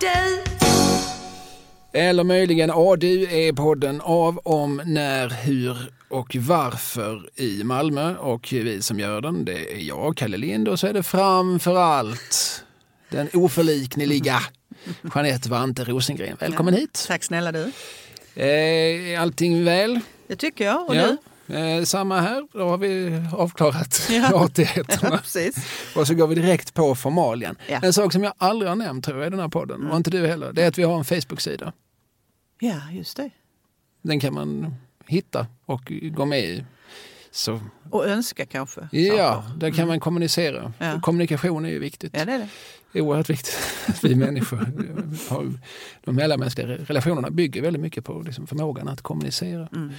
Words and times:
du. 0.00 0.42
Eller 1.92 2.24
möjligen 2.24 2.70
ADU 2.70 3.26
är 3.30 3.52
podden 3.52 4.00
av, 4.00 4.38
om, 4.44 4.82
när, 4.86 5.28
hur 5.28 5.76
och 6.08 6.36
varför 6.40 7.30
i 7.40 7.64
Malmö. 7.64 8.16
Och 8.16 8.48
vi 8.52 8.82
som 8.82 9.00
gör 9.00 9.20
den, 9.20 9.44
det 9.44 9.72
är 9.74 9.78
jag, 9.78 10.16
Kalle 10.16 10.36
Lind, 10.36 10.68
och 10.68 10.78
så 10.80 10.86
är 10.86 10.92
det 10.92 11.02
framför 11.02 11.76
allt 11.76 12.64
den 13.08 13.28
oförlikneliga 13.34 14.40
Jeanette 15.14 15.48
Vante 15.48 15.84
Rosengren. 15.84 16.36
Välkommen 16.40 16.74
hit! 16.74 17.04
Tack 17.08 17.24
snälla 17.24 17.52
du. 17.52 17.72
Eh, 18.42 19.22
allting 19.22 19.64
väl? 19.64 20.00
Det 20.26 20.36
tycker 20.36 20.64
jag. 20.64 20.88
Och 20.88 20.96
Ja. 20.96 21.06
du? 21.06 21.16
Eh, 21.52 21.82
samma 21.84 22.20
här, 22.20 22.48
då 22.52 22.68
har 22.68 22.78
vi 22.78 23.22
avklarat 23.36 24.02
Ja. 24.10 24.44
artigheterna. 24.44 25.18
Precis. 25.18 25.56
Och 25.96 26.06
så 26.06 26.14
går 26.14 26.26
vi 26.26 26.34
direkt 26.34 26.74
på 26.74 26.94
formalien. 26.94 27.56
Ja. 27.68 27.80
En 27.82 27.92
sak 27.92 28.12
som 28.12 28.24
jag 28.24 28.32
aldrig 28.38 28.68
har 28.68 28.76
nämnt 28.76 29.04
tror 29.04 29.18
jag 29.18 29.26
i 29.26 29.30
den 29.30 29.40
här 29.40 29.48
podden, 29.48 29.90
och 29.90 29.96
inte 29.96 30.10
du 30.10 30.26
heller, 30.26 30.52
det 30.52 30.62
är 30.62 30.68
att 30.68 30.78
vi 30.78 30.82
har 30.82 30.98
en 30.98 31.04
Facebook-sida. 31.04 31.72
Ja, 32.60 32.76
just 32.92 33.16
det. 33.16 33.30
Den 34.02 34.20
kan 34.20 34.34
man 34.34 34.74
hitta 35.06 35.46
och 35.66 35.92
gå 36.12 36.24
med 36.24 36.40
i. 36.40 36.64
Så, 37.32 37.60
Och 37.90 38.06
önska 38.08 38.46
kanske. 38.46 38.88
ja, 38.92 39.42
saker. 39.44 39.58
där 39.60 39.70
kan 39.70 39.88
man 39.88 40.00
kommunicera. 40.00 40.72
Ja. 40.78 41.00
Kommunikation 41.00 41.64
är 41.64 41.70
ju 41.70 41.78
viktigt. 41.78 42.12
Ja, 42.16 42.24
det 42.24 42.32
är 42.32 42.38
det. 42.92 43.00
Oerhört 43.00 43.30
viktigt. 43.30 43.58
Att 43.86 44.04
vi 44.04 44.14
människor 44.14 44.56
har, 45.28 45.52
de 46.04 46.14
mellanmänskliga 46.14 46.66
relationerna 46.68 47.30
bygger 47.30 47.62
väldigt 47.62 47.82
mycket 47.82 48.04
på 48.04 48.22
liksom 48.26 48.46
förmågan 48.46 48.88
att 48.88 49.02
kommunicera. 49.02 49.68
Mm. 49.72 49.90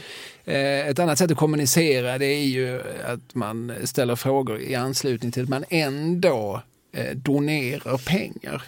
Eh, 0.45 0.88
Ett 0.90 0.99
annat 0.99 1.17
sätt 1.17 1.31
att 1.31 1.38
kommunicera 1.38 2.17
det 2.17 2.26
är 2.26 2.45
ju 2.45 2.81
att 3.05 3.35
man 3.35 3.73
ställer 3.84 4.16
frågor 4.16 4.59
i 4.59 4.76
anslutning 4.76 5.32
till 5.32 5.43
att 5.43 5.49
man 5.49 5.63
ändå 5.70 6.62
eh, 6.93 7.16
donerar 7.16 7.98
pengar. 7.98 8.63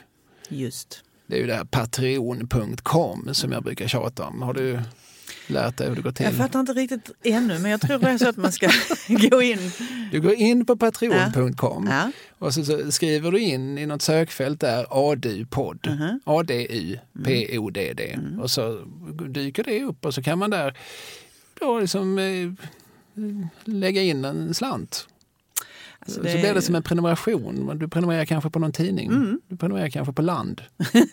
Just. 0.50 1.04
Det 1.28 1.36
är 1.36 1.40
ju 1.40 1.48
det 1.48 1.56
här 1.56 1.64
patreon.com 1.66 3.30
som 3.34 3.52
jag 3.52 3.64
brukar 3.64 3.88
tjata 3.88 4.24
om. 4.26 4.42
Har 4.42 4.54
du 4.54 4.80
lärt 5.48 5.78
dig 5.78 5.88
hur 5.90 5.96
det 5.96 6.02
går 6.02 6.12
till? 6.12 6.26
Jag 6.26 6.34
fattar 6.36 6.60
inte 6.60 6.74
riktigt 6.74 7.12
ännu, 7.24 7.60
men 7.60 7.72
jag 7.72 7.82
tror 7.82 8.00
det 8.00 8.10
är 8.10 8.18
så 8.18 8.30
att 8.30 8.38
man 8.38 8.52
ska 8.52 8.70
gå 9.30 9.42
in. 9.42 9.72
Du 10.12 10.22
går 10.22 10.34
in 10.34 10.66
på 10.66 10.78
patreon.com 10.78 11.88
Ja. 11.92 12.12
och 12.40 12.54
så, 12.54 12.66
så 12.66 12.92
skriver 12.92 13.32
du 13.32 13.40
in 13.40 13.78
i 13.78 13.86
något 13.86 14.02
sökfält 14.02 14.60
där 14.60 14.86
ADU-podd. 14.90 15.88
Mhm. 15.90 16.20
A-D-U-P-O-D-D. 16.26 18.20
Och 18.42 18.52
så 18.52 18.86
dyker 19.30 19.64
det 19.64 19.84
upp 19.84 20.06
och 20.06 20.14
så 20.14 20.24
kan 20.24 20.40
man 20.40 20.50
där 20.50 20.78
då 21.60 21.80
liksom 21.80 22.18
eh, 22.20 22.52
lägga 23.66 24.02
in 24.02 24.26
en 24.26 24.54
slant. 24.54 25.08
Alltså, 26.00 26.16
Så 26.20 26.26
det 26.26 26.34
blir 26.34 26.46
är- 26.50 26.54
det 26.54 26.62
som 26.62 26.76
en 26.76 26.84
prenumeration. 26.84 27.78
Du 27.80 27.88
prenumererar 27.88 28.26
kanske 28.26 28.50
på 28.50 28.60
någon 28.60 28.72
tidning. 28.72 29.08
Mm. 29.08 29.42
Du 29.48 29.58
prenumererar 29.58 29.90
kanske 29.90 30.14
på 30.14 30.22
Land. 30.22 30.62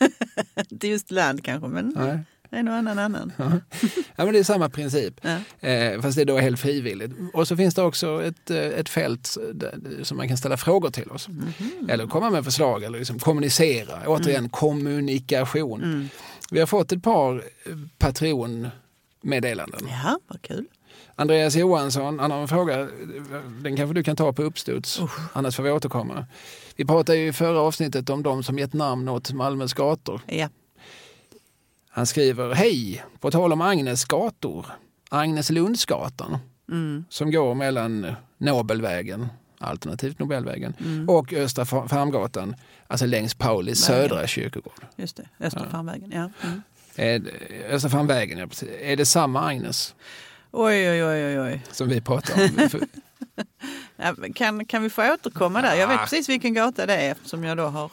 Inte 0.70 0.88
just 0.88 1.10
land 1.10 1.44
kanske, 1.44 1.68
men 1.68 1.94
Nej. 1.96 2.18
En 2.50 2.68
och 2.68 2.74
annan 2.74 2.98
annan. 2.98 3.32
Ja, 4.16 4.24
men 4.24 4.32
det 4.32 4.38
är 4.38 4.44
samma 4.44 4.68
princip. 4.68 5.20
Ja. 5.22 5.68
Eh, 5.68 6.00
fast 6.00 6.16
det 6.16 6.22
är 6.22 6.26
då 6.26 6.38
helt 6.38 6.60
frivilligt. 6.60 7.12
Och 7.34 7.48
så 7.48 7.56
finns 7.56 7.74
det 7.74 7.82
också 7.82 8.24
ett, 8.24 8.50
eh, 8.50 8.58
ett 8.58 8.88
fält 8.88 9.36
där, 9.54 10.04
som 10.04 10.16
man 10.16 10.28
kan 10.28 10.36
ställa 10.36 10.56
frågor 10.56 10.90
till 10.90 11.10
oss. 11.10 11.28
Eller 11.88 12.06
komma 12.06 12.30
med 12.30 12.44
förslag 12.44 12.82
eller 12.82 12.98
liksom 12.98 13.18
kommunicera. 13.18 14.02
Återigen 14.06 14.48
kommunikation. 14.48 15.82
Mm. 15.82 16.08
Vi 16.50 16.60
har 16.60 16.66
fått 16.66 16.92
ett 16.92 17.02
par 17.02 17.34
eh, 17.34 17.42
Patreon-meddelanden. 17.98 19.80
Ja, 19.88 20.18
vad 20.26 20.42
kul. 20.42 20.66
Andreas 21.14 21.56
Johansson, 21.56 22.18
han 22.18 22.30
har 22.30 22.40
en 22.42 22.48
fråga. 22.48 22.88
Den 23.62 23.76
kanske 23.76 23.94
du 23.94 24.02
kan 24.02 24.16
ta 24.16 24.32
på 24.32 24.42
uppstuds. 24.42 25.00
Annars 25.32 25.56
får 25.56 25.62
vi 25.62 25.70
återkomma. 25.70 26.26
Vi 26.76 26.84
pratade 26.84 27.18
ju 27.18 27.26
i 27.26 27.32
förra 27.32 27.60
avsnittet 27.60 28.10
om 28.10 28.22
de 28.22 28.42
som 28.42 28.58
gett 28.58 28.72
namn 28.72 29.08
åt 29.08 29.32
Malmös 29.32 29.74
gator. 29.74 30.20
Ja. 30.26 30.48
Han 31.90 32.06
skriver, 32.06 32.54
hej, 32.54 33.04
på 33.20 33.30
tal 33.30 33.52
om 33.52 33.60
Agnes 33.60 34.04
gator. 34.04 34.66
Agnes 35.10 35.50
Lundsgatan 35.50 36.38
Mm. 36.70 37.04
som 37.08 37.30
går 37.30 37.54
mellan 37.54 38.06
Nobelvägen, 38.38 39.28
alternativt 39.58 40.18
Nobelvägen, 40.18 40.74
Mm. 40.80 41.08
och 41.08 41.32
Östra 41.32 41.64
Fa- 41.64 41.88
Farmgatan, 41.88 42.54
alltså 42.86 43.06
längs 43.06 43.34
Paulis 43.34 43.78
södra 43.80 44.26
kyrkogård. 44.26 44.86
Just 44.96 45.16
det, 45.16 45.28
Östra 45.40 45.70
Farmvägen. 45.70 46.10
Ja. 46.14 46.30
Mm. 46.48 46.62
Är 46.96 47.22
Östra 47.70 47.90
Farmvägen, 47.90 48.38
ja, 48.38 48.46
precis. 48.46 48.68
Är 48.80 48.96
det 48.96 49.06
samma 49.06 49.40
Agnes 49.48 49.94
oj, 50.50 50.90
oj, 50.90 51.04
oj, 51.04 51.40
oj. 51.40 51.62
som 51.72 51.88
vi 51.88 52.00
pratar 52.00 52.44
om? 52.44 52.68
Kan, 54.34 54.64
kan 54.64 54.82
vi 54.82 54.90
få 54.90 55.12
återkomma 55.14 55.62
där? 55.62 55.74
Jag 55.74 55.88
vet 55.88 56.00
precis 56.00 56.28
vilken 56.28 56.54
gata 56.54 56.86
det 56.86 56.94
är 56.94 57.12
eftersom 57.12 57.44
jag 57.44 57.56
då 57.56 57.64
har 57.66 57.92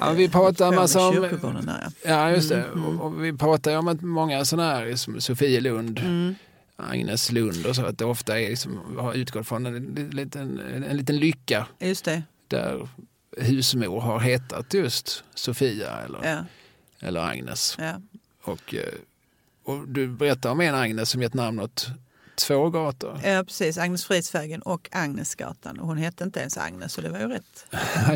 ja, 0.00 0.12
vi 0.12 0.28
pratar 0.28 0.70
på 0.70 0.76
massa 0.76 1.08
om... 1.08 1.14
där. 1.14 1.38
Ja. 1.66 2.10
Ja, 2.10 2.30
just 2.30 2.48
det. 2.48 2.62
Mm, 2.62 2.84
Och, 3.00 3.06
och 3.06 3.24
vi 3.24 3.32
pratar 3.32 3.76
om 3.78 3.88
att 3.88 4.02
många 4.02 4.44
sådana 4.44 4.74
här, 4.74 4.96
som 4.96 5.20
Sofielund, 5.20 5.98
Mm. 5.98 6.34
Agnes 6.78 7.32
Lund 7.32 7.66
och 7.66 7.76
så, 7.76 7.84
att 7.86 7.98
det 7.98 8.04
ofta 8.04 8.40
är 8.40 8.48
liksom, 8.50 8.96
har 8.98 9.14
utgått 9.14 9.46
från 9.48 9.66
en, 9.66 10.10
liten, 10.12 10.60
en 10.90 10.96
liten 10.96 11.16
lycka 11.16 11.66
Just 11.78 12.04
det. 12.04 12.22
där 12.48 12.88
husmor 13.36 14.00
har 14.00 14.20
hetat 14.20 14.74
just 14.74 15.24
Sofia 15.34 15.98
eller, 16.06 16.18
Ja, 16.30 16.44
eller 17.08 17.20
Agnes. 17.20 17.76
ja. 17.78 18.00
Och, 18.42 18.74
eh, 18.74 18.82
och 19.64 19.88
du 19.88 20.06
berättar 20.08 20.50
om 20.50 20.60
en 20.60 20.74
Agnes 20.74 21.10
som 21.10 21.22
gett 21.22 21.34
namn 21.34 21.60
åt 21.60 21.86
två 22.36 22.70
gator. 22.70 23.20
ja, 23.24 23.44
precis. 23.46 23.78
Agnes 23.78 24.04
Fridsvägen 24.04 24.62
och 24.62 24.88
Agnesgatan. 24.92 25.78
Och 25.80 25.86
hon 25.86 25.96
hette 25.96 26.24
inte 26.24 26.40
ens 26.40 26.56
Agnes 26.58 26.92
så 26.92 27.00
det 27.00 27.08
var 27.08 27.18
ju 27.18 27.28
rätt 27.28 27.66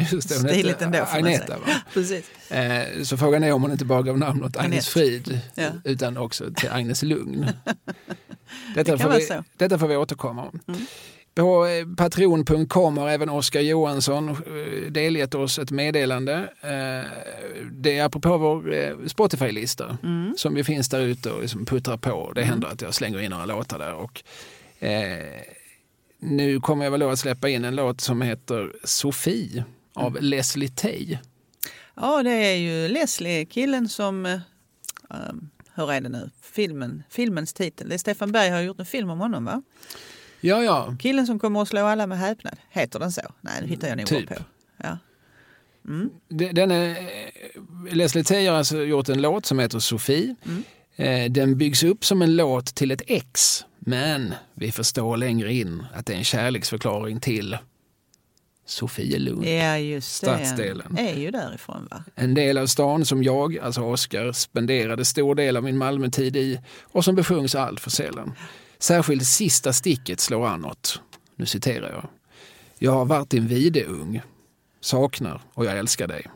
Just 0.12 0.28
det, 0.28 0.34
hon 0.34 0.48
stiligt 0.48 0.82
ändå. 0.82 0.98
Agneta. 1.10 1.58
Va? 1.58 1.66
Precis. 1.94 2.50
Eh, 2.50 3.02
Så 3.02 3.16
frågan 3.16 3.44
är 3.44 3.52
om 3.52 3.62
hon 3.62 3.72
inte 3.72 3.84
bara 3.84 4.02
gav 4.02 4.18
namn 4.18 4.44
åt 4.44 4.56
Agnes 4.56 4.64
Anette. 4.72 4.90
Frid 4.90 5.40
Ja. 5.54 5.68
utan 5.84 6.16
också 6.16 6.44
till 6.56 6.70
Agnes 6.70 7.02
Lugn. 7.02 7.46
Detta, 8.74 8.98
kan 8.98 8.98
får 8.98 9.18
vi, 9.18 9.42
detta 9.56 9.78
får 9.78 9.88
vi 9.88 9.96
återkomma 9.96 10.42
om. 10.48 10.60
Mm. 10.68 10.86
På 11.40 11.66
patreon.com 11.96 12.98
har 12.98 13.08
även 13.08 13.28
Oskar 13.28 13.60
Johansson 13.60 14.28
eh, 14.28 14.36
delgett 14.90 15.34
oss 15.34 15.58
ett 15.58 15.70
meddelande. 15.70 16.34
Eh, 16.60 17.10
Det 17.72 17.98
är 17.98 18.04
apropå 18.04 18.38
vår 18.38 18.74
eh, 18.74 18.94
Spotify-lista 19.06 19.98
Mm. 20.02 20.34
som 20.36 20.56
ju 20.56 20.64
finns 20.64 20.88
där 20.88 21.00
ute 21.00 21.30
och 21.30 21.40
liksom 21.42 21.64
puttrar 21.66 21.96
på. 21.96 22.32
Det 22.34 22.42
händer 22.42 22.68
att 22.68 22.82
jag 22.82 22.94
slänger 22.94 23.20
in 23.20 23.30
några 23.30 23.46
låtar 23.46 23.78
där. 23.78 23.94
Och, 23.94 24.22
eh, 24.84 25.40
nu 26.18 26.60
kommer 26.60 26.84
jag 26.84 26.90
väl 26.90 27.00
då 27.00 27.08
att 27.10 27.18
släppa 27.18 27.48
in 27.48 27.64
en 27.64 27.76
låt 27.76 28.00
som 28.00 28.22
heter 28.22 28.72
Sofie 28.84 29.64
av 29.94 30.10
Mm. 30.16 30.24
Leslie 30.24 30.68
Tay. 30.68 31.18
Ja, 31.96 32.22
det 32.22 32.30
är 32.30 32.56
ju 32.56 32.88
Leslie, 32.88 33.44
killen 33.44 33.88
som... 33.88 34.26
eh, 34.26 34.38
hur 35.74 35.92
är 35.92 36.00
det 36.00 36.08
nu? 36.08 36.30
Filmen, 36.42 37.02
filmens 37.10 37.52
titel. 37.52 37.88
Det 37.88 37.94
är 37.94 37.98
Stefan 37.98 38.32
Berg 38.32 38.50
har 38.50 38.60
gjort 38.60 38.78
en 38.80 38.86
film 38.86 39.10
om 39.10 39.18
honom, 39.20 39.44
va? 39.44 39.62
Ja, 40.40 40.62
ja. 40.62 40.96
Killen 41.00 41.26
som 41.26 41.38
kommer 41.38 41.62
att 41.62 41.68
slå 41.68 41.86
alla 41.86 42.06
med 42.06 42.18
häpnad. 42.18 42.56
Heter 42.70 42.98
den 42.98 43.12
så? 43.12 43.20
Nej, 43.40 43.52
det 43.60 43.66
hittar 43.66 43.88
jag 43.88 43.96
nog 43.96 44.06
Typ. 44.06 44.28
på. 44.28 44.34
Ja. 44.82 44.98
Mm. 45.88 46.10
Det- 46.28 46.52
Den 46.52 46.70
är, 46.70 46.96
Leslie 47.94 48.24
Tay 48.24 48.46
har 48.46 48.56
alltså 48.56 48.82
gjort 48.82 49.08
en 49.08 49.22
låt 49.22 49.46
som 49.46 49.58
heter 49.58 49.78
Sofie. 49.78 50.34
Mm. 50.46 50.62
Eh, 50.96 51.30
Den 51.32 51.58
byggs 51.58 51.82
upp 51.82 52.04
som 52.04 52.22
en 52.22 52.36
låt 52.36 52.74
till 52.74 52.90
ett 52.90 53.02
ex. 53.06 53.64
Men 53.78 54.34
vi 54.54 54.72
förstår 54.72 55.16
längre 55.16 55.52
in 55.52 55.82
att 55.94 56.06
det 56.06 56.12
är 56.12 56.16
en 56.16 56.24
kärleksförklaring 56.24 57.20
till 57.20 57.58
Sofielund. 58.66 59.44
Ja, 59.46 59.78
just 59.78 60.14
Stadsdelen. 60.16 60.94
det. 60.96 61.10
är 61.10 61.16
ju 61.18 61.30
därifrån, 61.30 61.88
va? 61.90 62.04
En 62.14 62.34
del 62.34 62.58
av 62.58 62.66
stan 62.66 63.04
som 63.04 63.22
jag, 63.22 63.58
alltså 63.58 63.80
Oskar, 63.82 64.32
spenderade 64.32 65.04
stor 65.04 65.34
del 65.34 65.56
av 65.56 65.64
min 65.64 65.78
Malmötid 65.78 66.36
i 66.36 66.60
och 66.82 67.04
som 67.04 67.14
besjungs 67.14 67.54
allt 67.54 67.80
för 67.80 67.90
sällan. 67.90 68.32
Särskilt 68.80 69.26
sista 69.26 69.72
sticket 69.72 70.20
slår 70.20 70.46
an 70.46 70.60
något. 70.60 71.00
Nu 71.36 71.46
citerar 71.46 71.90
jag. 71.90 72.08
Jag 72.78 72.92
har 72.92 73.04
varit 73.04 73.30
din 73.30 73.46
videung, 73.46 74.22
saknar 74.80 75.42
och 75.54 75.64
jag 75.64 75.78
älskar 75.78 76.08
dig. 76.08 76.26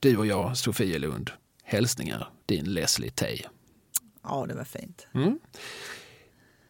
Du 0.00 0.16
och 0.16 0.26
jag, 0.26 0.56
Sofielund. 0.56 1.30
Hälsningar, 1.62 2.28
din 2.46 2.64
Leslie 2.64 3.10
Tay. 3.10 3.40
Ja, 4.22 4.46
det 4.48 4.54
var 4.54 4.64
fint. 4.64 5.06
Mm. 5.14 5.38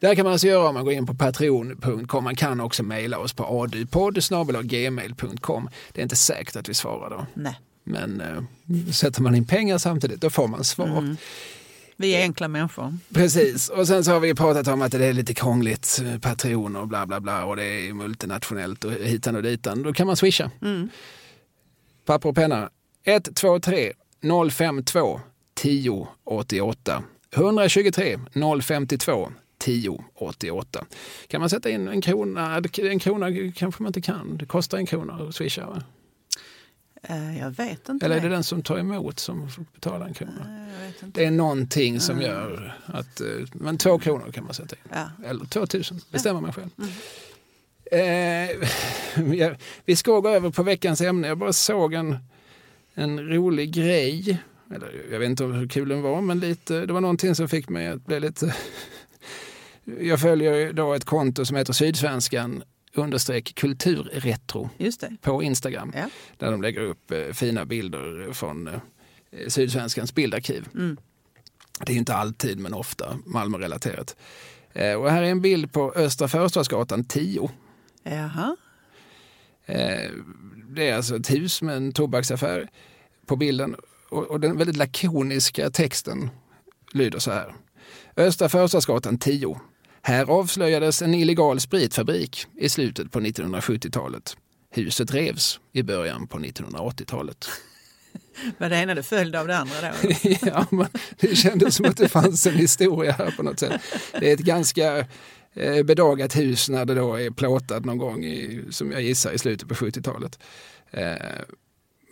Det 0.00 0.06
här 0.06 0.14
kan 0.14 0.24
man 0.24 0.32
alltså 0.32 0.46
göra 0.46 0.68
om 0.68 0.74
man 0.74 0.84
går 0.84 0.92
in 0.92 1.06
på 1.06 1.14
patreon.com. 1.14 2.24
Man 2.24 2.36
kan 2.36 2.60
också 2.60 2.82
mejla 2.82 3.18
oss 3.18 3.32
på 3.32 3.62
adupodd 3.62 4.18
gmail.com. 4.62 5.68
Det 5.92 6.00
är 6.00 6.02
inte 6.02 6.16
säkert 6.16 6.56
att 6.56 6.68
vi 6.68 6.74
svarar 6.74 7.10
då. 7.10 7.26
Nej. 7.34 7.60
Men 7.84 8.20
eh, 8.20 8.42
sätter 8.92 9.22
man 9.22 9.34
in 9.34 9.46
pengar 9.46 9.78
samtidigt 9.78 10.20
då 10.20 10.30
får 10.30 10.48
man 10.48 10.64
svar. 10.64 10.98
Mm. 10.98 11.16
Vi 11.96 12.14
är 12.14 12.22
enkla 12.22 12.48
människor. 12.48 12.94
Precis, 13.14 13.68
och 13.68 13.86
sen 13.86 14.04
så 14.04 14.10
har 14.12 14.20
vi 14.20 14.34
pratat 14.34 14.68
om 14.68 14.82
att 14.82 14.92
det 14.92 15.06
är 15.06 15.12
lite 15.12 15.34
krångligt, 15.34 16.00
eh, 16.04 16.18
Patreon 16.18 16.76
och 16.76 16.88
bla 16.88 17.06
bla 17.06 17.20
bla 17.20 17.44
och 17.44 17.56
det 17.56 17.64
är 17.64 17.92
multinationellt 17.92 18.84
och 18.84 18.92
hitan 18.92 19.36
och 19.36 19.42
ditan. 19.42 19.82
Då 19.82 19.92
kan 19.92 20.06
man 20.06 20.16
swisha. 20.16 20.50
Mm. 20.62 20.88
Papper 22.04 22.28
och 22.28 22.34
penna. 22.34 22.70
123 23.04 23.92
052 24.50 25.20
10 25.54 26.08
88. 26.24 27.02
123 27.36 28.18
052 28.62 29.32
10 29.58 30.04
88. 30.14 30.84
Kan 31.28 31.40
man 31.40 31.50
sätta 31.50 31.70
in 31.70 31.88
en 31.88 32.00
krona? 32.00 32.62
En 32.78 32.98
krona 32.98 33.52
kanske 33.54 33.82
man 33.82 33.88
inte 33.88 34.00
kan. 34.00 34.36
Det 34.36 34.46
kostar 34.46 34.78
en 34.78 34.86
krona 34.86 35.12
att 35.12 35.34
swisha. 35.34 35.66
Va? 35.66 35.82
Eh, 37.08 37.38
jag 37.38 37.50
vet 37.50 37.88
inte. 37.88 38.06
Eller 38.06 38.16
är 38.16 38.20
det 38.20 38.28
den 38.28 38.44
som 38.44 38.62
tar 38.62 38.78
emot 38.78 39.18
som 39.18 39.50
får 39.50 39.64
betala 39.74 40.06
en 40.06 40.14
krona? 40.14 40.66
Inte. 40.86 41.20
Det 41.20 41.24
är 41.24 41.30
någonting 41.30 42.00
som 42.00 42.20
gör 42.20 42.78
att, 42.86 43.20
eh, 43.20 43.26
men 43.52 43.78
två 43.78 43.98
kronor 43.98 44.32
kan 44.32 44.44
man 44.44 44.54
sätta 44.54 44.76
in. 44.76 44.82
Ja. 44.92 45.10
Eller 45.24 45.44
2000, 45.44 46.00
bestämmer 46.10 46.40
man 46.40 46.52
själv. 46.52 46.70
Eh, 47.92 49.30
ja, 49.34 49.54
vi 49.84 49.96
ska 49.96 50.20
gå 50.20 50.28
över 50.28 50.50
på 50.50 50.62
veckans 50.62 51.00
ämne. 51.00 51.28
Jag 51.28 51.38
bara 51.38 51.52
såg 51.52 51.94
en, 51.94 52.16
en 52.94 53.28
rolig 53.28 53.74
grej. 53.74 54.42
Eller, 54.74 55.04
jag 55.10 55.18
vet 55.18 55.28
inte 55.28 55.44
hur 55.44 55.68
kul 55.68 55.88
den 55.88 56.02
var, 56.02 56.20
men 56.20 56.40
lite, 56.40 56.86
det 56.86 56.92
var 56.92 57.00
någonting 57.00 57.34
som 57.34 57.48
fick 57.48 57.68
mig 57.68 57.88
att 57.88 58.06
bli 58.06 58.20
lite... 58.20 58.54
Jag 60.00 60.20
följer 60.20 60.72
då 60.72 60.94
ett 60.94 61.04
konto 61.04 61.44
som 61.44 61.56
heter 61.56 61.72
Sydsvenskan 61.72 62.62
understreck 62.94 63.54
kulturretro 63.54 64.70
på 65.20 65.42
Instagram. 65.42 65.92
Ja. 65.96 66.08
Där 66.38 66.50
de 66.50 66.62
lägger 66.62 66.80
upp 66.80 67.10
eh, 67.10 67.32
fina 67.32 67.64
bilder 67.64 68.32
från 68.32 68.66
eh, 68.66 68.80
Sydsvenskans 69.48 70.14
bildarkiv. 70.14 70.68
Mm. 70.74 70.96
Det 71.80 71.92
är 71.92 71.96
inte 71.96 72.14
alltid 72.14 72.58
men 72.58 72.74
ofta 72.74 73.18
Malmö-relaterat. 73.24 74.16
Eh, 74.72 74.94
och 74.94 75.10
här 75.10 75.22
är 75.22 75.30
en 75.30 75.40
bild 75.40 75.72
på 75.72 75.92
Östra 75.92 76.28
Förstadsgatan 76.28 77.04
10. 77.04 77.50
Jaha. 78.02 78.56
Eh, 79.66 80.10
det 80.68 80.88
är 80.88 80.96
alltså 80.96 81.16
ett 81.16 81.30
hus 81.30 81.62
med 81.62 81.76
en 81.76 81.92
tobaksaffär 81.92 82.68
på 83.26 83.36
bilden. 83.36 83.76
Och, 84.10 84.24
och 84.24 84.40
den 84.40 84.58
väldigt 84.58 84.76
lakoniska 84.76 85.70
texten 85.70 86.30
lyder 86.92 87.18
så 87.18 87.30
här. 87.30 87.54
Östra 88.16 88.48
Förstadsgatan 88.48 89.18
10. 89.18 89.60
Här 90.06 90.30
avslöjades 90.30 91.02
en 91.02 91.14
illegal 91.14 91.60
spritfabrik 91.60 92.46
i 92.56 92.68
slutet 92.68 93.12
på 93.12 93.20
1970-talet. 93.20 94.36
Huset 94.70 95.14
revs 95.14 95.60
i 95.72 95.82
början 95.82 96.26
på 96.26 96.38
1980-talet. 96.38 97.48
Var 98.58 98.68
det 98.68 98.76
ena 98.76 98.94
det 98.94 99.02
följde 99.02 99.40
av 99.40 99.46
det 99.46 99.58
andra 99.58 99.74
då? 99.80 100.10
ja, 100.42 100.66
men 100.70 100.86
det 101.20 101.36
kändes 101.36 101.74
som 101.74 101.86
att 101.86 101.96
det 101.96 102.08
fanns 102.08 102.46
en 102.46 102.54
historia 102.54 103.12
här 103.12 103.30
på 103.30 103.42
något 103.42 103.58
sätt. 103.58 103.82
Det 104.20 104.30
är 104.30 104.34
ett 104.34 104.40
ganska 104.40 105.06
eh, 105.54 105.82
bedagat 105.84 106.36
hus 106.36 106.68
när 106.68 106.84
det 106.84 106.94
då 106.94 107.14
är 107.14 107.30
plåtat 107.30 107.84
någon 107.84 107.98
gång, 107.98 108.24
i, 108.24 108.64
som 108.70 108.92
jag 108.92 109.02
gissar, 109.02 109.32
i 109.32 109.38
slutet 109.38 109.68
på 109.68 109.74
70-talet. 109.74 110.38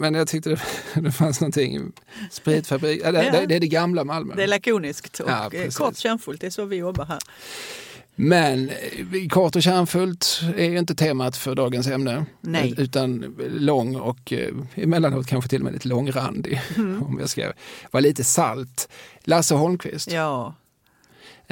Eh, 0.03 0.11
men 0.11 0.15
jag 0.15 0.29
tyckte 0.29 0.51
det, 0.51 0.61
det 1.01 1.13
fanns 1.13 1.41
någonting, 1.41 1.93
spritfabrik, 2.31 3.01
ja, 3.05 3.13
det, 3.13 3.31
det, 3.31 3.47
det 3.47 3.55
är 3.57 3.61
det 3.61 3.69
gamla 3.69 4.05
Malmö. 4.05 4.35
Det 4.37 4.43
är 4.43 4.47
lakoniskt 4.49 5.21
och 5.21 5.31
Ja, 5.31 5.45
eh, 5.45 5.51
precis. 5.51 5.77
kort 5.77 5.97
kärnfullt. 5.97 6.41
Det 6.41 6.47
är 6.47 6.51
så 6.51 6.65
vi 6.65 6.77
jobbar 6.77 7.05
här. 7.05 7.19
Men 8.15 8.69
eh, 8.71 9.29
kort 9.29 9.57
och 9.57 9.63
kärnfullt 9.63 10.41
är 10.57 10.71
ju 10.71 10.79
inte 10.79 10.95
temat 10.95 11.37
för 11.37 11.55
dagens 11.55 11.87
ämne. 11.87 12.25
Nej. 12.41 12.75
Utan 12.79 13.37
lång 13.55 13.97
och 13.97 14.33
eh, 14.33 14.55
emellanåt 14.75 15.27
kanske 15.27 15.51
till 15.51 15.59
och 15.59 15.65
med 15.65 15.73
lite 15.73 15.89
långrandig. 15.89 16.61
Mm. 16.77 17.03
Om 17.09 17.19
jag 17.21 17.29
ska 17.29 17.53
vara 17.91 18.01
lite 18.01 18.25
salt. 18.25 18.89
Lasse 19.25 19.55
Holmqvist. 19.55 20.13
Ja, 20.13 20.55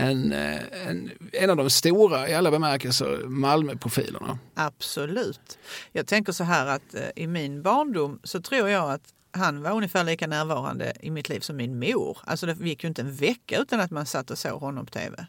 en, 0.00 0.32
eh, 0.32 0.88
en, 0.88 1.11
en 1.32 1.50
av 1.50 1.56
de 1.56 1.70
stora 1.70 2.29
i 2.29 2.35
alla 2.35 2.50
bemärkelser 2.50 3.23
Malmöprofilerna. 3.26 4.38
absolut. 4.55 5.58
Jag 5.93 6.06
tänker 6.06 6.32
så 6.32 6.44
här 6.44 6.67
att 6.67 6.94
eh, 6.94 7.02
i 7.17 7.26
min 7.26 7.62
barndom 7.62 8.20
så 8.25 8.41
tror 8.41 8.69
jag 8.69 8.91
att 8.91 9.02
han 9.32 9.62
var 9.62 9.70
ungefär 9.70 10.05
lika 10.05 10.26
närvarande 10.26 10.93
i 11.00 11.11
mitt 11.11 11.29
liv 11.29 11.41
som 11.41 11.56
min 11.56 11.79
mor. 11.79 12.19
Alltså 12.25 12.47
det 12.47 12.56
gick 12.69 12.82
ju 12.85 12.88
inte 12.88 13.02
en 13.02 13.14
vecka 13.14 13.58
utan 13.58 13.81
att 13.81 13.91
man 13.91 14.06
satt 14.06 14.31
och 14.31 14.38
såg 14.38 14.61
honom 14.61 14.87
på 14.87 14.93
tv. 14.93 15.26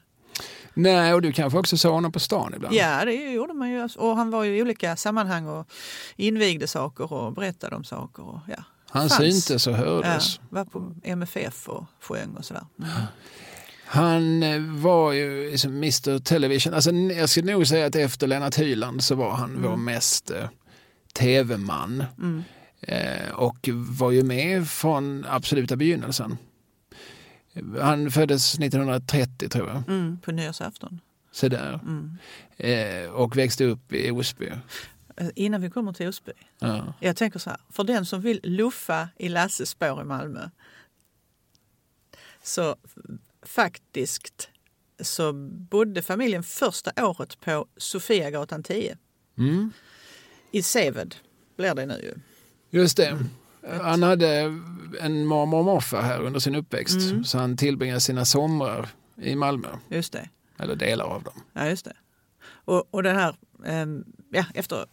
Nej, 0.74 1.14
och 1.14 1.22
du 1.22 1.32
kanske 1.32 1.60
också 1.60 1.78
såg 1.78 1.94
honom 1.94 2.12
på 2.12 2.20
stan 2.20 2.54
ibland? 2.56 2.76
Ja, 2.76 3.06
det 3.06 3.14
gjorde 3.14 3.54
man 3.54 3.70
ju. 3.70 3.90
Och 3.98 4.16
han 4.18 4.32
var 4.32 4.44
ju 4.44 4.58
i 4.58 4.62
olika 4.62 4.96
sammanhang 4.96 5.48
och 5.48 5.68
invigde 6.16 6.68
saker 6.68 7.14
och 7.14 7.34
berättade 7.34 7.76
om 7.76 7.84
saker. 7.84 8.24
Och, 8.24 8.40
ja. 8.48 8.64
Han 8.90 9.10
Fanns. 9.10 9.44
syntes 9.46 9.68
och 9.68 9.74
Ja, 9.74 9.78
hördes. 9.78 10.40
var 10.50 10.66
på 10.66 10.94
MFF 11.04 11.70
och 11.70 11.84
sjöng 12.02 12.36
och 12.38 12.46
sådär. 12.46 12.66
Mm. 12.80 12.92
Han 13.94 14.44
eh, 14.44 14.62
var 14.62 15.12
ju 15.12 15.52
liksom 15.52 15.72
Mr 15.72 16.20
Television. 16.20 16.74
Alltså, 16.74 16.92
jag 16.92 17.30
skulle 17.30 17.52
nog 17.52 17.68
säga 17.68 17.86
att 17.86 17.96
efter 17.96 18.28
Lennart 18.28 18.60
Hyland 18.60 19.04
så 19.04 19.16
var 19.16 19.32
han 19.32 19.62
vår 19.62 19.76
mest 19.76 20.32
eh, 20.32 20.50
tv-man. 21.14 22.04
Mm. 22.18 22.44
Eh, 22.82 23.32
och 23.32 23.70
var 23.74 24.12
ju 24.12 24.24
med 24.24 24.68
från 24.68 25.26
absoluta 25.30 25.76
begynnelsen. 25.76 26.38
Han 27.80 28.12
föddes 28.12 28.60
1930 28.60 29.50
tror 29.50 29.68
jag. 29.68 29.84
Mm, 29.88 30.20
på 30.20 30.32
nyårsafton. 30.32 31.00
Så 31.32 31.48
där. 31.48 31.74
Mm. 31.74 32.18
Eh, 32.58 33.10
och 33.10 33.38
växte 33.38 33.66
upp 33.66 33.94
i 33.94 34.12
Osby. 34.12 34.52
Eh, 35.18 35.28
Innan 35.36 35.62
vi 35.62 35.70
kommer 35.70 35.94
till 35.94 36.08
Osby. 36.08 36.32
Ja. 36.60 36.94
Jag 37.00 37.16
tänker 37.16 37.40
så 37.40 37.50
här, 37.50 37.60
för 37.70 37.84
den 37.84 38.06
som 38.06 38.22
vill 38.22 38.40
luffa 38.44 39.10
i 39.18 39.30
Lasses 39.30 39.70
spår 39.70 40.02
i 40.02 40.06
Malmö. 40.06 40.50
Så 42.44 42.76
faktiskt 43.44 44.50
så 45.02 45.34
bodde 45.70 46.02
familjen 46.02 46.44
första 46.44 47.08
året 47.08 47.40
på 47.42 47.68
Sofiagatan 47.78 48.64
10 48.64 48.98
Mm. 49.38 49.72
i 50.52 50.62
Seved 50.62 51.16
blir 51.58 51.76
det 51.76 51.86
nu 51.86 51.94
ju. 51.94 52.14
Just 52.80 52.98
det. 52.98 53.20
Han 53.82 54.04
hade 54.04 54.60
en 55.00 55.26
mormor 55.26 55.60
och 55.60 55.66
morfar 55.66 56.02
här 56.02 56.22
under 56.22 56.40
sin 56.40 56.56
uppväxt. 56.56 57.12
Mm. 57.12 57.24
Så 57.24 57.38
han 57.38 57.58
tillbringade 57.58 58.00
sina 58.00 58.26
somrar 58.26 58.90
i 59.22 59.36
Malmö. 59.36 59.68
Just 59.90 60.14
det. 60.14 60.30
Eller 60.58 60.76
delar 60.76 61.06
av 61.06 61.24
dem. 61.24 61.44
Ja, 61.54 61.68
just 61.68 61.86
det. 61.86 61.94
Och, 62.46 62.88
och 62.92 63.04
den 63.04 63.16
här, 63.16 63.36
ehm, 63.66 64.04
ja, 64.30 64.46
efter, 64.54 64.86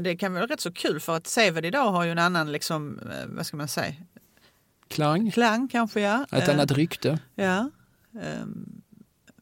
det 0.00 0.16
kan 0.16 0.32
vara 0.34 0.46
rätt 0.46 0.60
så 0.60 0.72
kul 0.72 1.00
för 1.00 1.16
att 1.16 1.26
Seved 1.26 1.64
idag 1.64 1.90
har 1.90 2.04
ju 2.04 2.10
en 2.10 2.18
annan, 2.18 2.52
liksom, 2.52 2.98
eh, 2.98 3.26
vad 3.26 3.46
ska 3.46 3.56
man 3.56 3.68
säga, 3.68 3.94
Klang. 4.88 5.30
klang 5.30 5.68
kanske 5.68 6.00
ja. 6.00 6.26
Ett 6.32 6.48
Eh, 6.48 6.54
annat 6.54 6.70
rykte. 6.72 7.18
Ja. 7.34 7.70
Ehm, 8.22 8.82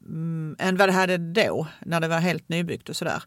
mm, 0.06 0.56
än 0.58 0.76
vad 0.76 0.88
det 0.88 0.92
hade 0.92 1.18
då, 1.18 1.66
när 1.80 2.00
det 2.00 2.08
var 2.08 2.18
helt 2.18 2.48
nybyggt 2.48 2.88
och 2.88 2.96
sådär. 2.96 3.22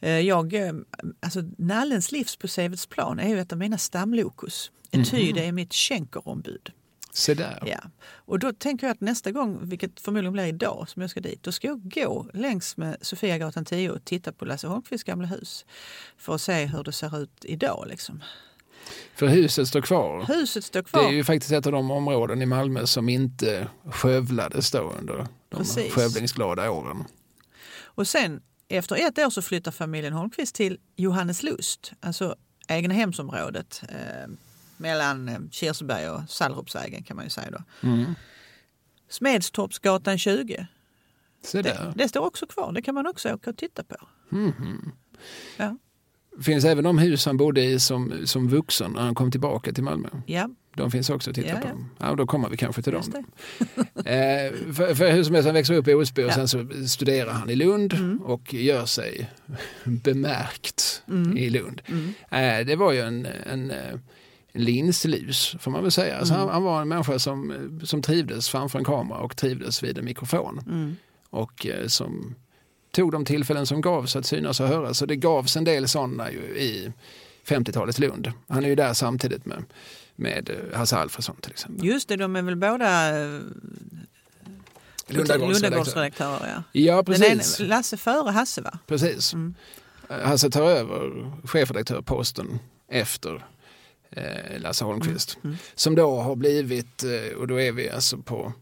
Eh, 0.00 0.18
Jag, 0.20 0.54
eh, 0.54 0.72
alltså 1.20 1.40
Nallens 1.58 2.12
livs 2.12 2.36
på 2.36 2.48
Sevedsplan 2.48 3.18
är 3.18 3.28
ju 3.28 3.40
ett 3.40 3.52
av 3.52 3.58
mina 3.58 3.78
stamlokus. 3.78 4.70
Ty 5.10 5.32
det 5.32 5.46
är 5.46 5.52
mitt 5.52 5.74
skänkerombud. 5.74 6.72
Se 7.12 7.34
där. 7.34 7.62
Ja. 7.66 7.78
Och 8.10 8.38
då 8.38 8.52
tänker 8.52 8.86
jag 8.86 8.94
att 8.94 9.00
nästa 9.00 9.30
gång, 9.32 9.58
vilket 9.68 10.00
förmodligen 10.00 10.32
blir 10.32 10.44
idag 10.46 10.86
som 10.88 11.02
jag 11.02 11.10
ska 11.10 11.20
dit, 11.20 11.42
då 11.42 11.52
ska 11.52 11.66
jag 11.68 11.90
gå 11.94 12.26
längs 12.34 12.76
med 12.76 12.96
Sofiagatan 13.00 13.64
10 13.64 13.90
och 13.90 14.04
titta 14.04 14.32
på 14.32 14.44
Lasse 14.44 14.66
Holmqvists 14.66 15.04
gamla 15.04 15.26
hus. 15.26 15.64
För 16.16 16.34
att 16.34 16.40
se 16.40 16.64
hur 16.66 16.84
det 16.84 16.92
ser 16.92 17.22
ut 17.22 17.44
idag. 17.44 17.84
Liksom. 17.88 18.22
För 19.14 19.26
huset 19.26 19.68
står 19.68 19.80
kvar. 19.80 20.24
Huset 20.28 20.64
står 20.64 20.82
Det 20.82 20.88
kvar. 20.88 21.02
är 21.04 21.10
ju 21.10 21.24
faktiskt 21.24 21.52
ett 21.52 21.66
av 21.66 21.72
de 21.72 21.90
områden 21.90 22.42
i 22.42 22.46
Malmö 22.46 22.86
som 22.86 23.08
inte 23.08 23.68
skövlades 23.90 24.70
då 24.70 24.92
under 24.98 25.14
de 25.16 25.56
Precis. 25.58 25.92
skövlingsglada 25.92 26.70
åren. 26.70 27.04
Och 27.84 28.08
sen 28.08 28.42
efter 28.68 28.96
ett 28.96 29.18
år 29.18 29.30
så 29.30 29.42
flyttar 29.42 29.70
familjen 29.70 30.12
Holmqvist 30.12 30.54
till 30.54 30.78
Johanneslust, 30.96 31.92
alltså 32.00 32.36
egnahemsområdet 32.68 33.82
eh, 33.88 34.30
mellan 34.76 35.28
eh, 35.28 35.38
Kirseberg 35.50 36.10
och 36.10 36.20
Sallerupsvägen 36.28 37.02
kan 37.02 37.16
man 37.16 37.24
ju 37.26 37.30
säga 37.30 37.50
då. 37.50 37.88
Mm. 37.88 38.14
Smedstorpsgatan 39.08 40.18
20, 40.18 40.66
Se 41.44 41.62
det, 41.62 41.68
där. 41.70 41.92
det 41.96 42.08
står 42.08 42.20
också 42.26 42.46
kvar. 42.46 42.72
Det 42.72 42.82
kan 42.82 42.94
man 42.94 43.06
också 43.06 43.34
åka 43.34 43.50
och 43.50 43.56
titta 43.56 43.84
på. 43.84 43.96
Mhm. 44.28 44.92
Ja, 45.56 45.76
finns 46.42 46.64
även 46.64 46.84
de 46.84 46.98
hus 46.98 47.26
han 47.26 47.36
bodde 47.36 47.64
i 47.64 47.78
som, 47.80 48.12
som 48.24 48.48
vuxen 48.48 48.92
när 48.92 49.00
han 49.02 49.14
kom 49.14 49.30
tillbaka 49.30 49.72
till 49.72 49.84
Malmö. 49.84 50.08
ja 50.26 50.48
De 50.76 50.90
finns 50.90 51.10
också 51.10 51.30
att 51.30 51.36
titta 51.36 51.48
Ja, 51.48 51.54
på. 51.56 51.68
ja. 51.98 52.06
Ja, 52.08 52.14
då 52.14 52.26
kommer 52.26 52.48
vi 52.48 52.56
kanske 52.56 52.82
till 52.82 52.92
just 52.92 53.12
dem. 53.12 53.24
Eh, 54.04 54.52
för, 54.74 54.94
för 54.94 55.12
hur 55.12 55.24
som 55.24 55.34
helst, 55.34 55.46
han 55.46 55.54
växer 55.54 55.74
upp 55.74 55.88
i 55.88 55.94
Osby 55.94 56.22
och 56.22 56.28
Ja. 56.28 56.34
sen 56.34 56.48
så 56.48 56.66
studerar 56.88 57.32
han 57.32 57.50
i 57.50 57.56
Lund 57.56 57.92
Mm. 57.94 58.18
och 58.22 58.54
gör 58.54 58.86
sig 58.86 59.30
bemärkt 59.84 61.02
i 61.36 61.50
Lund. 61.50 61.82
Mm. 61.86 62.14
Eh, 62.30 62.66
det 62.66 62.76
var 62.76 62.92
ju 62.92 63.00
en, 63.00 63.26
en, 63.52 63.70
en 63.70 64.00
linslus 64.52 65.56
får 65.60 65.70
man 65.70 65.82
väl 65.82 65.92
säga. 65.92 66.16
Alltså 66.18 66.34
Mm. 66.34 66.46
han, 66.46 66.54
han 66.54 66.62
var 66.62 66.82
en 66.82 66.88
människa 66.88 67.18
som, 67.18 67.54
som 67.84 68.02
trivdes 68.02 68.48
framför 68.48 68.78
en 68.78 68.84
kamera 68.84 69.18
och 69.18 69.36
trivdes 69.36 69.82
vid 69.82 69.98
en 69.98 70.04
mikrofon. 70.04 70.60
Mm. 70.66 70.96
Och 71.30 71.66
eh, 71.66 71.86
som 71.86 72.34
tog 72.98 73.12
de 73.12 73.24
tillfällen 73.24 73.66
som 73.66 73.80
gavs 73.80 74.16
att 74.16 74.26
synas 74.26 74.60
och 74.60 74.68
höras. 74.68 74.98
Så 74.98 75.06
det 75.06 75.16
gavs 75.16 75.56
en 75.56 75.64
del 75.64 75.88
sådana 75.88 76.32
ju 76.32 76.38
i 76.38 76.92
50-talets 77.46 77.98
Lund. 77.98 78.32
Han 78.48 78.64
är 78.64 78.68
ju 78.68 78.74
där 78.74 78.94
samtidigt 78.94 79.46
med, 79.46 79.64
med 80.16 80.50
eh, 80.50 80.78
Hasse 80.78 80.96
Alfredson 80.96 81.36
till 81.36 81.50
exempel. 81.50 81.86
Just 81.86 82.08
det, 82.08 82.16
de 82.16 82.36
är 82.36 82.42
väl 82.42 82.56
båda 82.56 83.08
eh, 83.08 83.40
Lundagårdsredaktör. 85.06 85.48
Lundagårdsredaktörer. 85.48 86.54
Ja. 86.54 86.62
Ja, 86.72 86.96
Den 86.96 87.04
precis. 87.04 87.60
ene, 87.60 87.68
Lasse 87.68 87.96
före 87.96 88.30
Hasse 88.30 88.60
va? 88.60 88.78
precis. 88.86 89.34
Mm. 89.34 89.54
Hasse 90.08 90.50
tar 90.50 90.62
över 90.62 91.32
chefredaktörposten 91.44 92.58
efter 92.88 93.44
eh, 94.10 94.60
Lasse 94.60 94.84
Holmqvist. 94.84 95.38
Mm. 95.44 95.56
Som 95.74 95.94
då 95.94 96.20
har 96.20 96.36
blivit, 96.36 97.04
eh, 97.04 97.38
och 97.38 97.46
då 97.46 97.60
är 97.60 97.72
vi 97.72 97.90
alltså 97.90 98.18
på 98.18 98.52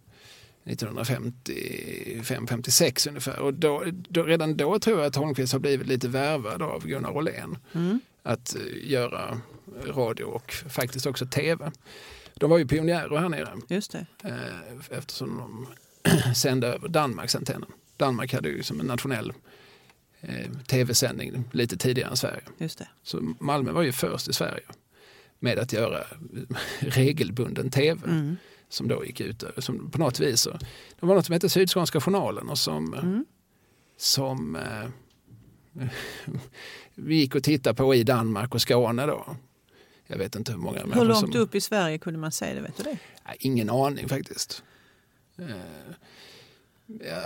1955-56 0.66 3.08
ungefär. 3.08 3.38
Och 3.38 3.54
då, 3.54 3.84
då, 4.08 4.22
redan 4.22 4.56
då 4.56 4.78
tror 4.78 4.98
jag 4.98 5.06
att 5.06 5.16
Holmqvist 5.16 5.52
har 5.52 5.60
blivit 5.60 5.86
lite 5.86 6.08
värvad 6.08 6.62
av 6.62 6.86
Gunnar 6.86 7.16
Åhlén. 7.16 7.58
Mm. 7.72 8.00
att 8.22 8.56
eh, 8.56 8.62
göra 8.90 9.40
radio 9.86 10.24
och 10.24 10.52
faktiskt 10.52 11.06
också 11.06 11.26
tv. 11.26 11.70
De 12.34 12.50
var 12.50 12.58
ju 12.58 12.66
pionjärer 12.66 13.16
här 13.18 13.28
nere 13.28 13.52
Just 13.68 13.92
det. 13.92 14.06
eh, 14.24 14.98
eftersom 14.98 15.36
de 15.36 15.66
sände 16.34 16.66
över 16.66 16.88
Danmarks 16.88 17.36
antennen. 17.36 17.68
Danmark 17.96 18.34
hade 18.34 18.48
ju 18.48 18.62
som 18.62 18.80
en 18.80 18.86
nationell 18.86 19.32
eh, 20.20 20.50
tv-sändning 20.66 21.44
lite 21.52 21.76
tidigare 21.76 22.10
än 22.10 22.16
Sverige. 22.16 22.40
Just 22.58 22.78
det. 22.78 22.88
Så 23.02 23.34
Malmö 23.40 23.72
var 23.72 23.82
ju 23.82 23.92
först 23.92 24.28
i 24.28 24.32
Sverige 24.32 24.62
med 25.38 25.58
att 25.58 25.72
göra 25.72 26.04
regelbunden 26.78 27.70
tv 27.70 28.00
Mm. 28.04 28.36
Som 28.68 28.88
då 28.88 29.04
gick 29.04 29.20
ut 29.20 29.44
som 29.58 29.90
på 29.90 29.98
något 29.98 30.20
vis. 30.20 30.40
så- 30.40 30.58
Det 31.00 31.06
var 31.06 31.14
något 31.14 31.26
som 31.26 31.32
hette 31.32 31.48
Sydskånska 31.48 32.00
journalen 32.00 32.48
och 32.48 32.58
som, 32.58 32.94
Mm. 32.94 33.24
som 33.96 34.56
eh, 34.56 34.88
vi 36.94 37.14
gick 37.16 37.34
och 37.34 37.42
tittade 37.42 37.74
på 37.76 37.94
i 37.94 38.02
Danmark 38.04 38.54
och 38.54 38.60
Skåne 38.62 39.06
då. 39.06 39.36
Jag 40.06 40.18
vet 40.18 40.36
inte 40.36 40.52
hur 40.52 40.58
många 40.58 40.80
Hur 40.94 41.04
långt 41.04 41.32
som... 41.32 41.40
upp 41.40 41.54
i 41.54 41.60
Sverige 41.60 41.98
kunde 41.98 42.18
man 42.18 42.32
se 42.32 42.54
det? 42.54 42.60
Vet 42.60 42.76
du 42.76 42.82
det? 42.82 42.98
Ingen 43.38 43.70
aning 43.70 44.08
faktiskt. 44.08 44.62
Eh, 45.38 45.46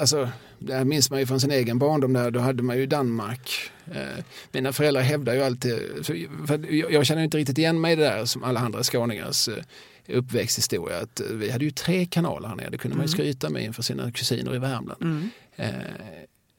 Alltså, 0.00 0.28
det 0.58 0.74
här 0.74 0.84
minns 0.84 1.10
man 1.10 1.18
ju 1.20 1.26
från 1.26 1.40
sin 1.40 1.50
egen 1.50 1.78
barndom. 1.78 2.12
Där, 2.12 2.30
då 2.30 2.40
hade 2.40 2.62
man 2.62 2.78
ju 2.78 2.86
Danmark. 2.86 3.70
Eh, 3.92 4.24
Mina 4.52 4.72
föräldrar 4.72 5.02
hävdar 5.02 5.34
ju 5.34 5.42
alltid, 5.42 5.78
för, 6.06 6.46
för 6.46 6.72
jag, 6.92 7.06
känner 7.06 7.22
inte 7.22 7.38
riktigt 7.38 7.58
igen 7.58 7.80
mig 7.80 7.92
i 7.92 7.96
det 7.96 8.02
där 8.04 8.24
som 8.24 8.44
alla 8.44 8.60
andra 8.60 8.82
skåningars 8.82 9.48
eh, 9.48 9.64
uppväxthistoria. 10.12 10.98
Att 10.98 11.20
vi 11.30 11.50
hade 11.50 11.64
ju 11.64 11.70
tre 11.70 12.06
kanaler 12.06 12.48
här 12.48 12.56
nere, 12.56 12.70
det 12.70 12.78
kunde 12.78 12.96
man 12.96 13.06
ju 13.06 13.12
skryta 13.12 13.50
med 13.50 13.64
inför 13.64 13.82
sina 13.82 14.12
kusiner 14.12 14.54
i 14.54 14.58
Värmland. 14.58 15.02
Mm. 15.02 15.30
Eh, 15.56 15.68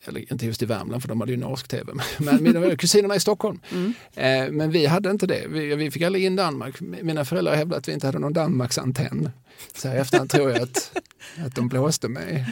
eller 0.06 0.32
inte 0.32 0.46
just 0.46 0.62
i 0.62 0.66
Värmland 0.66 1.02
för 1.02 1.10
de 1.10 1.20
hade 1.20 1.32
ju 1.32 1.38
norsk 1.38 1.68
tv, 1.68 1.94
men 2.18 2.44
mina 2.44 2.76
kusinerna 2.78 3.16
i 3.16 3.20
Stockholm. 3.20 3.60
Mm. 3.72 3.94
Eh, 4.14 4.52
men 4.52 4.72
vi 4.72 4.86
hade 4.86 5.12
inte 5.12 5.28
det. 5.28 5.48
Vi, 5.50 5.76
vi 5.76 5.92
fick 5.92 6.02
aldrig 6.02 6.24
in 6.24 6.36
Danmark. 6.36 6.80
Mina 6.80 7.26
föräldrar 7.26 7.56
hävdade 7.56 7.78
att 7.78 7.88
vi 7.88 7.94
inte 7.94 8.08
hade 8.08 8.20
någon 8.20 8.34
Danmarksantenn. 8.34 9.30
Så 9.76 9.88
här 9.88 9.96
efterhand 9.96 10.30
tror 10.30 10.52
jag 10.52 10.62
att, 10.62 10.98
att 11.46 11.56
de 11.56 11.68
blåste 11.68 12.08
mig. 12.08 12.46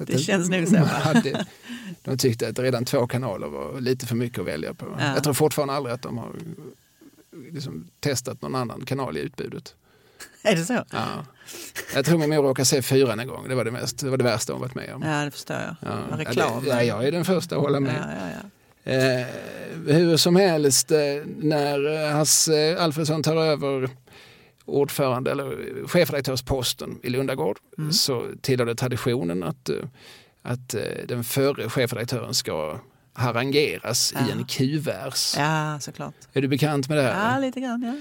Att 0.00 0.06
Det 0.06 0.18
känns 0.18 0.50
nog 0.50 0.68
så? 0.68 0.76
Hade, 0.76 1.46
de 2.02 2.18
tyckte 2.18 2.48
att 2.48 2.58
redan 2.58 2.84
två 2.84 3.06
kanaler 3.06 3.46
var 3.46 3.80
lite 3.80 4.06
för 4.06 4.16
mycket 4.16 4.38
att 4.38 4.46
välja 4.46 4.74
på. 4.74 4.86
Ja. 4.98 5.14
Jag 5.14 5.24
tror 5.24 5.34
fortfarande 5.34 5.74
aldrig 5.74 5.94
att 5.94 6.02
de 6.02 6.18
har 6.18 6.32
liksom 7.52 7.90
testat 8.00 8.42
någon 8.42 8.54
annan 8.54 8.84
kanal 8.84 9.16
i 9.16 9.20
utbudet. 9.20 9.74
Är 10.50 10.56
det 10.56 10.64
så? 10.64 10.84
Ja. 10.92 11.24
Jag 11.94 12.04
tror 12.04 12.18
min 12.18 12.30
mor 12.30 12.42
råkade 12.42 12.66
se 12.66 12.82
fyran 12.82 13.20
en 13.20 13.26
gång. 13.28 13.48
Det 13.48 13.54
var 13.54 13.64
det, 13.64 13.70
mest, 13.70 13.98
det, 13.98 14.10
var 14.10 14.16
det 14.16 14.24
värsta 14.24 14.52
hon 14.52 14.60
varit 14.62 14.74
med 14.74 14.94
om. 14.94 15.02
Ja, 15.02 15.24
det 15.24 15.30
förstår 15.30 15.56
jag. 15.56 15.76
Ja. 15.80 16.16
Reklam. 16.18 16.50
Ja, 16.54 16.60
det, 16.60 16.68
ja, 16.68 16.82
jag 16.82 17.06
är 17.06 17.12
den 17.12 17.24
första 17.24 17.56
att 17.56 17.62
hålla 17.62 17.80
med. 17.80 17.94
Ja, 18.20 18.28
ja. 18.28 18.92
Eh, 18.92 19.26
hur 19.86 20.16
som 20.16 20.36
helst, 20.36 20.90
eh, 20.90 20.98
när 21.38 22.04
eh, 22.06 22.10
Hasse 22.12 22.76
Alfredsson 22.80 23.22
tar 23.22 23.36
över 23.36 23.90
ordförande 24.64 25.30
eller 25.30 25.86
chefredaktörsposten 25.88 26.98
i 27.02 27.08
Lundagård 27.10 27.58
Mm. 27.78 27.92
så 27.92 28.26
tillhör 28.40 28.66
det 28.66 28.74
traditionen 28.74 29.42
att, 29.42 29.68
eh, 29.68 29.76
att 30.42 30.74
den 31.08 31.24
förre 31.24 31.68
chefredaktören 31.70 32.34
ska 32.34 32.78
harangeras 33.14 34.12
i 34.12 34.16
Ja. 34.18 34.32
en 34.32 34.44
kuvers. 34.44 35.34
ja, 35.38 35.78
såklart. 35.80 36.14
Är 36.32 36.42
du 36.42 36.48
bekant 36.48 36.88
med 36.88 36.98
det 36.98 37.02
här? 37.02 37.32
Ja, 37.34 37.38
lite 37.40 37.60
grann. 37.60 37.82
Ja. 37.82 37.94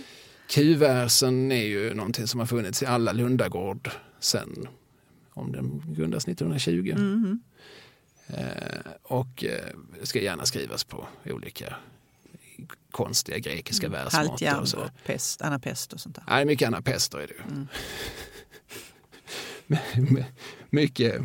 Kuversen 0.52 1.52
är 1.52 1.66
ju 1.66 1.94
någonting 1.94 2.28
som 2.28 2.40
har 2.40 2.48
funnits 2.48 2.84
i 2.84 2.86
alla 2.86 3.12
Lundagård 3.12 3.92
sen 4.20 4.68
om 5.30 5.52
den 5.52 5.84
grundas 5.88 6.28
1920. 6.28 6.94
Mhm. 6.98 7.40
Eh, 8.28 8.92
och 9.04 9.44
eh, 9.46 9.76
ska 10.04 10.20
gärna 10.22 10.46
skrivas 10.46 10.84
på 10.84 11.08
olika 11.26 11.76
konstiga 12.92 13.38
grekiska 13.38 13.90
versmått. 13.90 14.14
Haltjärn 14.14 14.60
och 14.60 14.68
så. 14.68 14.78
och 14.80 14.90
pest, 15.06 15.42
anapest 15.42 15.94
och 15.94 16.00
sånt 16.00 16.16
där. 16.16 16.24
Är 16.28 16.46
mycket 16.46 16.68
anapester 16.68 17.18
är 17.18 17.28
det 17.28 17.34
ju. 17.34 17.42
Mm. 17.52 17.68
My- 20.14 20.26
mycket. 20.70 21.22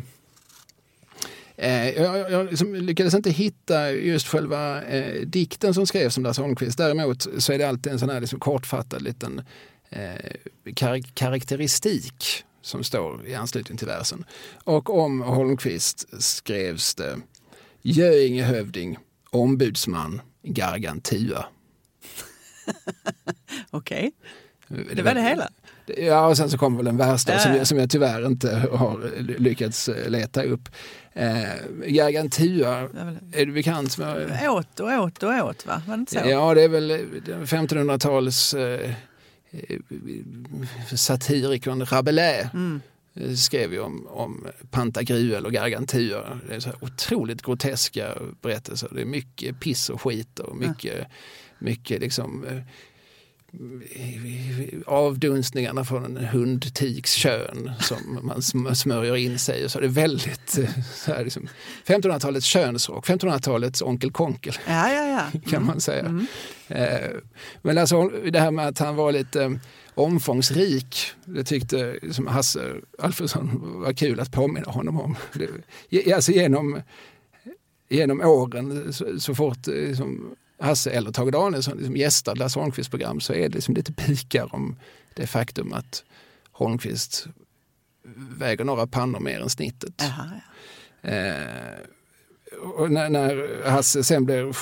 Eh, 1.59 1.89
jag 1.89 2.31
jag, 2.31 2.45
liksom 2.49 2.75
lyckades 2.75 3.13
inte 3.13 3.29
hitta 3.31 3.91
just 3.91 4.27
själva 4.27 4.83
eh, 4.83 5.21
dikten 5.21 5.73
som 5.73 5.87
skrevs 5.87 6.17
om 6.17 6.23
Lasse 6.23 6.41
Holmqvist. 6.41 6.77
Däremot 6.77 7.27
så 7.43 7.53
är 7.53 7.57
det 7.57 7.63
alltid 7.69 7.91
en 7.93 7.99
sån 7.99 8.09
här 8.09 8.21
liksom 8.21 8.39
kortfattad 8.39 9.01
liten 9.01 9.41
eh, 9.89 10.31
kar- 10.75 11.11
karaktäristik 11.13 12.43
som 12.61 12.83
står 12.83 13.27
i 13.27 13.35
anslutning 13.35 13.77
till 13.77 13.87
versen. 13.87 14.25
Och 14.63 14.89
om 15.03 15.21
Holmqvist 15.21 16.23
skrevs 16.23 16.95
det 16.95 17.17
Göingehövding, 17.81 18.97
ombudsman, 19.31 20.21
Gargantua. 20.43 21.45
Okej, 23.69 24.11
det 24.93 25.01
var 25.01 25.13
det 25.13 25.21
hela. 25.21 25.49
Ja, 25.97 26.27
och 26.27 26.37
sen 26.37 26.49
så 26.49 26.57
kommer 26.57 26.77
väl 26.77 26.87
en 26.87 26.97
vers 26.97 27.25
då, 27.25 27.33
Ja, 27.33 27.39
som, 27.39 27.51
ja. 27.51 27.57
jag, 27.57 27.67
som 27.67 27.77
jag 27.77 27.89
tyvärr 27.89 28.25
inte 28.25 28.55
har 28.71 29.11
lyckats 29.39 29.89
leta 30.07 30.43
upp. 30.43 30.69
Eh, 31.17 31.49
väl- 31.85 33.17
är 33.33 33.45
du 33.45 33.51
bekant 33.51 33.97
med? 33.97 34.49
Åt 34.49 34.79
och 34.79 34.87
åt 34.87 35.23
och 35.23 35.29
åt, 35.29 35.65
va? 35.65 35.81
Var 35.87 35.95
det 35.95 35.99
inte 35.99 36.11
så? 36.13 36.29
Ja, 36.29 36.53
det 36.53 36.61
är 36.63 36.69
väl 36.69 36.91
1500-tals 37.45 38.53
eh, 38.53 38.91
eh, 39.51 39.79
satirikern 40.95 41.85
Rabelais 41.85 42.47
Mm. 42.53 42.81
eh, 43.15 43.33
skrev 43.33 43.73
ju 43.73 43.79
om, 43.79 44.07
om 44.07 44.47
Pantagruel 44.71 45.45
och 45.45 45.53
Gargantua. 45.53 46.39
Det 46.49 46.55
är 46.55 46.59
så 46.59 46.71
otroligt 46.81 47.41
groteska 47.41 48.13
berättelser. 48.41 48.89
Det 48.91 49.01
är 49.01 49.05
mycket 49.05 49.59
piss 49.59 49.89
och 49.89 50.01
skit 50.01 50.39
och 50.39 50.55
mycket, 50.57 51.07
mycket 51.59 52.01
liksom 52.01 52.45
eh, 52.45 52.57
avdunstningarna 54.85 55.85
från 55.85 56.17
en 56.17 56.25
hundtiks 56.25 57.13
kön 57.13 57.71
som 57.79 58.19
man 58.23 58.37
sm- 58.37 58.73
smörjer 58.73 59.15
in 59.15 59.39
sig 59.39 59.65
och 59.65 59.71
så. 59.71 59.79
Det 59.79 59.85
är 59.85 59.89
väldigt 59.89 60.57
eh, 60.57 60.69
så 60.93 61.13
här 61.13 61.23
liksom, 61.23 61.47
1500-talets 61.85 62.45
könsrock, 62.45 63.07
1500-talets 63.07 63.81
onkel 63.81 64.11
Konkel 64.11 64.53
Ja, 64.67 64.91
ja, 64.93 65.07
ja. 65.33 65.39
kan 65.49 65.65
man 65.65 65.81
säga. 65.81 66.05
Mm. 66.05 66.25
Eh, 66.67 67.09
Men 67.61 67.77
alltså 67.77 68.07
det 68.07 68.39
här 68.39 68.51
med 68.51 68.67
att 68.67 68.79
han 68.79 68.95
var 68.95 69.11
lite 69.11 69.43
eh, 69.43 69.51
omfångsrik, 69.93 70.97
det 71.25 71.43
tyckte 71.43 71.95
som 72.11 72.27
Hasse 72.27 72.75
Alfredsson 72.99 73.61
var 73.81 73.93
kul 73.93 74.19
att 74.19 74.31
påminna 74.31 74.71
honom 74.71 74.99
om. 75.01 75.15
Det, 75.89 76.13
alltså 76.13 76.31
genom, 76.31 76.81
genom 77.89 78.21
åren, 78.21 78.93
så, 78.93 79.19
så 79.19 79.35
fort 79.35 79.67
eh, 79.67 79.95
som 79.95 80.35
Hasse 80.59 80.91
eller 80.91 81.11
Tage 81.11 81.31
Danielsson 81.31 81.77
liksom 81.77 81.97
gästar 81.97 82.35
Lasse 82.35 82.59
Holmqvists 82.59 82.89
program 82.89 83.19
så 83.19 83.33
är 83.33 83.49
det 83.49 83.55
liksom 83.55 83.75
lite 83.75 83.93
pikar 83.93 84.55
om 84.55 84.75
det 85.13 85.27
faktum 85.27 85.73
att 85.73 86.03
Holmqvist 86.51 87.27
väger 88.15 88.65
några 88.65 88.87
pannor 88.87 89.19
mer 89.19 89.39
än 89.41 89.49
snittet. 89.49 89.93
Jaha, 89.97 90.29
ja. 91.01 91.09
Eh, 91.09 91.79
och 92.75 92.91
när, 92.91 93.09
när 93.09 93.63
Hasse 93.69 94.03
sen 94.03 94.25
blev, 94.25 94.57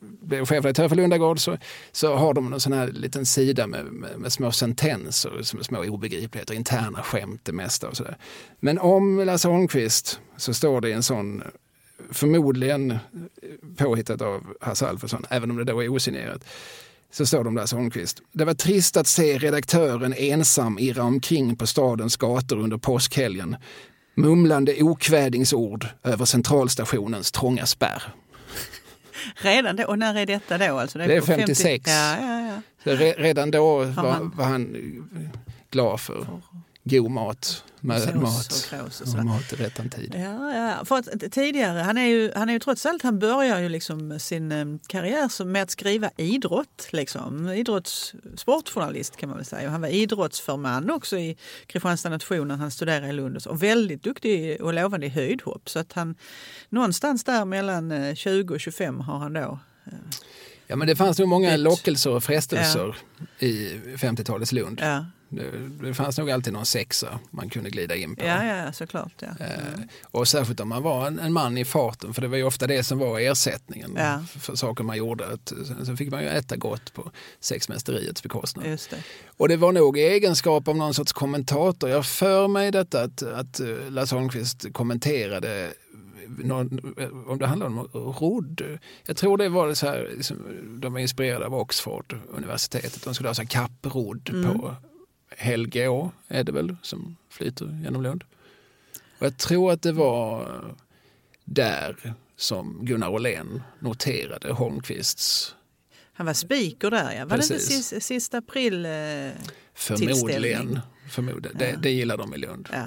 blev 0.00 0.46
chefredaktör 0.46 0.88
för 0.88 0.96
Lundagård 0.96 1.40
så, 1.40 1.58
så 1.92 2.14
har 2.14 2.34
de 2.34 2.52
en 2.52 2.60
sån 2.60 2.72
här 2.72 2.86
liten 2.86 3.26
sida 3.26 3.66
med, 3.66 3.84
med, 3.84 4.18
med 4.18 4.32
små 4.32 4.52
sentenser, 4.52 5.42
som 5.42 5.58
är 5.58 5.62
små 5.62 5.84
obegripligheter, 5.84 6.54
interna 6.54 7.02
skämt 7.02 7.40
det 7.44 7.52
mesta 7.52 7.88
och 7.88 7.96
sådär. 7.96 8.16
Men 8.60 8.78
om 8.78 9.18
Lasse 9.18 9.48
Holmqvist 9.48 10.20
så 10.36 10.54
står 10.54 10.80
det 10.80 10.88
i 10.88 10.92
en 10.92 11.02
sån, 11.02 11.42
förmodligen 12.10 12.98
påhittat 13.76 14.22
av 14.22 14.56
Hasse 14.60 14.88
Alfredsson, 14.88 15.24
även 15.30 15.50
om 15.50 15.56
det 15.56 15.64
då 15.64 15.84
är 15.84 15.88
osignerat, 15.88 16.44
så 17.10 17.26
står 17.26 17.42
det 17.44 17.48
om 17.48 17.56
Lasse 17.56 17.76
Holmqvist. 17.76 18.22
Det 18.32 18.44
var 18.44 18.54
trist 18.54 18.96
att 18.96 19.06
se 19.06 19.38
redaktören 19.38 20.14
ensam 20.16 20.78
irra 20.78 21.02
omkring 21.02 21.56
på 21.56 21.66
stadens 21.66 22.16
gator 22.16 22.58
under 22.58 22.78
påskhelgen 22.78 23.56
mumlande 24.14 24.82
okvädingsord 24.82 25.86
över 26.02 26.24
centralstationens 26.24 27.32
trånga 27.32 27.66
spärr. 27.66 28.02
Redan 29.34 29.76
då? 29.76 29.84
Och 29.84 29.98
när 29.98 30.14
är 30.14 30.26
detta 30.26 30.58
då? 30.58 30.78
Alltså 30.78 30.98
Det 30.98 31.16
är 31.16 31.20
på 31.20 31.26
50 31.26 31.40
56. 31.40 31.84
Ja, 31.86 32.16
ja, 32.20 32.62
ja. 32.84 32.92
Re, 32.92 33.14
redan 33.18 33.50
då 33.50 33.84
var, 33.84 34.36
var 34.36 34.44
han 34.44 34.76
glad 35.70 36.00
för 36.00 36.26
god 36.84 37.10
mat, 37.10 37.64
med 37.80 38.02
Sås 38.02 38.14
mat 38.14 38.82
och 38.82 39.12
och 39.12 39.18
och 39.18 39.24
mat 39.24 39.52
i 39.52 39.56
rättan 39.56 39.90
tid. 39.90 40.14
Ja, 40.18 40.54
ja. 40.54 40.84
För 40.84 40.98
att 40.98 41.32
tidigare, 41.32 41.78
han 41.78 41.98
är, 41.98 42.06
ju, 42.06 42.32
han 42.36 42.48
är 42.48 42.52
ju 42.52 42.58
trots 42.58 42.86
allt, 42.86 43.02
han 43.02 43.18
börjar 43.18 43.60
ju 43.60 43.68
liksom 43.68 44.20
sin 44.20 44.52
eh, 44.52 44.66
karriär 44.86 45.44
med 45.44 45.62
att 45.62 45.70
skriva 45.70 46.10
idrott. 46.16 46.88
Liksom. 46.90 47.48
Idrotts, 47.48 48.14
sportjournalist 48.36 49.16
kan 49.16 49.28
man 49.28 49.38
väl 49.38 49.46
säga. 49.46 49.66
Och 49.66 49.72
han 49.72 49.80
var 49.80 49.88
idrottsförman 49.88 50.90
också 50.90 51.18
i 51.18 51.36
Kristianstad 51.66 52.08
nation 52.08 52.48
när 52.48 52.56
han 52.56 52.70
studerade 52.70 53.08
i 53.08 53.12
Lund. 53.12 53.46
och 53.46 53.62
väldigt 53.62 54.02
duktig 54.02 54.60
och 54.60 54.74
lovande 54.74 55.06
i 55.06 55.10
höjdhopp. 55.10 55.68
Så 55.68 55.78
att 55.78 55.92
han 55.92 56.14
någonstans 56.68 57.24
där 57.24 57.44
mellan 57.44 57.92
eh, 57.92 58.14
20 58.14 58.54
och 58.54 58.60
25 58.60 59.00
har 59.00 59.18
han 59.18 59.32
då 59.32 59.58
Ja, 60.70 60.76
men 60.76 60.88
det 60.88 60.96
fanns 60.96 61.18
nog 61.18 61.28
många 61.28 61.56
lockelser 61.56 62.10
och 62.10 62.24
frestelser 62.24 62.96
i 63.38 63.80
50-talets 63.96 64.52
Lund. 64.52 64.80
Ja. 64.82 65.04
Det, 65.28 65.50
det 65.82 65.94
fanns 65.94 66.18
nog 66.18 66.30
alltid 66.30 66.52
någon 66.52 66.66
sexa 66.66 67.18
man 67.30 67.50
kunde 67.50 67.70
glida 67.70 67.96
in 67.96 68.16
på. 68.16 68.24
Ja, 68.24 68.44
ja 68.44 68.72
såklart. 68.72 69.12
Ja. 69.18 69.28
Eh, 69.28 69.80
och 70.02 70.28
särskilt 70.28 70.60
om 70.60 70.68
man 70.68 70.82
var 70.82 71.06
en, 71.06 71.18
en, 71.18 71.32
man 71.32 71.58
i 71.58 71.64
farten, 71.64 72.14
för 72.14 72.22
det 72.22 72.28
var 72.28 72.36
ju 72.36 72.44
ofta 72.44 72.66
det 72.66 72.84
som 72.84 72.98
var 72.98 73.20
ersättningen 73.20 73.94
ja. 73.96 74.24
för, 74.40 74.56
saker 74.56 74.84
man 74.84 74.96
gjorde. 74.96 75.26
Att, 75.26 75.52
sen 75.84 75.96
fick 75.96 76.10
man 76.10 76.22
ju 76.22 76.28
äta 76.28 76.56
gott 76.56 76.94
på 76.94 77.10
sexmästeriets 77.40 78.22
bekostnad. 78.22 78.66
Just 78.66 78.90
det. 78.90 78.96
Och 79.36 79.48
det 79.48 79.56
var 79.56 79.72
nog 79.72 79.98
i 79.98 80.02
egenskap 80.02 80.68
av 80.68 80.76
någon 80.76 80.94
sorts 80.94 81.12
kommentator. 81.12 81.90
Jag 81.90 82.06
för 82.06 82.48
mig 82.48 82.70
detta 82.70 83.02
att, 83.02 83.22
att 83.22 83.60
eh, 83.60 83.66
Lasse 83.90 84.14
Holmqvist 84.14 84.72
kommenterade 84.72 85.72
någon, 86.38 86.94
om 87.26 87.38
det 87.38 87.46
handlar 87.46 87.66
om 87.66 87.78
rodd. 87.92 88.78
Jag 89.06 89.16
tror 89.16 89.38
det 89.38 89.48
var 89.48 89.74
så 89.74 89.86
här, 89.86 90.10
liksom, 90.16 90.36
de 90.80 90.92
var 90.92 91.00
inspirerade 91.00 91.46
av 91.46 91.54
Oxford 91.54 92.18
universitetet. 92.28 93.04
De 93.04 93.14
skulle 93.14 93.28
ha 93.28 93.34
så 93.34 93.46
kapprodd 93.46 94.30
mm. 94.30 94.58
på 94.58 94.74
Helgeå 95.36 96.10
är 96.28 96.44
det 96.44 96.52
väl 96.52 96.76
som 96.82 97.16
flyter 97.30 97.80
genom 97.84 98.02
Lund. 98.02 98.24
Och 99.18 99.26
jag 99.26 99.36
tror 99.36 99.72
att 99.72 99.82
det 99.82 99.92
var 99.92 100.54
där 101.44 102.14
som 102.36 102.78
Gunnar 102.82 103.08
Åhlén 103.08 103.62
noterade 103.78 104.52
Holmqvists 104.52 105.54
han 106.18 106.26
var 106.26 106.34
speaker 106.34 106.90
där 106.90 107.12
ja. 107.12 107.24
Var 107.24 107.36
Precis. 107.36 107.48
det 107.48 107.54
inte 107.54 107.66
sista, 107.66 108.00
sista 108.00 108.38
april 108.38 108.86
eh, 108.86 108.90
Förmodligen. 109.74 110.80
Förmodligen. 111.10 111.56
Ja. 111.60 111.66
Det, 111.66 111.78
det 111.82 111.90
gillar 111.90 112.16
de 112.16 112.34
i 112.34 112.38
Lund. 112.38 112.68
Ja. 112.72 112.84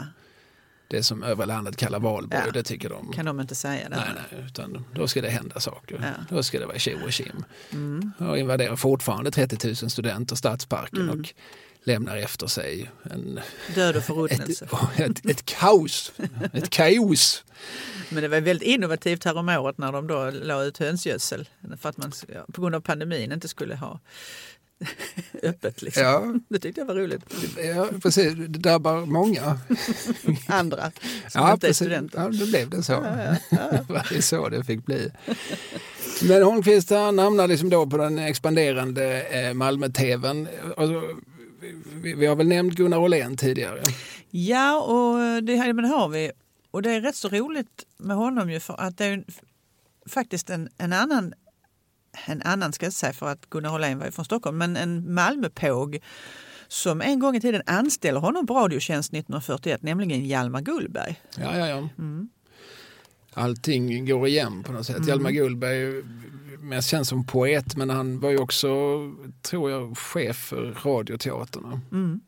Det 0.91 1.03
som 1.03 1.23
övriga 1.23 1.45
landet 1.45 1.77
kallar 1.77 1.99
valborg, 1.99 2.43
ja. 2.45 2.51
det 2.51 2.63
tycker 2.63 2.89
de. 2.89 3.11
Kan 3.13 3.25
de 3.25 3.39
inte 3.39 3.55
säga 3.55 3.89
det? 3.89 3.95
Nej, 3.95 4.09
nej 4.31 4.43
utan 4.45 4.85
då 4.95 5.07
ska 5.07 5.21
det 5.21 5.29
hända 5.29 5.59
saker. 5.59 5.99
Ja. 6.01 6.35
Då 6.35 6.43
ska 6.43 6.59
det 6.59 6.65
vara 6.65 6.79
tjo 6.79 6.97
och 7.05 7.11
kim. 7.11 7.43
Mm. 7.71 8.11
Och 8.17 8.37
invaderar 8.37 8.75
fortfarande 8.75 9.31
30 9.31 9.67
000 9.67 9.75
studenter 9.75 10.35
Stadsparken 10.35 11.01
mm. 11.01 11.19
och 11.19 11.33
lämnar 11.83 12.17
efter 12.17 12.47
sig 12.47 12.91
en, 13.03 13.39
död 13.75 13.95
och 13.95 14.03
förruttnelse. 14.03 14.67
Ett, 14.95 15.09
ett, 15.09 15.25
ett, 15.25 15.45
kaos. 15.45 16.11
ett 16.53 16.69
kaos. 16.69 17.43
Men 18.09 18.23
det 18.23 18.29
var 18.29 18.41
väldigt 18.41 18.67
innovativt 18.67 19.23
här 19.23 19.37
om 19.37 19.49
året 19.49 19.77
när 19.77 19.91
de 19.91 20.07
då 20.07 20.29
la 20.29 20.63
ut 20.63 20.77
hönsgödsel 20.77 21.49
för 21.81 21.89
att 21.89 21.97
man 21.97 22.11
på 22.53 22.61
grund 22.61 22.75
av 22.75 22.81
pandemin 22.81 23.31
inte 23.31 23.47
skulle 23.47 23.75
ha 23.75 23.99
öppet. 25.43 25.81
Liksom. 25.81 26.03
Ja. 26.03 26.35
Det 26.49 26.59
tyckte 26.59 26.81
jag 26.81 26.85
var 26.85 26.95
roligt. 26.95 27.21
Ja, 27.75 27.87
precis. 28.01 28.33
Det 28.33 28.47
drabbar 28.47 29.05
många. 29.05 29.59
Andra 30.47 30.91
som 31.27 31.41
ja, 31.41 31.53
inte 31.53 31.67
precis. 31.67 31.81
är 31.81 31.85
studenter. 31.85 32.19
Ja, 32.19 32.29
då 32.29 32.45
blev 32.45 32.69
det 32.69 32.83
så. 32.83 32.91
Ja, 32.91 33.23
ja, 33.23 33.35
ja. 33.49 33.57
det 33.87 33.93
var 33.93 34.21
så 34.21 34.49
det 34.49 34.63
fick 34.63 34.85
bli. 34.85 35.11
Men 36.23 36.43
Holmqvist 36.43 36.89
han 36.89 37.19
hamnade 37.19 37.47
liksom 37.47 37.69
då 37.69 37.87
på 37.87 37.97
den 37.97 38.19
expanderande 38.19 39.21
eh, 39.21 39.53
Malmö-tvn. 39.53 40.47
Alltså, 40.77 41.01
vi, 42.01 42.13
vi, 42.13 42.25
har 42.25 42.35
väl 42.35 42.47
nämnt 42.47 42.73
Gunnar 42.73 42.97
Åhlén 42.97 43.37
tidigare? 43.37 43.81
Ja, 44.29 44.81
och 44.81 45.43
det, 45.43 45.73
men 45.73 45.83
det 45.83 45.87
har 45.87 46.09
vi. 46.09 46.31
Och 46.71 46.81
det 46.81 46.91
är 46.91 47.01
rätt 47.01 47.15
så 47.15 47.29
roligt 47.29 47.85
med 47.97 48.17
honom 48.17 48.49
ju 48.49 48.59
för 48.59 48.81
att 48.81 48.97
det 48.97 49.05
är 49.05 49.23
faktiskt 50.09 50.49
en, 50.49 50.69
en 50.77 50.93
annan 50.93 51.33
en 52.27 52.41
annan 52.41 52.73
ska 52.73 52.85
jag 52.85 52.93
säga 52.93 53.13
för 53.13 53.27
att 53.27 53.49
Gunnar 53.49 53.73
Åhlén 53.73 53.99
var 53.99 54.05
ju 54.05 54.11
från 54.11 54.25
Stockholm, 54.25 54.57
men 54.57 54.77
en 54.77 55.13
Malmöpåg 55.13 55.99
som 56.67 57.01
en 57.01 57.19
gång 57.19 57.35
i 57.35 57.41
tiden 57.41 57.61
anställer 57.65 58.19
honom 58.19 58.47
på 58.47 58.53
Radiotjänst 58.53 59.13
1941, 59.13 59.83
nämligen 59.83 60.25
Hjalmar 60.25 60.61
Gullberg. 60.61 61.21
Ja, 61.37 61.57
ja, 61.57 61.67
ja. 61.67 61.89
Mm. 61.97 62.29
Allting 63.33 64.05
går 64.05 64.27
igen 64.27 64.63
på 64.63 64.71
något 64.71 64.85
sätt. 64.85 64.95
Mm. 64.95 65.07
Hjalmar 65.07 65.31
Gullberg 65.31 66.03
mest 66.59 66.89
känd 66.89 67.07
som 67.07 67.25
poet 67.25 67.75
men 67.75 67.89
han 67.89 68.19
var 68.19 68.29
ju 68.29 68.37
också, 68.37 68.67
tror 69.41 69.71
jag, 69.71 69.97
chef 69.97 70.37
för 70.37 70.77
Radioteatern. 70.83 71.79
Mm 71.91 72.21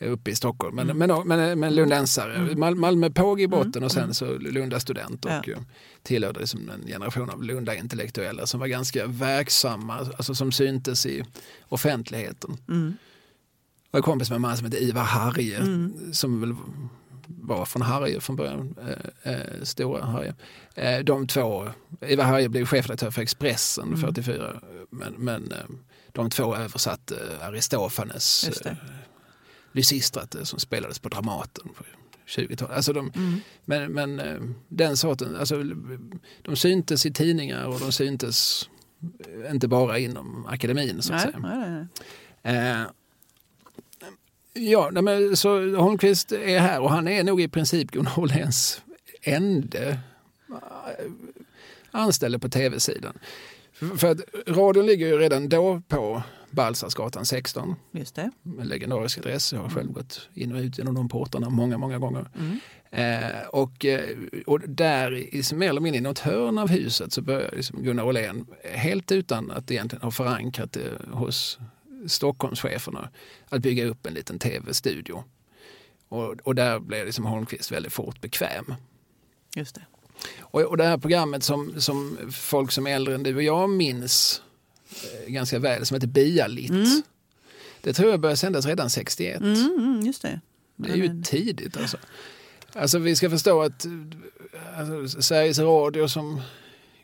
uppe 0.00 0.30
i 0.30 0.34
Stockholm. 0.34 0.76
Men, 0.76 0.90
mm. 0.90 1.08
men, 1.08 1.28
men, 1.28 1.60
men 1.60 1.74
lundensare. 1.74 2.34
Mm. 2.34 2.60
Mal, 2.60 2.74
Malmö 2.74 3.10
påg 3.10 3.40
i 3.40 3.48
botten 3.48 3.82
och 3.84 3.92
sen 3.92 4.02
mm. 4.02 4.14
så 4.14 4.38
Lunda 4.38 4.80
student 4.80 5.24
och 5.24 5.30
ja. 5.30 5.56
tillhörde 6.02 6.40
liksom 6.40 6.70
en 6.70 6.86
generation 6.86 7.30
av 7.30 7.42
Lunda 7.42 7.74
intellektuella 7.74 8.46
som 8.46 8.60
var 8.60 8.66
ganska 8.66 9.06
verksamma, 9.06 9.98
alltså 9.98 10.34
som 10.34 10.52
syntes 10.52 11.06
i 11.06 11.24
offentligheten. 11.68 12.56
Mm. 12.68 12.94
Jag 13.90 13.98
är 13.98 14.02
kompis 14.02 14.30
med 14.30 14.36
en 14.36 14.42
man 14.42 14.56
som 14.56 14.64
heter 14.64 14.82
Ivar 14.82 15.02
Harje 15.02 15.58
mm. 15.58 16.12
som 16.12 16.40
väl 16.40 16.54
var 17.26 17.64
från 17.64 17.82
Harje 17.82 18.20
från 18.20 18.36
början, 18.36 18.74
eh, 19.24 19.32
eh, 19.32 19.62
stora 19.62 20.04
Harje. 20.04 20.34
Eh, 20.74 20.98
de 20.98 21.26
två, 21.26 21.68
Ivar 22.00 22.24
Harje 22.24 22.48
blev 22.48 22.66
chefredaktör 22.66 23.10
för 23.10 23.22
Expressen 23.22 23.88
mm. 23.88 24.00
44 24.00 24.60
men, 24.90 25.14
men 25.14 25.52
eh, 25.52 25.58
de 26.12 26.30
två 26.30 26.56
översatte 26.56 27.16
Aristofanes 27.42 28.50
Lysistrat 29.72 30.36
som 30.42 30.58
spelades 30.58 30.98
på 30.98 31.08
Dramaten 31.08 31.68
på 31.68 31.84
20-talet. 32.26 32.76
Alltså 32.76 32.92
de, 32.92 33.12
mm. 33.16 33.40
Men, 33.64 33.92
men 33.92 34.20
eh, 34.20 34.40
den 34.68 34.96
sorten, 34.96 35.36
alltså, 35.36 35.62
de 36.42 36.56
syntes 36.56 37.06
i 37.06 37.12
tidningar 37.12 37.66
och 37.66 37.80
de 37.80 37.92
syntes 37.92 38.68
inte 39.50 39.68
bara 39.68 39.98
inom 39.98 40.46
akademin 40.46 41.02
så 41.02 41.14
att 41.14 41.24
nej, 41.24 41.32
säga. 41.32 41.56
Nej, 41.56 41.86
nej. 42.42 42.82
Eh, 42.82 42.86
ja, 44.52 44.90
men, 44.90 45.36
så 45.36 45.76
Holmqvist 45.76 46.32
är 46.32 46.58
här 46.58 46.80
och 46.80 46.90
han 46.90 47.08
är 47.08 47.24
nog 47.24 47.40
i 47.40 47.48
princip 47.48 47.90
Gunnar 47.90 48.18
Åhléns 48.18 48.82
ende 49.22 49.98
eh, 50.48 51.12
anställde 51.90 52.38
på 52.38 52.48
tv-sidan. 52.48 53.18
För 53.96 54.10
att 54.10 54.20
radion 54.46 54.86
ligger 54.86 55.06
ju 55.06 55.18
redan 55.18 55.48
då 55.48 55.82
på 55.88 56.22
Balsarsgatan 56.50 57.26
16. 57.26 57.76
Just 57.92 58.14
det. 58.14 58.30
En 58.60 58.68
legendarisk 58.68 59.18
adress. 59.18 59.52
Jag 59.52 59.60
har 59.60 59.68
själv 59.68 59.92
gått 59.92 60.28
in 60.34 60.52
och 60.52 60.58
ut 60.58 60.78
genom 60.78 60.94
de 60.94 61.08
portarna 61.08 61.48
många, 61.48 61.78
många 61.78 61.98
gånger. 61.98 62.30
Mm. 62.38 62.58
Eh, 62.90 63.46
och, 63.48 63.84
eh, 63.84 64.16
och 64.46 64.60
där, 64.60 65.14
i, 65.14 65.42
mer 65.54 65.68
eller 65.68 65.80
mindre 65.80 65.98
i 65.98 66.00
något 66.00 66.18
hörn 66.18 66.58
av 66.58 66.68
huset, 66.68 67.12
så 67.12 67.22
börjar 67.22 67.50
liksom 67.56 67.82
Gunnar 67.82 68.04
Åhlén, 68.04 68.46
helt 68.64 69.12
utan 69.12 69.50
att 69.50 69.70
egentligen 69.70 70.02
ha 70.02 70.10
förankrat 70.10 70.72
det 70.72 70.90
hos 71.12 71.58
Stockholmscheferna, 72.06 73.08
att 73.48 73.62
bygga 73.62 73.86
upp 73.86 74.06
en 74.06 74.14
liten 74.14 74.38
tv-studio. 74.38 75.24
Och, 76.08 76.34
och 76.44 76.54
där 76.54 76.78
blev 76.78 77.06
liksom 77.06 77.24
Holmqvist 77.24 77.72
väldigt 77.72 77.92
fort 77.92 78.20
bekväm. 78.20 78.74
Just 79.56 79.74
det. 79.74 79.86
Och, 80.40 80.60
och 80.60 80.76
det 80.76 80.84
här 80.84 80.98
programmet 80.98 81.42
som, 81.42 81.80
som 81.80 82.18
folk 82.32 82.72
som 82.72 82.86
är 82.86 82.90
äldre 82.94 83.14
än 83.14 83.22
du 83.22 83.36
och 83.36 83.42
jag 83.42 83.70
minns 83.70 84.42
Eh, 84.42 84.47
ganska 85.26 85.58
väl 85.58 85.86
som 85.86 85.94
heter 85.94 86.06
Bialit. 86.06 86.70
Mm. 86.70 87.02
Det 87.80 87.92
tror 87.92 88.10
jag 88.10 88.20
började 88.20 88.36
sändas 88.36 88.66
redan 88.66 88.90
61. 88.90 89.40
Mm, 89.40 89.54
mm, 89.78 90.00
just 90.06 90.22
det. 90.22 90.40
det 90.76 90.92
är 90.92 90.96
ju 90.96 91.22
tidigt 91.22 91.76
alltså. 91.76 91.96
Alltså 92.72 92.98
vi 92.98 93.16
ska 93.16 93.30
förstå 93.30 93.62
att 93.62 93.86
alltså, 94.76 95.22
Sveriges 95.22 95.58
Radio 95.58 96.08
som 96.08 96.40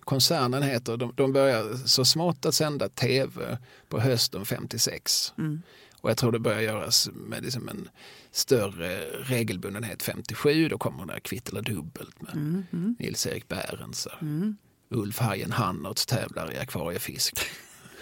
koncernen 0.01 0.63
heter, 0.63 0.97
de, 0.97 1.13
de 1.17 1.33
börjar 1.33 1.87
så 1.87 2.05
smått 2.05 2.47
att 2.47 2.55
sända 2.55 2.89
tv 2.89 3.59
på 3.89 4.01
hösten 4.01 4.45
56. 4.45 5.33
Mm. 5.39 5.63
Och 6.01 6.11
jag 6.11 6.17
tror 6.17 6.33
det 6.33 6.39
börjar 6.39 6.61
göras 6.61 7.09
med 7.15 7.45
liksom 7.45 7.69
en 7.69 7.89
större 8.33 9.01
regelbundenhet 9.23 10.03
57. 10.03 10.69
Då 10.69 10.79
kommer 10.79 11.07
det 11.07 11.21
Kvitt 11.21 11.49
eller 11.49 11.63
dubbelt 11.63 12.23
med 12.23 12.33
mm. 12.33 12.67
mm. 12.73 12.97
Nils-Erik 12.99 13.49
Bärens. 13.49 14.09
Mm. 14.21 14.57
Ulf 14.89 15.19
Hajen 15.19 15.53
Hannertz 15.53 16.07
tävlar 16.07 16.53
i 16.53 16.59
akvariefisk. 16.59 17.39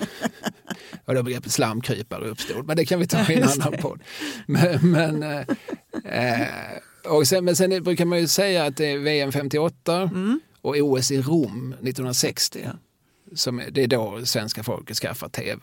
och 1.04 1.14
då 1.14 1.22
begreppet 1.22 1.52
slamkrypare 1.52 2.28
uppstod. 2.28 2.66
Men 2.66 2.76
det 2.76 2.84
kan 2.84 3.00
vi 3.00 3.06
ta 3.06 3.18
i 3.32 3.34
en 3.34 3.48
annan 3.48 3.72
podd. 3.80 4.00
Men, 4.46 4.90
men, 4.90 5.22
eh, 5.22 6.40
eh, 6.40 6.48
och 7.04 7.28
sen, 7.28 7.44
men 7.44 7.56
sen 7.56 7.82
brukar 7.82 8.04
man 8.04 8.18
ju 8.18 8.28
säga 8.28 8.64
att 8.64 8.76
det 8.76 8.86
är 8.86 8.98
VM 8.98 9.32
58 9.32 10.02
mm. 10.02 10.40
och 10.60 10.76
OS 10.76 11.10
i 11.10 11.22
Rom 11.22 11.72
1960. 11.72 12.60
Ja. 12.64 12.70
Som, 13.34 13.62
det 13.70 13.82
är 13.82 13.86
då 13.86 14.26
svenska 14.26 14.62
folket 14.62 14.96
skaffar 14.96 15.28
tv. 15.28 15.60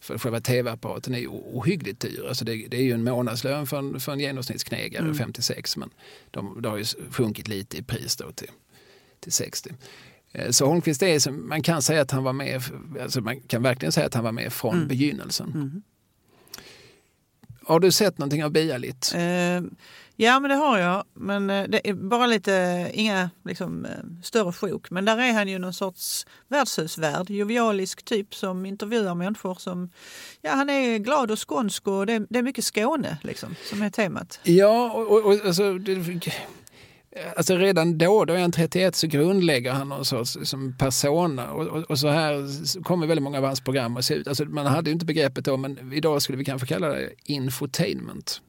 För 0.00 0.18
själva 0.18 0.40
tv-apparaten 0.40 1.14
är 1.14 1.18
ju 1.18 1.28
ohyggligt 1.28 2.00
dyr. 2.00 2.26
Alltså 2.28 2.44
det, 2.44 2.66
det, 2.68 2.76
är 2.76 2.82
ju 2.82 2.92
en 2.92 3.04
månadslön 3.04 3.66
för 3.66 3.78
en, 3.78 4.00
för 4.00 4.12
en 4.12 4.20
genomsnittsknegare 4.20 5.04
mm. 5.04 5.14
56 5.14 5.76
men 5.76 5.90
de, 6.30 6.62
de 6.62 6.68
har 6.68 6.78
ju 6.78 6.84
sjunkit 7.10 7.48
lite 7.48 7.76
i 7.76 7.82
pris 7.82 8.16
då 8.16 8.32
till, 8.32 8.50
till 9.20 9.32
60. 9.32 9.70
Eh, 10.34 10.50
så 10.50 10.66
Holmqvist 10.66 11.02
är, 11.02 11.30
man 11.30 11.62
kan 11.62 11.82
säga 11.82 12.02
att 12.02 12.10
han 12.10 12.24
var 12.24 12.32
med, 12.32 12.62
alltså 13.02 13.20
man 13.20 13.40
kan 13.40 13.62
verkligen 13.62 13.92
säga 13.92 14.06
att 14.06 14.14
han 14.14 14.24
var 14.24 14.32
med 14.32 14.52
från 14.52 14.74
mm. 14.74 14.88
begynnelsen. 14.88 15.52
Mm. 15.54 15.82
Har 17.66 17.80
du 17.80 17.92
sett 17.92 18.18
någonting 18.18 18.44
av 18.44 18.50
Bialit? 18.50 19.12
Uh, 19.14 19.20
ja, 20.16 20.40
men 20.40 20.42
det 20.42 20.54
har 20.54 20.78
jag. 20.78 21.04
Men 21.14 21.50
eh, 21.50 21.68
det 21.68 21.88
är 21.88 21.94
bara 21.94 22.26
lite, 22.26 22.90
inga 22.94 23.30
liksom, 23.44 23.86
större 24.22 24.52
sjok. 24.52 24.90
Men 24.90 25.04
där 25.04 25.18
är 25.18 25.32
han 25.32 25.48
ju 25.48 25.58
någon 25.58 25.74
sorts 25.74 26.26
värdshusvärd, 26.48 27.30
jovialisk 27.30 28.02
typ 28.02 28.34
som 28.34 28.66
intervjuar 28.66 29.14
människor 29.14 29.54
som, 29.54 29.90
ja 30.40 30.50
han 30.50 30.70
är 30.70 30.98
glad 30.98 31.30
och 31.30 31.48
skånsk 31.48 31.86
och 31.88 32.06
det, 32.06 32.26
det 32.30 32.38
är 32.38 32.42
mycket 32.42 32.64
Skåne 32.64 33.18
liksom 33.22 33.54
som 33.70 33.82
är 33.82 33.90
temat. 33.90 34.40
Ja, 34.42 34.92
och, 34.92 35.24
och 35.24 35.46
alltså, 35.46 35.78
det, 35.78 35.94
Alltså 37.36 37.56
redan 37.56 37.98
då, 37.98 38.24
då 38.24 38.34
är 38.34 38.40
han 38.40 38.52
31, 38.52 38.94
så 38.96 39.06
grundlägger 39.06 39.72
han 39.72 39.88
någon 39.88 40.04
sorts 40.04 40.36
som 40.42 40.76
persona. 40.78 41.50
Och, 41.50 41.66
och, 41.66 41.90
och, 41.90 41.98
så 41.98 42.08
här 42.08 42.82
kommer 42.82 43.06
väldigt 43.06 43.22
många 43.22 43.38
av 43.38 43.44
hans 43.44 43.60
program 43.60 43.96
att 43.96 44.04
se 44.04 44.14
ut. 44.14 44.28
Alltså, 44.28 44.44
man 44.44 44.66
hade 44.66 44.90
ju 44.90 44.94
inte 44.94 45.06
begreppet 45.06 45.44
då, 45.44 45.56
men 45.56 45.92
idag 45.92 46.22
skulle 46.22 46.38
vi 46.38 46.44
kanske 46.44 46.68
kalla 46.68 46.88
det 46.88 47.10
infotainment. 47.24 48.40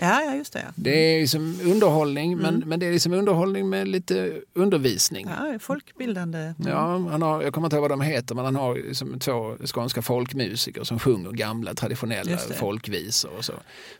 Ja, 0.00 0.22
ja 0.22 0.34
just 0.34 0.52
det. 0.52 0.72
Det 0.74 0.90
är 0.90 1.20
liksom 1.20 1.60
underhållning, 1.64 2.32
mm. 2.32 2.42
men, 2.42 2.68
men 2.68 2.80
det 2.80 2.86
är 2.86 2.92
liksom 2.92 3.12
underhållning 3.12 3.68
med 3.68 3.88
lite 3.88 4.40
undervisning. 4.54 5.26
Ja, 5.38 5.58
folkbildande. 5.58 6.38
Mm. 6.38 6.54
Ja, 6.66 7.08
han 7.10 7.22
har, 7.22 7.42
jag 7.42 7.52
kommer 7.52 7.66
inte 7.66 7.76
ihåg 7.76 7.82
vad 7.82 7.90
de 7.90 8.00
heter, 8.00 8.34
men 8.34 8.44
han 8.44 8.56
har 8.56 8.74
liksom 8.74 9.18
två 9.18 9.56
skånska 9.74 10.02
folkmusiker 10.02 10.84
som 10.84 10.98
sjunger 10.98 11.30
gamla 11.30 11.74
traditionella 11.74 12.36
folkvisor. 12.36 13.30
Och 13.38 13.44
så, 13.44 13.52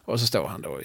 och 0.05 0.21
så 0.21 0.27
står 0.27 0.47
han 0.47 0.63
då 0.63 0.81
i 0.81 0.85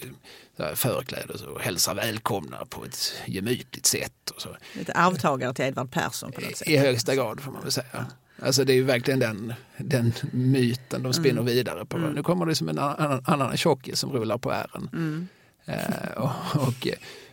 förkläde 0.76 1.34
och 1.34 1.62
hälsar 1.62 1.96
välkomna 1.96 2.66
på 2.70 2.86
ett 2.86 3.14
gemytligt 3.26 3.86
sätt. 3.86 4.30
Och 4.36 4.42
så. 4.42 4.50
Lite 4.74 4.94
arvtagare 4.94 5.54
till 5.54 5.66
Edvard 5.66 5.92
Persson 5.92 6.32
på 6.32 6.42
något 6.42 6.58
sätt. 6.58 6.68
I 6.68 6.78
högsta 6.78 7.16
grad 7.16 7.42
får 7.42 7.52
man 7.52 7.62
väl 7.62 7.72
säga. 7.72 8.06
Alltså 8.40 8.66
det 8.66 8.74
är 8.74 8.76
ju 8.76 8.84
verkligen 8.84 9.20
den, 9.20 9.54
den 9.78 10.14
myten 10.32 11.04
de 11.04 11.14
spinner 11.14 11.42
mm. 11.42 11.46
vidare 11.46 11.86
på. 11.86 11.98
Mm. 11.98 12.14
Nu 12.14 12.24
kommer 12.24 12.46
det 12.46 12.56
som 12.56 12.70
en 12.70 12.80
annan, 12.80 13.22
annan 13.26 13.58
tjockis 13.58 14.00
som 14.00 14.12
rullar 14.12 14.38
på 14.38 14.52
ären. 14.52 14.90
Mm. 14.94 15.28
Eh, 15.66 16.18
och, 16.18 16.68
och, 16.68 16.88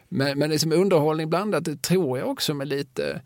men, 0.09 0.39
men 0.39 0.51
liksom 0.51 0.73
underhållning 0.73 1.31
blandat, 1.31 1.65
det 1.65 1.83
tror 1.83 2.19
jag 2.19 2.29
också 2.29 2.55
med 2.55 2.69
lite 2.69 3.21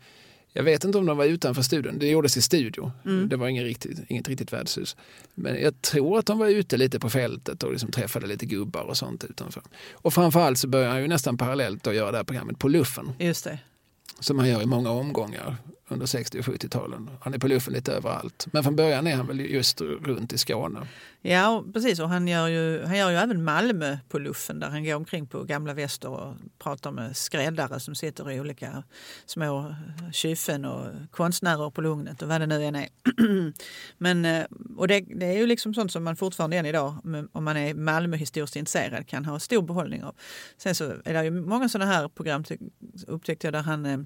jag 0.57 0.63
vet 0.63 0.83
inte 0.83 0.97
om 0.97 1.05
de 1.05 1.17
var 1.17 1.25
utanför 1.25 1.61
studion. 1.61 1.99
Det 1.99 2.07
gjordes 2.07 2.37
i 2.37 2.41
studio. 2.41 2.91
Mm. 3.05 3.29
Det 3.29 3.35
var 3.35 3.47
inget 3.47 3.63
riktigt, 3.63 3.99
inget 4.07 4.27
riktigt 4.27 4.53
värdshus. 4.53 4.95
Men 5.33 5.61
jag 5.61 5.81
tror 5.81 6.19
att 6.19 6.25
de 6.25 6.39
var 6.39 6.47
ute 6.47 6.77
lite 6.77 6.99
på 6.99 7.09
fältet 7.09 7.63
och 7.63 7.71
liksom 7.71 7.91
träffade 7.91 8.27
lite 8.27 8.45
gubbar 8.45 8.83
och 8.83 8.97
sånt 8.97 9.23
utanför. 9.23 9.63
Och 9.93 10.13
framförallt 10.13 10.57
så 10.57 10.67
började 10.67 10.91
han 10.91 11.01
ju 11.01 11.07
nästan 11.07 11.37
parallellt 11.37 11.87
att 11.87 11.95
göra 11.95 12.11
det 12.11 12.17
här 12.17 12.23
programmet 12.23 12.59
på 12.59 12.67
luffen. 12.67 13.11
Just 13.19 13.43
det. 13.43 13.59
Som 14.19 14.39
han 14.39 14.49
gör 14.49 14.61
i 14.61 14.65
många 14.65 14.89
omgångar 14.89 15.55
under 15.87 16.05
60 16.05 16.39
och 16.39 16.45
70-talen. 16.45 17.09
Han 17.21 17.33
är 17.33 17.39
på 17.39 17.47
luffen 17.47 17.73
lite 17.73 17.93
överallt. 17.93 18.47
Men 18.51 18.63
från 18.63 18.75
början 18.75 19.07
är 19.07 19.15
han 19.15 19.27
väl 19.27 19.39
just 19.39 19.81
runt 19.81 20.33
i 20.33 20.37
Skåne. 20.37 20.87
Ja, 21.21 21.63
precis. 21.73 21.99
Och 21.99 22.09
han 22.09 22.27
gör, 22.27 22.47
ju, 22.47 22.83
han 22.85 22.97
gör 22.97 23.11
ju 23.11 23.17
även 23.17 23.43
Malmö 23.43 23.97
på 24.09 24.19
luffen 24.19 24.59
där 24.59 24.69
han 24.69 24.83
går 24.83 24.95
omkring 24.95 25.27
på 25.27 25.43
gamla 25.43 25.73
väster 25.73 26.09
och 26.09 26.33
pratar 26.59 26.91
med 26.91 27.17
skräddare 27.17 27.79
som 27.79 27.95
sitter 27.95 28.31
i 28.31 28.39
olika 28.39 28.83
små 29.25 29.75
kyffen 30.13 30.65
och 30.65 30.85
konstnärer 31.11 31.69
på 31.69 31.81
Lugnet 31.81 32.21
och 32.21 32.27
vad 32.29 32.41
det 32.41 32.47
nu 32.47 32.63
än 32.63 32.75
är. 32.75 32.87
Men, 33.97 34.25
eh, 34.25 34.45
och 34.77 34.87
det, 34.87 34.99
det, 34.99 35.25
är 35.25 35.37
ju 35.37 35.47
liksom 35.47 35.73
sånt 35.73 35.91
som 35.91 36.03
man 36.03 36.15
fortfarande 36.15 36.57
än 36.57 36.65
idag, 36.65 36.95
om 37.31 37.43
man 37.43 37.57
är 37.57 37.73
Malmöhistoriskt 37.73 38.55
intresserad, 38.55 39.07
kan 39.07 39.25
ha 39.25 39.39
stor 39.39 39.61
behållning 39.61 40.03
av. 40.03 40.15
Sen 40.57 40.75
så 40.75 40.93
är 41.05 41.13
det 41.13 41.23
ju 41.23 41.31
många 41.31 41.69
sådana 41.69 41.91
här 41.91 42.07
program 42.07 42.43
upptäckte 43.07 43.47
jag 43.47 43.53
där 43.53 43.61
han 43.61 43.85
eh, 43.85 43.97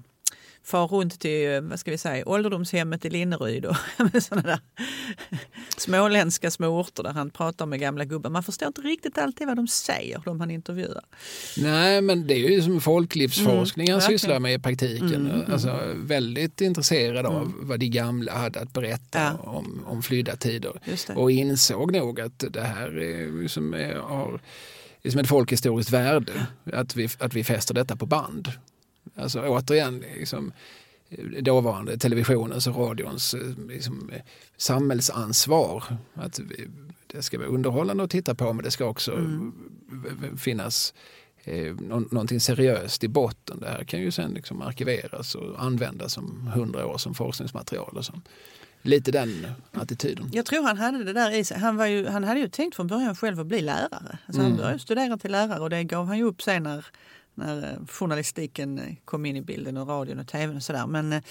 far 0.64 0.86
runt 0.86 1.20
till 1.20 1.60
vad 1.62 1.80
ska 1.80 1.90
vi 1.90 1.98
säga, 1.98 2.28
ålderdomshemmet 2.28 3.04
i 3.04 3.10
Linneryd 3.10 3.64
och 3.64 3.76
sådana 4.22 4.48
där 4.48 4.60
småländska 5.76 6.50
små 6.50 6.80
orter 6.80 7.02
där 7.02 7.12
han 7.12 7.30
pratar 7.30 7.66
med 7.66 7.80
gamla 7.80 8.04
gubbar. 8.04 8.30
Man 8.30 8.42
förstår 8.42 8.68
inte 8.68 8.80
riktigt 8.80 9.18
alltid 9.18 9.46
vad 9.46 9.56
de 9.56 9.68
säger, 9.68 10.22
de 10.24 10.40
han 10.40 10.50
intervjuar. 10.50 11.04
Nej, 11.56 12.00
men 12.00 12.26
det 12.26 12.34
är 12.34 12.50
ju 12.50 12.62
som 12.62 12.80
folklivsforskning 12.80 13.88
mm, 13.88 14.00
han 14.00 14.10
sysslar 14.10 14.38
med 14.38 14.54
i 14.54 14.58
praktiken. 14.58 15.14
Mm, 15.14 15.30
mm, 15.30 15.52
alltså, 15.52 15.80
väldigt 15.96 16.60
intresserad 16.60 17.26
av 17.26 17.42
mm. 17.42 17.54
vad 17.60 17.80
de 17.80 17.88
gamla 17.88 18.32
hade 18.32 18.60
att 18.60 18.72
berätta 18.72 19.18
ja. 19.18 19.50
om, 19.50 19.84
om 19.86 20.02
flydda 20.02 20.36
tider. 20.36 20.72
Och 21.14 21.30
insåg 21.30 21.92
nog 21.92 22.20
att 22.20 22.44
det 22.50 22.62
här 22.62 22.98
är, 22.98 23.48
som 23.48 23.74
är, 23.74 23.94
har 23.94 24.40
liksom 25.02 25.20
ett 25.20 25.28
folkhistoriskt 25.28 25.92
värde, 25.92 26.46
att 26.72 26.96
vi, 26.96 27.08
att 27.18 27.34
vi 27.34 27.44
fäster 27.44 27.74
detta 27.74 27.96
på 27.96 28.06
band. 28.06 28.48
Alltså 29.16 29.40
återigen, 29.40 30.04
liksom, 30.18 30.52
dåvarande 31.40 31.98
televisionens 31.98 32.66
och 32.66 32.76
radions 32.76 33.36
liksom, 33.68 34.10
samhällsansvar. 34.56 35.84
Att 36.14 36.40
det 37.06 37.22
ska 37.22 37.38
vara 37.38 37.48
underhållande 37.48 38.04
att 38.04 38.10
titta 38.10 38.34
på 38.34 38.52
men 38.52 38.64
det 38.64 38.70
ska 38.70 38.84
också 38.84 39.12
mm. 39.12 39.52
finnas 40.38 40.94
eh, 41.44 41.74
någonting 41.88 42.40
seriöst 42.40 43.04
i 43.04 43.08
botten. 43.08 43.60
Det 43.60 43.68
här 43.68 43.84
kan 43.84 44.00
ju 44.00 44.10
sen 44.10 44.30
liksom 44.30 44.62
arkiveras 44.62 45.34
och 45.34 45.62
användas 45.62 46.18
om 46.18 46.50
hundra 46.54 46.86
år 46.86 46.98
som 46.98 47.14
forskningsmaterial. 47.14 47.96
Och 47.96 48.04
så. 48.04 48.12
Lite 48.82 49.10
den 49.10 49.46
attityden. 49.72 50.30
Jag 50.32 50.46
tror 50.46 50.62
han 50.62 50.76
hade 50.76 51.04
det 51.04 51.12
där 51.12 51.30
i 51.30 51.44
sig. 51.44 51.58
Han, 51.58 51.76
var 51.76 51.86
ju, 51.86 52.06
han 52.06 52.24
hade 52.24 52.40
ju 52.40 52.48
tänkt 52.48 52.76
från 52.76 52.86
början 52.86 53.16
själv 53.16 53.40
att 53.40 53.46
bli 53.46 53.60
lärare. 53.60 54.18
Alltså 54.26 54.40
mm. 54.40 54.52
Han 54.52 54.56
började 54.56 54.78
studera 54.78 55.18
till 55.18 55.32
lärare 55.32 55.60
och 55.60 55.70
det 55.70 55.84
gav 55.84 56.06
han 56.06 56.18
ju 56.18 56.24
upp 56.24 56.42
sen 56.42 56.62
när 56.62 56.86
när 57.34 57.72
eh, 57.72 57.86
journalistiken 57.86 58.78
eh, 58.78 58.94
kom 59.04 59.26
in 59.26 59.36
i 59.36 59.42
bilden 59.42 59.76
och 59.76 59.88
radion 59.88 60.18
och 60.18 60.28
tvn 60.28 60.56
och 60.56 60.62
sådär. 60.62 60.86
Men 60.86 61.12
eh, 61.12 61.22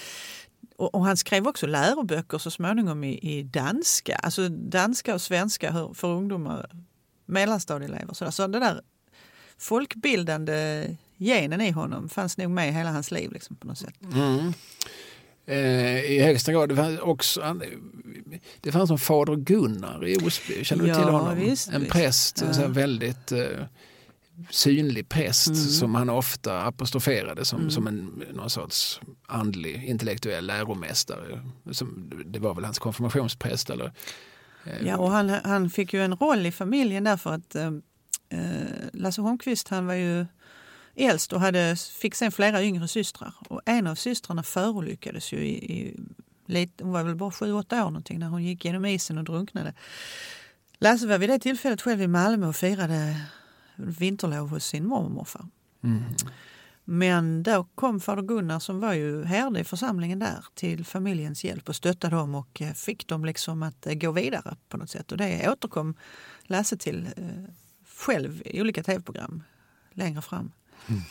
och, 0.76 0.96
och, 0.96 1.06
han 1.06 1.18
skrev 1.18 1.48
också 1.48 1.68
läroböcker 1.68 2.38
så 2.38 2.52
småningom 2.52 3.04
i, 3.04 3.20
i 3.38 3.44
danska, 3.44 4.16
alltså 4.16 4.50
danska 4.50 5.14
och 5.14 5.22
svenska 5.22 5.90
för 5.94 6.08
ungdomar, 6.08 6.70
mellanstadieelever. 7.26 8.14
Så, 8.14 8.32
så 8.32 8.48
det 8.48 8.60
där 8.60 8.82
folkbildande 9.58 10.88
genen 11.18 11.62
i 11.62 11.72
honom 11.72 12.10
fanns 12.10 12.38
nog 12.38 12.52
med 12.52 12.74
hela 12.74 12.92
hans 12.92 13.12
liv 13.12 13.32
liksom, 13.32 13.56
på 13.56 13.68
något 13.68 13.78
sätt. 13.78 13.96
Mm. 14.14 14.54
Eh, 15.46 16.12
I 16.12 16.20
högsta 16.20 16.52
grad. 16.52 16.70
Det 16.70 16.76
fanns, 16.76 17.00
också, 17.00 17.60
det 18.62 18.72
fanns 18.72 18.92
en 18.92 18.98
fader 18.98 19.36
Gunnar 19.36 20.08
i 20.08 20.18
Osby, 20.18 20.64
känner 20.64 20.84
du 20.84 20.90
ja, 20.90 20.96
till 20.96 21.04
honom? 21.04 21.40
Visst, 21.40 21.70
en 21.70 21.86
präst, 21.86 22.44
ja. 22.60 22.68
väldigt 22.68 23.32
eh, 23.32 23.48
synlig 24.50 25.10
präst 25.10 25.48
mm. 25.48 25.60
som 25.60 25.96
han 25.96 26.10
ofta 26.10 26.62
apostroferade 26.62 27.46
som, 27.46 27.60
mm. 27.60 27.72
som 27.72 27.88
en 27.88 28.24
någon 28.34 28.50
sorts 28.50 29.02
andlig 29.28 29.84
intellektuell 29.84 30.46
läromästare. 30.48 31.42
Som, 31.72 32.12
det 32.26 32.40
var 32.40 32.56
väl 32.56 32.66
hans 32.66 32.80
konfirmationspräst 32.80 33.70
eller? 33.70 33.94
Eh, 34.64 34.88
ja, 34.88 34.98
och 34.98 35.12
han, 35.12 35.30
han 35.30 35.70
fick 35.70 35.94
ju 35.94 36.04
en 36.04 36.16
roll 36.16 36.46
i 36.46 36.52
familjen 36.52 37.04
därför 37.04 37.34
att 37.34 37.56
eh, 37.56 37.72
eh, 38.30 38.90
Lasse 38.94 39.22
Holmqvist 39.22 39.68
han 39.68 39.86
var 39.86 39.94
ju 39.94 40.26
äldst 40.96 41.34
och 41.34 41.42
hade, 41.42 41.76
fick 42.02 42.16
sen 42.16 42.32
flera 42.32 42.64
yngre 42.64 42.88
systrar. 42.88 43.34
Och 43.50 43.62
en 43.66 43.88
av 43.88 43.96
systrarna 43.96 44.44
förolyckades 44.44 45.34
ju 45.34 45.38
i, 45.38 45.78
i 45.78 46.00
lite, 46.46 46.84
hon 46.84 46.94
var 46.94 47.04
väl 47.04 47.16
bara 47.16 47.32
sju, 47.32 47.54
åtta 47.54 47.86
år 47.86 47.90
någonting 47.92 48.20
när 48.20 48.28
hon 48.28 48.44
gick 48.44 48.66
genom 48.66 48.86
isen 48.86 49.18
och 49.18 49.24
drunknade. 49.24 49.74
Lasse 50.78 51.08
var 51.08 51.18
vid 51.18 51.30
det 51.30 51.40
tillfället 51.40 51.82
själv 51.82 52.02
i 52.02 52.08
Malmö 52.08 52.48
och 52.48 52.56
firade 52.56 53.16
vinterlov 53.80 54.50
hos 54.50 54.66
sin 54.66 54.86
mormor 54.86 55.06
och 55.06 55.12
morfar. 55.12 55.46
Mm. 55.84 56.04
Men 56.84 57.44
då 57.44 57.68
kom 57.76 58.00
fader 58.00 58.22
Gunnar 58.22 58.60
som 58.60 58.80
var 58.80 58.94
ju 58.94 59.24
herde 59.24 59.60
i 59.60 59.64
församlingen 59.64 60.20
där 60.20 60.46
till 60.54 60.86
familjens 60.86 61.44
hjälp 61.44 61.70
och 61.70 61.76
stöttade 61.76 62.16
dem 62.16 62.36
och 62.36 62.62
eh, 62.62 62.74
fick 62.74 63.08
dem 63.08 63.26
liksom 63.26 63.64
att 63.64 63.88
eh, 63.88 63.94
gå 63.94 64.12
vidare 64.12 64.56
på 64.70 64.78
något 64.78 64.90
sätt. 64.90 65.12
Och 65.12 65.18
det 65.18 65.50
återkom 65.50 65.96
Lasse 66.44 66.78
till 66.78 67.10
eh, 67.18 67.54
själv 67.88 68.42
i 68.46 68.62
olika 68.62 68.84
tv-program 68.84 69.44
längre 69.92 70.22
fram. 70.22 70.52
Mm. 70.88 71.02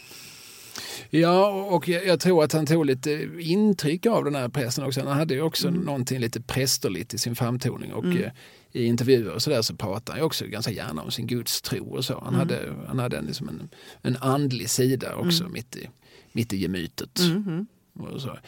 Ja, 1.11 1.49
och 1.49 1.89
jag, 1.89 2.21
tror 2.21 2.45
att 2.45 2.53
han 2.53 2.67
tog 2.67 2.87
lite 2.87 3.29
intryck 3.39 4.07
av 4.07 4.25
den 4.25 4.35
här 4.35 4.49
prästen 4.49 4.85
också. 4.85 5.01
Han 5.01 5.19
hade 5.19 5.35
ju 5.35 5.43
också 5.43 5.69
mm. 5.69 5.81
någonting 5.81 6.19
lite 6.19 6.41
prästerligt 6.41 7.15
i 7.15 7.19
sin 7.19 7.37
framtoning 7.37 7.93
och 7.93 8.05
mm 8.05 8.31
i 8.73 8.85
intervjuer 8.85 9.35
och 9.35 9.43
sådär 9.43 9.63
så 9.63 9.77
pratar 9.77 10.15
han 10.15 10.23
också 10.23 10.47
ganska 10.47 10.73
gärna 10.73 11.03
om 11.03 11.11
sin 11.11 11.27
gudstro 11.27 11.97
och 11.97 12.05
så. 12.05 12.15
Han 12.25 12.35
mm. 12.35 12.39
hade, 12.39 12.75
han 12.87 12.99
hade 12.99 13.19
en, 13.19 13.25
liksom 13.25 13.49
en, 13.49 13.69
en 14.03 14.17
andlig 14.17 14.71
sida 14.71 15.17
också 15.17 15.43
mm. 15.43 15.53
mitt, 15.53 15.77
i, 15.77 15.89
mitt 16.33 16.53
i 16.53 16.57
gemytet. 16.57 17.19
Mm. 17.19 17.67
Och 17.99 18.21
så. 18.21 18.39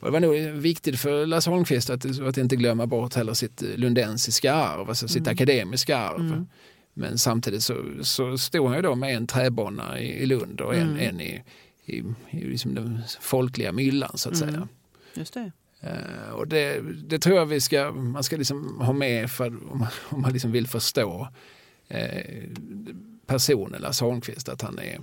Och 0.00 0.06
det 0.06 0.10
var 0.10 0.20
nog 0.20 0.34
viktigt 0.60 1.00
för 1.00 1.26
Lasse 1.26 1.50
Holmqvist 1.50 1.90
att, 1.90 2.20
att 2.20 2.38
inte 2.38 2.56
glömma 2.56 2.86
bort 2.86 3.14
heller 3.14 3.34
sitt 3.34 3.62
lundensiska 3.62 4.54
arv, 4.54 4.88
alltså 4.88 5.08
sitt 5.08 5.26
mm. 5.26 5.32
akademiska 5.32 5.98
arv. 5.98 6.20
Mm. 6.20 6.46
Men 6.94 7.18
samtidigt 7.18 7.62
så, 7.62 7.84
så 8.02 8.38
stod 8.38 8.66
han 8.66 8.76
ju 8.76 8.82
då 8.82 8.94
med 8.94 9.16
en 9.16 9.26
träbonna 9.26 10.00
i, 10.00 10.22
i 10.22 10.26
Lund 10.26 10.60
och 10.60 10.74
en, 10.74 10.88
mm. 10.88 11.08
en 11.08 11.20
i, 11.20 11.42
i, 11.86 12.04
i 12.30 12.44
liksom 12.44 12.74
den 12.74 13.02
folkliga 13.20 13.72
myllan 13.72 14.18
så 14.18 14.28
att 14.28 14.36
säga. 14.36 14.68
Just 15.14 15.34
det. 15.34 15.52
Uh, 15.84 16.30
och 16.30 16.48
det, 16.48 16.80
det, 17.08 17.18
tror 17.18 17.36
jag 17.36 17.46
vi 17.46 17.60
ska, 17.60 17.92
man 17.92 18.24
ska 18.24 18.36
liksom 18.36 18.80
ha 18.80 18.92
med 18.92 19.30
för, 19.30 19.46
om 19.46 19.78
man, 19.78 19.88
om 20.08 20.20
man 20.20 20.32
liksom 20.32 20.52
vill 20.52 20.66
förstå 20.66 21.28
uh, 21.94 22.44
personen 23.26 23.82
Lasse 23.82 24.04
Holmqvist, 24.04 24.48
att 24.48 24.62
han 24.62 24.78
är, 24.78 24.98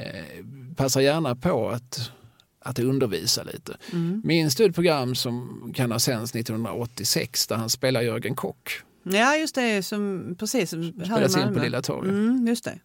uh, 0.00 0.44
passar 0.76 1.00
gärna 1.00 1.36
på 1.36 1.68
att, 1.68 2.10
att 2.58 2.78
undervisa 2.78 3.42
lite. 3.42 3.76
Mm. 3.92 4.22
Minns 4.24 4.60
ett 4.60 4.74
program 4.74 5.14
som 5.14 5.62
kan 5.76 5.92
ha 5.92 5.98
sänts 5.98 6.34
1986 6.34 7.46
där 7.46 7.56
han 7.56 7.70
spelar 7.70 8.02
Jörgen 8.02 8.34
Kock? 8.34 8.82
Ja, 9.02 9.36
just 9.36 9.54
det. 9.54 9.82
Som, 9.82 10.34
precis. 10.38 10.68
Spelades 10.68 11.36
in 11.36 11.54
på 11.54 11.60
Lilla 11.60 11.82
torget. 11.82 12.12
Mm, 12.12 12.46
just 12.46 12.64
det. 12.64 12.78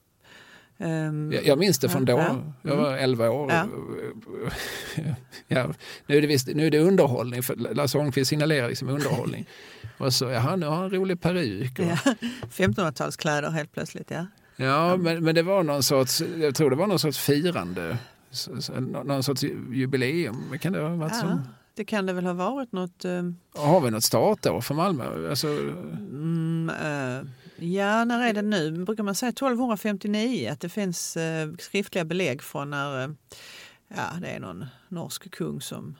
Um, 0.77 1.31
jag, 1.31 1.45
jag 1.45 1.59
minns 1.59 1.79
det 1.79 1.89
från 1.89 2.05
då. 2.05 2.17
Ja. 2.17 2.53
Jag 2.61 2.75
var 2.75 2.97
11 2.97 3.25
mm. 3.25 3.37
år. 3.37 3.51
Ja. 3.51 3.67
ja. 5.47 5.73
nu, 6.07 6.17
är 6.17 6.21
det 6.21 6.27
visst, 6.27 6.47
nu 6.47 6.67
är 6.67 6.71
det 6.71 6.79
underhållning, 6.79 7.43
för 7.43 7.55
Lasse 7.55 7.97
Holmqvist 7.97 8.29
signalerar 8.29 8.69
liksom 8.69 8.89
underhållning. 8.89 9.45
och 9.97 10.13
så, 10.13 10.29
jaha, 10.29 10.55
nu 10.55 10.65
har 10.65 10.75
han 10.75 10.83
en 10.85 10.91
rolig 10.91 11.21
peruk. 11.21 11.79
Och... 11.79 11.85
Ja. 11.85 11.95
1500-talskläder 12.51 13.49
helt 13.49 13.71
plötsligt, 13.71 14.11
ja. 14.11 14.25
Ja, 14.55 14.97
men, 14.97 15.23
men 15.23 15.35
det 15.35 15.43
var 15.43 15.63
någon 15.63 15.83
sorts, 15.83 16.21
jag 16.37 16.55
tror 16.55 16.69
det 16.69 16.75
var 16.75 16.87
någon 16.87 16.99
sorts 16.99 17.19
firande 17.19 17.97
Så, 18.31 18.61
så, 18.61 18.73
någon 18.79 19.23
sorts 19.23 19.43
jubileum, 19.71 20.57
kan 20.61 20.73
det 20.73 20.79
ha 20.81 20.89
varit? 20.89 21.11
Ja, 21.13 21.19
Som? 21.19 21.47
det 21.75 21.85
kan 21.85 22.05
det 22.05 22.13
väl 22.13 22.25
ha 22.25 22.33
varit 22.33 22.71
något... 22.71 23.05
eh, 23.05 23.23
Har 23.55 23.81
vi 23.81 23.91
något 23.91 24.03
startår 24.03 24.61
för 24.61 24.73
Malmö? 24.73 25.29
Alltså, 25.29 25.47
Mm, 25.47 26.69
eh, 26.69 27.27
ja, 27.55 28.05
när 28.05 28.29
är 28.29 28.33
det 28.33 28.41
nu? 28.41 28.71
Brukar 28.71 29.03
man 29.03 29.15
säga 29.15 29.29
1259 29.29 30.49
att 30.51 30.59
det 30.61 30.69
finns 30.69 31.17
eh, 31.17 31.49
skriftliga 31.59 32.05
belägg 32.05 32.41
från 32.41 32.69
när 32.69 33.03
eh, 33.03 33.09
ja, 33.87 34.03
det 34.21 34.27
är 34.27 34.39
någon 34.39 34.65
norsk 34.89 35.31
kung 35.31 35.61
som 35.61 35.95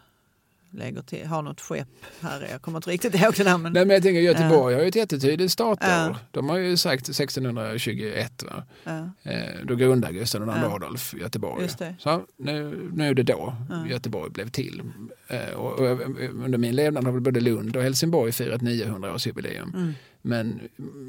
lägger 0.71 1.01
till, 1.01 1.25
har 1.27 1.41
något 1.41 1.61
skepp 1.61 1.87
här. 2.21 2.47
Jag 2.51 2.61
kommer 2.61 2.77
inte 2.77 2.89
riktigt 2.89 3.15
ihåg 3.15 3.33
det 3.37 3.43
där. 3.43 3.57
Men, 3.57 3.73
nej, 3.73 3.85
men 3.85 3.93
jag 3.93 4.03
tänker 4.03 4.21
Göteborg 4.21 4.75
har 4.75 4.81
ju 4.81 4.87
ett 4.87 4.95
jättetydligt 4.95 5.51
startår. 5.51 5.89
Ja. 5.89 6.17
De 6.31 6.49
har 6.49 6.57
ju 6.57 6.77
sagt 6.77 7.09
1621. 7.09 8.43
Va? 8.43 8.63
ja, 8.83 9.09
Eh, 9.31 9.65
då 9.65 9.75
grundade 9.75 10.13
Gustav 10.13 10.41
II 10.41 10.47
Ja. 10.61 10.75
Adolf 10.75 11.13
Göteborg. 11.13 11.69
Så 11.99 12.21
nu, 12.37 12.89
nu 12.93 13.07
är 13.09 13.13
det 13.13 13.23
då 13.23 13.55
Ja. 13.69 13.87
Göteborg 13.87 14.31
blev 14.31 14.49
till. 14.49 14.81
Eh, 15.27 15.53
och, 15.53 15.79
och, 15.79 15.99
under 16.45 16.57
min 16.57 16.75
levnad 16.75 17.05
har 17.05 17.11
väl 17.11 17.21
både 17.21 17.39
Lund 17.39 17.75
och 17.75 17.83
Helsingborg 17.83 18.31
firat 18.31 18.61
900-årsjubileum. 18.61 19.73
mm, 19.73 19.93
Men 20.27 20.61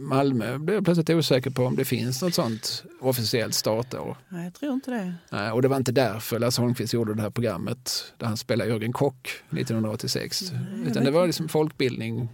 Malmö 0.08 0.58
blev 0.58 0.74
jag 0.74 0.84
plötsligt 0.84 1.10
osäker 1.10 1.50
på 1.50 1.64
om 1.64 1.76
det 1.76 1.84
finns 1.84 2.22
något 2.22 2.34
sånt 2.34 2.84
officiellt 3.00 3.54
startår. 3.54 4.16
nej, 4.28 4.44
jag 4.44 4.54
tror 4.54 4.72
inte 4.72 4.90
det. 4.90 5.14
Nej, 5.30 5.50
och 5.50 5.62
det 5.62 5.68
var 5.68 5.76
inte 5.76 5.92
därför 5.92 6.38
Lasse 6.38 6.62
Holmqvist 6.62 6.92
gjorde 6.92 7.14
det 7.14 7.22
här 7.22 7.30
programmet 7.30 8.12
där 8.16 8.26
han 8.26 8.36
spelade 8.36 8.70
Jörgen 8.70 8.92
Kock 8.92 9.28
1986. 9.50 10.52
jag 10.52 10.60
Utan 10.80 10.92
vet 10.92 11.04
det 11.04 11.10
var 11.10 11.26
liksom 11.26 11.48
folkbildning 11.48 12.28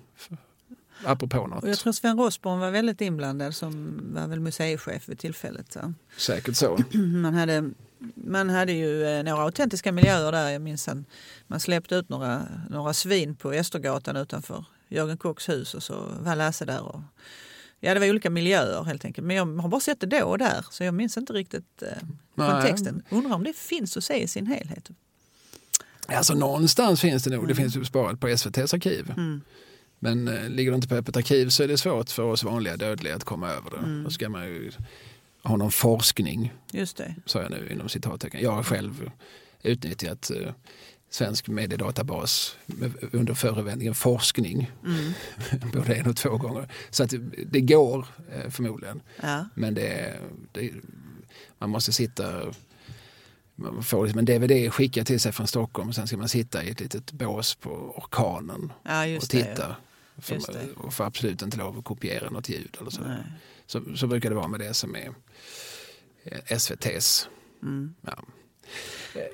apropå 1.05 1.47
något. 1.47 1.62
Och 1.62 1.68
jag 1.68 1.79
tror 1.79 1.92
Sven 1.92 2.18
Rosborn 2.18 2.61
var 2.61 2.71
väldigt 2.71 3.01
inblandad 3.01 3.55
som 3.55 4.01
var 4.14 4.27
väl 4.27 4.40
museichef 4.40 5.09
vid 5.09 5.18
tillfället. 5.18 5.73
Så. 5.73 5.95
Säkert 6.16 6.57
så. 6.57 6.79
Man 6.99 7.35
hade, 7.35 7.71
man 8.14 8.51
hade 8.51 8.73
ju 8.73 9.05
eh, 9.07 9.23
några 9.25 9.42
autentiska 9.42 9.92
miljöer 9.92 10.33
där. 10.33 10.51
Jag 10.51 10.62
minns 10.62 10.88
en, 10.88 11.05
man 11.47 11.61
släppte 11.61 11.95
ut 11.95 12.09
några, 12.09 12.42
några 12.71 12.92
svin 12.92 13.35
på 13.35 13.53
Östergatan 13.53 14.16
utanför 14.16 14.64
Jörgen 14.92 15.16
Kocks 15.16 15.48
hus 15.48 15.74
och 15.74 15.83
så 15.83 16.09
var 16.20 16.37
Lasse 16.37 16.64
där. 16.64 16.83
Och, 16.83 17.00
ja, 17.81 17.94
det 17.94 18.00
var 18.00 18.11
olika 18.11 18.31
miljöer 18.31 18.85
helt 18.85 19.05
enkelt. 19.05 19.26
Men 19.26 19.37
jag 19.37 19.46
har 19.46 19.68
bara 19.68 19.81
sett 19.81 20.00
det 20.00 20.07
då 20.07 20.24
och 20.26 20.38
där 20.38 20.66
så 20.70 20.85
jag 20.85 20.94
minns 20.94 21.16
inte 21.16 21.33
riktigt 21.33 21.83
eh, 21.83 21.88
kontexten. 22.37 23.02
Undrar 23.11 23.35
om 23.35 23.44
det 23.44 23.57
finns 23.57 23.96
att 23.96 24.05
se 24.05 24.22
i 24.22 24.28
sin 24.28 24.46
helhet. 24.46 24.90
Alltså 26.07 26.35
någonstans 26.35 27.00
finns 27.00 27.24
det 27.24 27.31
nog. 27.31 27.40
Det 27.48 27.52
Mm. 27.52 27.57
finns 27.57 27.76
ju 27.76 27.85
sparat 27.85 28.20
på 28.20 28.28
SVTs 28.28 28.74
arkiv. 28.74 29.11
Mm. 29.16 29.40
Men 29.98 30.28
eh, 30.28 30.48
ligger 30.48 30.70
det 30.70 30.74
inte 30.74 30.88
på 30.88 30.94
öppet 30.94 31.16
arkiv 31.16 31.48
så 31.48 31.62
är 31.62 31.68
det 31.68 31.78
svårt 31.78 32.11
för 32.11 32.22
oss 32.22 32.44
vanliga 32.44 32.76
dödliga 32.76 33.16
att 33.16 33.24
komma 33.24 33.50
över 33.50 33.70
det. 33.70 33.76
Mm. 33.76 34.05
Då 34.05 34.11
ska 34.11 34.28
man 34.28 34.44
ju 34.44 34.72
ha 35.42 35.57
någon 35.57 35.70
forskning, 35.72 36.52
Just 36.72 36.96
det. 36.96 37.14
sa 37.26 37.42
jag 37.42 37.50
nu 37.50 37.68
inom 37.72 37.88
citattecken. 37.88 38.40
Jag 38.42 38.50
har 38.52 38.62
själv 38.62 39.11
utnyttjat 39.62 40.31
eh, 40.31 40.52
svensk 41.12 41.48
mediedatabas 41.48 42.57
med- 42.66 42.94
under 43.12 43.35
förevändningen 43.35 43.94
forskning, 43.94 44.70
Mm. 44.85 45.12
både 45.72 45.94
en 45.94 46.07
och 46.07 46.16
två 46.16 46.37
gånger. 46.37 46.68
Så 46.90 47.03
att 47.03 47.14
det, 47.46 47.61
går 47.61 48.07
eh, 48.33 48.51
förmodligen. 48.51 49.03
Ja. 49.22 49.44
Men 49.55 49.75
det, 49.75 50.18
det, 50.53 50.70
man 51.59 51.70
måste 51.70 51.92
sitta, 51.92 52.53
man 53.55 53.83
får 53.83 54.05
liksom 54.07 54.18
en 54.18 54.25
DVD 54.25 54.72
skickad 54.72 55.07
till 55.07 55.20
sig 55.20 55.33
från 55.33 55.46
Stockholm 55.46 55.88
och 55.88 55.94
sen 55.94 56.07
ska 56.07 56.16
man 56.16 56.29
sitta 56.29 56.64
i 56.64 56.70
ett 56.70 56.81
litet 56.81 57.12
bås 57.12 57.55
på 57.55 57.70
orkanen 57.70 58.72
ja, 58.83 59.03
och 59.05 59.09
det. 59.11 59.20
titta. 59.20 59.77
För, 60.18 60.53
det. 60.53 60.72
och 60.77 60.94
får 60.94 61.05
absolut 61.05 61.42
inte 61.42 61.57
lov 61.57 61.79
att 61.79 61.85
kopiera 61.85 62.31
något 62.31 62.48
ljud 62.48 62.77
eller 62.81 62.90
så. 62.90 63.01
Nej. 63.03 63.16
Så, 63.66 63.96
så 63.96 64.07
brukar 64.07 64.31
det 64.31 64.37
vara 64.37 64.48
med 64.48 64.61
det 64.61 64.75
som 64.75 64.96
är 64.96 65.12
eh, 66.25 66.38
SVTs. 66.46 67.29
Mm. 67.62 67.94
Ja. 68.01 68.25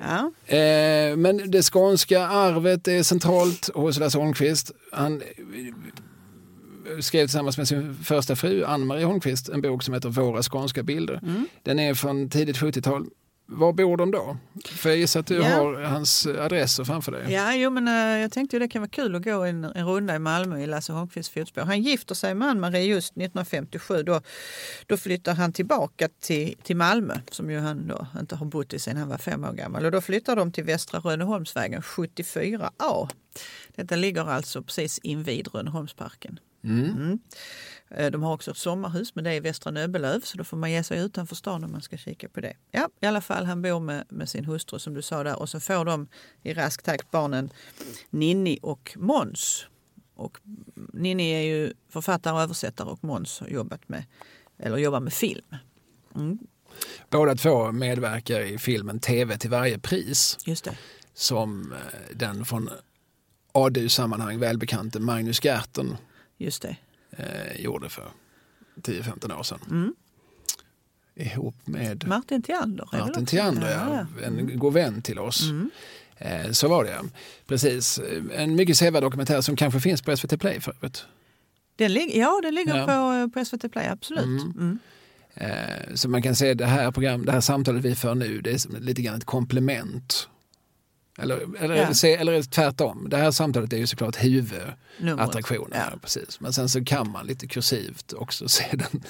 Ja. 0.00 0.30
Eh, 0.56 1.16
men 1.16 1.50
det 1.50 1.62
skånska 1.62 2.26
arvet 2.26 2.88
är 2.88 3.02
centralt 3.02 3.70
hos 3.74 3.98
Lasse 3.98 4.18
Holmqvist. 4.18 4.72
Han 4.92 5.22
eh, 5.22 7.00
skrev 7.00 7.22
tillsammans 7.22 7.58
med 7.58 7.68
sin 7.68 7.94
första 8.04 8.36
fru 8.36 8.64
Ann-Marie 8.64 9.04
Holmqvist 9.04 9.48
en 9.48 9.60
bok 9.60 9.82
som 9.82 9.94
heter 9.94 10.08
Våra 10.08 10.42
skånska 10.42 10.82
bilder. 10.82 11.20
Mm. 11.22 11.46
Den 11.62 11.78
är 11.78 11.94
från 11.94 12.30
tidigt 12.30 12.56
70-tal. 12.56 13.06
Var 13.50 13.72
bor 13.72 13.96
de 13.96 14.10
då? 14.10 14.36
För 14.64 14.88
jag 14.88 14.98
gissar 14.98 15.20
att 15.20 15.26
du 15.26 15.34
Ja. 15.36 15.44
har 15.48 15.74
hans 15.82 16.26
adresser 16.26 16.84
framför 16.84 17.12
dig. 17.12 17.32
Ja, 17.32 17.54
jo, 17.54 17.70
men 17.70 17.88
eh, 17.88 18.20
jag 18.22 18.32
tänkte 18.32 18.56
ju 18.56 18.60
det 18.60 18.68
kan 18.68 18.82
vara 18.82 18.88
kul 18.90 19.14
att 19.14 19.24
gå 19.24 19.44
en, 19.44 19.64
en 19.64 19.86
runda 19.86 20.14
i 20.14 20.18
Malmö 20.18 20.58
i 20.60 20.66
Lasse 20.66 20.92
Holmqvists 20.92 21.34
fotspår. 21.34 21.62
Han 21.62 21.82
gifter 21.82 22.14
sig 22.14 22.34
med 22.34 22.48
Ann-Marie 22.48 22.82
just 22.84 23.10
1957. 23.12 24.02
Då, 24.02 24.20
då 24.86 24.96
flyttar 24.96 25.34
han 25.34 25.52
tillbaka 25.52 26.08
till, 26.20 26.56
till 26.62 26.76
Malmö 26.76 27.14
som 27.30 27.50
ju 27.50 27.58
han 27.58 27.88
då 27.88 28.06
inte 28.20 28.36
har 28.36 28.46
bott 28.46 28.72
i 28.72 28.78
sedan 28.78 28.96
han 28.96 29.08
var 29.08 29.18
fem 29.18 29.44
år 29.44 29.52
gammal. 29.52 29.84
Och 29.84 29.90
då 29.90 30.00
flyttar 30.00 30.36
de 30.36 30.52
till 30.52 30.64
Västra 30.64 31.00
Rönneholmsvägen 31.00 31.82
74A. 31.82 33.08
Detta 33.76 33.96
ligger 33.96 34.24
alltså 34.30 34.62
precis 34.62 34.98
invid 34.98 35.48
Rönneholmsparken. 35.54 36.38
Mm. 36.64 36.84
Mm. 36.90 37.18
Eh, 37.90 38.10
De 38.10 38.22
har 38.22 38.34
också 38.34 38.50
ett 38.50 38.56
sommarhus, 38.56 39.14
men 39.14 39.24
det 39.24 39.30
är 39.30 39.34
i 39.34 39.40
Västra 39.40 39.70
Nöbbelöv 39.72 40.20
så 40.20 40.38
då 40.38 40.44
får 40.44 40.56
man 40.56 40.70
ge 40.72 40.82
sig 40.84 41.00
utanför 41.00 41.36
stan 41.36 41.64
om 41.64 41.72
man 41.72 41.82
ska 41.82 41.96
kika 41.96 42.28
på 42.28 42.40
det. 42.40 42.56
Ja, 42.70 42.88
i 43.00 43.06
alla 43.06 43.20
fall, 43.20 43.44
han 43.46 43.62
bor 43.62 43.80
med, 43.80 44.04
med 44.08 44.28
sin 44.28 44.44
hustru 44.44 44.78
som 44.78 44.94
du 44.94 45.02
sa 45.02 45.22
där 45.24 45.38
och 45.38 45.48
så 45.48 45.60
får 45.60 45.84
de 45.84 46.08
i 46.42 46.54
rask 46.54 46.82
takt 46.82 47.10
barnen 47.10 47.50
Ninni 48.10 48.58
och 48.62 48.92
Måns. 48.96 49.66
Och 50.14 50.38
Ninni 50.92 51.30
är 51.30 51.40
ju 51.42 51.72
författare 51.88 52.34
och 52.34 52.40
översättare 52.40 52.88
och 52.88 53.04
Måns 53.04 53.40
har 53.40 53.48
jobbat 53.48 53.88
med, 53.88 54.04
eller 54.58 54.76
jobbar 54.76 55.00
med 55.00 55.12
film. 55.12 55.56
Mm, 56.14 56.38
Båda 57.10 57.34
två 57.34 57.72
medverkar 57.72 58.40
i 58.40 58.58
filmen 58.58 59.00
TV 59.00 59.38
till 59.38 59.50
varje 59.50 59.78
pris 59.78 60.38
just 60.46 60.64
det. 60.64 60.76
som 61.14 61.72
eh, 61.72 62.16
den 62.16 62.44
från 62.44 62.70
ADU-sammanhang 63.52 64.38
välbekante 64.38 65.00
Magnus 65.00 65.44
Gerten 65.44 65.96
Just 66.36 66.62
det. 66.62 66.76
Eh, 67.10 67.60
gjorde 67.60 67.88
för 67.88 68.08
10-15 68.82 69.38
år 69.38 69.42
sedan. 69.42 69.58
Mm. 69.70 69.94
Ihop 71.14 71.54
med 71.66 72.08
Martin 72.08 72.42
väl 72.42 73.00
Martin 73.06 73.26
Tiander, 73.26 73.70
Ja, 73.70 74.06
ja. 74.20 74.26
en 74.26 74.58
god 74.58 74.72
vän 74.72 75.02
till 75.02 75.18
oss. 75.18 75.42
Mm. 75.50 75.70
Eh, 76.16 76.50
så 76.50 76.68
var 76.68 76.84
det. 76.84 76.98
Precis. 77.46 78.00
En 78.32 78.56
mycket 78.56 78.76
sevärd 78.76 79.02
dokumentär 79.02 79.40
som 79.40 79.56
kanske 79.56 79.80
finns 79.80 80.02
på 80.02 80.16
SVT 80.16 80.36
Play 80.40 80.60
för 80.60 80.72
övrigt. 80.76 81.04
Den 81.76 81.92
lig- 81.92 82.16
ja, 82.16 82.40
den 82.42 82.54
ligger 82.54 82.76
Ja. 82.76 82.86
på, 82.86 83.30
på 83.30 83.44
SVT 83.44 83.68
Play, 83.72 83.86
absolut. 83.86 84.24
Mm. 84.24 84.52
Mm. 84.58 84.78
Eh, 85.34 85.94
så 85.94 86.08
man 86.08 86.22
kan 86.22 86.36
säga 86.36 86.54
det 86.54 86.66
här, 86.66 86.90
program, 86.90 87.24
det 87.24 87.32
här 87.32 87.40
samtalet 87.40 87.84
vi 87.84 87.94
för 87.94 88.14
nu, 88.14 88.40
det 88.40 88.50
är 88.50 88.80
lite 88.80 89.02
grann 89.02 89.14
ett 89.14 89.24
komplement. 89.24 90.28
Eller, 91.18 91.40
eller, 91.64 91.74
Ja. 91.76 91.94
se, 91.94 92.14
eller 92.14 92.42
tvärtom, 92.42 93.06
det 93.10 93.16
här 93.16 93.30
samtalet 93.30 93.72
är 93.72 93.76
ju 93.76 93.86
såklart 93.86 94.16
huvudattraktionen. 94.24 95.80
Ja. 95.92 95.98
Precis. 96.02 96.40
Men 96.40 96.52
sen 96.52 96.68
så 96.68 96.84
kan 96.84 97.10
man 97.10 97.26
lite 97.26 97.46
kursivt 97.46 98.12
också 98.12 98.48
se 98.48 98.64
den 98.72 99.02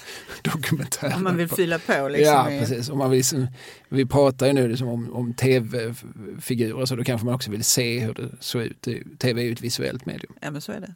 dokumentären. 0.42 1.12
Om 1.12 1.24
man 1.24 1.36
vill 1.36 1.48
på- 1.48 1.56
fylla 1.56 1.78
på 1.78 2.08
liksom. 2.08 2.34
ja, 2.34 2.50
i- 2.50 2.60
precis. 2.60 2.88
Om 2.88 2.98
man 2.98 3.10
vill, 3.10 3.16
liksom- 3.18 3.46
vi 3.88 4.06
pratar 4.06 4.46
ju 4.46 4.52
nu 4.52 4.68
liksom 4.68 4.88
om, 4.88 5.12
om 5.14 5.34
tv-figurer 5.34 6.86
så 6.86 6.96
då 6.96 7.04
kanske 7.04 7.24
man 7.24 7.34
också 7.34 7.50
vill 7.50 7.64
se 7.64 7.98
hur 8.00 8.14
det 8.14 8.28
såg 8.40 8.62
ut. 8.62 8.88
Tv 9.18 9.40
är 9.40 9.44
ju 9.46 9.52
ett 9.52 9.60
visuellt 9.60 10.06
medium. 10.06 10.32
Ja, 10.40 10.50
men 10.50 10.60
så 10.60 10.72
är 10.72 10.80
det. 10.80 10.94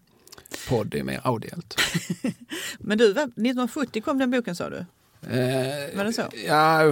Podd 0.69 0.95
är 0.95 1.03
mer 1.03 1.21
audiellt. 1.25 1.81
Men 2.79 2.99
du, 2.99 3.13
vad- 3.13 3.25
1970 3.25 4.03
kom 4.03 4.19
den 4.19 4.31
boken 4.31 4.57
sa 4.57 4.71
du? 4.71 4.77
Eh, 4.77 5.97
Var 5.97 6.05
det 6.05 6.13
så? 6.13 6.23
Ja, 6.47 6.83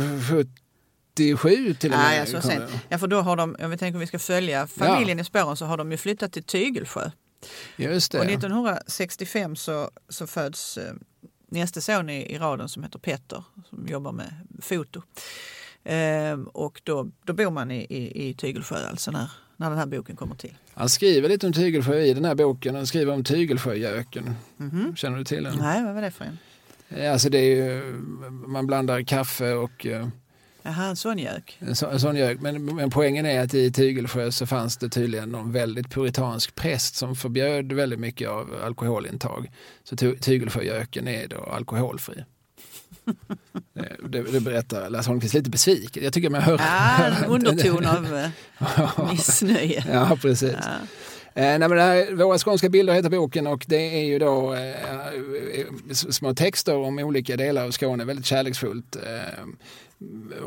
77 1.17 1.75
till 1.75 1.93
och 1.93 1.99
med. 1.99 2.07
Nej, 2.07 2.19
ja, 2.19 2.27
så 2.27 2.33
kom 2.33 2.51
sent. 2.51 2.65
det. 2.73 2.81
Ja, 2.89 2.99
för 2.99 3.07
då 3.07 3.21
har 3.21 3.37
de, 3.37 3.57
om 3.63 3.71
vi 3.71 3.77
tänker 3.77 3.97
om 3.97 4.01
vi 4.01 4.07
ska 4.07 4.19
följa 4.19 4.67
familjen 4.67 5.21
i 5.21 5.25
spåren 5.25 5.57
så 5.57 5.65
har 5.65 5.77
de 5.77 5.91
ju 5.91 5.97
flyttat 5.97 6.33
till 6.33 6.43
Tygelsjö. 6.43 7.11
Just 7.77 8.15
Och 8.15 8.27
det. 8.27 8.33
1965 8.33 9.57
så, 9.57 9.91
så 10.09 10.27
föds 10.27 10.79
eh, 10.79 10.93
nästa 11.49 11.81
son 11.81 12.11
i, 12.11 12.35
i 12.35 12.39
raden 12.39 12.69
som 12.69 12.83
heter 12.83 12.99
Petter 12.99 13.45
som 13.71 13.87
jobbar 13.89 14.13
med 14.13 14.35
foto. 14.63 15.03
Ehm, 15.85 16.45
och 16.45 16.81
då, 16.85 17.11
då 17.25 17.33
bor 17.33 17.51
man 17.51 17.71
i, 17.71 17.87
i, 17.91 18.29
i 18.29 18.35
Tygelsjö 18.35 18.89
alltså 18.91 19.11
när, 19.11 19.31
när 19.57 19.71
den 19.71 19.79
här 19.79 19.87
boken 19.87 20.17
kommer 20.17 20.35
till. 20.35 20.55
Han 20.75 20.89
skriver 20.89 21.29
lite 21.29 21.47
om 21.47 21.53
Tygelsjö 21.53 22.01
i 22.01 22.15
den 22.15 22.25
här 22.25 22.35
boken. 22.35 22.75
Han 22.75 22.87
skriver 22.87 23.13
om 23.13 23.25
Tygelsjögöken. 23.25 24.35
Mhm. 24.57 24.97
Känner 24.97 25.19
du 25.19 25.25
till 25.25 25.45
den? 25.45 25.57
Nej, 25.59 25.85
vad 25.85 25.95
var 25.95 26.03
det 26.03 26.11
för 26.11 26.25
en? 26.25 26.39
Eh, 26.89 27.13
Alltså 27.13 27.29
det 27.29 27.39
är 27.39 27.57
ju, 27.57 27.93
man 28.47 28.67
blandar 28.67 29.03
kaffe 29.03 29.53
och 29.55 29.87
eh, 29.87 30.09
Jaha, 30.63 30.85
en 30.85 30.97
sån 30.97 31.19
gök. 31.19 31.59
en, 31.61 31.77
så, 31.77 31.87
en 31.87 32.01
sån 32.01 32.17
gök. 32.17 32.41
Men, 32.41 32.65
men 32.65 32.91
poängen 32.91 33.27
är 33.27 33.41
att 33.41 33.55
i 33.55 33.73
Tygelsjö 33.73 34.33
så 34.33 34.47
fanns 34.47 34.77
det 34.77 34.89
tydligen 34.89 35.29
någon 35.29 35.53
väldigt 35.53 35.91
puritansk 35.91 36.55
präst 36.55 36.95
som 36.95 37.17
förbjöd 37.17 37.73
väldigt 37.73 38.01
mycket 38.01 38.29
av 38.29 38.55
alkoholintag. 38.65 39.51
Så 39.85 39.97
Ty- 39.97 40.17
Tygelsjögöken 40.19 41.09
är 41.09 41.29
då 41.29 41.37
alkoholfri. 41.53 42.25
Det, 43.73 43.89
det, 44.09 44.23
det 44.23 44.41
berättar 44.41 44.91
Lasse 44.91 45.11
Holmqvist 45.11 45.35
lite 45.35 45.51
besviken. 45.51 46.05
Jag 46.05 46.13
tycker 46.13 46.31
man 46.31 46.43
hör... 46.43 46.59
Ja, 46.59 47.05
en 47.05 47.25
underton 47.25 47.87
av 47.87 48.17
eh, 48.61 49.11
missnöje. 49.11 49.85
Ja, 49.93 50.19
precis. 50.23 50.53
Ja. 50.63 50.75
Eh, 51.35 51.43
nej, 51.43 51.59
men 51.59 51.71
det 51.71 51.83
här, 51.83 52.15
Våra 52.15 52.39
skånska 52.39 52.69
bilder 52.69 52.95
heter 52.95 53.11
boken 53.11 53.47
och 53.47 53.65
det 53.69 54.01
är 54.01 54.05
ju 54.05 54.19
då 54.19 54.55
eh, 54.55 55.65
små 55.91 56.35
texter 56.35 56.77
om 56.77 56.99
olika 56.99 57.37
delar 57.37 57.65
av 57.65 57.71
Skåne, 57.71 58.05
väldigt 58.05 58.27
kärleksfullt. 58.27 58.97
Eh, 58.97 59.45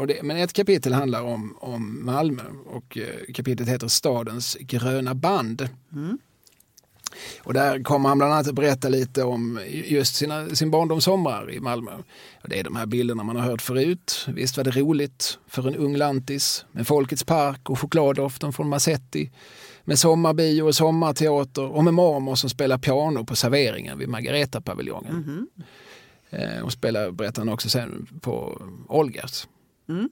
det, 0.07 0.23
men 0.23 0.37
ett 0.37 0.53
kapitel 0.53 0.93
handlar 0.93 1.21
om, 1.21 1.57
om 1.59 2.05
Malmö 2.05 2.43
och 2.65 2.97
eh, 2.97 3.33
kapitlet 3.33 3.69
heter 3.69 3.87
Stadens 3.87 4.57
gröna 4.59 5.15
band. 5.15 5.69
Mm. 5.91 6.17
Och 7.43 7.53
där 7.53 7.83
kommer 7.83 8.09
han 8.09 8.17
bland 8.17 8.33
annat 8.33 8.47
att 8.47 8.55
berätta 8.55 8.89
lite 8.89 9.23
om 9.23 9.59
just 9.69 10.15
sina, 10.15 10.49
sin 10.49 10.71
barndomssomrar 10.71 11.51
i 11.51 11.59
Malmö. 11.59 11.91
Och 12.43 12.49
det 12.49 12.59
är 12.59 12.63
de 12.63 12.75
här 12.75 12.85
bilderna 12.85 13.23
man 13.23 13.35
har 13.35 13.43
hört 13.43 13.61
förut. 13.61 14.25
Visst 14.27 14.57
var 14.57 14.63
det 14.63 14.71
roligt 14.71 15.39
för 15.47 15.67
en 15.67 15.75
ung 15.75 15.95
lantis 15.95 16.65
med 16.71 16.87
Folkets 16.87 17.23
park 17.23 17.69
och 17.69 17.79
chokladdoften 17.79 18.53
från 18.53 18.69
Massetti. 18.69 19.31
Med 19.83 19.99
sommarbio 19.99 20.61
och 20.61 20.75
sommarteater 20.75 21.65
och 21.65 21.83
med 21.83 21.93
mormor 21.93 22.35
som 22.35 22.49
spelar 22.49 22.77
piano 22.77 23.25
på 23.25 23.35
serveringen 23.35 23.97
vid 23.97 24.09
Margareta-paviljongen. 24.09 25.11
Mm 25.11 25.23
-hmm. 25.23 25.63
Och 26.63 26.71
spelar, 26.71 27.11
berättar 27.11 27.41
han 27.41 27.49
också 27.49 27.69
sen, 27.69 28.07
på 28.21 28.61
Olgas. 28.87 29.47
Mm. 29.89 30.09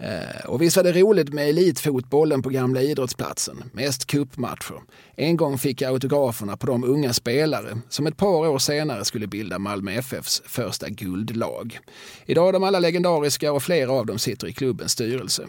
Eh, 0.00 0.46
och 0.46 0.62
visst 0.62 0.76
var 0.76 0.84
det 0.84 0.92
roligt 0.92 1.32
med 1.32 1.48
elitfotbollen 1.48 2.42
på 2.42 2.48
gamla 2.48 2.82
idrottsplatsen, 2.82 3.64
mest 3.72 4.06
kuppmatcher. 4.06 4.82
En 5.16 5.36
gång 5.36 5.58
fick 5.58 5.80
jag 5.80 5.92
autograferna 5.92 6.56
på 6.56 6.66
de 6.66 6.84
unga 6.84 7.12
spelare 7.12 7.78
som 7.88 8.06
ett 8.06 8.16
par 8.16 8.48
år 8.48 8.58
senare 8.58 9.04
skulle 9.04 9.26
bilda 9.26 9.58
Malmö 9.58 9.92
FFs 9.92 10.42
första 10.46 10.88
guldlag. 10.88 11.78
Idag 12.26 12.48
är 12.48 12.52
de 12.52 12.64
alla 12.64 12.78
legendariska 12.78 13.52
och 13.52 13.62
flera 13.62 13.92
av 13.92 14.06
dem 14.06 14.18
sitter 14.18 14.46
i 14.46 14.52
klubbens 14.52 14.92
styrelse. 14.92 15.46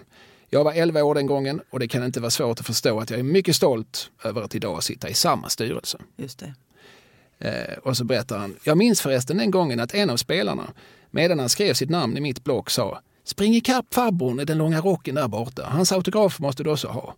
Jag 0.50 0.64
var 0.64 0.74
11 0.74 1.04
år 1.04 1.16
den 1.16 1.26
gången 1.26 1.62
och 1.70 1.80
det 1.80 1.88
kan 1.88 2.04
inte 2.04 2.20
vara 2.20 2.32
svårt 2.32 2.60
att 2.60 2.66
förstå 2.66 3.00
att 3.00 3.10
jag 3.10 3.20
är 3.20 3.24
mycket 3.24 3.56
stolt 3.56 4.12
över 4.24 4.42
att 4.42 4.56
idag 4.56 4.84
sitta 4.84 5.10
i 5.10 5.14
samma 5.14 5.50
styrelse. 5.50 5.98
Just 6.18 6.40
det. 6.40 6.54
Eh, 7.40 7.78
och 7.84 7.98
så 7.98 8.04
berättar 8.04 8.38
han, 8.38 8.56
jag 8.64 8.78
minns 8.78 9.02
förresten 9.02 9.38
den 9.38 9.52
gången 9.52 9.80
att 9.80 9.94
en 9.94 10.10
av 10.10 10.18
spelarna, 10.18 10.74
medan 11.12 11.40
han 11.40 11.50
skrev 11.50 11.74
sitt 11.74 11.90
namn 11.90 12.18
i 12.18 12.22
mitt 12.22 12.44
block, 12.44 12.70
sa 12.70 13.02
Spring 13.24 13.56
ikapp 13.56 13.94
farbrorn 13.94 14.40
i 14.40 14.46
den 14.46 14.58
långa 14.58 14.82
rocken 14.82 15.16
där 15.16 15.28
borta. 15.28 15.66
Hans 15.66 15.92
autograf 15.92 16.40
måste 16.40 16.64
du 16.64 16.70
också 16.70 16.88
ha. 16.88 17.16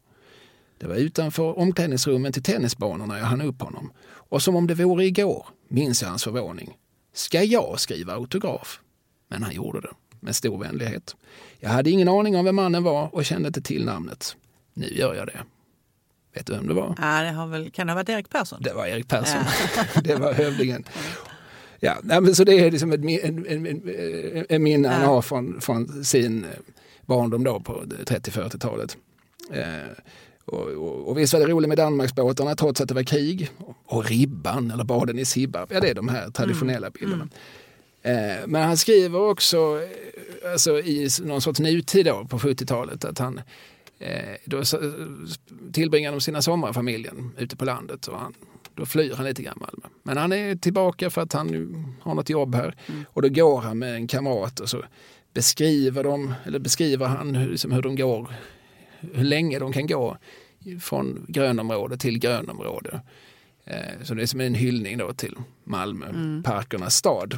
Det 0.78 0.88
var 0.88 0.96
utanför 0.96 1.60
omklädningsrummen 1.60 2.34
till 2.34 2.44
tennisbanorna 2.44 3.18
jag 3.18 3.26
hann 3.26 3.42
upp 3.42 3.62
honom. 3.62 3.92
Och 4.14 4.42
som 4.42 4.56
om 4.56 4.68
det 4.68 4.74
vore 4.74 5.06
igår 5.06 5.46
minns 5.68 6.02
jag 6.02 6.10
hans 6.10 6.24
förvåning. 6.24 6.78
Ska 7.14 7.44
jag 7.44 7.80
skriva 7.80 8.14
autograf? 8.14 8.80
Men 9.28 9.44
han 9.44 9.54
gjorde 9.54 9.82
det 9.82 9.92
med 10.20 10.36
stor 10.36 10.58
vänlighet. 10.58 11.16
Jag 11.60 11.70
hade 11.70 11.90
ingen 11.90 12.08
aning 12.08 12.36
om 12.36 12.46
vem 12.46 12.56
mannen 12.56 12.84
var 12.84 13.16
och 13.16 13.26
kände 13.26 13.48
inte 13.48 13.62
till 13.62 13.86
namnet. 13.86 14.36
Nu 14.74 14.88
gör 14.88 15.16
jag 15.16 15.28
det. 15.28 15.44
Vet 16.34 16.48
du 16.48 16.54
vem 16.54 16.68
det 16.68 16.74
var? 16.74 16.96
Ja, 17.02 17.22
det 17.22 17.30
har 17.30 17.48
väl, 17.48 17.72
kan 17.72 17.88
det 17.88 17.94
ha 17.94 17.96
varit 17.96 18.10
Erik 18.10 18.30
Persson? 18.30 18.62
Det 18.62 18.74
var 18.74 18.86
Erik 18.86 19.08
Persson. 19.08 19.42
Ja. 19.76 20.02
det 20.04 20.16
var 20.16 20.34
hövdingen. 20.34 20.84
Ja, 21.80 21.98
men 22.04 22.36
så 22.36 22.44
det 22.44 22.60
är 22.60 22.72
liksom 22.72 22.92
ett, 22.92 23.00
en, 23.00 23.46
en, 23.46 23.66
en, 23.66 24.46
en 24.50 24.64
minne 24.64 24.88
han 24.88 25.02
har 25.02 25.22
från, 25.22 25.62
från 25.62 26.06
sin 26.06 26.46
barndom 27.06 27.44
då 27.44 27.60
på 27.60 27.84
30-40-talet. 28.06 28.98
Eh, 29.52 29.66
och, 30.46 30.68
och, 30.68 31.08
och 31.10 31.18
visst 31.18 31.34
var 31.34 31.40
det 31.40 31.48
roligt 31.48 31.68
med 31.68 31.78
Danmarksbåtarna 31.78 32.56
trots 32.56 32.82
att 32.82 32.88
det 32.88 32.94
var 32.94 33.04
krig. 33.04 33.50
Och 33.86 34.06
ribban 34.06 34.72
eller 34.72 34.84
baden 34.84 35.20
i 35.20 35.26
Sibba. 35.26 35.68
Ja, 35.70 35.80
det 35.80 35.90
är 35.90 35.96
de 35.96 36.10
här 36.10 36.30
traditionella 36.30 36.88
mm. 36.88 36.94
bilderna. 37.00 37.28
Mm. 38.04 38.40
Eh, 38.40 38.48
men 38.48 38.64
han 38.64 38.78
skriver 38.78 39.20
också 39.20 39.58
eh, 39.58 40.52
alltså, 40.52 40.80
i 40.80 41.10
någon 41.22 41.42
sorts 41.42 41.60
nutid 41.60 42.06
då, 42.06 42.26
på 42.26 42.38
70-talet 42.38 43.06
att 43.06 43.20
han 43.20 43.38
eh, 43.38 43.44
då 44.46 44.64
tillbringar 45.74 46.12
de 46.12 46.22
sina 46.22 46.42
somrar 46.42 46.74
familjen 46.74 47.32
ute 47.38 47.56
på 47.56 47.66
landet. 47.66 48.08
Och 48.08 48.20
han 48.20 48.34
då 48.76 48.86
flyr 48.86 49.14
han 49.14 49.26
lite 49.26 49.44
grann 49.44 49.58
Malmö. 49.60 49.88
Men 50.04 50.18
han 50.18 50.32
är 50.32 50.56
tillbaka 50.56 51.10
för 51.10 51.22
att 51.22 51.34
han 51.34 51.48
nu 51.48 51.84
har 52.02 52.16
något 52.16 52.30
jobb 52.30 52.56
här. 52.56 52.76
Mm. 52.88 53.06
Och 53.10 53.22
då 53.22 53.30
går 53.30 53.62
han 53.62 53.80
med 53.80 53.96
en 53.96 54.08
kamrat 54.08 54.60
och 54.60 54.70
så 54.70 54.84
beskriver, 55.34 56.04
de, 56.04 56.34
eller 56.46 56.60
beskriver 56.60 57.06
han 57.06 57.36
hur, 57.36 57.50
liksom 57.50 57.72
hur 57.72 57.82
de 57.82 57.96
går, 57.96 58.34
hur 59.14 59.24
länge 59.24 59.60
de 59.60 59.74
kan 59.74 59.88
gå 59.88 60.18
från 60.82 61.26
grönområde 61.28 61.98
till 61.98 62.20
grönområde. 62.20 63.02
Eh, 63.66 64.04
så 64.04 64.14
det 64.14 64.22
är 64.22 64.26
som 64.26 64.42
en 64.42 64.56
hyllning 64.56 64.98
då 64.98 65.14
till 65.14 65.36
Malmö, 65.64 66.10
mm. 66.10 66.44
parkernas 66.44 66.96
stad. 66.96 67.38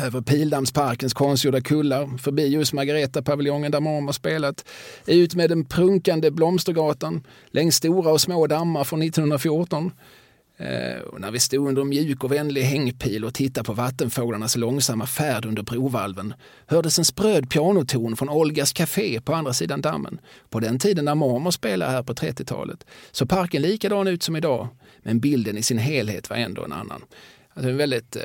Över 0.00 0.20
Pildammsparkens 0.20 1.14
konstgjorda 1.14 1.60
kullar, 1.60 2.18
förbi 2.18 2.46
just 2.46 2.72
Margareta-paviljongen 2.72 3.72
där 3.72 3.80
mormor 3.80 4.12
spelat, 4.12 4.64
ut 5.06 5.34
med 5.34 5.50
den 5.50 5.64
prunkande 5.64 6.30
Blomstergatan, 6.30 7.26
längs 7.50 7.76
stora 7.76 8.12
och 8.12 8.20
små 8.20 8.46
dammar 8.46 8.84
från 8.84 9.02
1914 9.02 9.90
Eh, 10.62 11.00
och 11.00 11.20
när 11.20 11.30
vi 11.30 11.40
stod 11.40 11.68
under 11.68 11.82
en 11.82 11.88
mjuk 11.88 12.24
och 12.24 12.32
vänlig 12.32 12.62
hängpil 12.62 13.24
och 13.24 13.34
tittade 13.34 13.64
på 13.64 13.72
vattenfåglarnas 13.72 14.56
långsamma 14.56 15.06
färd 15.06 15.44
under 15.44 15.62
brovalven 15.62 16.34
hördes 16.66 16.98
en 16.98 17.04
spröd 17.04 17.50
pianoton 17.50 18.16
från 18.16 18.28
Olgas 18.28 18.72
café 18.72 19.20
på 19.20 19.34
andra 19.34 19.52
sidan 19.52 19.80
dammen. 19.80 20.20
På 20.50 20.60
den 20.60 20.78
tiden 20.78 21.04
när 21.04 21.14
mormor 21.14 21.50
spelade 21.50 21.92
här 21.92 22.02
på 22.02 22.14
30-talet. 22.14 22.86
Så 23.10 23.26
parken 23.26 23.62
likadan 23.62 24.08
ut 24.08 24.22
som 24.22 24.36
idag, 24.36 24.68
men 25.02 25.20
bilden 25.20 25.58
i 25.58 25.62
sin 25.62 25.78
helhet 25.78 26.30
var 26.30 26.36
ändå 26.36 26.64
en 26.64 26.72
annan. 26.72 27.02
Alltså 27.54 27.70
en 27.70 27.76
väldigt 27.76 28.16
eh, 28.16 28.22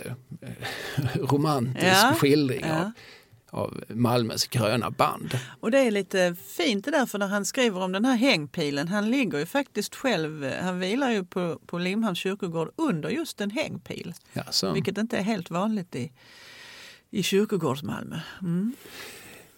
romantisk 1.15 1.85
ja, 1.85 2.15
skildring 2.19 2.65
ja. 2.65 2.81
av 2.81 2.91
av 3.49 3.83
Malmös 3.89 4.47
gröna 4.47 4.91
band. 4.91 5.39
Och 5.59 5.71
det 5.71 5.79
är 5.79 5.91
lite 5.91 6.35
fint 6.47 6.85
det 6.85 6.91
där 6.91 7.05
för 7.05 7.19
när 7.19 7.27
han 7.27 7.45
skriver 7.45 7.81
om 7.81 7.91
den 7.91 8.05
här 8.05 8.15
hängpilen, 8.15 8.87
han 8.87 9.11
ligger 9.11 9.39
ju 9.39 9.45
faktiskt 9.45 9.95
själv, 9.95 10.51
han 10.61 10.79
vilar 10.79 11.11
ju 11.11 11.25
på, 11.25 11.59
på 11.65 11.77
Limhamns 11.77 12.19
kyrkogård 12.19 12.71
under 12.75 13.09
just 13.09 13.41
en 13.41 13.51
hängpil. 13.51 14.13
Jaså. 14.33 14.73
Vilket 14.73 14.97
inte 14.97 15.17
är 15.17 15.21
helt 15.21 15.49
vanligt 15.49 15.95
i, 15.95 16.11
i 17.09 17.21
kyrkogårds-Malmö. 17.21 18.19
Mm. 18.41 18.75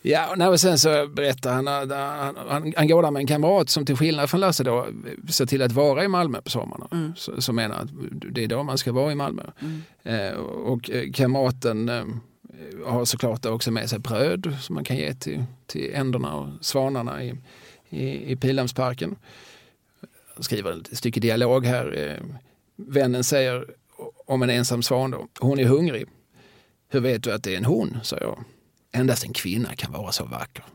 Ja, 0.02 0.50
och 0.50 0.60
sen 0.60 0.80
så 0.80 1.08
berättar 1.08 1.54
han 1.54 1.68
att 1.68 1.92
han, 1.92 2.36
han, 2.50 2.74
han 2.78 2.88
går 2.88 3.04
där 3.04 3.12
med 3.12 3.20
en 3.20 3.28
kamrat 3.28 3.70
som 3.70 3.86
till 3.86 3.96
skillnad 3.96 4.30
från 4.30 4.40
Lasse 4.40 4.64
då 4.64 4.88
ser 5.30 5.46
till 5.46 5.62
att 5.62 5.72
vara 5.72 6.04
i 6.04 6.08
Malmö 6.08 6.42
på 6.42 6.50
sommarna. 6.50 6.88
Mm. 6.92 7.14
Som 7.16 7.56
menar 7.56 7.76
att 7.76 7.90
det 8.12 8.44
är 8.44 8.48
då 8.48 8.64
man 8.64 8.78
ska 8.78 8.92
vara 8.92 9.12
i 9.12 9.16
Malmö. 9.16 9.44
Mm. 9.60 9.82
Eh, 10.04 10.38
och 10.42 10.90
eh, 10.90 11.12
kamraten 11.12 11.90
eh, 11.90 12.04
har 12.86 13.06
såklart 13.06 13.46
också 13.46 13.72
med 13.72 13.90
sig 13.90 14.00
bröd 14.00 14.58
som 14.62 14.76
man 14.76 14.84
kan 14.84 14.98
ge 14.98 15.14
till, 15.14 15.44
till 15.66 15.92
änderna 15.94 16.36
och 16.36 16.48
svanarna 16.62 17.24
i, 17.24 17.36
i, 17.90 18.32
i 18.32 18.36
Pildammsparken. 18.36 19.16
Jag 20.36 20.46
skriver 20.46 20.72
ett 20.72 20.98
stycke 20.98 21.20
dialog 21.20 21.66
här. 21.66 21.98
Eh, 21.98 22.26
vännen 22.76 23.24
säger 23.24 23.66
om 24.26 24.42
en 24.42 24.50
ensam 24.50 24.84
svan 24.84 25.12
då, 25.12 25.28
hon 25.40 25.60
är 25.60 25.66
hungrig. 25.66 26.06
Hur 26.90 27.00
vet 27.00 27.24
du 27.24 27.34
att 27.34 27.44
det 27.44 27.54
är 27.54 27.58
en 27.58 27.66
hon? 27.66 28.00
sa 28.04 28.18
jag. 28.22 28.44
Endast 28.92 29.24
en 29.24 29.34
kvinna 29.34 29.76
kan 29.76 29.92
vara 29.92 30.12
så 30.12 30.26
vacker. 30.26 30.64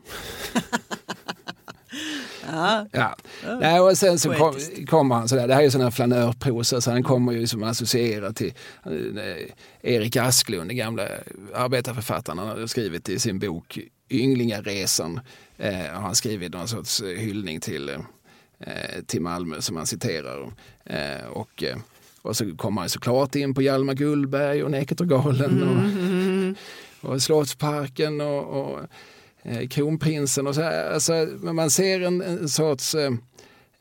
Ja. 2.51 2.87
ja. 2.91 3.15
Nej, 3.59 3.79
och 3.79 3.97
sen 3.97 4.19
så 4.19 4.33
kom, 4.33 4.55
kommer 4.87 5.15
han 5.15 5.27
sådär, 5.27 5.47
det 5.47 5.53
här 5.53 5.63
är 5.63 5.69
sådana 5.69 5.91
flanörprosa 5.91 6.81
så 6.81 6.91
han 6.91 7.03
kommer 7.03 7.31
ju 7.31 7.47
som 7.47 7.63
associerad 7.63 8.35
till 8.35 8.53
eh, 8.85 9.93
Erik 9.93 10.15
Asklund, 10.15 10.69
den 10.69 10.77
gamla 10.77 11.07
arbetarförfattaren. 11.55 12.37
Han 12.39 12.47
har 12.47 12.67
skrivit 12.67 13.09
i 13.09 13.19
sin 13.19 13.39
bok 13.39 13.79
Ynglingaresan. 14.09 15.19
Eh, 15.57 15.73
har 15.73 16.01
han 16.01 16.15
skrivit 16.15 16.53
någon 16.53 16.67
sorts 16.67 17.03
hyllning 17.03 17.59
till, 17.59 17.89
eh, 18.59 19.01
till 19.05 19.21
Malmö 19.21 19.61
som 19.61 19.75
han 19.75 19.85
citerar. 19.85 20.51
Eh, 20.85 21.25
och, 21.25 21.63
eh, 21.63 21.77
och 22.21 22.37
så 22.37 22.55
kommer 22.55 22.81
han 22.81 22.89
såklart 22.89 23.35
in 23.35 23.53
på 23.53 23.61
Hjalmar 23.61 23.93
Gullberg 23.93 24.63
och 24.63 24.71
Näcketergalen 24.71 25.63
och, 25.63 25.83
mm. 25.83 26.55
Och 27.05 27.21
Slottsparken 27.21 28.21
och, 28.21 28.43
och 28.43 28.79
eh, 29.43 29.67
kronprinsen 29.67 30.47
och 30.47 30.55
så 30.55 30.61
här. 30.61 30.93
Alltså, 30.93 31.27
man 31.41 31.69
ser 31.69 32.01
en, 32.01 32.21
en 32.21 32.49
sorts 32.49 32.95
eh, 32.95 33.11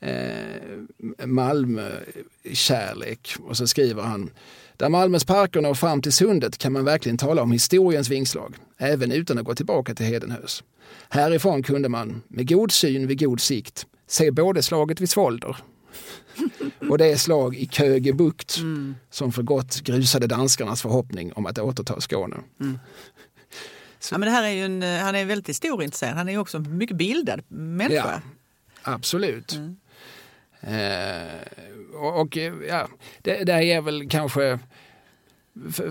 eh, 0.00 1.26
Malmö-kärlek 1.26 3.36
och 3.40 3.56
så 3.56 3.66
skriver 3.66 4.02
han 4.02 4.30
där 4.76 4.88
Malmös 4.88 5.24
parker 5.24 5.60
når 5.60 5.74
fram 5.74 6.02
till 6.02 6.12
sundet 6.12 6.58
kan 6.58 6.72
man 6.72 6.84
verkligen 6.84 7.18
tala 7.18 7.42
om 7.42 7.52
historiens 7.52 8.08
vingslag, 8.08 8.56
även 8.78 9.12
utan 9.12 9.38
att 9.38 9.44
gå 9.44 9.54
tillbaka 9.54 9.94
till 9.94 10.06
Hedenhös. 10.06 10.64
Härifrån 11.08 11.62
kunde 11.62 11.88
man, 11.88 12.22
med 12.28 12.48
god 12.48 12.72
syn 12.72 13.06
vid 13.06 13.20
god 13.20 13.40
sikt, 13.40 13.86
se 14.06 14.30
både 14.30 14.62
slaget 14.62 15.00
vid 15.00 15.10
Svolder 15.10 15.56
och 16.90 16.98
det 16.98 17.18
slag 17.18 17.56
i 17.56 17.66
Kögebukt 17.66 18.58
mm. 18.58 18.94
som 19.10 19.32
för 19.32 19.42
gott 19.42 19.80
grusade 19.80 20.26
danskarnas 20.26 20.82
förhoppning 20.82 21.32
om 21.32 21.46
att 21.46 21.58
återta 21.58 22.00
Skåne. 22.00 22.36
Mm. 22.60 22.78
Ja, 24.12 24.18
men 24.18 24.26
det 24.26 24.32
här 24.32 24.42
är 24.42 24.50
ju 24.50 24.64
en, 24.64 24.82
eh, 24.82 24.98
han 24.98 25.14
är 25.14 25.24
väldigt 25.24 25.48
historieintresserad. 25.48 26.16
Han 26.16 26.28
är 26.28 26.38
också 26.38 26.56
en 26.56 26.76
mycket 26.78 26.96
bildad 26.96 27.42
människa. 27.48 28.22
Ja, 28.84 28.92
absolut. 28.92 29.52
Mm. 29.54 29.76
Eh, 30.60 31.94
och, 31.94 32.20
och, 32.20 32.36
ja, 32.68 32.88
det, 33.22 33.44
det 33.44 33.52
är 33.52 33.80
väl 33.80 34.08
kanske 34.08 34.58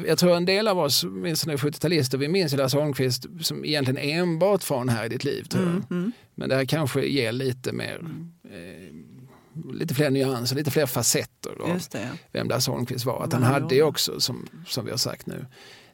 jag 0.06 0.18
tror 0.18 0.36
en 0.36 0.46
del 0.46 0.68
av 0.68 0.80
oss, 0.80 1.04
åtminstone 1.04 1.56
70-talister, 1.56 2.18
vi 2.18 2.28
minns 2.28 2.54
Lasse 2.54 2.78
Holmqvist 2.78 3.26
som 3.42 3.66
egentligen 3.66 4.10
enbart 4.10 4.64
från 4.64 4.90
Här 4.90 5.06
i 5.06 5.10
ditt 5.10 5.24
liv. 5.24 5.48
Mm, 5.54 5.84
mm. 5.90 6.12
Men 6.36 6.50
det 6.50 6.56
här 6.56 6.66
kanske 6.66 7.06
ger 7.06 7.32
lite 7.32 7.72
mer 7.72 7.96
mm. 7.96 8.32
eh, 8.44 9.74
lite 9.74 9.96
fler 9.96 10.10
nyanser, 10.10 10.56
lite 10.56 10.72
fler 10.72 10.86
facetter 10.86 11.62
av 11.62 11.80
det, 11.92 12.00
ja. 12.02 12.10
vem 12.32 12.48
Lasse 12.48 12.72
Holmqvist 12.72 13.06
var. 13.06 13.24
Att 13.24 13.34
han 13.34 13.44
hade 13.44 13.76
ju 13.76 13.84
också, 13.84 14.20
som, 14.20 14.48
som 14.68 14.86
vi 14.86 14.92
har 14.92 14.98
sagt 14.98 15.28
nu, 15.28 15.46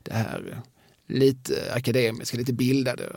det 0.03 0.13
här 0.13 0.61
lite 1.09 1.73
akademiska, 1.73 2.37
lite 2.37 2.53
bildade. 2.53 3.09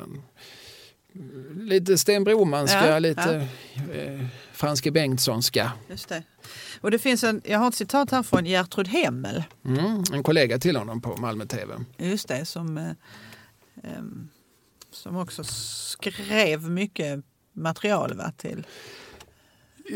Lite 1.57 1.99
Sten 1.99 2.25
Bromanska, 2.25 2.87
Ja, 2.87 2.99
lite 2.99 3.49
eh, 3.95 4.27
Franske 4.53 4.91
Bengtssonska. 4.91 5.73
Just 5.89 6.09
det. 6.09 6.23
Och 6.81 6.91
det 6.91 6.99
finns 6.99 7.25
en, 7.25 7.43
jag 7.45 7.59
har 7.59 7.69
ett 7.69 7.75
citat 7.75 8.11
här 8.11 8.23
från 8.23 8.47
Gertrud 8.47 8.89
Hemmel. 8.89 9.45
Mm, 9.65 10.05
en 10.13 10.23
kollega 10.23 10.59
till 10.59 10.77
honom 10.77 11.01
på 11.01 11.17
Malmö 11.17 11.47
TV. 11.47 11.75
Just 11.99 12.29
det, 12.29 12.45
som, 12.45 12.79
eh, 12.79 14.03
som 14.91 15.17
också 15.17 15.45
skrev 15.45 16.71
mycket 16.71 17.25
material 17.53 18.15
va, 18.17 18.33
till... 18.37 18.67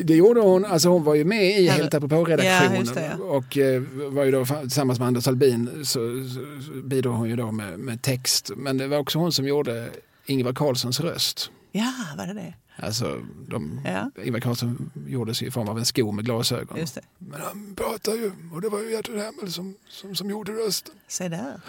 Det 0.04 0.16
gjorde 0.16 0.40
hon, 0.40 0.64
alltså 0.64 0.88
hon 0.88 1.04
var 1.04 1.14
ju 1.14 1.24
med 1.24 1.60
i 1.60 1.66
Ja, 1.66 1.72
Helt 1.72 1.94
apropå-redaktionen 1.94 2.86
ja. 3.18 3.24
och 3.24 3.58
eh, 3.58 3.82
var 4.10 4.24
ju 4.24 4.30
då 4.30 4.46
tillsammans 4.46 4.98
med 4.98 5.08
Anders 5.08 5.28
Albin 5.28 5.70
så, 5.84 5.84
så, 5.84 6.62
så 6.66 6.72
bidrog 6.84 7.14
hon 7.14 7.28
ju 7.28 7.36
då 7.36 7.52
med, 7.52 7.78
med 7.78 8.02
text. 8.02 8.50
Men 8.56 8.78
det 8.78 8.86
var 8.88 8.98
också 8.98 9.18
hon 9.18 9.32
som 9.32 9.48
gjorde 9.48 9.90
Ingvar 10.26 10.52
Carlssons 10.52 11.00
röst. 11.00 11.50
Ja, 11.72 11.92
var 12.16 12.26
det 12.26 12.34
det? 12.34 12.54
Alltså, 12.78 13.20
de, 13.48 13.80
Ja. 13.84 14.10
Ingvar 14.24 14.40
Carlsson 14.40 14.90
gjordes 15.06 15.42
i 15.42 15.50
form 15.50 15.68
av 15.68 15.78
en 15.78 15.84
sko 15.84 16.12
med 16.12 16.24
glasögon. 16.24 16.78
Just 16.78 16.94
det. 16.94 17.00
Men 17.18 17.40
han 17.40 17.74
pratar 17.76 18.12
ju, 18.12 18.32
och 18.54 18.60
det 18.60 18.68
var 18.68 18.80
ju 18.80 18.90
Gertrud 18.90 19.20
Hemmel 19.20 19.52
som, 19.52 19.74
som, 19.88 20.14
som 20.14 20.30
gjorde 20.30 20.52
rösten. 20.52 20.94
Se 21.08 21.28
där. 21.28 21.60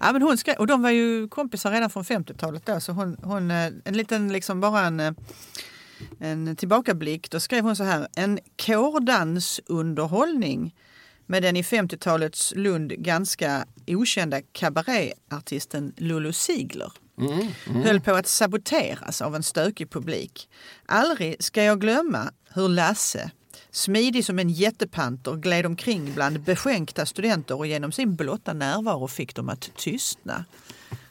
Ja, 0.00 0.12
men 0.12 0.22
hon 0.22 0.38
skrev, 0.38 0.56
och 0.56 0.66
de 0.66 0.82
var 0.82 0.90
ju 0.90 1.28
kompisar 1.28 1.70
redan 1.70 1.90
från 1.90 2.04
50-talet 2.04 2.66
då, 2.66 2.80
så 2.80 2.92
hon, 2.92 3.16
hon, 3.22 3.50
eh, 3.50 3.72
en 3.84 3.96
liten 3.96 4.32
liksom 4.32 4.60
bara 4.60 4.80
en, 4.80 5.00
eh, 5.00 5.12
en 6.20 6.56
tillbakablick. 6.56 7.30
Då 7.30 7.40
skrev 7.40 7.64
hon 7.64 7.76
så 7.76 7.84
här, 7.84 8.08
en 8.16 8.38
kårdansunderhållning 8.66 10.74
med 11.26 11.42
den 11.42 11.56
i 11.56 11.62
50-talets 11.62 12.52
Lund 12.56 12.92
ganska 12.92 13.64
okända 13.86 14.40
kabaréartisten 14.52 15.92
Lulu 15.96 16.32
Ziegler 16.32 16.92
Mm, 17.20 17.82
höll 17.82 18.00
på 18.00 18.12
att 18.12 18.26
saboteras 18.26 19.22
av 19.22 19.36
en 19.36 19.42
stökig 19.42 19.90
publik. 19.90 20.48
Aldrig 20.86 21.44
ska 21.44 21.62
jag 21.62 21.80
glömma 21.80 22.32
hur 22.54 22.68
Lasse, 22.68 23.30
smidig 23.70 24.24
som 24.24 24.38
en 24.38 24.50
jättepanter, 24.50 25.36
gled 25.36 25.66
omkring 25.66 26.12
bland 26.14 26.40
beskänkta 26.40 27.06
studenter 27.06 27.58
och 27.58 27.66
genom 27.66 27.92
sin 27.92 28.16
blotta 28.16 28.52
närvaro 28.52 29.08
fick 29.08 29.34
dem 29.34 29.48
att 29.48 29.70
tystna. 29.76 30.44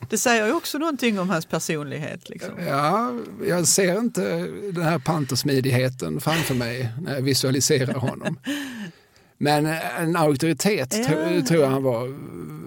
Det 0.10 0.18
säger 0.18 0.46
ju 0.48 0.54
också 0.54 0.78
någonting 0.78 1.20
om 1.20 1.30
hans 1.30 1.46
personlighet. 1.46 2.30
Liksom. 2.30 2.52
Ja, 2.68 3.14
jag 3.48 3.68
ser 3.68 4.00
inte 4.00 4.22
den 4.74 4.84
här 4.84 5.00
pantersmidigheten 5.00 6.22
framför 6.22 6.56
mig 6.56 6.90
när 7.02 7.16
jag 7.16 7.22
visualiserar 7.22 7.94
honom. 7.94 8.40
Men 9.38 9.66
en 10.00 10.16
auktoritet 10.16 10.96
Ja. 10.98 11.04
tro, 11.06 11.42
tror 11.48 11.62
jag 11.64 11.70
han 11.70 11.84
var 11.84 12.16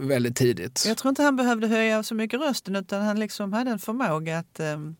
väldigt 0.06 0.36
tidigt. 0.36 0.84
Jag 0.88 0.96
tror 0.98 1.08
inte 1.08 1.22
han 1.22 1.36
behövde 1.36 1.66
höja 1.66 2.02
så 2.02 2.14
mycket 2.14 2.40
rösten 2.40 2.76
utan 2.76 3.02
han 3.02 3.20
liksom 3.20 3.52
hade 3.52 3.70
en 3.70 3.78
förmåga 3.78 4.38
att 4.38 4.60
um, 4.60 4.96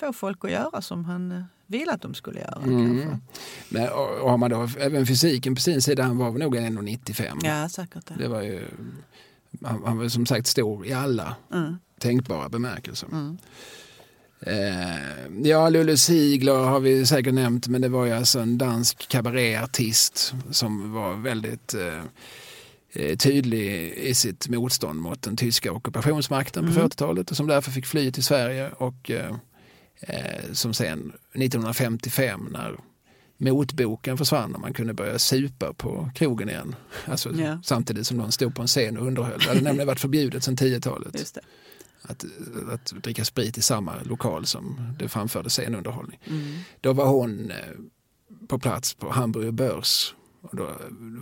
få 0.00 0.12
folk 0.12 0.44
att 0.44 0.50
göra 0.50 0.82
som 0.82 1.04
han 1.04 1.32
uh, 1.32 1.42
ville 1.66 1.92
att 1.92 2.02
de 2.02 2.14
skulle 2.14 2.40
göra. 2.40 2.60
Kanske. 2.64 3.18
Men, 3.68 3.88
och, 3.88 4.10
och 4.20 4.30
har 4.30 4.36
man 4.36 4.50
då 4.50 4.68
även 4.80 5.06
fysiken 5.06 5.54
på 5.54 5.60
sin 5.60 5.82
sida, 5.82 6.02
han 6.02 6.18
var 6.18 6.30
nog 6.30 6.56
1,95. 6.56 7.40
Ja, 7.42 7.68
säkert. 7.68 8.06
Det. 8.06 8.14
Det 8.18 8.28
var 8.28 8.42
ju, 8.42 8.60
han, 9.64 9.82
han 9.84 9.98
var 9.98 10.08
som 10.08 10.26
sagt 10.26 10.46
stor 10.46 10.86
i 10.86 10.92
alla 10.92 11.36
Mm. 11.52 11.74
tänkbara 12.00 12.48
bemärkelser. 12.48 13.08
Mm. 13.12 13.38
Eh, 14.46 15.48
ja, 15.50 15.68
Lulu 15.68 15.96
Ziegler 15.96 16.54
har 16.64 16.80
vi 16.80 17.06
säkert 17.06 17.34
nämnt, 17.34 17.68
men 17.68 17.80
det 17.82 17.88
var 17.88 18.04
ju 18.04 18.12
alltså 18.12 18.40
en 18.40 18.58
dansk 18.58 19.08
kabaréartist 19.08 20.34
som 20.50 20.92
var 20.92 21.14
väldigt 21.14 21.74
eh, 21.74 22.02
eh, 22.92 23.16
tydlig 23.16 23.92
i 23.92 24.14
sitt 24.14 24.48
motstånd 24.48 25.00
mot 25.00 25.22
den 25.22 25.36
tyska 25.36 25.72
ockupationsmakten 25.72 26.64
på 26.64 26.70
Mm. 26.72 26.82
40-talet 26.88 27.30
och 27.30 27.36
som 27.36 27.46
därför 27.46 27.70
fick 27.70 27.86
fly 27.86 28.12
till 28.12 28.24
Sverige 28.24 28.70
och 28.70 29.10
eh, 29.10 29.34
eh, 30.00 30.52
som 30.52 30.74
sen 30.74 31.12
1955 31.34 32.48
när 32.52 32.76
motboken 33.40 34.18
försvann 34.18 34.54
och 34.54 34.60
man 34.60 34.72
kunde 34.72 34.94
börja 34.94 35.18
supa 35.18 35.72
på 35.72 36.10
krogen 36.14 36.48
igen. 36.48 36.74
Alltså, 37.06 37.32
Ja. 37.34 37.58
Samtidigt 37.64 38.06
som 38.06 38.16
någon 38.16 38.32
stod 38.32 38.54
på 38.54 38.62
en 38.62 38.68
scen 38.68 38.96
och 38.98 39.06
underhöll. 39.06 39.38
Det 39.40 39.48
hade 39.48 39.60
nämligen 39.60 39.86
varit 39.86 40.00
förbjudet 40.00 40.44
sedan 40.44 40.56
10-talet 40.56 41.18
Just 41.18 41.34
det. 41.34 41.40
att, 42.02 42.24
att 42.72 42.84
dricka 43.02 43.24
sprit 43.24 43.58
i 43.58 43.62
samma 43.62 43.92
lokal 44.02 44.46
som 44.46 44.94
det 44.98 45.08
framfördes 45.08 45.52
scenunderhållning. 45.52 46.18
Mm. 46.24 46.58
Då 46.80 46.92
var 46.92 47.06
hon 47.06 47.50
eh, 47.50 47.56
på 48.48 48.58
plats 48.58 48.94
på 48.94 49.10
Hamburger 49.10 49.50
Börs. 49.52 50.14
Och 50.42 50.56
då 50.56 50.70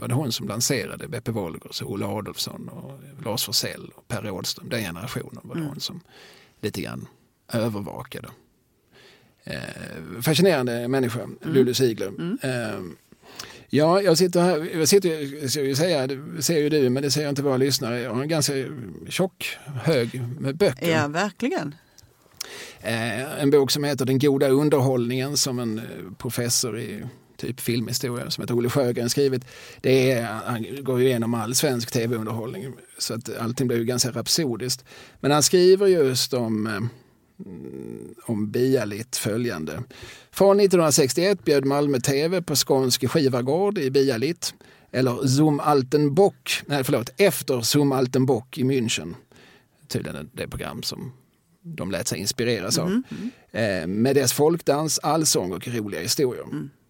var 0.01 0.09
det 0.09 0.15
hon 0.15 0.33
som 0.33 0.49
lanserade 0.49 1.09
Beppe 1.09 1.31
Wolgers, 1.31 1.83
och 1.83 1.91
Ola 1.93 2.07
Adolfsson, 2.07 2.69
och 2.69 3.01
Lars 3.25 3.45
Forssell 3.45 3.91
och 3.95 4.09
Per 4.09 4.23
Rådström. 4.23 4.69
Den 4.69 4.81
generationen 4.81 5.41
var 5.45 5.55
det 5.55 5.61
Mm. 5.61 5.71
hon 5.73 5.81
som 5.81 6.01
lite 6.61 6.81
grann 6.83 7.07
övervakade. 7.53 8.29
Eh, 9.49 10.23
fascinerande 10.23 10.89
människa, 10.89 11.21
Lulu 11.43 11.75
Ziegler. 11.75 12.13
Eh, 12.43 12.81
ja, 13.69 14.03
jag 14.03 14.19
sitter 14.19 14.41
här, 14.41 14.69
jag 14.79 14.89
sitter, 14.89 15.41
jag 15.43 15.51
ska 15.51 15.63
ju 15.63 15.75
säga, 15.75 16.07
det 16.07 16.43
ser 16.43 16.59
ju 16.59 16.69
du, 16.69 16.91
men 16.91 17.03
det 17.03 17.11
ser 17.11 17.29
inte 17.29 17.43
våra 17.43 17.57
lyssnare. 17.57 18.01
Jag 18.01 18.15
har 18.15 18.23
en 18.23 18.29
ganska 18.29 18.53
tjock 19.09 19.59
hög 19.83 20.23
med 20.41 20.57
böcker. 20.57 20.91
Ja, 20.91 21.09
verkligen. 21.09 21.75
Eh, 22.81 23.43
en 23.43 23.51
bok 23.51 23.71
som 23.71 23.85
heter 23.85 24.07
Den 24.07 24.19
goda 24.19 24.49
underhållningen 24.49 25.37
som 25.37 25.59
en 25.59 25.81
professor 26.19 26.79
i 26.79 27.05
typ 27.37 27.61
filmhistoria 27.61 28.31
som 28.31 28.43
heter 28.43 28.59
Olle 28.59 28.71
Sjögren 28.71 29.11
skrivit. 29.11 29.45
Det 29.81 30.11
är, 30.13 30.23
han 30.23 30.67
går 30.81 31.01
ju 31.01 31.07
igenom 31.07 31.35
all 31.35 31.55
svensk 31.55 31.93
tv-underhållning 31.93 32.73
så 32.99 33.15
att 33.15 33.39
allting 33.39 33.67
blir 33.67 33.79
ju 33.79 33.85
ganska 33.85 34.11
rapsodiskt. 34.11 34.85
Men 35.21 35.31
han 35.31 35.43
skriver 35.43 35.87
just 35.87 36.35
om 36.35 36.67
mm, 36.67 36.89
om 38.27 38.51
Bialit 38.51 39.17
följande. 39.17 39.83
Från 40.31 40.61
1961 40.61 41.45
bjöd 41.45 41.65
Malmö 41.65 42.01
TV 42.01 42.43
på 42.43 42.57
skånsk 42.57 43.09
skivargård 43.09 43.79
i 43.79 43.91
Bialit. 43.91 44.55
Eller 44.93 45.27
Zum 45.27 45.61
Alten 45.61 46.15
Bock, 46.15 46.63
nej 46.67 46.85
förlåt, 46.85 47.11
efter 47.17 47.61
Zum 47.61 47.93
Alten 47.93 48.27
Bock 48.27 48.59
i 48.59 48.65
München. 48.65 49.15
Tydligen 49.89 50.31
det 50.33 50.49
program 50.49 50.83
som 50.83 51.13
de 51.63 51.91
lät 51.91 52.09
sig 52.09 52.19
inspireras 52.19 52.79
av. 52.79 53.03
Eh, 53.51 53.87
med 53.87 54.17
dess 54.17 54.33
folkdans, 54.33 54.99
allsång 54.99 55.53
och 55.53 55.69
roliga 55.69 56.01
historier. 56.01 56.45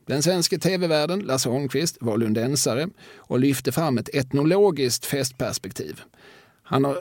Den 0.07 0.23
svenska 0.23 0.59
tv-värden, 0.59 1.21
Lasse 1.21 1.49
Holmqvist, 1.49 1.99
var 2.01 2.17
lundensare 2.17 2.89
och 3.17 3.41
lyfte 3.41 3.73
fram 3.73 3.99
ett 3.99 4.15
etnologiskt 4.15 5.05
festperspektiv. 5.05 6.01
Han 6.69 6.85
har, 6.85 6.99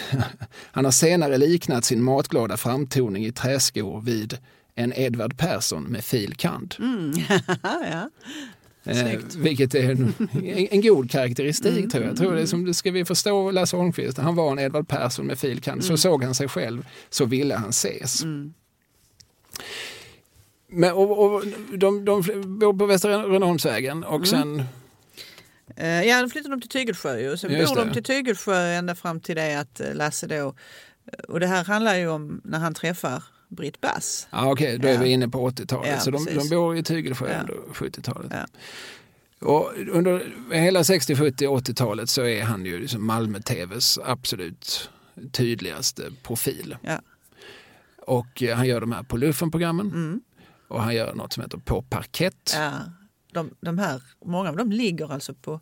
han 0.72 0.84
har 0.84 0.92
senare 0.92 1.38
liknat 1.38 1.84
sin 1.84 2.02
matglada 2.02 2.56
framtoning 2.56 3.26
i 3.26 3.32
träskor 3.32 4.00
vid 4.00 4.38
en 4.74 4.92
Edvard 4.96 5.38
Persson 5.38 5.82
med 5.82 6.04
fil. 6.04 6.34
kand. 6.34 6.74
ja. 7.62 8.10
Eh, 8.84 9.18
vilket 9.36 9.74
är 9.74 9.90
en, 9.90 10.14
en, 10.32 10.68
en 10.70 10.80
god 10.80 11.10
karaktäristik 11.10 11.92
tror 11.92 12.04
jag. 12.04 12.16
tror 12.16 12.34
det 12.34 12.46
som, 12.46 12.74
ska 12.74 12.90
vi 12.90 13.04
förstå 13.04 13.50
Lasse 13.50 13.76
Holmqvist, 13.76 14.18
han 14.18 14.34
var 14.34 14.52
en 14.52 14.58
Edvard 14.58 14.88
Persson 14.88 15.26
med 15.26 15.38
fil. 15.38 15.60
kand. 15.60 15.84
Så 15.84 15.96
såg 15.96 16.24
han 16.24 16.34
sig 16.34 16.48
själv, 16.48 16.86
så 17.10 17.24
ville 17.24 17.54
han 17.54 17.70
ses. 17.70 18.22
Men, 20.68 20.92
och, 20.92 21.34
och, 21.34 21.44
de, 21.78 22.04
de 22.04 22.22
bor 22.58 22.78
på 22.78 22.86
Västra 22.86 23.22
Rönneholmsvägen 23.22 24.04
och 24.04 24.26
sen 24.26 24.58
Eh, 24.60 24.64
Ja, 25.84 26.22
då 26.22 26.28
flyttade 26.28 26.54
de 26.54 26.60
till 26.60 26.70
Tygelsjö 26.70 27.18
ju. 27.18 27.36
Sen 27.36 27.50
bor 27.50 27.76
de 27.76 27.92
till 27.92 28.04
Tygelsjö 28.04 28.58
ända 28.72 28.94
fram 28.94 29.20
till 29.20 29.36
det 29.36 29.54
att 29.54 29.80
eh, 29.80 29.94
Lasse 29.94 30.26
då... 30.26 30.54
Och 31.28 31.40
det 31.40 31.46
här 31.46 31.64
handlar 31.64 31.94
ju 31.96 32.08
om 32.08 32.40
när 32.44 32.58
han 32.58 32.74
träffar 32.74 33.22
Britt 33.48 33.80
Bass. 33.80 34.28
Ja, 34.30 34.52
Okej, 34.52 34.78
då 34.78 34.88
är 34.88 34.92
Ja. 34.92 35.00
vi 35.00 35.08
inne 35.08 35.28
på 35.28 35.50
80-talet. 35.50 35.90
Ja, 35.90 36.00
så 36.00 36.10
de, 36.10 36.24
de 36.24 36.48
bor 36.48 36.76
i 36.76 36.82
Tygelsjö 36.82 37.32
Ja. 37.32 37.40
under 37.40 37.54
70-talet. 37.72 38.32
Ja. 38.34 38.46
Och 39.46 39.72
under 39.90 40.26
hela 40.52 40.84
60, 40.84 41.16
70, 41.16 41.46
80-talet 41.46 42.08
så 42.08 42.22
är 42.26 42.42
han 42.42 42.64
ju 42.64 42.78
liksom 42.78 43.06
Malmö-TVs 43.06 43.98
absolut 44.04 44.90
tydligaste 45.32 46.02
profil. 46.22 46.76
Ja. 46.82 47.00
Och 47.98 48.42
eh, 48.42 48.56
han 48.56 48.66
gör 48.66 48.80
de 48.80 48.92
här 48.92 49.02
på 49.02 49.16
luffen-programmen. 49.16 49.86
Mm. 49.86 50.20
Och 50.68 50.82
han 50.82 50.94
gör 50.94 51.14
något 51.14 51.32
som 51.32 51.42
heter 51.42 51.58
På 51.58 51.82
parkett. 51.82 52.52
Ja, 52.54 52.72
de, 53.32 53.50
de 53.60 53.78
här, 53.78 54.02
många 54.24 54.48
av 54.48 54.56
dem 54.56 54.72
ligger 54.72 55.12
alltså 55.12 55.34
på 55.34 55.60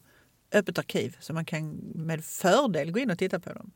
öppet 0.55 0.78
arkiv 0.78 1.16
så 1.20 1.32
man 1.32 1.44
kan 1.44 1.74
med 1.94 2.24
fördel 2.24 2.90
gå 2.90 2.98
in 2.98 3.11
och 3.11 3.18
titta 3.18 3.40
på 3.40 3.52
dem. 3.52 3.70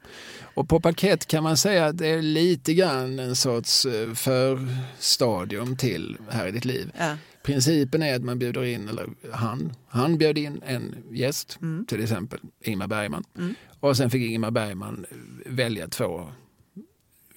Och 0.54 0.68
på 0.68 0.80
parkett 0.80 1.26
kan 1.26 1.42
man 1.42 1.56
säga 1.56 1.86
att 1.86 1.98
det 1.98 2.06
är 2.08 2.22
lite 2.22 2.74
grann 2.74 3.18
en 3.18 3.36
sorts 3.36 3.86
eh, 3.86 4.14
förstadium 4.14 5.76
till 5.76 6.16
Här 6.28 6.46
i 6.46 6.50
ditt 6.50 6.64
liv. 6.64 6.92
Ja. 6.98 7.16
Principen 7.42 8.02
är 8.02 8.16
att 8.16 8.24
man 8.24 8.38
bjuder 8.38 8.64
in, 8.64 8.88
eller 8.88 9.06
han, 9.32 9.72
han 9.88 10.18
bjöd 10.18 10.38
in 10.38 10.62
en 10.66 10.94
gäst, 11.12 11.58
Mm. 11.62 11.86
till 11.86 12.02
exempel 12.02 12.40
Ingmar 12.60 12.86
Bergman. 12.86 13.24
Mm. 13.38 13.54
Och 13.80 13.96
sen 13.96 14.10
fick 14.10 14.30
Ingmar 14.30 14.50
Bergman 14.50 15.06
välja 15.46 15.88
två 15.88 16.28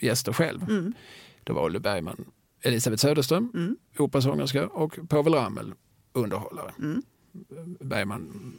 gäster 0.02 0.34
själv. 0.34 0.64
Mm. 0.70 0.94
Då 1.44 1.54
var 1.54 1.64
Olle 1.66 1.80
Bergman 1.80 2.26
Elisabeth 2.62 3.02
Söderström, 3.02 3.52
Mm. 3.54 3.78
operasångerska 3.98 4.68
och 4.68 5.00
Povel 5.10 5.34
Ramel, 5.34 5.74
underhållare. 6.14 6.72
Mm. 6.80 7.02
Bergman 7.80 8.54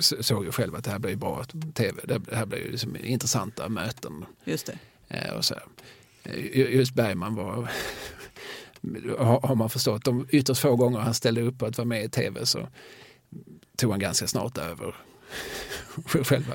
såg 0.00 0.44
ju 0.44 0.52
själv 0.52 0.74
att 0.74 0.84
det 0.84 0.90
här 0.90 0.98
blir 0.98 1.16
bra 1.16 1.44
tv. 1.74 2.02
Det 2.04 2.34
här 2.36 2.46
blir 2.46 2.58
ju 2.58 2.70
liksom 2.70 2.96
intressanta 2.96 3.68
möten. 3.68 4.24
Just 4.44 4.66
det. 4.66 4.78
Eh, 5.08 5.34
och 5.34 5.44
så. 5.44 5.54
Eh, 6.22 6.74
Just 6.76 6.94
Bergman 6.94 7.34
var, 7.34 7.70
har 9.46 9.54
man 9.54 9.70
förstått, 9.70 10.04
de 10.04 10.26
ytterst 10.30 10.60
få 10.60 10.76
gånger 10.76 10.98
han 10.98 11.14
ställde 11.14 11.42
upp 11.42 11.62
att 11.62 11.78
vara 11.78 11.88
med 11.88 12.04
i 12.04 12.08
tv 12.08 12.46
så 12.46 12.68
tog 13.76 13.90
han 13.90 14.00
ganska 14.00 14.26
snart 14.26 14.58
över 14.58 14.96
själva 16.24 16.54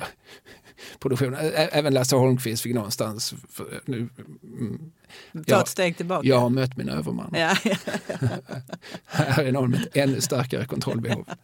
produktionen. 0.99 1.39
Ä- 1.39 1.69
Även 1.71 1.93
Lasse 1.93 2.15
Holmqvist 2.15 2.63
fick 2.63 2.73
någonstans, 2.75 3.34
för, 3.49 3.82
nu, 3.86 4.09
mm, 4.43 4.91
Ta 5.47 5.61
ett 5.61 5.67
steg 5.67 5.97
tillbaka. 5.97 6.27
jag 6.27 6.39
har 6.39 6.49
mött 6.49 6.77
min 6.77 6.89
överman. 6.89 7.34
Ja, 7.34 7.55
ja. 7.63 7.75
Här 9.05 9.43
är 9.43 9.51
någon 9.51 9.71
med 9.71 9.82
ett 9.82 9.97
ännu 9.97 10.21
starkare 10.21 10.65
kontrollbehov. 10.65 11.25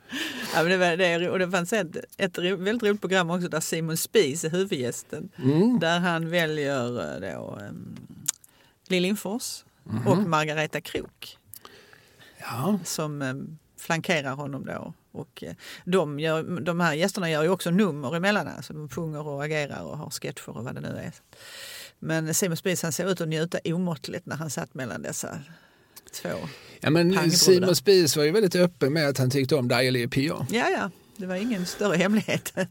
Ja, 0.55 0.63
men 0.63 0.71
det, 0.71 0.77
var, 0.77 0.97
det, 0.97 1.29
och 1.29 1.39
det 1.39 1.51
fanns 1.51 1.73
ett, 1.73 1.97
ett 2.17 2.37
väldigt 2.37 2.83
roligt 2.83 3.01
program 3.01 3.29
också 3.29 3.47
där 3.49 3.59
Simon 3.59 3.97
Spies 3.97 4.43
är 4.43 4.49
huvudgästen. 4.49 5.29
Mm. 5.37 5.79
Där 5.79 5.99
han 5.99 6.29
väljer 6.29 7.13
eh, 7.25 7.33
då, 7.33 7.59
um, 7.69 7.95
Lill 8.87 9.03
Lindfors 9.03 9.63
Mhm. 9.89 10.07
och 10.07 10.17
Margareta 10.17 10.81
Krook 10.81 11.37
Ja, 12.39 12.79
som 12.83 13.21
em, 13.21 13.57
flankerar 13.79 14.31
honom 14.35 14.65
då. 14.65 14.93
Och 15.17 15.43
eh, 15.43 15.53
de, 15.85 16.19
gör, 16.19 16.59
de 16.59 16.79
här 16.79 16.93
gästerna 16.93 17.29
gör 17.29 17.43
ju 17.43 17.49
också 17.49 17.71
nummer 17.71 18.15
emellan. 18.15 18.47
Alltså 18.47 18.73
de 18.73 18.89
sjunger 18.89 19.27
och 19.27 19.43
agerar 19.43 19.83
och 19.83 19.97
har 19.97 20.09
sketcher 20.09 20.49
och 20.49 20.63
vad 20.63 20.75
det 20.75 20.81
nu 20.81 20.87
är. 20.87 21.11
Men 21.99 22.33
Simon 22.33 22.57
Spies 22.57 22.83
han 22.83 22.91
ser 22.91 23.11
ut 23.11 23.21
att 23.21 23.27
njuta 23.27 23.59
omåttligt 23.65 24.25
när 24.25 24.35
han 24.35 24.49
satt 24.49 24.73
mellan 24.73 25.01
dessa 25.01 25.39
två. 26.21 26.29
ja 26.79 26.89
men. 26.89 27.31
Simon 27.31 27.75
Spies 27.75 28.17
var 28.17 28.23
ju 28.23 28.31
väldigt 28.31 28.55
öppen 28.55 28.93
med 28.93 29.09
att 29.09 29.17
han 29.17 29.29
tyckte 29.29 29.55
om 29.55 29.67
Daily 29.67 30.07
Pia. 30.07 30.47
Ja, 30.49 30.69
ja, 30.69 30.91
det 31.17 31.25
var 31.25 31.35
ingen 31.35 31.65
större 31.65 31.97
hemlighet. 31.97 32.53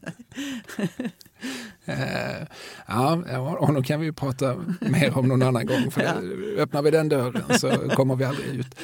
Eh, 1.85 2.47
ja, 2.87 3.15
honom 3.59 3.83
kan 3.83 3.99
vi 3.99 4.11
prata 4.11 4.55
mer 4.79 5.17
om 5.17 5.27
någon 5.27 5.41
annan 5.41 5.65
gång. 5.65 5.91
För 5.91 6.01
Ja. 6.57 6.61
Öppnar 6.61 6.81
vi 6.81 6.91
den 6.91 7.09
dörren 7.09 7.59
så 7.59 7.69
kommer 7.89 8.15
vi 8.15 8.25
aldrig 8.25 8.47
ut. 8.47 8.75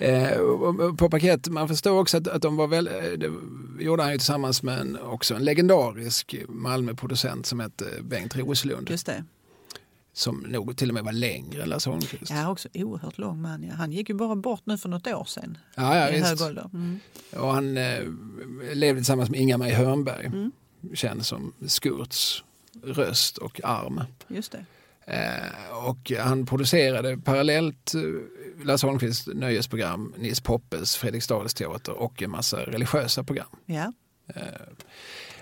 Eh, 0.00 0.38
på 0.98 1.10
paket, 1.10 1.48
man 1.48 1.68
förstår 1.68 1.98
också 2.00 2.16
att, 2.16 2.28
att 2.28 2.42
de 2.42 2.56
var 2.56 2.66
väl, 2.66 2.86
eh, 2.86 2.92
det 3.18 3.30
gjorde 3.84 4.02
han 4.02 4.12
ju 4.12 4.18
tillsammans 4.18 4.62
med 4.62 4.78
en, 4.78 4.98
också 5.00 5.34
en 5.34 5.44
legendarisk 5.44 6.34
Malmöproducent 6.48 7.46
som 7.46 7.60
hette 7.60 7.84
Bengt 8.02 8.36
Roslund. 8.36 8.90
Just 8.90 9.06
det. 9.06 9.24
Som 10.12 10.36
nog 10.48 10.76
till 10.76 10.88
och 10.88 10.94
med 10.94 11.04
var 11.04 11.12
längre 11.12 11.62
än 11.62 11.68
Lasse 11.68 11.90
Holmqvist. 11.90 12.30
Ja, 12.30 12.50
också 12.50 12.68
oerhört 12.74 13.18
lång 13.18 13.40
man. 13.42 13.62
Ja. 13.62 13.74
Han 13.74 13.92
gick 13.92 14.08
ju 14.08 14.14
bara 14.14 14.36
bort 14.36 14.62
nu 14.64 14.78
för 14.78 14.88
något 14.88 15.06
år 15.06 15.24
sedan. 15.24 15.58
Ja, 15.74 15.96
ja, 15.96 16.10
I 16.10 16.18
hög 16.20 16.40
ålder. 16.42 16.70
Mm. 16.74 17.00
Och 17.36 17.48
han 17.54 17.76
eh, 17.76 18.00
levde 18.72 19.00
tillsammans 19.00 19.30
med 19.30 19.40
Inga-Maj 19.40 19.70
Hörnberg, 19.72 20.26
Mm. 20.26 20.52
känd 20.94 21.26
som 21.26 21.52
Skurts 21.66 22.44
röst 22.84 23.38
och 23.38 23.60
arm. 23.64 24.00
Just 24.28 24.52
det. 24.52 24.64
Eh, 25.10 25.86
och 25.86 26.12
han 26.18 26.46
producerade 26.46 27.16
parallellt 27.16 27.94
eh, 27.94 28.00
Lasse 28.66 28.86
Holmqvists 28.86 29.28
nöjesprogram, 29.34 30.14
Nils 30.18 30.40
Poppes 30.40 30.96
Fredriksdalsteater 30.96 31.92
och 31.92 32.22
en 32.22 32.30
massa 32.30 32.56
religiösa 32.56 33.24
program. 33.24 33.48
Ja. 33.66 33.92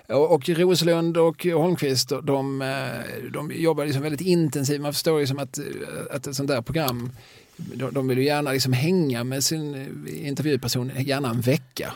Och, 0.09 0.35
och 0.35 0.49
Roslund 0.49 1.17
och 1.17 1.45
Holmqvist 1.45 2.13
de, 2.23 2.63
eh, 2.63 3.31
de 3.33 3.53
jobbar 3.55 3.85
liksom 3.85 4.03
väldigt 4.03 4.21
intensivt. 4.21 4.81
Man 4.81 4.93
förstår 4.93 5.21
liksom 5.21 5.39
att, 5.39 5.59
eh, 5.59 5.65
att 6.11 6.27
ett 6.27 6.37
sånt 6.37 6.49
där 6.49 6.63
program, 6.63 7.11
de, 7.57 7.95
de 7.95 8.09
vill 8.09 8.19
ju 8.19 8.25
gärna 8.25 8.53
liksom 8.53 8.73
hänga 8.73 9.25
med 9.25 9.45
sin 9.45 9.75
eh, 9.75 10.29
intervjuperson, 10.29 10.93
gärna 10.97 11.31
en 11.31 11.41
vecka. 11.41 11.95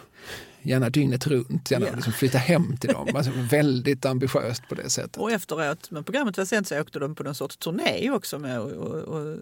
Gärna 0.63 0.91
dygnet 0.91 1.27
runt, 1.27 1.71
gärna 1.71 1.87
Ja. 1.87 1.95
liksom 1.95 2.13
flytta 2.13 2.39
hem 2.39 2.77
till 2.77 2.91
dem. 2.91 3.09
Alltså 3.15 3.31
väldigt 3.51 4.05
ambitiöst 4.05 4.63
på 4.69 4.75
det 4.75 4.91
sättet. 4.91 5.17
Och 5.17 5.33
efteråt, 5.33 5.91
när 5.91 6.03
programmet 6.03 6.39
var 6.39 6.45
sänt 6.45 6.69
så 6.69 6.81
åkte 6.81 6.99
de 6.99 7.15
på 7.15 7.23
någon 7.23 7.35
sorts 7.35 7.57
turné 7.57 8.11
också 8.11 8.39
med, 8.39 8.61
och, 8.61 8.71
och, 8.71 9.21
och, 9.21 9.39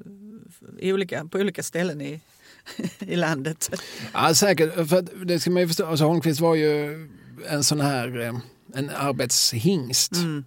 i 0.78 0.92
olika, 0.92 1.24
på 1.24 1.38
olika 1.38 1.62
ställen 1.62 2.00
i, 2.00 2.20
i 2.98 3.16
landet. 3.16 3.70
Ja, 4.12 4.34
säkert. 4.34 4.88
För 4.88 5.24
det 5.24 5.40
ska 5.40 5.50
man 5.50 5.62
ju 5.62 5.68
förstå. 5.68 5.86
Alltså, 5.86 6.04
Holmqvist 6.04 6.40
var 6.40 6.54
ju 6.54 7.08
en 7.48 7.64
sån 7.64 7.80
här 7.80 8.20
eh, 8.20 8.34
en 8.74 8.90
arbetshingst. 8.90 10.12
Mm. 10.12 10.44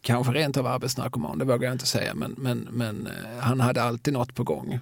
Kanske 0.00 0.32
rent 0.32 0.56
av 0.56 0.66
arbetsnarkoman, 0.66 1.38
det 1.38 1.44
vågar 1.44 1.68
jag 1.68 1.74
inte 1.74 1.86
säga. 1.86 2.14
Men, 2.14 2.34
men, 2.38 2.68
men 2.70 3.06
eh, 3.06 3.38
han 3.40 3.60
hade 3.60 3.82
alltid 3.82 4.14
något 4.14 4.34
på 4.34 4.44
gång. 4.44 4.78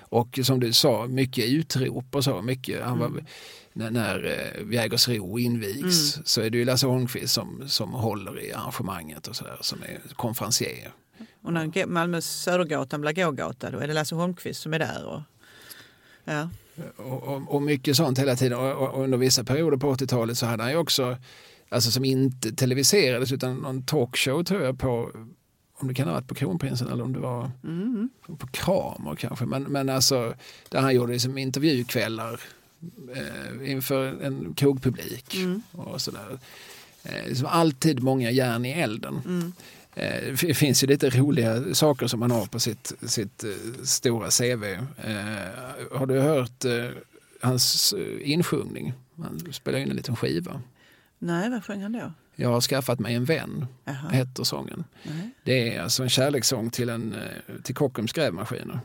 Och 0.00 0.38
som 0.42 0.60
du 0.60 0.72
sa, 0.72 1.06
mycket 1.06 1.44
utrop 1.44 2.14
och 2.14 2.24
så. 2.24 2.42
Mycket, 2.42 2.82
han 2.82 2.98
var, 2.98 3.12
när, 3.72 3.90
när 3.90 4.24
eh, 4.24 4.72
Jägersro 4.74 5.38
invigs 5.38 6.18
så 6.24 6.40
är 6.40 6.50
det 6.50 6.58
ju 6.58 6.64
Lasse 6.64 6.86
Holmqvist 6.86 7.34
som, 7.34 7.62
som 7.68 7.92
håller 7.92 8.40
i 8.40 8.52
arrangemanget 8.52 9.26
och 9.26 9.36
sådär, 9.36 9.58
som 9.60 9.78
är 9.82 10.14
konferencier. 10.14 10.92
Och 11.42 11.52
när 11.52 11.86
Malmös 11.86 12.42
Södergatan 12.42 13.00
blir 13.00 13.12
gågata 13.12 13.70
då 13.70 13.78
är 13.78 13.86
det 13.86 13.94
Lasse 13.94 14.14
Holmqvist 14.14 14.60
som 14.62 14.74
är 14.74 14.78
där. 14.78 15.04
Och, 15.04 15.20
ja. 16.24 16.48
Och, 16.96 17.22
och, 17.22 17.54
och 17.54 17.62
mycket 17.62 17.96
sånt 17.96 18.18
hela 18.18 18.36
tiden. 18.36 18.58
Och, 18.58 18.72
och, 18.72 18.94
och 18.94 19.02
under 19.02 19.18
vissa 19.18 19.44
perioder 19.44 19.76
på 19.76 19.94
80-talet 19.94 20.38
så 20.38 20.46
hade 20.46 20.62
han 20.62 20.72
ju 20.72 20.78
också, 20.78 21.16
alltså 21.68 21.90
som 21.90 22.04
inte 22.04 22.52
televiserades 22.52 23.32
utan 23.32 23.56
någon 23.56 23.82
talkshow 23.86 24.44
tror 24.44 24.62
jag 24.62 24.78
på, 24.78 25.10
om 25.74 25.88
det 25.88 25.94
kan 25.94 26.08
ha 26.08 26.14
varit 26.14 26.28
på 26.28 26.34
Kronprinsen 26.34 26.88
eller 26.88 27.04
om 27.04 27.12
det 27.12 27.18
var 27.20 27.50
Mm. 27.64 28.10
på 28.38 28.46
Kramer 28.46 29.14
kanske. 29.14 29.44
Men, 29.46 29.62
men 29.62 29.88
alltså 29.88 30.34
där 30.68 30.80
han 30.80 30.94
gjorde 30.94 31.12
liksom 31.12 31.38
intervjukvällar 31.38 32.40
eh, 33.14 33.70
inför 33.72 34.22
en 34.22 34.54
krogpublik 34.54 35.34
Mm. 35.34 35.62
och 35.72 36.00
sådär. 36.00 36.38
Eh, 37.02 37.26
liksom 37.28 37.46
alltid 37.46 38.02
många 38.02 38.30
järn 38.30 38.64
i 38.64 38.70
elden. 38.72 39.20
Mm. 39.24 39.52
Eh, 39.94 40.34
Det 40.46 40.54
finns 40.54 40.82
ju 40.82 40.86
lite 40.86 41.10
roliga 41.10 41.74
saker 41.74 42.06
som 42.06 42.20
man 42.20 42.30
har 42.30 42.46
på 42.46 42.60
sitt, 42.60 42.92
sitt 43.06 43.44
eh, 43.44 43.50
stora 43.84 44.30
CV. 44.30 44.64
Eh, 44.64 44.78
har 45.98 46.06
du 46.06 46.20
hört 46.20 46.64
hans 47.40 47.94
insjungning? 48.20 48.92
Han 49.16 49.52
spelar 49.52 49.78
in 49.78 49.90
en 49.90 49.96
liten 49.96 50.16
skiva. 50.16 50.62
Nej, 51.18 51.50
vad 51.50 51.64
sjöng 51.64 51.82
han 51.82 51.92
då? 51.92 52.12
Jag 52.36 52.48
har 52.48 52.60
skaffat 52.60 52.98
mig 52.98 53.14
en 53.14 53.24
vän, 53.24 53.66
Jaha. 53.84 54.08
heter 54.10 54.44
sången. 54.44 54.84
Nej. 55.02 55.30
Det 55.44 55.74
är 55.76 55.82
alltså 55.82 56.02
en 56.02 56.08
kärlekssång 56.08 56.70
till, 56.70 56.88
en, 56.88 57.14
till 57.62 57.74
Kockums 57.74 58.12
grävmaskiner. 58.12 58.80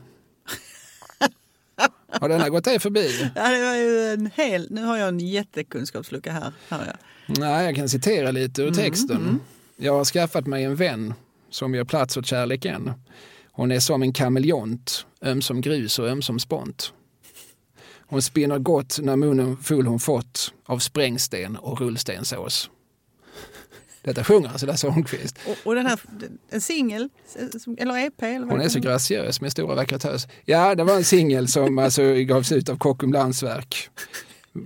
Har 2.12 2.28
denna 2.28 2.48
gått 2.48 2.64
dig 2.64 2.78
förbi? 2.78 3.30
Ja, 3.34 3.48
det 3.48 3.64
var 3.64 3.74
ju 3.74 4.12
en 4.12 4.30
hel... 4.34 4.66
Nu 4.70 4.84
har 4.84 4.96
jag 4.96 5.08
en 5.08 5.20
jättekunskapslucka 5.20 6.32
här. 6.32 6.52
Hör 6.68 6.86
jag. 6.86 6.96
Nej, 7.38 7.64
jag 7.66 7.76
kan 7.76 7.88
citera 7.88 8.30
lite 8.30 8.62
ur 8.62 8.66
Mm, 8.68 8.78
texten. 8.78 9.16
mm. 9.16 9.40
Jag 9.76 9.92
har 9.96 10.04
skaffat 10.04 10.46
mig 10.46 10.64
en 10.64 10.76
vän 10.76 11.14
som 11.50 11.74
gör 11.74 11.84
plats 11.84 12.16
åt 12.16 12.26
kärleken. 12.26 12.92
Hon 13.52 13.72
är 13.72 13.80
som 13.80 14.02
en 14.02 14.12
kameleont, 14.12 15.06
ömsom 15.22 15.60
grus 15.60 15.98
och 15.98 16.08
ömsom 16.08 16.38
spont. 16.40 16.92
Hon 18.06 18.22
spinner 18.22 18.58
gott 18.58 18.98
när 19.02 19.16
munnen 19.16 19.56
full 19.56 19.86
hon 19.86 20.00
fått 20.00 20.52
av 20.66 20.78
sprängsten 20.78 21.56
och 21.56 21.80
rullstensås. 21.80 22.70
Detta 24.08 24.24
sjunger 24.24 24.48
alltså 24.48 24.66
Lasse 24.66 24.88
Holmqvist. 24.88 25.38
Och, 25.46 25.56
och 25.64 25.74
den 25.74 25.86
här, 25.86 26.00
en 26.50 26.60
singel, 26.60 27.08
eller 27.78 28.06
EP? 28.06 28.22
Eller 28.22 28.38
vad 28.38 28.50
Hon 28.50 28.60
är 28.60 28.68
så 28.68 28.80
graciös 28.80 29.40
med 29.40 29.52
stora 29.52 29.74
vackra 29.74 29.98
tös. 29.98 30.28
Ja, 30.44 30.74
det 30.74 30.84
var 30.84 30.96
en 30.96 31.04
singel 31.04 31.48
som 31.48 31.78
alltså 31.78 32.14
gavs 32.14 32.52
ut 32.52 32.68
av 32.68 32.76
Kockum 32.76 33.12
Landsverk. 33.12 33.90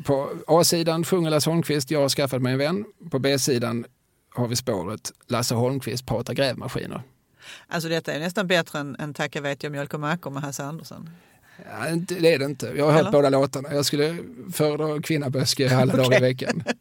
På 0.05 0.30
A-sidan 0.47 1.05
sjunger 1.05 1.30
Lasse 1.30 1.51
Holmqvist 1.51 1.90
Jag 1.90 2.01
har 2.01 2.09
skaffat 2.09 2.43
mig 2.43 2.53
en 2.53 2.59
vän. 2.59 2.84
På 3.11 3.18
B-sidan 3.18 3.84
har 4.30 4.49
vi 4.49 4.57
spåret 4.57 5.12
Lasse 5.26 5.55
Holmqvist 5.55 6.07
pratar 6.07 6.34
grävmaskiner. 6.34 7.03
Alltså 7.68 7.88
detta 7.88 8.12
är 8.12 8.20
nästan 8.20 8.47
bättre 8.47 8.78
än, 8.78 8.97
än 8.99 9.14
Tacka 9.14 9.40
vet 9.40 9.62
jag 9.62 9.72
mjölk 9.72 9.95
och 9.95 10.01
mackor 10.01 10.30
med 10.30 10.43
Hasse 10.43 10.64
Andersson. 10.64 11.11
Ja, 11.64 11.97
det 11.97 12.34
är 12.34 12.38
det 12.38 12.45
inte. 12.45 12.72
Jag 12.76 12.84
har 12.84 12.93
hört 12.93 13.01
Eller? 13.01 13.11
båda 13.11 13.30
låtarna. 13.30 13.74
Jag 13.74 13.86
skulle 13.86 14.16
föredra 14.53 15.03
Kvinnaböske 15.03 15.76
alla 15.76 15.97
dagar 16.03 16.18
i 16.18 16.20
veckan. 16.20 16.64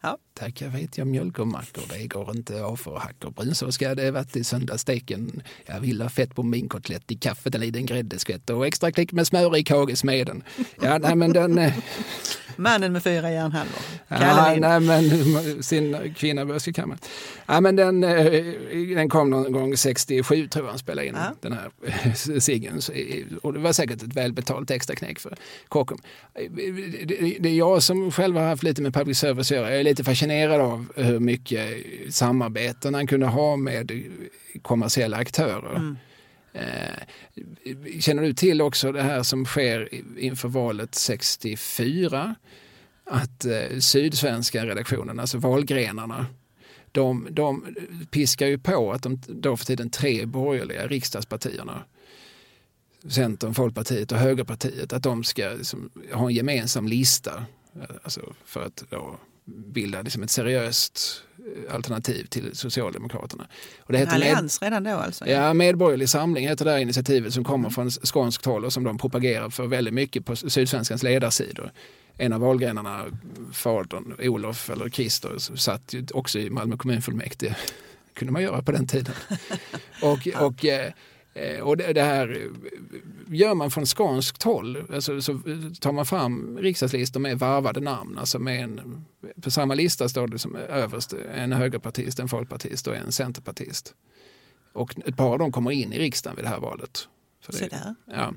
Ja. 0.00 0.18
Tack, 0.38 0.60
jag 0.62 0.68
vet 0.68 0.98
jag 0.98 1.06
mjölk 1.06 1.38
och 1.38 1.46
mackor. 1.46 1.82
Det 1.98 2.06
går 2.06 2.30
inte 2.36 2.62
av 2.62 2.76
för 2.76 2.98
hackor. 2.98 3.30
Brunsås 3.30 3.74
ska 3.74 3.94
det 3.94 4.10
varit 4.10 4.36
i 4.36 4.44
söndagssteken. 4.44 5.42
Jag 5.66 5.80
vill 5.80 6.02
ha 6.02 6.08
fett 6.08 6.34
på 6.34 6.42
min 6.42 6.68
kotlett 6.68 7.12
i 7.12 7.14
kaffet, 7.16 7.54
en 7.54 7.60
liten 7.60 7.86
gräddeskvätt 7.86 8.50
och 8.50 8.66
extra 8.66 8.92
klick 8.92 9.12
med 9.12 9.26
smör 9.26 9.56
i 9.56 9.64
kagesmeden. 9.64 10.42
Ja, 10.82 10.98
nej 10.98 11.16
men 11.16 11.32
den... 11.32 11.58
eh, 11.58 11.72
Mannen 12.56 12.92
med 12.92 13.02
fyra 13.02 13.30
järnhalvor. 13.30 13.78
Ja, 14.08 14.54
nej, 14.60 14.80
men 14.80 15.62
sin 15.62 16.14
kvinnaböske 16.16 16.72
kan 16.72 16.88
man. 16.88 16.98
Ja, 17.46 17.60
men 17.60 17.76
den, 17.76 18.04
eh, 18.04 18.32
den 18.96 19.08
kom 19.08 19.30
någon 19.30 19.52
gång 19.52 19.76
67 19.76 20.48
tror 20.48 20.64
jag 20.64 20.70
han 20.70 20.78
spelade 20.78 21.08
in 21.08 21.14
Ja. 21.16 21.34
den 21.40 21.52
här 21.52 21.70
eh, 21.86 22.06
eh, 22.06 23.36
Och 23.42 23.52
det 23.52 23.58
var 23.58 23.72
säkert 23.72 24.02
ett 24.02 24.14
välbetalt 24.16 24.70
extra 24.70 24.96
knäck 24.96 25.18
för 25.18 25.36
Kockum. 25.68 25.98
Eh, 26.34 26.50
det 27.40 27.48
är 27.48 27.54
jag 27.56 27.82
som 27.82 28.10
själv 28.12 28.36
har 28.36 28.44
haft 28.46 28.62
lite 28.62 28.82
med 28.82 28.94
public 28.94 29.18
service 29.18 29.50
att 29.50 29.56
göra. 29.56 29.70
Jag 29.70 29.80
är 29.80 29.84
lite 29.84 30.04
fascinerad 30.04 30.27
av 30.58 30.86
hur 30.96 31.18
mycket 31.18 31.74
samarbeten 32.14 32.94
han 32.94 33.06
kunde 33.06 33.26
ha 33.26 33.56
med 33.56 34.02
kommersiella 34.62 35.16
aktörer. 35.16 35.76
Mm. 35.76 35.96
Eh, 36.52 38.00
känner 38.00 38.22
du 38.22 38.34
till 38.34 38.60
också 38.60 38.92
det 38.92 39.02
här 39.02 39.22
som 39.22 39.44
sker 39.44 39.88
inför 40.18 40.48
valet 40.48 40.94
64? 40.94 42.34
Att 43.04 43.44
eh, 43.44 43.78
Sydsvenska 43.78 44.66
redaktionen, 44.66 45.20
alltså 45.20 45.38
valgrenarna, 45.38 46.26
de, 46.92 47.28
de 47.30 47.76
piskar 48.10 48.46
ju 48.46 48.58
på 48.58 48.92
att 48.92 49.02
de 49.02 49.22
då 49.26 49.56
för 49.56 49.64
tiden 49.64 49.90
tre 49.90 50.26
borgerliga 50.26 50.86
riksdagspartierna 50.86 51.82
Centern, 53.08 53.54
Folkpartiet 53.54 54.12
och 54.12 54.18
Högerpartiet 54.18 54.92
att 54.92 55.02
de 55.02 55.24
ska 55.24 55.48
liksom, 55.48 55.90
ha 56.12 56.28
en 56.28 56.34
gemensam 56.34 56.88
lista 56.88 57.44
alltså 58.02 58.34
för 58.44 58.66
att 58.66 58.84
då 58.90 59.16
bilda 59.48 60.02
liksom 60.02 60.22
ett 60.22 60.30
seriöst 60.30 61.22
eh, 61.38 61.74
alternativ 61.74 62.24
till 62.24 62.56
Socialdemokraterna. 62.56 63.46
Och 63.78 63.92
det 63.92 63.98
heter 63.98 64.12
en 64.12 64.22
allians 64.22 64.60
med, 64.60 64.66
redan 64.66 64.84
då 64.84 64.90
alltså? 64.90 65.26
Ja, 65.26 65.54
Medborgerlig 65.54 66.08
Samling 66.08 66.48
heter 66.48 66.64
det 66.64 66.70
här 66.70 66.78
initiativet 66.78 67.34
som 67.34 67.44
kommer 67.44 67.70
från 67.70 67.90
skånskt 67.90 68.44
håll 68.44 68.64
och 68.64 68.72
som 68.72 68.84
de 68.84 68.98
propagerar 68.98 69.50
för 69.50 69.66
väldigt 69.66 69.94
mycket 69.94 70.26
på 70.26 70.36
Sydsvenskans 70.36 71.02
ledarsidor. 71.02 71.72
En 72.16 72.32
av 72.32 72.40
valgrenarna, 72.40 73.04
fadern 73.52 74.14
Olof 74.18 74.70
eller 74.70 74.88
Christer, 74.88 75.56
satt 75.56 75.94
också 76.14 76.38
i 76.38 76.50
Malmö 76.50 76.76
kommunfullmäktige. 76.76 77.56
Kunde 78.14 78.32
man 78.32 78.42
göra 78.42 78.62
på 78.62 78.72
den 78.72 78.86
tiden. 78.86 79.14
och, 80.02 80.28
och 80.46 80.64
Eh, 80.64 80.92
och 81.62 81.76
det, 81.76 82.02
här 82.02 82.50
gör 83.26 83.54
man 83.54 83.70
från 83.70 83.86
skånskt 83.86 84.42
håll. 84.42 84.84
Alltså, 84.92 85.20
så 85.20 85.40
tar 85.80 85.92
man 85.92 86.06
fram 86.06 86.58
riksdagslistor 86.58 87.20
med 87.20 87.38
varvade 87.38 87.80
namn. 87.80 88.18
Alltså 88.18 88.38
med 88.38 88.64
en, 88.64 89.04
på 89.42 89.50
samma 89.50 89.74
lista 89.74 90.08
står 90.08 90.28
det 90.28 90.38
som 90.38 90.56
överst 90.56 91.14
en 91.34 91.52
högerpartist, 91.52 92.18
en 92.18 92.28
folkpartist 92.28 92.86
och 92.86 92.96
en 92.96 93.12
centerpartist. 93.12 93.94
Och 94.72 94.98
ett 95.06 95.16
par 95.16 95.32
av 95.32 95.38
dem 95.38 95.52
kommer 95.52 95.70
in 95.70 95.92
i 95.92 95.98
riksdagen 95.98 96.36
vid 96.36 96.44
det 96.44 96.48
här 96.48 96.60
valet. 96.60 97.08
Det, 97.46 97.94
ja. 98.04 98.32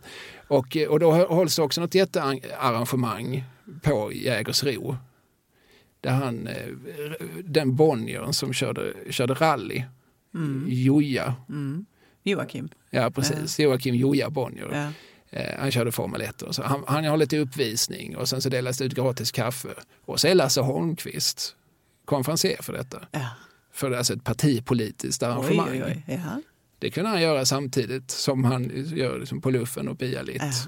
och, 0.47 0.77
och 0.89 0.99
då 0.99 1.11
hålls 1.11 1.55
det 1.55 1.61
också 1.61 1.81
något 1.81 1.95
jättearrangemang 1.95 3.43
på 3.81 4.11
Jägersro. 4.13 4.97
Där 6.01 6.11
han, 6.11 6.47
eh, 6.47 6.67
den 7.43 7.75
Bonnier 7.75 8.31
som 8.31 8.53
körde, 8.53 8.93
körde 9.09 9.33
rally, 9.33 9.83
mm. 10.33 10.65
Joja, 10.69 11.35
mm. 11.49 11.85
Joakim. 12.23 12.69
Ja, 12.89 13.11
precis. 13.11 13.59
Ja. 13.59 13.63
Joakim 13.63 13.95
Joja 13.95 14.29
Bonnier. 14.29 14.69
Ja. 14.71 14.91
Eh, 15.39 15.59
han 15.59 15.71
körde 15.71 15.91
Formel 15.91 16.21
1. 16.21 16.41
Och 16.41 16.55
så. 16.55 16.63
Han, 16.63 16.83
han 16.87 17.05
har 17.05 17.17
lite 17.17 17.37
uppvisning 17.37 18.17
och 18.17 18.29
sen 18.29 18.41
så 18.41 18.49
delas 18.49 18.77
det 18.77 18.85
ut 18.85 18.93
gratis 18.93 19.31
kaffe. 19.31 19.69
Och 20.05 20.19
så 20.19 20.27
är 20.27 20.35
Lasse 20.35 20.61
Holmqvist 20.61 21.55
konferencier 22.05 22.61
för 22.61 22.73
detta. 22.73 23.01
Ja. 23.11 23.27
För 23.73 23.91
alltså 23.91 24.13
ett 24.13 24.23
partipolitiskt 24.23 25.23
arrangemang. 25.23 25.69
Oj, 25.71 25.83
oj, 25.85 26.03
oj. 26.07 26.43
Det 26.79 26.91
kunde 26.91 27.09
han 27.09 27.21
göra 27.21 27.45
samtidigt 27.45 28.11
som 28.11 28.43
han 28.43 28.71
gör 28.95 29.19
liksom 29.19 29.41
på 29.41 29.49
luffen 29.49 29.87
och 29.87 29.99
Pia-Litt. 29.99 30.67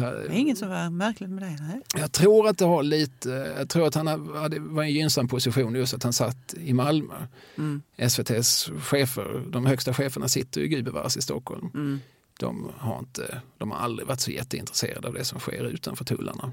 Det 0.00 0.26
är 0.26 0.30
inget 0.30 0.58
som 0.58 0.68
var 0.68 0.90
märkligt 0.90 1.30
med 1.30 1.42
det? 1.42 1.56
Nej. 1.60 1.80
Jag 1.96 2.12
tror 2.12 2.48
att 2.48 2.58
det 2.58 2.64
har 2.64 2.82
lite, 2.82 3.54
jag 3.58 3.68
tror 3.68 3.86
att 3.86 3.94
han 3.94 4.06
hade, 4.06 4.58
var 4.60 4.82
i 4.84 4.86
en 4.86 4.92
gynnsam 4.92 5.28
position 5.28 5.74
just 5.74 5.94
att 5.94 6.02
han 6.02 6.12
satt 6.12 6.54
i 6.54 6.72
Malmö. 6.72 7.14
Mm. 7.56 7.82
SVTs 7.96 8.70
chefer, 8.80 9.42
de 9.50 9.66
högsta 9.66 9.94
cheferna 9.94 10.28
sitter 10.28 10.60
ju 10.60 10.66
gudbevars 10.66 11.16
i 11.16 11.22
Stockholm. 11.22 11.70
Mm. 11.74 12.00
De, 12.38 12.70
har 12.78 12.98
inte, 12.98 13.40
de 13.58 13.70
har 13.70 13.78
aldrig 13.78 14.08
varit 14.08 14.20
så 14.20 14.30
jätteintresserade 14.30 15.08
av 15.08 15.14
det 15.14 15.24
som 15.24 15.40
sker 15.40 15.64
utanför 15.64 16.04
tullarna. 16.04 16.52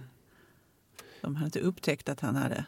De 1.21 1.35
hade 1.35 1.45
inte 1.45 1.59
upptäckt 1.59 2.09
att 2.09 2.19
han 2.19 2.35
hade 2.35 2.65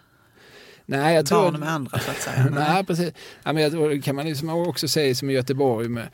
Nej, 0.86 1.16
jag 1.16 1.26
barn 1.26 1.60
med 1.60 1.70
andra 1.70 2.00
så 2.00 2.12
att 2.12 2.22
säga. 2.22 2.50
Nej, 2.52 2.86
precis. 2.86 3.14
Ja, 3.44 3.54
men 3.54 3.64
jag, 3.64 4.04
kan 4.04 4.16
man 4.16 4.26
liksom 4.26 4.50
också 4.50 4.88
säga 4.88 5.16
som 5.16 5.30
i 5.30 5.34
Göteborg 5.34 5.88
med 5.88 6.10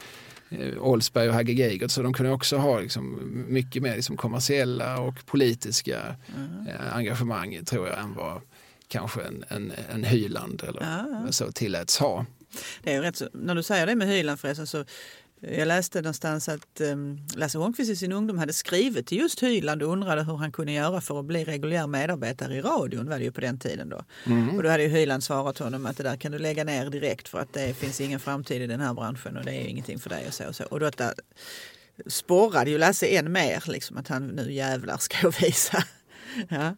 Eh, 0.51 0.77
Olsberg 0.77 1.29
och 1.29 1.33
Hagge 1.33 1.53
Geigert 1.53 1.91
så 1.91 2.01
de 2.01 2.13
kunde 2.13 2.31
också 2.31 2.57
ha 2.57 2.79
liksom 2.79 3.19
mycket 3.47 3.83
mer 3.83 3.95
liksom 3.95 4.17
kommersiella 4.17 4.99
och 4.99 5.25
politiska 5.25 6.15
mm. 6.35 6.67
engagemang 6.91 7.65
tror 7.65 7.87
jag 7.87 7.99
än 7.99 8.13
vad 8.13 8.41
kanske 8.87 9.21
en, 9.21 9.43
en, 9.47 9.73
en 9.93 10.03
Hyland 10.03 10.63
eller 10.67 10.99
mm. 10.99 11.31
så 11.31 11.51
tilläts 11.51 11.97
ha. 11.97 12.25
Det 12.83 12.93
är 12.93 13.01
rätt 13.01 13.15
så, 13.15 13.27
när 13.33 13.55
du 13.55 13.63
säger 13.63 13.87
det 13.87 13.95
med 13.95 14.07
Hyland 14.07 14.39
förresten 14.39 14.67
så 14.67 14.85
jag 15.41 15.67
läste 15.67 16.01
någonstans 16.01 16.49
att 16.49 16.81
um, 16.81 17.19
Lasse 17.35 17.57
Holmqvist 17.57 17.91
i 17.91 17.95
sin 17.95 18.11
ungdom 18.11 18.37
hade 18.37 18.53
skrivit 18.53 19.07
till 19.07 19.17
just 19.17 19.43
Hyland 19.43 19.83
och 19.83 19.91
undrade 19.91 20.23
hur 20.23 20.35
han 20.35 20.51
kunde 20.51 20.71
göra 20.71 21.01
för 21.01 21.19
att 21.19 21.25
bli 21.25 21.43
reguljär 21.43 21.87
medarbetare 21.87 22.55
i 22.55 22.61
radion, 22.61 23.09
var 23.09 23.17
det 23.17 23.23
ju 23.23 23.31
på 23.31 23.41
den 23.41 23.59
tiden 23.59 23.89
då. 23.89 24.03
Mm. 24.25 24.55
Och 24.55 24.63
då 24.63 24.69
hade 24.69 24.83
ju 24.83 24.89
Hyland 24.89 25.23
svarat 25.23 25.57
honom 25.57 25.85
att 25.85 25.97
det 25.97 26.03
där 26.03 26.17
kan 26.17 26.31
du 26.31 26.39
lägga 26.39 26.63
ner 26.63 26.89
direkt 26.89 27.27
för 27.27 27.39
att 27.39 27.53
det 27.53 27.73
finns 27.73 28.01
ingen 28.01 28.19
framtid 28.19 28.61
i 28.61 28.67
den 28.67 28.79
här 28.79 28.93
branschen 28.93 29.37
och 29.37 29.45
det 29.45 29.51
är 29.51 29.67
ingenting 29.67 29.99
för 29.99 30.09
dig 30.09 30.27
och 30.27 30.33
så. 30.33 30.47
Och, 30.47 30.55
så. 30.55 30.63
och 30.63 30.79
då 30.79 30.89
där 30.89 31.13
sporrade 32.07 32.69
ju 32.69 32.77
Lasse 32.77 33.05
än 33.05 33.31
mer, 33.31 33.63
liksom 33.67 33.97
att 33.97 34.07
han 34.07 34.27
nu 34.27 34.53
jävlar 34.53 34.97
ska 34.97 35.17
jag 35.23 35.41
visa. 35.41 35.83
ja. 36.49 36.75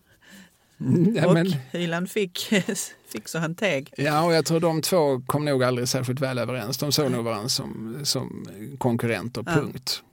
Mm, 0.84 1.16
ja, 1.16 1.28
och 1.28 1.34
men... 1.34 1.56
Hyland 1.72 2.10
fick, 2.10 2.40
fick 3.08 3.28
så 3.28 3.40
han 3.40 3.56
teg. 3.56 3.94
Ja, 3.98 4.24
och 4.26 4.34
jag 4.34 4.46
tror 4.46 4.60
de 4.60 4.82
två 4.82 5.22
kom 5.26 5.46
nog 5.46 5.64
aldrig 5.64 5.88
särskilt 5.88 6.20
väl 6.20 6.38
överens. 6.38 6.78
De 6.78 6.92
såg 6.92 7.12
nog 7.12 7.26
varandra 7.26 7.50
som, 7.50 8.00
som 8.04 8.46
konkurrenter, 8.78 9.44
punkt. 9.44 10.04
Ja. 10.04 10.10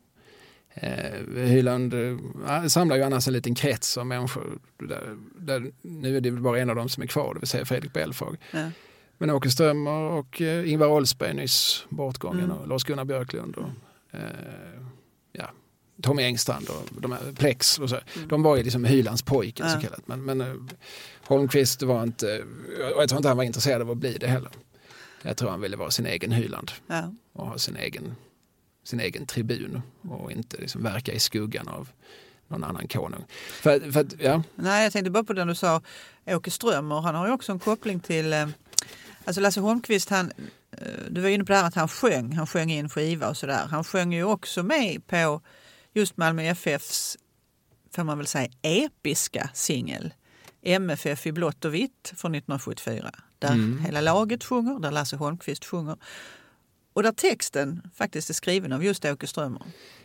Eh, 0.75 1.27
Hyland 1.35 1.95
eh, 1.95 2.67
samlar 2.67 2.97
ju 2.97 3.03
annars 3.03 3.27
en 3.27 3.33
liten 3.33 3.55
krets 3.55 3.99
av 3.99 4.07
människor. 4.07 4.59
Där, 4.79 5.17
där, 5.39 5.73
nu 5.83 6.17
är 6.17 6.21
det 6.21 6.31
bara 6.31 6.59
en 6.59 6.71
av 6.71 6.77
dem 6.77 6.89
som 6.89 7.03
är 7.03 7.07
kvar, 7.07 7.35
det 7.35 7.41
vill 7.41 7.49
säga 7.49 7.65
Fredrik 7.65 7.93
Belfag. 7.93 8.37
Ja. 8.51 8.71
Men 9.19 9.31
Åke 9.31 9.51
Strömmer 9.51 9.91
och 9.91 10.41
eh, 10.41 10.73
Ingvar 10.73 10.87
Oldsberg 10.87 11.35
nyss 11.35 11.87
bortgången 11.89 12.45
mm. 12.45 12.57
och 12.57 12.69
Lars-Gunnar 12.69 13.05
Björklund. 13.05 13.57
Och, 13.57 13.69
eh, 14.19 14.21
ja, 15.33 15.51
Tommy 16.03 16.23
Engstrand 16.23 16.69
och 16.69 17.01
de 17.01 17.13
här 17.13 17.33
Plex 17.33 17.79
och 17.79 17.91
så. 17.91 17.97
Mm. 18.17 18.29
De 18.29 18.43
var 18.43 18.57
ju 18.57 18.63
liksom 18.63 18.85
Hylands 18.85 19.23
pojke 19.23 19.63
ja. 19.63 19.69
så 19.69 19.81
kallat. 19.81 20.07
Men, 20.07 20.25
men 20.25 20.41
uh, 20.41 20.55
Holmqvist 21.27 21.83
var 21.83 22.03
inte, 22.03 22.43
och 22.95 23.03
jag 23.03 23.09
tror 23.09 23.19
inte 23.19 23.29
han 23.29 23.37
var 23.37 23.45
intresserad 23.45 23.83
av 23.83 23.91
att 23.91 23.97
bli 23.97 24.19
det 24.19 24.27
heller. 24.27 24.51
Jag 25.23 25.37
tror 25.37 25.51
han 25.51 25.61
ville 25.61 25.77
vara 25.77 25.91
sin 25.91 26.07
egen 26.07 26.33
Hyland 26.33 26.71
ja. 26.87 27.15
och 27.33 27.47
ha 27.47 27.59
sin 27.59 27.77
egen, 27.77 28.15
sin 28.85 29.01
egen 29.01 29.27
tribun 29.27 29.83
och 30.03 30.33
inte 30.33 30.57
liksom 30.57 30.83
verka 30.83 31.13
i 31.13 31.19
skuggan 31.19 31.69
av 31.69 31.89
någon 32.49 32.65
annan 32.65 32.89
konung. 32.89 33.25
För, 33.63 33.93
för, 33.93 34.07
ja. 34.19 34.43
Nej, 34.55 34.83
jag 34.83 34.93
tänkte 34.93 35.11
bara 35.11 35.25
på 35.25 35.33
det 35.33 35.45
du 35.45 35.55
sa, 35.55 35.83
Åke 36.27 36.51
Strömmer, 36.51 37.01
han 37.01 37.15
har 37.15 37.27
ju 37.27 37.33
också 37.33 37.53
en 37.53 37.59
koppling 37.59 38.01
till 38.01 38.33
eh, 38.33 38.49
Alltså 39.25 39.41
Lasse 39.41 39.61
Holmqvist, 39.61 40.11
han, 40.11 40.33
eh, 40.73 40.87
du 41.11 41.21
var 41.21 41.29
inne 41.29 41.45
på 41.45 41.53
det 41.53 41.59
här 41.59 41.67
att 41.67 41.75
han 41.75 41.89
sjöng, 41.89 42.33
han 42.33 42.47
sjöng 42.47 42.71
in 42.71 42.89
skiva 42.89 43.29
och 43.29 43.37
sådär. 43.37 43.67
Han 43.71 43.85
sjöng 43.85 44.13
ju 44.13 44.25
också 44.25 44.63
med 44.63 45.07
på 45.07 45.41
just 45.95 46.17
Malmö 46.17 46.43
FFs, 46.43 47.17
får 47.95 48.05
man 48.05 48.19
väl 48.19 48.27
säga, 48.27 48.51
episka 48.63 49.51
singel 49.55 50.13
MFF 50.63 51.27
i 51.27 51.33
blått 51.33 51.65
och 51.65 51.75
vitt 51.75 52.13
från 52.17 52.35
1974. 52.35 53.11
Där 53.39 53.53
mm. 53.53 53.79
hela 53.79 54.01
laget 54.01 54.45
sjunger, 54.45 54.79
där 54.79 54.91
Lasse 54.91 55.17
Holmqvist 55.17 55.65
sjunger. 55.65 55.97
Och 56.93 57.03
där 57.03 57.13
texten 57.13 57.83
faktiskt 57.95 58.31
är 58.31 58.35
skriven 58.35 58.73
av 58.73 58.85
just 58.85 59.05
Åke 59.05 59.27
Strömmer. 59.27 59.63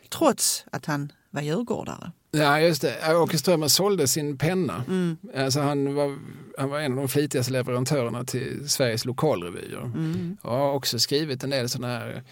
Trots 0.09 0.65
att 0.71 0.85
han 0.85 1.11
var 1.29 1.41
djurgårdare. 1.41 2.11
Ja, 2.31 2.59
just 2.59 2.81
det. 2.81 3.15
Åke 3.15 3.37
Strömmer 3.37 3.67
sålde 3.67 4.07
sin 4.07 4.37
penna. 4.37 4.83
Mm. 4.87 5.17
Alltså 5.35 5.59
han, 5.59 5.95
var, 5.95 6.17
han 6.57 6.69
var 6.69 6.79
en 6.79 6.91
av 6.91 6.97
de 6.97 7.07
flitigaste 7.07 7.51
leverantörerna 7.51 8.23
till 8.23 8.69
Sveriges 8.69 9.05
lokalrevyer. 9.05 9.81
Mm. 9.81 10.37
Och 10.41 10.51
har 10.51 10.71
också 10.71 10.99
skrivit 10.99 11.43
en 11.43 11.49
del 11.49 11.69
sådana 11.69 11.93
här 11.93 12.23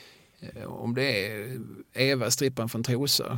om 0.65 0.93
det 0.93 1.27
är 1.27 1.59
Eva, 1.93 2.31
strippan 2.31 2.69
från 2.69 2.83
Trosa, 2.83 3.37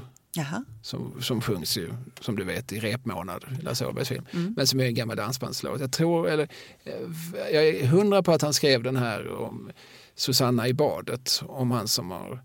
som, 0.81 1.21
som 1.21 1.41
sjungs 1.41 1.77
ju, 1.77 1.93
som 2.19 2.35
du 2.35 2.43
vet, 2.43 2.71
i 2.71 2.79
repmånad, 2.79 3.45
Lasse 3.61 3.85
Åbergs 3.85 4.09
film, 4.09 4.25
mm. 4.31 4.53
men 4.57 4.67
som 4.67 4.79
är 4.79 4.85
en 4.85 4.95
gammal 4.95 5.17
dansbandslåt. 5.17 5.81
Jag 5.81 5.91
tror, 5.91 6.29
eller 6.29 6.47
eh, 6.83 6.93
jag 7.53 7.67
är 7.67 7.87
hundra 7.87 8.23
på 8.23 8.31
att 8.31 8.41
han 8.41 8.53
skrev 8.53 8.83
den 8.83 8.95
här 8.95 9.27
om 9.27 9.71
Susanna 10.15 10.67
i 10.67 10.73
badet, 10.73 11.43
om 11.47 11.71
han 11.71 11.87
som 11.87 12.11
har 12.11 12.43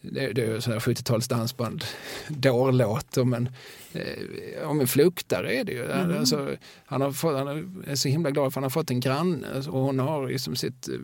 det, 0.00 0.32
det 0.32 0.42
är 0.42 0.58
70-tals 0.58 1.28
dansband, 1.28 1.84
dårlåt 2.28 3.16
om 3.16 3.34
en, 3.34 3.48
eh, 3.92 4.68
om 4.68 4.80
en 4.80 4.88
fluktare 4.88 5.54
är 5.54 5.64
det 5.64 5.72
ju. 5.72 5.90
Mm. 5.90 6.18
Alltså, 6.18 6.56
han, 6.86 7.00
har 7.00 7.12
fått, 7.12 7.36
han 7.36 7.84
är 7.86 7.94
så 7.94 8.08
himla 8.08 8.30
glad 8.30 8.52
för 8.52 8.60
han 8.60 8.64
har 8.64 8.70
fått 8.70 8.90
en 8.90 9.00
granne 9.00 9.46
och 9.68 9.80
hon 9.80 9.98
har 9.98 10.28
liksom 10.28 10.56
sitt 10.56 10.88
eh, 10.88 10.94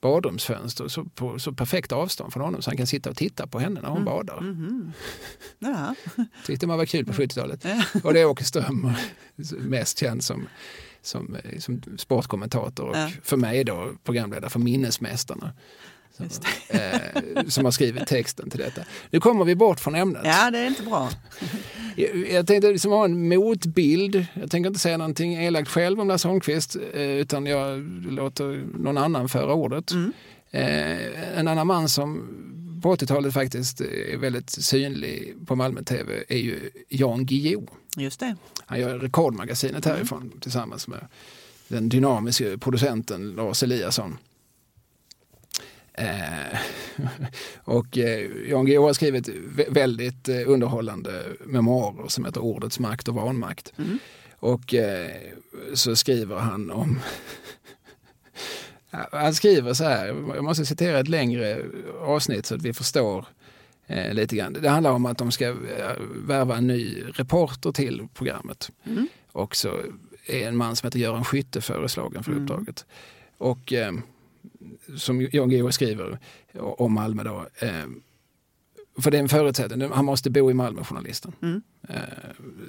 badrumsfönster 0.00 0.88
så, 0.88 1.04
på 1.04 1.38
så 1.38 1.52
perfekt 1.52 1.92
avstånd 1.92 2.32
från 2.32 2.42
honom 2.42 2.62
så 2.62 2.70
han 2.70 2.76
kan 2.76 2.86
sitta 2.86 3.10
och 3.10 3.16
titta 3.16 3.46
på 3.46 3.58
henne 3.58 3.80
när 3.80 3.88
hon 3.88 4.02
mm. 4.02 4.04
badar. 4.04 4.38
Mm. 4.38 4.92
Ja. 5.58 5.94
Tyckte 6.46 6.66
man 6.66 6.78
var 6.78 6.86
kul 6.86 7.04
på 7.04 7.12
70-talet. 7.12 7.64
Ja. 7.64 8.00
Och 8.04 8.12
det 8.12 8.20
är 8.20 8.26
Åke 8.26 8.44
Ström 8.44 8.92
mest 9.58 9.98
känd 9.98 10.24
som 10.24 10.48
som, 11.02 11.36
eh, 11.44 11.58
som 11.58 11.82
sportkommentator 11.98 12.88
och 12.88 12.96
ja. 12.96 13.10
för 13.22 13.36
mig 13.36 13.64
då 13.64 13.92
programledare 14.04 14.50
för 14.50 14.58
Minnesmästarna. 14.58 15.52
Som, 16.18 16.44
eh, 16.68 17.44
som 17.48 17.64
har 17.64 17.72
skrivit 17.72 18.06
texten 18.06 18.50
till 18.50 18.60
detta. 18.60 18.82
Nu 19.10 19.20
kommer 19.20 19.44
vi 19.44 19.54
bort 19.54 19.80
från 19.80 19.94
ämnet. 19.94 20.22
Ja, 20.24 20.50
det 20.50 20.58
är 20.58 20.66
inte 20.66 20.82
bra. 20.82 21.10
jag, 21.96 22.30
jag 22.30 22.46
tänkte 22.46 22.72
liksom 22.72 22.92
ha 22.92 23.04
en 23.04 23.28
motbild. 23.28 24.26
Jag 24.34 24.50
tänker 24.50 24.68
inte 24.68 24.80
säga 24.80 24.96
någonting 24.96 25.34
elakt 25.34 25.68
själv 25.68 26.00
om 26.00 26.08
Lasse 26.08 26.28
Holmqvist 26.28 26.76
eh, 26.94 27.02
utan 27.02 27.46
jag 27.46 27.78
låter 28.10 28.64
någon 28.78 28.98
annan 28.98 29.28
föra 29.28 29.54
ordet. 29.54 29.90
Mm. 29.90 30.12
Eh, 30.50 31.38
en 31.38 31.48
annan 31.48 31.66
man 31.66 31.88
som 31.88 32.28
på 32.82 32.96
80-talet 32.96 33.34
faktiskt 33.34 33.80
är 33.80 34.16
väldigt 34.16 34.50
synlig 34.50 35.34
på 35.46 35.56
Malmö 35.56 35.82
TV 35.82 36.24
är 36.28 36.38
ju 36.38 36.70
Jan 36.88 37.26
Guillou. 37.26 37.66
Just 37.96 38.20
det. 38.20 38.36
Han 38.66 38.80
gör 38.80 38.98
Rekordmagasinet 38.98 39.84
härifrån 39.84 40.22
mm. 40.22 40.40
tillsammans 40.40 40.88
med 40.88 41.06
den 41.68 41.88
dynamiska 41.88 42.58
producenten 42.58 43.30
Lars 43.30 43.62
Eliasson. 43.62 44.18
Eh, 45.98 46.58
och 47.64 47.98
eh, 47.98 48.30
Jan 48.48 48.64
Guillou 48.64 48.82
har 48.82 48.92
skrivit 48.92 49.28
väldigt 49.68 50.28
eh, 50.28 50.42
underhållande 50.46 51.24
memoarer 51.44 52.08
som 52.08 52.24
heter 52.24 52.40
Ordets 52.40 52.78
makt 52.78 53.08
och 53.08 53.14
vanmakt. 53.14 53.72
Mm. 53.78 53.98
Och 54.38 54.74
eh, 54.74 55.10
så 55.74 55.96
skriver 55.96 56.36
han 56.36 56.70
om 56.70 57.00
Han 59.12 59.34
skriver 59.34 59.74
så 59.74 59.84
här, 59.84 60.06
jag 60.34 60.44
måste 60.44 60.66
citera 60.66 60.98
ett 61.00 61.08
längre 61.08 61.62
avsnitt 62.00 62.46
så 62.46 62.54
att 62.54 62.62
vi 62.62 62.72
förstår 62.72 63.26
eh, 63.86 64.14
lite 64.14 64.36
grann. 64.36 64.52
Det 64.52 64.68
handlar 64.68 64.90
om 64.90 65.06
att 65.06 65.18
de 65.18 65.30
ska 65.30 65.54
värva 66.26 66.56
en 66.56 66.66
ny 66.66 67.02
reporter 67.14 67.72
till 67.72 68.08
programmet. 68.14 68.70
Mm. 68.84 69.08
Och 69.32 69.56
så 69.56 69.68
är 70.26 70.48
en 70.48 70.56
man 70.56 70.76
som 70.76 70.86
heter 70.86 70.98
Göran 70.98 71.24
Skytte 71.24 71.60
föreslagen 71.60 72.24
för 72.24 72.32
mm. 72.32 72.42
uppdraget. 72.42 72.86
Och 73.38 73.72
som 74.96 75.28
Jan 75.32 75.48
Guillou 75.48 75.72
skriver 75.72 76.18
om 76.54 76.92
Malmö 76.92 77.22
då, 77.24 77.46
eh, 77.58 77.86
för 78.98 79.10
det 79.10 79.16
är 79.16 79.22
en 79.22 79.28
förutsättning, 79.28 79.90
han 79.92 80.04
måste 80.04 80.30
bo 80.30 80.50
i 80.50 80.54
Malmö, 80.54 80.84
journalisten. 80.84 81.32
Mm. 81.42 81.62
Eh, 81.88 81.96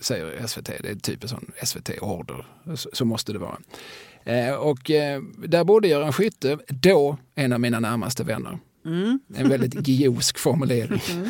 säger 0.01 0.47
SVT, 0.47 0.72
det 0.80 0.89
är 0.89 0.95
typ 0.95 1.24
en 1.24 1.30
sån 1.30 1.51
SVT-order, 1.63 2.45
så, 2.76 3.05
måste 3.05 3.34
det 3.34 3.39
vara. 3.39 3.57
Eh, 4.24 4.53
och 4.53 4.80
där 5.47 5.63
bodde 5.63 5.88
Göran 5.88 6.13
Skytte, 6.13 6.57
då 6.67 7.17
en 7.36 7.53
av 7.53 7.59
mina 7.59 7.80
närmaste 7.80 8.24
vänner. 8.24 8.59
Mm. 8.86 9.20
En 9.36 9.49
väldigt 9.49 9.88
giosk 9.88 10.38
formulering. 10.38 11.01
Mm. 11.11 11.30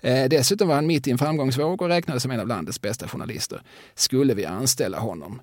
Eh, 0.00 0.28
dessutom 0.28 0.68
var 0.68 0.74
han 0.74 0.86
mitt 0.86 1.06
i 1.06 1.10
en 1.10 1.18
framgångsvåg 1.18 1.82
och 1.82 1.88
räknades 1.88 2.22
som 2.22 2.32
en 2.32 2.40
av 2.40 2.48
landets 2.48 2.80
bästa 2.80 3.08
journalister. 3.08 3.62
Skulle 3.94 4.34
vi 4.34 4.44
anställa 4.44 4.98
honom? 4.98 5.40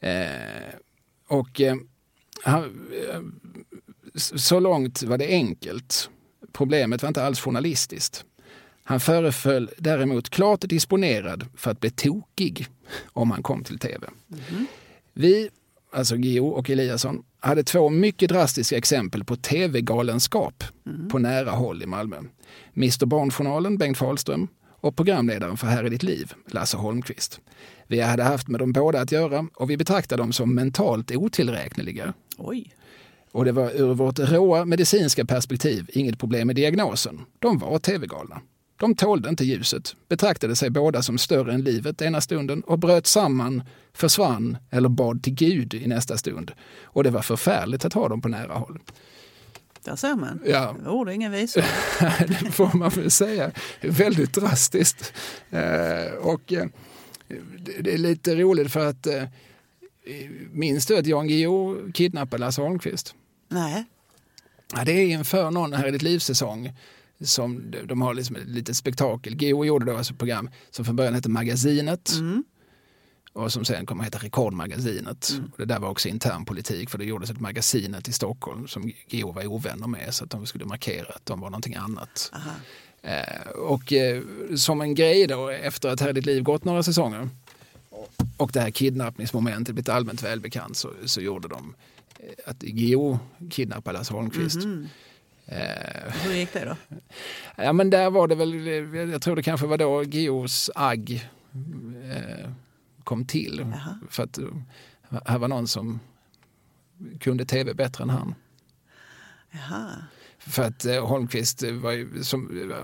Eh, 0.00 0.74
och 1.28 1.60
eh, 1.60 1.76
så 4.14 4.60
långt 4.60 5.02
var 5.02 5.18
det 5.18 5.26
enkelt. 5.26 6.10
Problemet 6.52 7.02
var 7.02 7.08
inte 7.08 7.24
alls 7.24 7.40
journalistiskt. 7.40 8.24
Han 8.84 9.00
föreföll 9.00 9.70
däremot 9.78 10.30
klart 10.30 10.60
disponerad 10.60 11.46
för 11.56 11.70
att 11.70 11.80
bli 11.80 11.90
tokig 11.90 12.66
om 13.06 13.30
han 13.30 13.42
kom 13.42 13.64
till 13.64 13.78
tv. 13.78 14.06
Mm. 14.50 14.66
Vi, 15.14 15.50
alltså 15.92 16.16
Geo 16.16 16.48
och 16.48 16.70
Eliasson, 16.70 17.22
hade 17.40 17.64
två 17.64 17.88
mycket 17.88 18.28
drastiska 18.28 18.76
exempel 18.76 19.24
på 19.24 19.36
tv-galenskap 19.36 20.64
mm. 20.86 21.08
på 21.08 21.18
nära 21.18 21.50
håll 21.50 21.82
i 21.82 21.86
Malmö. 21.86 22.16
Mr 22.76 23.06
Barnjournalen, 23.06 23.78
Bengt 23.78 23.98
Fahlström 23.98 24.48
och 24.80 24.96
programledaren 24.96 25.56
för 25.56 25.66
Här 25.66 25.86
i 25.86 25.88
ditt 25.88 26.02
liv, 26.02 26.32
Lasse 26.46 26.76
Holmqvist. 26.76 27.40
Vi 27.86 28.00
hade 28.00 28.22
haft 28.22 28.48
med 28.48 28.60
dem 28.60 28.72
båda 28.72 29.00
att 29.00 29.12
göra 29.12 29.46
och 29.54 29.70
vi 29.70 29.76
betraktade 29.76 30.22
dem 30.22 30.32
som 30.32 30.54
mentalt 30.54 31.10
otillräkneliga. 31.10 32.14
Oj. 32.38 32.74
Och 33.32 33.44
det 33.44 33.52
var 33.52 33.70
ur 33.70 33.94
vårt 33.94 34.18
råa 34.18 34.64
medicinska 34.64 35.24
perspektiv 35.24 35.90
inget 35.92 36.18
problem 36.18 36.46
med 36.46 36.56
diagnosen. 36.56 37.20
De 37.38 37.58
var 37.58 37.78
tv-galna. 37.78 38.40
De 38.76 38.94
tålde 38.94 39.28
inte 39.28 39.44
ljuset, 39.44 39.96
betraktade 40.08 40.56
sig 40.56 40.70
båda 40.70 41.02
som 41.02 41.18
större 41.18 41.52
än 41.52 41.62
livet 41.62 42.02
ena 42.02 42.20
stunden 42.20 42.60
och 42.60 42.78
bröt 42.78 43.06
samman, 43.06 43.62
försvann 43.92 44.58
eller 44.70 44.88
bad 44.88 45.22
till 45.22 45.34
Gud 45.34 45.74
i 45.74 45.86
nästa 45.86 46.16
stund. 46.16 46.52
Och 46.82 47.04
det 47.04 47.10
var 47.10 47.22
förfärligt 47.22 47.84
att 47.84 47.92
ha 47.92 48.08
dem 48.08 48.20
på 48.20 48.28
nära 48.28 48.54
håll. 48.54 48.78
Där 49.88 49.96
ser 49.96 50.14
man. 50.14 50.40
Ja. 50.46 50.76
Ord 50.86 51.08
och 51.08 51.14
inga 51.14 51.30
visor. 51.30 51.60
det 52.44 52.50
får 52.50 52.76
man 52.76 52.90
väl 52.90 53.10
säga. 53.10 53.50
Väldigt 53.80 54.34
drastiskt. 54.34 55.12
Eh, 55.50 56.12
och 56.20 56.52
eh, 56.52 56.66
det 57.80 57.94
är 57.94 57.98
lite 57.98 58.34
roligt 58.34 58.72
för 58.72 58.86
att 58.86 59.06
eh, 59.06 59.22
minns 60.52 60.86
du 60.86 60.98
att 60.98 61.06
Jan 61.06 61.28
Guillou 61.28 61.92
kidnappade 61.92 62.40
Lasse 62.40 62.62
Holmqvist? 62.62 63.14
Nej. 63.48 63.84
Ja, 64.74 64.84
det 64.84 64.92
är 64.92 65.06
inför 65.06 65.50
någon 65.50 65.72
här 65.72 65.88
i 65.88 65.90
ditt 65.90 66.02
livssäsong 66.02 66.72
som 67.20 67.74
de 67.84 68.02
har 68.02 68.14
liksom 68.14 68.36
ett 68.36 68.46
litet 68.46 68.76
spektakel. 68.76 69.42
Geo 69.42 69.64
gjorde 69.64 69.86
då 69.86 69.96
alltså 69.96 70.12
ett 70.12 70.18
program 70.18 70.50
som 70.70 70.84
från 70.84 70.96
början 70.96 71.14
hette 71.14 71.28
Magasinet 71.28 72.12
mm. 72.12 72.44
Och 73.38 73.52
som 73.52 73.64
sen 73.64 73.86
kommer 73.86 74.02
att 74.02 74.06
heta 74.06 74.26
Rekordmagasinet. 74.26 75.30
Mm. 75.30 75.50
Det 75.56 75.64
där 75.64 75.78
var 75.78 75.88
också 75.88 76.08
intern 76.08 76.44
politik 76.44 76.90
för 76.90 76.98
det 76.98 77.04
gjordes 77.04 77.30
ett 77.30 77.40
Magasinet 77.40 78.08
i 78.08 78.12
Stockholm 78.12 78.68
som 78.68 78.92
Geo 79.06 79.32
var 79.32 79.46
ovänner 79.46 79.86
med 79.86 80.14
så 80.14 80.24
att 80.24 80.30
de 80.30 80.46
skulle 80.46 80.64
markera 80.64 81.06
att 81.08 81.26
de 81.26 81.40
var 81.40 81.50
någonting 81.50 81.74
annat. 81.74 82.32
Eh, 83.02 83.50
och 83.50 83.92
eh, 83.92 84.22
som 84.56 84.80
en 84.80 84.94
grej 84.94 85.26
då 85.26 85.48
efter 85.48 85.88
att 85.88 86.00
Här 86.00 86.12
ditt 86.12 86.26
liv 86.26 86.42
gått 86.42 86.64
några 86.64 86.82
säsonger 86.82 87.28
och 88.36 88.50
det 88.52 88.60
här 88.60 88.70
kidnappningsmomentet 88.70 89.74
blivit 89.74 89.88
allmänt 89.88 90.22
välbekant 90.22 90.76
så, 90.76 90.90
så 91.04 91.20
gjorde 91.20 91.48
de 91.48 91.74
eh, 92.18 92.50
att 92.50 92.62
Geo 92.62 93.18
kidnappade 93.50 93.98
Lasse 93.98 94.14
Holmqvist. 94.14 94.64
Mm 94.64 94.88
Hur 96.24 96.32
gick 96.32 96.52
det 96.52 96.64
då? 96.64 96.96
Ja 97.62 97.72
men 97.72 97.90
där 97.90 98.10
var 98.10 98.28
det 98.28 98.34
väl, 98.34 98.66
jag 99.10 99.22
tror 99.22 99.36
det 99.36 99.42
kanske 99.42 99.66
var 99.66 99.78
då 99.78 100.04
Geos 100.04 100.70
agg 100.74 101.28
eh, 102.12 102.50
kom 103.08 103.24
till. 103.24 103.66
Jaha. 103.72 103.98
För 104.08 104.22
att 104.22 104.38
eh, 104.38 104.44
här 105.24 105.38
var 105.38 105.48
någon 105.48 105.68
som 105.68 106.00
kunde 107.20 107.44
tv 107.44 107.74
bättre 107.74 108.02
än 108.04 108.10
han. 108.10 108.34
Jaha. 109.50 109.90
För 110.38 110.62
att 110.62 110.84
eh, 110.84 111.06
Holmqvist 111.06 111.62
var 111.62 111.92
ju 111.92 112.24
som, 112.24 112.70
eh, 112.70 112.76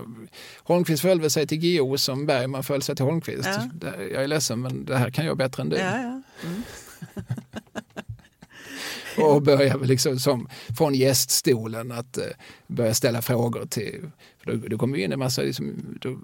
Holmqvist 0.63 1.01
förhöll 1.01 1.29
sig 1.29 1.47
till 1.47 1.63
Geo 1.63 1.97
som 1.97 2.25
Bergman 2.25 2.63
förhöll 2.63 2.81
sig 2.81 2.95
till 2.95 3.05
Holmqvist. 3.05 3.49
Ja. 3.81 3.95
Jag 3.97 4.23
är 4.23 4.27
ledsen 4.27 4.61
men 4.61 4.85
det 4.85 4.97
här 4.97 5.09
kan 5.09 5.25
jag 5.25 5.37
bättre 5.37 5.63
än 5.63 5.69
du. 5.69 5.77
Ja, 5.77 6.01
ja. 6.01 6.21
Mm. 6.43 6.63
och 9.17 9.41
börja 9.41 9.77
liksom 9.77 10.19
som, 10.19 10.49
från 10.77 10.95
gäststolen 10.95 11.91
att 11.91 12.17
uh, 12.17 12.23
börja 12.67 12.93
ställa 12.93 13.21
frågor 13.21 13.65
till, 13.65 14.11
då, 14.43 14.55
då 14.55 14.77
kommer 14.77 14.97
ju 14.97 15.03
in 15.03 15.11
en 15.11 15.19
massa, 15.19 15.41
liksom, 15.41 15.97
då, 16.01 16.19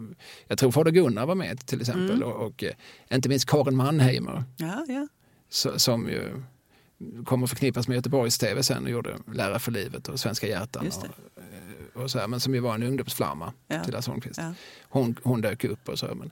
jag 0.48 0.58
tror 0.58 0.72
Fader 0.72 0.92
Gunnar 0.92 1.26
var 1.26 1.36
med 1.36 1.66
till 1.66 1.82
exempel 1.82 2.16
mm. 2.16 2.24
och, 2.24 2.46
och 2.46 2.64
uh, 2.64 2.70
inte 3.16 3.30
minst 3.30 3.50
Karin 3.50 3.76
Mannheimer. 3.76 4.44
Ja, 4.58 4.86
ja. 4.88 5.08
Så, 5.50 5.80
som 5.80 6.10
ju 6.10 6.44
kommer 7.26 7.48
förknippas 7.48 7.88
med 7.88 7.96
Göteborgs 7.96 8.38
TV 8.38 8.64
sen 8.64 8.84
och 8.84 8.90
gjorde 8.90 9.18
Lära 9.34 9.60
för 9.60 9.72
livet 9.72 10.08
och 10.08 10.20
Svenska 10.20 10.48
hjärtan. 10.48 10.88
Och, 10.88 11.06
eh, 11.06 12.04
och 12.04 12.12
så 12.12 12.20
här, 12.20 12.28
men 12.28 12.40
som 12.40 12.56
ju 12.56 12.60
var 12.60 12.76
en 12.76 12.84
ungdomsflamma 12.84 13.54
ja. 13.68 13.84
till 13.84 13.94
Lasse 13.94 14.12
Holmqvist. 14.12 14.40
Ja. 14.40 14.54
Hon, 14.82 15.16
hon 15.24 15.42
dök 15.42 15.64
upp 15.64 15.90
och 15.90 16.00
så. 16.00 16.16
Men, 16.16 16.32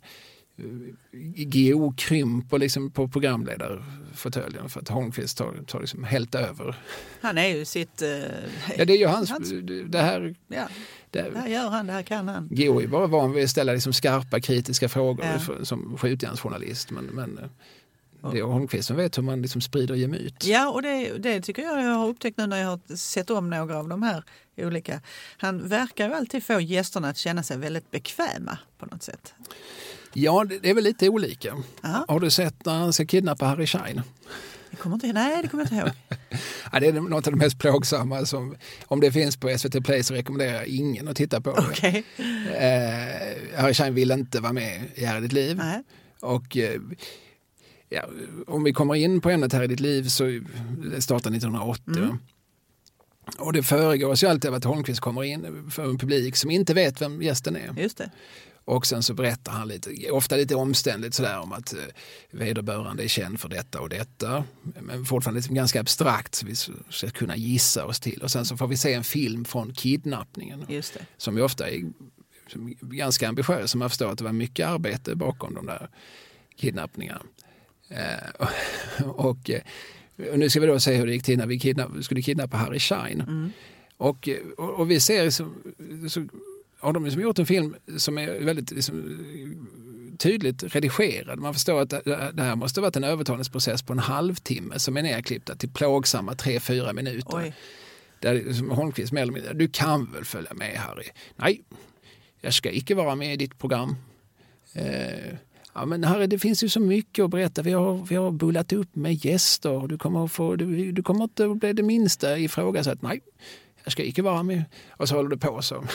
GO 1.36 1.94
krymper 1.98 2.60
liksom 2.60 2.92
på 2.92 3.08
programledarfåtöljen 3.08 4.70
för 4.70 4.80
att 4.80 4.90
Holmqvist 4.90 5.38
tar, 5.38 5.64
tar 5.68 5.80
liksom 5.80 6.04
helt 6.04 6.36
över. 6.36 6.76
Han 7.22 7.38
är 7.38 7.48
ju 7.48 7.66
sitt... 7.66 8.02
Uh, 8.02 8.10
ja, 8.78 8.86
det 8.86 8.94
är 8.94 8.98
ju 8.98 9.08
hans... 9.08 9.30
hans 9.30 9.50
det 9.86 10.02
här, 10.02 10.36
ja, 10.48 10.68
det, 11.10 11.22
det 11.22 11.40
här 11.40 11.48
gör 11.48 11.70
han, 11.70 11.88
det 11.88 11.94
här 11.94 12.04
kan 12.04 12.28
han. 12.28 12.48
GO 12.52 12.82
är 12.82 12.88
bara 12.88 13.08
van 13.08 13.32
vid 13.32 13.44
att 13.44 13.50
ställa 13.50 13.74
liksom 13.74 13.94
skarpa 13.94 14.40
kritiska 14.40 14.90
frågor 14.90 15.26
ja. 15.26 15.40
för, 15.40 15.64
som 15.64 15.98
skjutjärnsjournalist. 15.98 16.92
Men, 16.92 17.06
men 17.06 17.38
eh, 17.38 18.32
det 18.32 18.40
är 18.40 18.44
Holmqvist 18.44 18.88
som 18.88 18.98
vet 18.98 19.18
hur 19.18 19.24
man 19.24 19.42
liksom 19.42 19.62
sprider 19.62 19.96
gemyt. 19.96 20.46
Ja, 20.46 20.70
och 20.70 20.82
det, 20.82 21.18
det 21.18 21.42
tycker 21.42 21.62
jag 21.62 21.84
jag 21.84 21.96
har 21.96 22.08
upptäckt 22.08 22.38
nu 22.38 22.48
när 22.48 22.58
jag 22.58 22.68
har 22.68 22.96
sett 22.96 23.30
om 23.30 23.50
några 23.50 23.78
av 23.78 23.88
de 23.88 24.04
här 24.04 24.24
olika. 24.58 25.02
Han 25.38 25.68
verkar 25.68 26.08
ju 26.08 26.14
alltid 26.14 26.44
få 26.44 26.62
gästerna 26.62 27.10
att 27.10 27.18
känna 27.18 27.44
sig 27.44 27.58
väldigt 27.58 27.92
bekväma 27.92 28.58
på 28.78 28.86
något 28.86 29.04
sätt. 29.04 29.34
Ja, 30.14 30.46
det 30.62 30.70
är 30.70 30.74
väl 30.74 30.84
lite 30.84 31.10
olika. 31.10 31.56
Aha. 31.84 32.06
Har 32.08 32.20
du 32.20 32.32
sett 32.32 32.66
när 32.66 32.74
han 32.74 32.94
ska 32.94 33.06
kidnappa 33.06 33.46
Harry 33.46 33.68
Schein? 33.68 34.02
Kommer 34.78 34.96
inte, 34.96 35.14
nej, 35.14 35.42
det 35.42 35.48
kommer 35.48 35.64
jag 35.64 35.72
inte 35.74 35.88
ihåg. 35.88 36.20
ja, 36.72 36.80
det 36.80 36.88
är 36.88 36.94
något 36.94 37.28
av 37.28 37.34
det 37.34 37.40
mest 37.40 37.60
plågsamma. 37.60 38.26
Som, 38.26 38.56
om 38.88 39.00
det 39.00 39.12
finns 39.12 39.38
på 39.38 39.58
SVT 39.58 39.86
Play 39.86 40.04
så 40.04 40.14
rekommenderar 40.14 40.54
jag 40.54 40.68
ingen 40.68 41.08
att 41.08 41.16
titta 41.16 41.42
på 41.42 41.52
okay. 41.52 42.04
det. 42.18 42.24
Eh, 43.54 43.62
Harry 43.62 43.74
Schein 43.74 43.94
vill 43.94 44.12
inte 44.12 44.40
vara 44.40 44.54
med 44.54 44.84
i 44.96 45.06
Här 45.06 45.18
i 45.18 45.22
ditt 45.22 45.34
liv. 45.34 45.58
Nej. 45.58 45.84
Och 46.20 46.58
eh, 46.58 46.82
ja, 47.90 48.02
om 48.48 48.64
vi 48.64 48.74
kommer 48.74 48.96
in 48.96 49.22
på 49.22 49.30
ämnet 49.30 49.54
Här 49.54 49.64
i 49.64 49.68
ditt 49.68 49.80
liv 49.80 50.04
så 50.04 50.24
det 50.92 51.02
startade 51.02 51.38
1980. 51.38 51.98
Mm. 51.98 52.18
Och 53.38 53.54
det 53.54 53.64
föregås 53.64 54.24
ju 54.24 54.28
alltid 54.28 54.50
av 54.50 54.56
att 54.56 54.64
Holmqvist 54.64 55.00
kommer 55.00 55.24
in 55.24 55.72
för 55.72 55.84
en 55.84 55.98
publik 55.98 56.36
som 56.36 56.52
inte 56.52 56.74
vet 56.74 57.02
vem 57.02 57.22
gästen 57.22 57.56
är. 57.56 57.74
Just 57.78 57.98
det. 57.98 58.12
Och 58.70 58.86
sen 58.86 59.04
så 59.04 59.14
berättar 59.14 59.52
han 59.52 59.68
lite, 59.68 60.12
ofta 60.12 60.36
lite 60.36 60.56
omständligt 60.56 61.14
sådär 61.14 61.40
om 61.40 61.52
att 61.54 61.74
eh, 61.74 61.80
vederbörande 62.32 63.04
är 63.04 63.08
känd 63.08 63.40
för 63.40 63.50
detta 63.50 63.82
och 63.82 63.90
detta. 63.90 64.44
Men 64.82 65.06
fortfarande 65.06 65.40
liksom 65.40 65.56
ganska 65.56 65.80
abstrakt 65.80 66.36
så 66.36 66.46
vi 66.46 66.56
ska 66.90 67.10
kunna 67.10 67.36
gissa 67.36 67.86
oss 67.86 68.00
till. 68.00 68.22
Och 68.22 68.32
sen 68.32 68.46
så 68.46 68.58
får 68.58 68.68
vi 68.68 68.78
se 68.78 68.94
en 68.94 69.04
film 69.04 69.46
från 69.46 69.74
kidnappningen. 69.74 70.66
Som 71.18 71.38
ju 71.38 71.44
ofta 71.44 71.70
är 71.70 71.84
ganska 72.82 73.30
ambitiös. 73.30 73.76
Man 73.76 73.90
förstår 73.90 74.12
att 74.12 74.18
det 74.18 74.24
var 74.24 74.34
mycket 74.34 74.68
arbete 74.68 75.16
bakom 75.16 75.54
de 75.54 75.66
där 75.66 75.90
kidnappningarna. 76.56 77.22
Eh, 77.90 78.46
och, 79.06 79.50
eh, 79.50 79.62
och, 80.32 80.40
nu 80.40 80.50
ska 80.50 80.60
vi 80.60 80.68
då 80.68 80.80
se 80.80 80.94
hur 80.94 81.08
det 81.08 81.14
gick 81.14 81.24
till 81.24 81.38
när 81.38 81.48
vi 81.48 81.60
kidnapp, 81.60 81.92
skulle 82.02 82.22
kidnappa 82.22 82.58
Harry 82.58 82.80
Schein. 82.80 83.22
Mm. 83.22 83.52
Och, 83.98 84.30
och, 84.58 84.70
och, 84.70 84.92
vi 84.92 85.00
ser 85.00 85.30
så, 85.30 85.54
så 86.10 86.28
har 86.80 86.94
de 86.94 87.06
liksom 87.06 87.22
gjort 87.22 87.40
en 87.40 87.46
film 87.46 87.76
som 87.98 88.18
är 88.18 88.40
väldigt 88.40 88.72
liksom, 88.72 89.20
tydligt 90.18 90.76
redigerad. 90.76 91.40
Man 91.40 91.54
förstår 91.54 91.82
att 91.82 91.90
det 92.34 92.44
här 92.44 92.56
måste 92.56 92.80
ha 92.80 92.86
varit 92.86 92.96
en 92.96 93.04
övertalningsprocess 93.04 93.84
på 93.84 93.94
en 93.94 94.00
halvtimme 94.00 94.80
som 94.80 94.98
är 94.98 95.04
nerklippta 95.04 95.56
till 95.56 95.70
plågsamma 95.70 96.34
3-4 96.34 96.94
minuter. 96.94 97.38
Oj. 97.38 97.54
Där 98.20 98.34
liksom 98.34 98.70
Holmqvist 98.70 99.12
mer 99.12 99.22
eller 99.22 99.34
mindre, 99.34 99.54
du 99.54 99.68
kan 99.68 100.12
väl 100.14 100.26
följa 100.26 100.54
med 100.54 100.78
Harry? 100.78 101.08
Nej, 101.36 101.62
jag 102.42 102.54
ska 102.54 102.72
icke 102.72 102.96
vara 102.96 103.16
med 103.16 103.34
i 103.34 103.38
ditt 103.38 103.60
program. 103.60 103.96
Eh, 104.74 105.34
ja, 105.74 105.86
men 105.86 106.04
Harry, 106.04 106.28
det 106.28 106.40
finns 106.40 106.64
ju 106.64 106.70
så 106.70 106.80
mycket 106.80 107.24
att 107.24 107.32
berätta. 107.32 107.62
Vi 107.62 107.72
har, 107.72 108.06
vi 108.10 108.16
har 108.16 108.32
bullat 108.32 108.74
upp 108.74 108.96
med 108.96 109.26
gäster. 109.26 109.88
Du 109.88 109.98
kommer, 109.98 110.26
att 110.26 110.32
få, 110.32 110.56
du, 110.56 110.92
du 110.92 111.04
kommer 111.04 111.24
inte 111.24 111.46
att 111.46 111.58
bli 111.58 111.74
det 111.74 111.84
minsta 111.84 112.38
ifrågasatt. 112.38 113.02
Nej, 113.02 113.22
jag 113.84 113.92
ska 113.92 114.04
icke 114.04 114.22
vara 114.22 114.44
med. 114.44 114.64
Och 114.90 115.10
så 115.10 115.16
håller 115.16 115.30
du 115.30 115.38
på 115.38 115.62
så. 115.62 115.76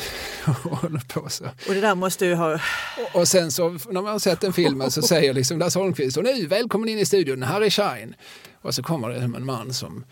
håller 0.62 1.08
på 1.08 1.28
så. 1.28 1.44
Och 1.44 1.74
det 1.74 1.80
där 1.80 1.94
måste 1.94 2.26
ju 2.26 2.34
ha... 2.34 2.54
Och, 2.54 3.20
och 3.20 3.28
sen 3.28 3.52
så 3.52 3.68
när 3.70 3.92
man 3.92 4.06
har 4.06 4.18
sett 4.18 4.40
den 4.40 4.52
filmen 4.52 4.90
så 4.90 5.02
säger 5.02 5.34
liksom 5.34 5.58
Lasse 5.58 5.78
Holmqvist 5.78 6.16
och 6.16 6.24
nu 6.24 6.46
välkommen 6.46 6.88
in 6.88 6.98
i 6.98 7.06
studion, 7.06 7.42
Harry 7.42 7.70
Shine. 7.70 8.14
Och 8.62 8.74
så 8.74 8.82
kommer 8.82 9.08
det 9.08 9.16
en 9.16 9.46
man 9.46 9.74
som 9.74 10.04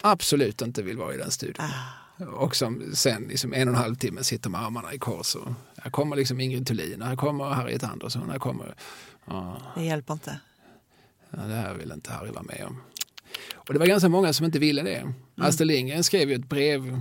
absolut 0.00 0.62
inte 0.62 0.82
vill 0.82 0.96
vara 0.96 1.14
i 1.14 1.16
den 1.16 1.30
studion. 1.30 1.64
Ah. 1.64 2.04
Och 2.24 2.56
som 2.56 2.82
sen 2.94 3.22
liksom 3.22 3.52
en 3.52 3.68
och 3.68 3.74
en 3.74 3.80
halv 3.80 3.94
timme 3.94 4.24
sitter 4.24 4.50
med 4.50 4.60
armarna 4.62 4.94
i 4.94 4.98
kors. 4.98 5.34
Och 5.34 5.52
här 5.76 5.90
kommer 5.90 6.16
liksom 6.16 6.40
Ingrid 6.40 6.66
Thulin, 6.66 7.02
här 7.02 7.16
kommer 7.16 7.44
Harriet 7.44 7.84
Andersson, 7.84 8.30
här 8.30 8.38
kommer... 8.38 8.74
Ah. 9.24 9.54
Det 9.76 9.82
hjälper 9.84 10.12
inte. 10.12 10.38
Ja, 11.30 11.42
det 11.42 11.54
här 11.54 11.74
vill 11.74 11.92
inte 11.92 12.12
Harry 12.12 12.30
vara 12.30 12.42
med 12.42 12.64
om. 12.66 12.80
Och 13.52 13.72
det 13.72 13.78
var 13.78 13.86
ganska 13.86 14.08
många 14.08 14.32
som 14.32 14.46
inte 14.46 14.58
ville 14.58 14.82
det. 14.82 14.96
Mm. 14.96 15.14
Astrid 15.36 15.66
Lindgren 15.66 16.04
skrev 16.04 16.28
ju 16.28 16.34
ett 16.34 16.48
brev, 16.48 17.00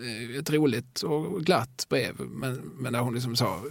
eh, 0.00 0.38
ett 0.38 0.50
roligt 0.50 1.02
och 1.02 1.44
glatt 1.44 1.86
brev, 1.88 2.14
men, 2.20 2.54
men 2.54 2.92
där 2.92 3.00
hon 3.00 3.14
liksom 3.14 3.36
sa 3.36 3.62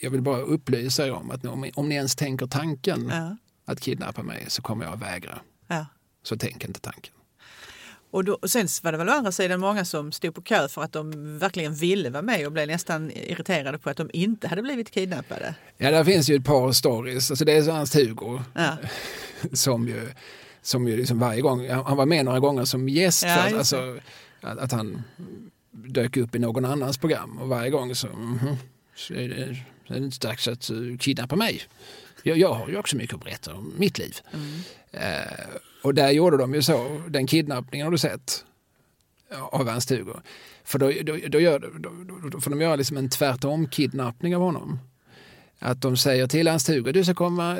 jag 0.00 0.10
vill 0.10 0.22
bara 0.22 0.40
upplysa 0.40 1.06
er 1.06 1.12
om 1.12 1.30
att 1.30 1.44
om, 1.44 1.70
om 1.74 1.88
ni 1.88 1.94
ens 1.94 2.16
tänker 2.16 2.46
tanken 2.46 3.08
ja. 3.12 3.36
att 3.64 3.80
kidnappa 3.80 4.22
mig 4.22 4.44
så 4.48 4.62
kommer 4.62 4.84
jag 4.84 4.94
att 4.94 5.02
vägra. 5.02 5.38
Ja. 5.66 5.86
Så 6.22 6.36
tänk 6.36 6.64
inte 6.64 6.80
tanken. 6.80 7.14
Och, 8.10 8.24
då, 8.24 8.38
och 8.42 8.50
sen 8.50 8.68
var 8.82 8.92
det 8.92 8.98
väl 8.98 9.08
å 9.08 9.12
andra 9.12 9.32
sidan 9.32 9.60
många 9.60 9.84
som 9.84 10.12
stod 10.12 10.34
på 10.34 10.42
kö 10.42 10.68
för 10.68 10.82
att 10.82 10.92
de 10.92 11.38
verkligen 11.38 11.74
ville 11.74 12.10
vara 12.10 12.22
med 12.22 12.46
och 12.46 12.52
blev 12.52 12.66
nästan 12.66 13.10
irriterade 13.10 13.78
på 13.78 13.90
att 13.90 13.96
de 13.96 14.10
inte 14.12 14.48
hade 14.48 14.62
blivit 14.62 14.90
kidnappade. 14.90 15.54
Ja, 15.76 15.90
där 15.90 16.04
finns 16.04 16.30
ju 16.30 16.36
ett 16.36 16.44
par 16.44 16.72
stories. 16.72 17.30
Alltså 17.30 17.44
det 17.44 17.52
är 17.52 17.68
Ernst-Hugo 17.68 18.42
ja. 18.54 18.76
som 19.52 19.88
ju 19.88 20.08
som 20.64 20.88
ju 20.88 20.96
liksom 20.96 21.18
varje 21.18 21.40
gång, 21.40 21.68
han 21.68 21.96
var 21.96 22.06
med 22.06 22.24
några 22.24 22.40
gånger 22.40 22.64
som 22.64 22.88
gäst, 22.88 23.22
ja, 23.22 23.36
för, 23.36 23.58
alltså, 23.58 23.98
att, 24.40 24.58
att, 24.58 24.72
han 24.72 25.02
dök 25.70 26.16
upp 26.16 26.34
i 26.34 26.38
någon 26.38 26.64
annans 26.64 26.98
program 26.98 27.38
och 27.38 27.48
varje 27.48 27.70
gång 27.70 27.94
så, 27.94 28.06
mm 28.06 28.38
-hmm, 28.38 28.56
så 28.94 29.14
är 29.14 29.28
det, 29.28 29.56
så 29.88 29.94
är 29.94 29.98
det 29.98 30.04
inte 30.04 30.26
dags 30.26 30.48
att 30.48 30.70
uh, 30.70 30.98
kidnappa 30.98 31.36
mig. 31.36 31.62
Jag, 32.22 32.38
jag 32.38 32.54
har 32.54 32.68
ju 32.68 32.76
också 32.76 32.96
mycket 32.96 33.14
att 33.14 33.24
berätta 33.24 33.54
om 33.54 33.72
mitt 33.76 33.98
liv. 33.98 34.16
Mm. 34.32 34.46
Uh, 34.94 35.56
och 35.82 35.94
där 35.94 36.10
gjorde 36.10 36.36
de 36.36 36.54
ju 36.54 36.62
så, 36.62 37.00
den 37.08 37.26
kidnappningen 37.26 37.86
har 37.86 37.92
du 37.92 37.98
sett 37.98 38.44
av 39.30 39.68
Ernst-Hugo. 39.68 40.20
För 40.64 40.78
då, 40.78 40.92
då, 41.02 41.18
då, 41.28 41.40
gör, 41.40 41.58
då, 41.78 42.28
då 42.28 42.40
får 42.40 42.50
de 42.50 42.60
göra 42.60 42.76
liksom 42.76 42.96
en 42.96 43.08
tvärtom-kidnappning 43.08 44.36
av 44.36 44.42
honom. 44.42 44.78
Att 45.58 45.80
de 45.80 45.96
säger 45.96 46.26
till 46.26 46.46
Ernst-Hugo, 46.46 46.92
du 46.92 47.04
ska 47.04 47.14
komma, 47.14 47.58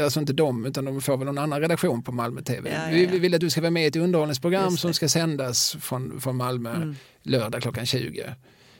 alltså 0.00 0.20
inte 0.20 0.32
de, 0.32 0.66
utan 0.66 0.84
de 0.84 1.00
får 1.00 1.16
väl 1.16 1.26
någon 1.26 1.38
annan 1.38 1.60
redaktion 1.60 2.02
på 2.02 2.12
Malmö 2.12 2.42
TV. 2.42 2.70
Ja, 2.70 2.90
ja, 2.90 2.98
ja. 2.98 3.10
Vi 3.10 3.18
vill 3.18 3.34
att 3.34 3.40
du 3.40 3.50
ska 3.50 3.60
vara 3.60 3.70
med 3.70 3.84
i 3.84 3.86
ett 3.86 3.96
underhållningsprogram 3.96 4.76
som 4.76 4.94
ska 4.94 5.08
sändas 5.08 5.76
från, 5.80 6.20
från 6.20 6.36
Malmö 6.36 6.74
mm. 6.74 6.96
lördag 7.22 7.62
klockan 7.62 7.86
20. 7.86 8.34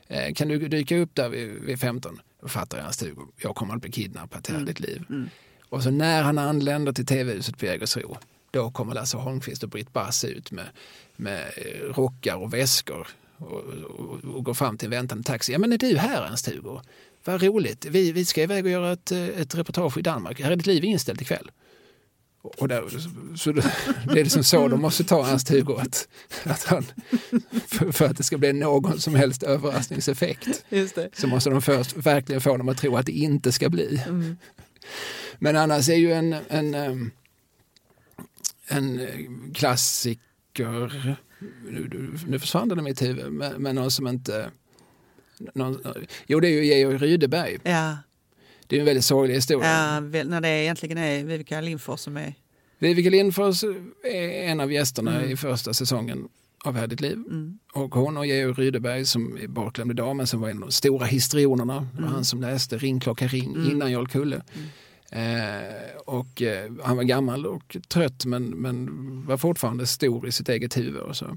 Eh, 0.07 0.34
kan 0.34 0.49
du 0.49 0.68
dyka 0.68 0.96
upp 0.96 1.14
där 1.14 1.28
vid, 1.28 1.49
vid 1.49 1.80
15? 1.80 2.20
Då 2.42 2.49
fattar 2.49 2.78
Ernst-Hugo, 2.78 3.26
jag 3.36 3.57
kommer 3.57 3.74
att 3.74 3.80
bli 3.80 3.90
kidnappad 3.90 4.44
till 4.44 4.55
mm. 4.55 4.66
ditt 4.66 4.80
liv. 4.80 5.05
Mm. 5.11 5.28
Och 5.68 5.82
så 5.82 5.90
när 5.90 6.22
han 6.22 6.38
anländer 6.38 6.92
till 6.92 7.07
TV-huset 7.07 7.59
på 7.59 7.66
Jägersro, 7.66 8.16
då 8.51 8.70
kommer 8.70 8.94
Lasse 8.94 9.16
Holmqvist 9.16 9.62
och 9.62 9.68
Britt 9.68 9.92
Bass 9.92 10.24
ut 10.24 10.51
med, 10.51 10.66
med 11.16 11.53
rockar 11.94 12.36
och 12.36 12.55
väskor 12.55 13.09
och, 13.36 13.64
och, 13.99 14.24
och 14.24 14.44
går 14.44 14.55
fram 14.55 14.78
till 14.78 14.86
en 14.86 14.90
väntande 14.90 15.24
taxi. 15.24 15.53
Ja 15.53 15.59
men 15.59 15.72
är 15.72 15.78
du 15.78 15.96
här 15.96 16.22
Ernst-Hugo? 16.22 16.80
Vad 17.29 17.43
roligt, 17.43 17.85
vi, 17.85 18.12
vi 18.12 18.24
ska 18.24 18.43
iväg 18.43 18.64
och 18.64 18.70
göra 18.70 18.93
ett, 18.93 19.12
ett 19.12 19.55
reportage 19.55 19.99
i 19.99 20.03
Danmark. 20.03 20.41
Här 20.41 20.51
är 20.51 20.57
ditt 20.57 20.66
liv 20.66 20.85
inställt 20.85 21.20
ikväll. 21.22 21.51
Och 22.43 22.68
där, 22.68 22.85
så 23.37 23.53
det, 23.53 23.72
det 24.05 24.20
är 24.20 24.24
liksom 24.24 24.45
så 24.45 24.68
de 24.68 24.81
måste 24.81 25.05
ta 25.05 25.26
Ernst-Hugo, 25.26 25.76
att, 25.81 26.09
att 26.45 26.62
han, 26.62 26.87
för, 27.66 27.93
för, 27.93 28.05
att 28.05 28.16
det 28.16 28.22
ska 28.22 28.39
bli 28.39 28.53
någon 28.53 29.01
som 29.01 29.14
helst 29.14 29.43
överraskningseffekt 29.43 30.64
så 31.12 31.26
måste 31.26 31.51
de 31.51 31.62
först 31.62 31.97
verkligen 31.97 32.41
få 32.41 32.57
dem 32.57 32.68
att 32.68 32.79
tro 32.79 32.97
att 32.97 33.07
det 33.07 33.12
inte 33.12 33.53
ska 33.53 33.68
bli. 33.68 34.03
Mm. 34.07 34.37
Men 35.39 35.57
annars 35.57 35.89
är 35.89 35.97
ju 35.97 36.12
en, 36.12 36.37
en, 36.49 37.11
en 38.68 39.01
klassiker, 39.55 41.16
nu, 41.64 42.11
nu 42.26 42.39
försvann 42.39 42.68
den 42.68 42.79
i 42.79 42.83
mitt 42.83 43.03
huvud, 43.03 43.33
men, 43.33 43.62
men 43.62 43.74
någon 43.74 43.91
som 43.91 44.09
inte 44.09 44.51
någon, 45.55 45.80
jo, 46.26 46.41
det 46.41 46.49
är 46.49 46.53
ju 46.53 46.64
Georg 46.64 46.99
Rydeberg. 46.99 47.59
Ja. 47.62 47.97
Det 48.66 48.76
är 48.76 48.80
en 48.80 48.86
väldigt 48.86 49.05
sorglig 49.05 49.34
historia. 49.34 49.68
Ja, 49.68 50.01
när 50.01 50.41
det 50.41 50.49
egentligen 50.49 50.99
är 50.99 51.24
Vivica 51.24 51.61
Lindfors 51.61 52.01
som 52.01 52.16
är... 52.16 52.34
Vivica 52.78 53.11
Lindfors 53.11 53.64
är 54.05 54.30
en 54.30 54.61
av 54.61 54.72
gästerna 54.72 55.18
mm. 55.18 55.30
i 55.30 55.36
första 55.36 55.74
säsongen 55.74 56.28
av 56.64 56.76
Här 56.76 56.86
ditt 56.86 57.01
liv. 57.01 57.12
Mm. 57.12 57.59
Och 57.72 57.95
hon 57.95 58.16
och 58.16 58.26
Georg 58.26 58.53
Rydeberg 58.53 59.05
som 59.05 59.39
är 59.43 59.49
bortglömd 59.49 59.91
idag 59.91 60.16
men 60.16 60.26
som 60.26 60.41
var 60.41 60.49
en 60.49 60.57
av 60.57 60.68
de 60.68 60.72
stora 60.72 61.07
histrionerna. 61.07 61.89
Mm. 61.99 62.12
Han 62.12 62.24
som 62.24 62.41
läste 62.41 62.78
Ring 62.78 63.01
klocka 63.01 63.26
ring 63.26 63.55
mm. 63.55 63.70
innan 63.70 63.93
Jarl 63.93 64.07
Kulle. 64.07 64.43
Mm. 64.55 64.68
Eh, 65.11 65.74
och 66.07 66.43
eh, 66.43 66.72
han 66.82 66.97
var 66.97 67.05
gammal 67.05 67.47
och 67.47 67.76
trött 67.89 68.24
men, 68.24 68.45
men 68.45 68.89
var 69.26 69.36
fortfarande 69.36 69.86
stor 69.86 70.28
i 70.28 70.32
sitt 70.32 70.49
eget 70.49 70.76
huvud. 70.76 71.01
Och 71.01 71.16
så. 71.16 71.36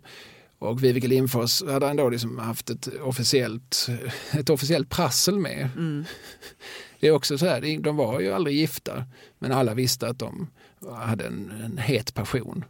Och 0.62 0.84
Viveke 0.84 1.08
Lindfors 1.08 1.64
hade 1.64 1.88
ändå 1.88 2.10
liksom 2.10 2.40
haft 2.40 2.70
ett 2.70 2.88
officiellt, 3.02 3.88
ett 4.32 4.50
officiellt 4.50 4.90
prassel 4.90 5.40
med. 5.40 5.70
Mm. 5.78 6.06
Det 7.00 7.08
är 7.08 7.12
också 7.12 7.38
så 7.38 7.46
här, 7.46 7.80
de 7.80 7.96
var 7.96 8.20
ju 8.20 8.32
aldrig 8.32 8.56
gifta, 8.56 9.06
men 9.40 9.52
alla 9.52 9.74
visste 9.74 10.08
att 10.08 10.20
de 10.20 10.48
hade 10.92 11.28
en, 11.28 11.52
en 11.52 11.78
het 11.78 12.14
passion. 12.14 12.66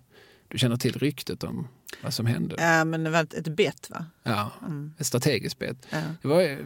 Du 0.48 0.58
känner 0.58 0.78
till 0.78 0.94
ryktet 0.94 1.44
om 1.44 1.68
vad 2.04 2.14
som 2.14 2.26
hände? 2.26 2.56
Ja, 2.60 2.86
men 2.86 3.04
det 3.04 3.10
var 3.10 3.20
ett, 3.20 3.48
bett 3.48 3.90
va? 3.90 4.06
Ja, 4.24 4.52
mm. 4.62 4.94
ett 4.98 5.08
strategiskt 5.08 5.60
bett. 5.60 5.88
Ja. 5.90 6.02
Det 6.22 6.28
var 6.28 6.42
ett 6.42 6.60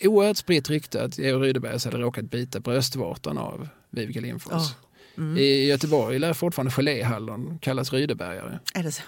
oerhört 0.00 0.36
spritt 0.36 0.70
rykte 0.70 1.04
att 1.04 1.18
Georg 1.18 1.48
Rydebergs 1.48 1.84
hade 1.84 1.98
råkat 1.98 2.30
bita 2.30 2.60
bröstvårtan 2.60 3.38
av 3.38 3.68
Viveke 3.90 4.20
Lindfors. 4.20 4.52
Oh. 4.52 4.72
Mm. 5.16 5.38
I 5.38 5.64
Göteborg 5.66 6.18
lär 6.18 6.32
fortfarande 6.32 6.72
geléhallon 6.72 7.58
kallas 7.58 7.92
Rydebergare. 7.92 8.58
Är 8.74 8.82
det 8.82 8.92
så? 8.92 9.02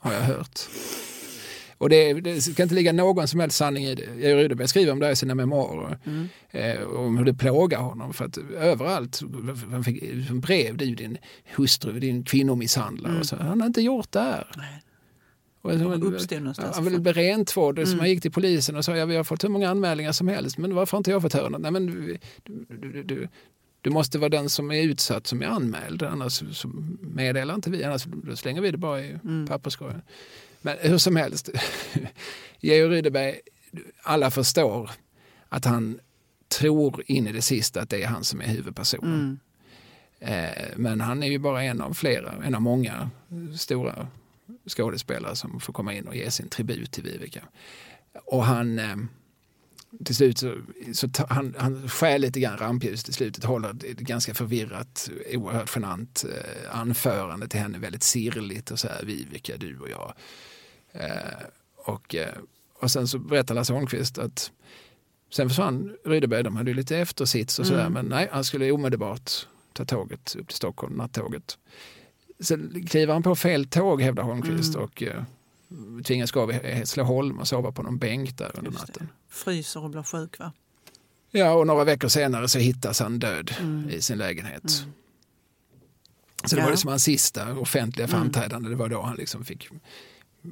Har 0.00 0.12
jag 0.12 0.20
hört. 0.20 0.60
Och 1.78 1.88
det, 1.88 2.12
det 2.12 2.40
ska 2.40 2.62
inte 2.62 2.74
ligga 2.74 2.92
någon 2.92 3.28
som 3.28 3.40
helst 3.40 3.56
sanning 3.56 3.84
i 3.84 3.94
det. 3.94 4.02
Georg 4.16 4.42
Rydeberg 4.42 4.68
skriver 4.68 4.92
om 4.92 4.98
det 4.98 5.10
i 5.10 5.16
sina 5.16 5.34
memoarer. 5.34 5.98
Mm. 6.06 6.28
Eh, 6.50 6.82
om 6.82 7.18
hur 7.18 7.24
det 7.24 7.34
plågar 7.34 7.78
honom. 7.78 8.12
För 8.12 8.24
att 8.24 8.38
överallt, 8.38 9.20
han 9.70 9.84
fick 9.84 10.30
brev, 10.30 10.76
du 10.76 10.94
din 10.94 11.18
hustru, 11.56 12.00
din 12.00 12.24
kvinnomisshandlare. 12.24 13.10
Mm. 13.10 13.20
Och 13.20 13.26
så, 13.26 13.36
han 13.36 13.60
har 13.60 13.66
inte 13.66 13.80
gjort 13.80 14.12
det 14.12 14.20
här. 14.20 14.46
Och 15.62 15.72
så, 16.56 16.62
han 16.74 16.84
ville 16.84 16.98
bli 16.98 17.12
rentvådd. 17.12 17.78
Mm. 17.78 17.98
han 17.98 18.08
gick 18.08 18.22
till 18.22 18.32
polisen 18.32 18.76
och 18.76 18.84
sa 18.84 18.96
ja, 18.96 19.06
vi 19.06 19.16
har 19.16 19.24
fått 19.24 19.44
hur 19.44 19.48
många 19.48 19.70
anmälningar 19.70 20.12
som 20.12 20.28
helst 20.28 20.58
men 20.58 20.74
varför 20.74 20.92
har 20.92 20.98
inte 20.98 21.10
jag 21.10 21.22
fått 21.22 21.32
höra 21.32 21.48
något? 21.48 21.60
Nej, 21.60 21.70
men 21.70 21.86
du, 21.86 22.18
du, 22.68 23.02
du, 23.02 23.28
du 23.80 23.90
måste 23.90 24.18
vara 24.18 24.28
den 24.28 24.50
som 24.50 24.70
är 24.70 24.82
utsatt 24.82 25.26
som 25.26 25.42
är 25.42 25.46
anmäld, 25.46 26.02
annars 26.02 26.42
så 26.52 26.68
meddelar 27.00 27.54
inte 27.54 27.70
vi, 27.70 27.84
annars 27.84 28.06
slänger 28.34 28.60
vi 28.60 28.70
det 28.70 28.78
bara 28.78 29.00
i 29.00 29.10
mm. 29.10 29.46
papperskorgen. 29.46 30.02
Men 30.62 30.76
hur 30.80 30.98
som 30.98 31.16
helst, 31.16 31.50
Georg 32.60 32.96
Rydeberg, 32.96 33.40
alla 34.02 34.30
förstår 34.30 34.90
att 35.48 35.64
han 35.64 36.00
tror 36.58 37.02
in 37.06 37.26
i 37.26 37.32
det 37.32 37.42
sista 37.42 37.80
att 37.80 37.90
det 37.90 38.02
är 38.02 38.06
han 38.06 38.24
som 38.24 38.40
är 38.40 38.46
huvudpersonen. 38.46 39.38
Mm. 40.20 40.44
Eh, 40.54 40.64
men 40.76 41.00
han 41.00 41.22
är 41.22 41.26
ju 41.26 41.38
bara 41.38 41.62
en 41.62 41.80
av 41.80 41.94
flera, 41.94 42.32
en 42.44 42.54
av 42.54 42.62
många 42.62 43.10
stora 43.56 44.08
skådespelare 44.68 45.36
som 45.36 45.60
får 45.60 45.72
komma 45.72 45.94
in 45.94 46.08
och 46.08 46.16
ge 46.16 46.30
sin 46.30 46.48
tribut 46.48 46.92
till 46.92 47.04
Vivica. 47.04 47.40
Och 48.24 48.44
han 48.44 48.78
eh, 48.78 48.96
till 50.04 50.16
slut 50.16 50.38
så, 50.38 50.54
så 50.94 51.08
ta, 51.08 51.26
han, 51.28 51.54
han 51.58 51.88
skär 51.88 52.18
lite 52.18 52.40
grann 52.40 52.58
rampljuset 52.58 53.08
i 53.08 53.12
slutet, 53.12 53.44
håller 53.44 53.70
ett 53.70 53.98
ganska 53.98 54.34
förvirrat, 54.34 55.10
oerhört 55.32 55.76
genant 55.76 56.24
eh, 56.24 56.78
anförande 56.80 57.48
till 57.48 57.60
henne, 57.60 57.78
väldigt 57.78 58.02
sirligt 58.02 58.70
och 58.70 58.78
så 58.78 58.88
här, 58.88 59.04
Vivica, 59.04 59.56
du 59.56 59.78
och 59.78 59.90
jag. 59.90 60.12
Eh, 60.92 61.44
och, 61.76 62.14
eh, 62.14 62.34
och 62.74 62.90
sen 62.90 63.08
så 63.08 63.18
berättar 63.18 63.54
Lasse 63.54 63.72
Holmqvist 63.72 64.18
att 64.18 64.52
sen 65.30 65.48
försvann 65.48 65.96
Rydeberg, 66.04 66.42
de 66.42 66.56
hade 66.56 66.70
ju 66.70 66.76
lite 66.76 66.96
eftersits 66.96 67.58
och 67.58 67.66
sådär, 67.66 67.80
mm. 67.80 67.92
men 67.92 68.06
nej, 68.06 68.28
han 68.32 68.44
skulle 68.44 68.72
omedelbart 68.72 69.30
ta 69.72 69.84
tåget 69.84 70.36
upp 70.36 70.48
till 70.48 70.56
Stockholm, 70.56 70.94
nattåget. 70.94 71.58
Sen 72.40 72.86
kliver 72.86 73.12
han 73.12 73.22
på 73.22 73.36
fel 73.36 73.64
tåg 73.64 74.02
hävdar 74.02 74.22
Holmqvist 74.22 74.74
mm. 74.74 74.84
och 74.84 75.02
eh, 75.02 75.22
tvingas 76.04 76.30
gå 76.30 76.40
av 76.40 76.50
i 76.50 76.54
Hässleholm 76.54 77.38
och 77.38 77.48
sova 77.48 77.72
på 77.72 77.82
någon 77.82 77.98
bänk 77.98 78.38
där 78.38 78.50
under 78.54 78.70
det. 78.70 78.78
natten. 78.78 79.08
Fryser 79.28 79.84
och 79.84 79.90
blir 79.90 80.02
sjuk 80.02 80.38
va? 80.38 80.52
Ja, 81.30 81.52
och 81.52 81.66
några 81.66 81.84
veckor 81.84 82.08
senare 82.08 82.48
så 82.48 82.58
hittas 82.58 83.00
han 83.00 83.18
död 83.18 83.50
Mm. 83.60 83.90
i 83.90 84.02
sin 84.02 84.18
lägenhet. 84.18 84.62
Mm. 84.82 84.92
Så 86.44 86.56
det 86.56 86.60
Ja. 86.60 86.64
var 86.64 86.70
liksom 86.70 86.88
hans 86.90 87.04
sista 87.04 87.52
offentliga 87.58 88.06
Mm. 88.06 88.18
framträdande. 88.20 88.68
Det 88.68 88.76
var 88.76 88.88
då 88.88 89.02
han 89.02 89.16
liksom 89.16 89.44
fick, 89.44 89.68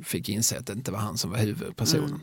fick 0.05 0.29
inse 0.29 0.59
att 0.59 0.67
det 0.67 0.73
inte 0.73 0.91
var 0.93 0.99
han 0.99 1.19
som 1.19 1.31
var 1.31 1.39
huvudpersonen. 1.39 2.05
Mm. 2.09 2.21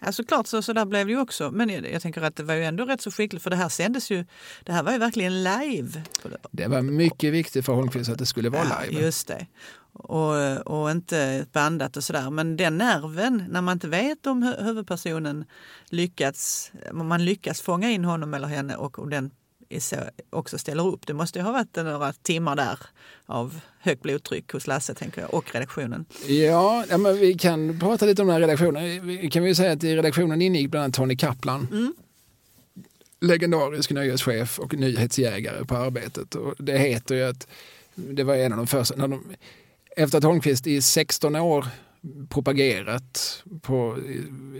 Ja, 0.00 0.12
såklart 0.12 0.46
så, 0.46 0.62
så 0.62 0.72
där 0.72 0.84
blev 0.84 1.06
det 1.06 1.12
ju 1.12 1.20
också. 1.20 1.50
Men 1.50 1.68
jag, 1.68 1.90
jag 1.92 2.02
tänker 2.02 2.22
att 2.22 2.36
det 2.36 2.42
var 2.42 2.54
ju 2.54 2.64
ändå 2.64 2.84
rätt 2.84 3.00
så 3.00 3.10
skickligt 3.10 3.42
för 3.42 3.50
det 3.50 3.56
här 3.56 3.68
sändes 3.68 4.10
ju, 4.10 4.24
det 4.64 4.72
här 4.72 4.82
var 4.82 4.92
ju 4.92 4.98
verkligen 4.98 5.42
live. 5.44 6.02
Det 6.50 6.66
var 6.68 6.82
mycket 6.82 7.32
viktigt 7.32 7.64
för 7.66 7.72
Holmqvist 7.72 8.10
att 8.10 8.18
det 8.18 8.26
skulle 8.26 8.48
vara 8.48 8.64
Ja, 8.68 8.80
live. 8.90 9.02
just 9.04 9.26
det. 9.28 9.46
Och, 9.98 10.66
och 10.66 10.90
inte 10.90 11.46
bandat 11.52 11.96
och 11.96 12.04
sådär. 12.04 12.30
Men 12.30 12.56
den 12.56 12.78
nerven, 12.78 13.44
när 13.48 13.60
man 13.60 13.72
inte 13.72 13.88
vet 13.88 14.26
om 14.26 14.44
hu- 14.44 14.64
huvudpersonen 14.64 15.44
lyckats, 15.88 16.72
om 16.90 17.06
man 17.06 17.24
lyckas 17.24 17.60
fånga 17.60 17.90
in 17.90 18.04
honom 18.04 18.34
eller 18.34 18.48
henne 18.48 18.76
och 18.76 18.98
om 18.98 19.10
den 19.10 19.30
också 20.30 20.58
ställer 20.58 20.86
upp. 20.86 21.06
Det 21.06 21.14
måste 21.14 21.38
ju 21.38 21.44
ha 21.44 21.52
varit 21.52 21.76
några 21.76 22.12
timmar 22.12 22.56
där 22.56 22.78
av 23.26 23.60
högt 23.80 24.02
blodtryck 24.02 24.52
hos 24.52 24.66
Lasse 24.66 24.94
tänker 24.94 25.20
jag, 25.20 25.34
och 25.34 25.54
redaktionen. 25.54 26.04
Ja, 26.26 26.84
ja 26.90 26.98
men 26.98 27.18
vi 27.18 27.34
kan 27.34 27.78
prata 27.80 28.06
lite 28.06 28.22
om 28.22 28.28
den 28.28 28.34
här 28.34 28.40
redaktionen. 28.40 29.06
Vi 29.06 29.30
kan 29.30 29.44
ju 29.44 29.54
säga 29.54 29.72
att 29.72 29.84
i 29.84 29.96
redaktionen 29.96 30.42
ingick 30.42 30.70
bland 30.70 30.84
annat 30.84 30.94
Tony 30.94 31.16
Kaplan. 31.16 31.68
Mm. 31.70 31.94
Legendarisk 33.20 33.90
nöjeschef 33.90 34.58
och 34.58 34.74
nyhetsjägare 34.74 35.64
på 35.64 35.76
arbetet. 35.76 36.34
Och 36.34 36.54
det 36.58 36.78
heter 36.78 37.14
ju 37.14 37.22
att 37.22 37.46
det 37.94 38.24
var 38.24 38.34
en 38.34 38.52
av 38.52 38.58
de 38.58 38.66
första. 38.66 38.96
När 38.96 39.08
de, 39.08 39.24
efter 39.96 40.18
att 40.18 40.24
Holmqvist 40.24 40.66
i 40.66 40.82
16 40.82 41.36
år 41.36 41.66
propagerat 42.28 43.42
på, 43.62 43.98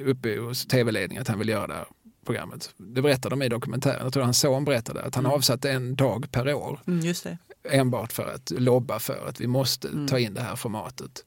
uppe 0.04 0.38
hos 0.38 0.66
tv-ledningen 0.66 1.22
att 1.22 1.28
han 1.28 1.38
vill 1.38 1.48
göra 1.48 1.66
det 1.66 1.74
här 1.74 1.86
programmet. 2.26 2.70
Det 2.76 3.02
berättar 3.02 3.30
de 3.30 3.42
i 3.42 3.48
dokumentären. 3.48 4.00
Jag 4.02 4.12
tror 4.12 4.22
hans 4.22 4.38
son 4.38 4.64
berättade 4.64 5.02
att 5.02 5.14
han 5.14 5.24
Mm. 5.24 5.34
avsatte 5.36 5.70
en 5.70 5.96
dag 5.96 6.26
per 6.32 6.54
år 6.54 6.80
Mm, 6.86 7.00
just 7.00 7.24
det. 7.24 7.38
enbart 7.70 8.12
för 8.12 8.34
att 8.34 8.50
lobba 8.50 8.98
för 8.98 9.28
att 9.28 9.40
vi 9.40 9.46
måste 9.46 9.88
Mm. 9.88 10.06
ta 10.08 10.18
in 10.18 10.34
det 10.34 10.40
här 10.40 10.56
formatet. 10.56 11.24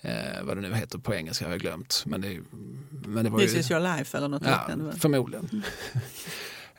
Eh, 0.00 0.42
vad 0.42 0.56
det 0.56 0.60
nu 0.60 0.74
heter 0.74 0.98
på 0.98 1.14
engelska 1.14 1.44
har 1.44 1.52
jag 1.52 1.60
glömt. 1.60 2.02
Men 2.06 2.20
det, 2.20 2.40
men 2.90 3.24
det 3.24 3.30
var 3.30 3.38
This 3.38 3.54
ju, 3.54 3.58
is 3.58 3.70
your 3.70 3.96
life 3.96 4.16
eller 4.18 4.28
något 4.28 4.42
ja, 4.44 4.60
liknande. 4.68 4.98
förmodligen. 4.98 5.62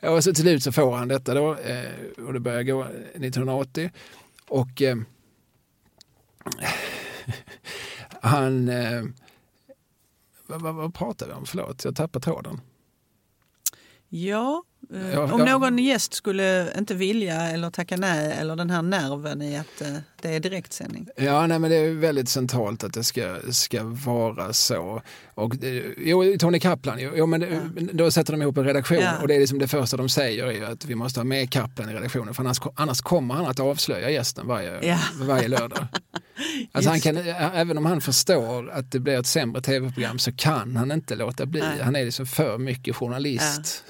och 0.02 0.24
så 0.24 0.32
till 0.34 0.42
slut 0.42 0.62
så 0.62 0.72
får 0.72 0.96
han 0.96 1.08
detta 1.08 1.34
då 1.34 1.54
eh, 1.54 2.24
och 2.26 2.32
det 2.32 2.40
börjar 2.40 2.62
gå 2.62 2.84
1980. 2.84 3.90
Och 4.48 4.82
eh, 4.82 4.96
han... 8.20 8.68
Eh, 8.68 9.02
vad, 10.46 10.60
vad, 10.62 10.74
vad 10.74 10.94
pratar 10.94 11.26
vi 11.26 11.32
om? 11.32 11.46
Förlåt, 11.46 11.84
jag 11.84 11.96
tappar 11.96 12.20
tråden. 12.20 12.60
Ja, 14.08 14.62
eh, 14.94 15.10
Ja, 15.12 15.32
om 15.32 15.40
ja. 15.40 15.58
någon 15.58 15.78
gäst 15.78 16.14
skulle 16.14 16.72
inte 16.78 16.94
vilja 16.94 17.40
eller 17.50 17.70
tacka 17.70 17.96
nej 17.96 18.32
eller 18.32 18.56
den 18.56 18.70
här 18.70 18.82
nerven 18.82 19.42
i 19.42 19.56
att 19.56 19.80
eh, 19.80 19.96
det 20.22 20.28
är 20.34 20.40
direktsändning. 20.40 21.08
Ja, 21.16 21.46
nej, 21.46 21.58
men 21.58 21.70
det 21.70 21.76
är 21.76 21.94
väldigt 21.94 22.28
centralt 22.28 22.84
att 22.84 22.92
det 22.94 23.04
ska, 23.04 23.36
ska 23.50 23.80
vara 23.84 24.52
så. 24.52 25.02
Och, 25.34 25.64
eh, 25.64 25.84
jo, 25.98 26.36
Tony 26.38 26.60
Kaplan, 26.60 26.98
jo, 27.00 27.26
men 27.26 27.40
det, 27.40 27.70
då 27.92 28.10
sätter 28.10 28.32
de 28.32 28.42
ihop 28.42 28.56
en 28.58 28.64
redaktion 28.64 28.98
Ja. 28.98 29.18
och 29.22 29.28
det 29.28 29.34
är 29.34 29.40
liksom 29.40 29.58
det 29.58 29.68
första 29.68 29.96
de 29.96 30.08
säger 30.08 30.46
är 30.46 30.64
att 30.64 30.84
vi 30.84 30.94
måste 30.94 31.20
ha 31.20 31.24
med 31.24 31.50
Kaplan 31.50 31.90
i 31.90 31.92
redaktionen 31.92 32.34
för 32.34 32.42
annars, 32.42 32.58
annars 32.74 33.00
kommer 33.00 33.34
han 33.34 33.46
att 33.46 33.60
avslöja 33.60 34.10
gästen 34.10 34.46
varje, 34.46 34.88
Ja. 34.88 34.98
varje 35.20 35.48
lördag. 35.48 35.86
Alltså 36.72 36.90
han 36.90 37.00
kan, 37.00 37.16
även 37.16 37.78
om 37.78 37.86
han 37.86 38.00
förstår 38.00 38.70
att 38.70 38.92
det 38.92 39.00
blir 39.00 39.18
ett 39.18 39.26
sämre 39.26 39.62
tv-program 39.62 40.18
så 40.18 40.32
kan 40.32 40.76
han 40.76 40.92
inte 40.92 41.16
låta 41.16 41.46
bli. 41.46 41.60
Nej. 41.60 41.82
Han 41.82 41.96
är 41.96 42.04
liksom 42.04 42.26
för 42.26 42.58
mycket 42.58 42.96
journalist. 42.96 43.84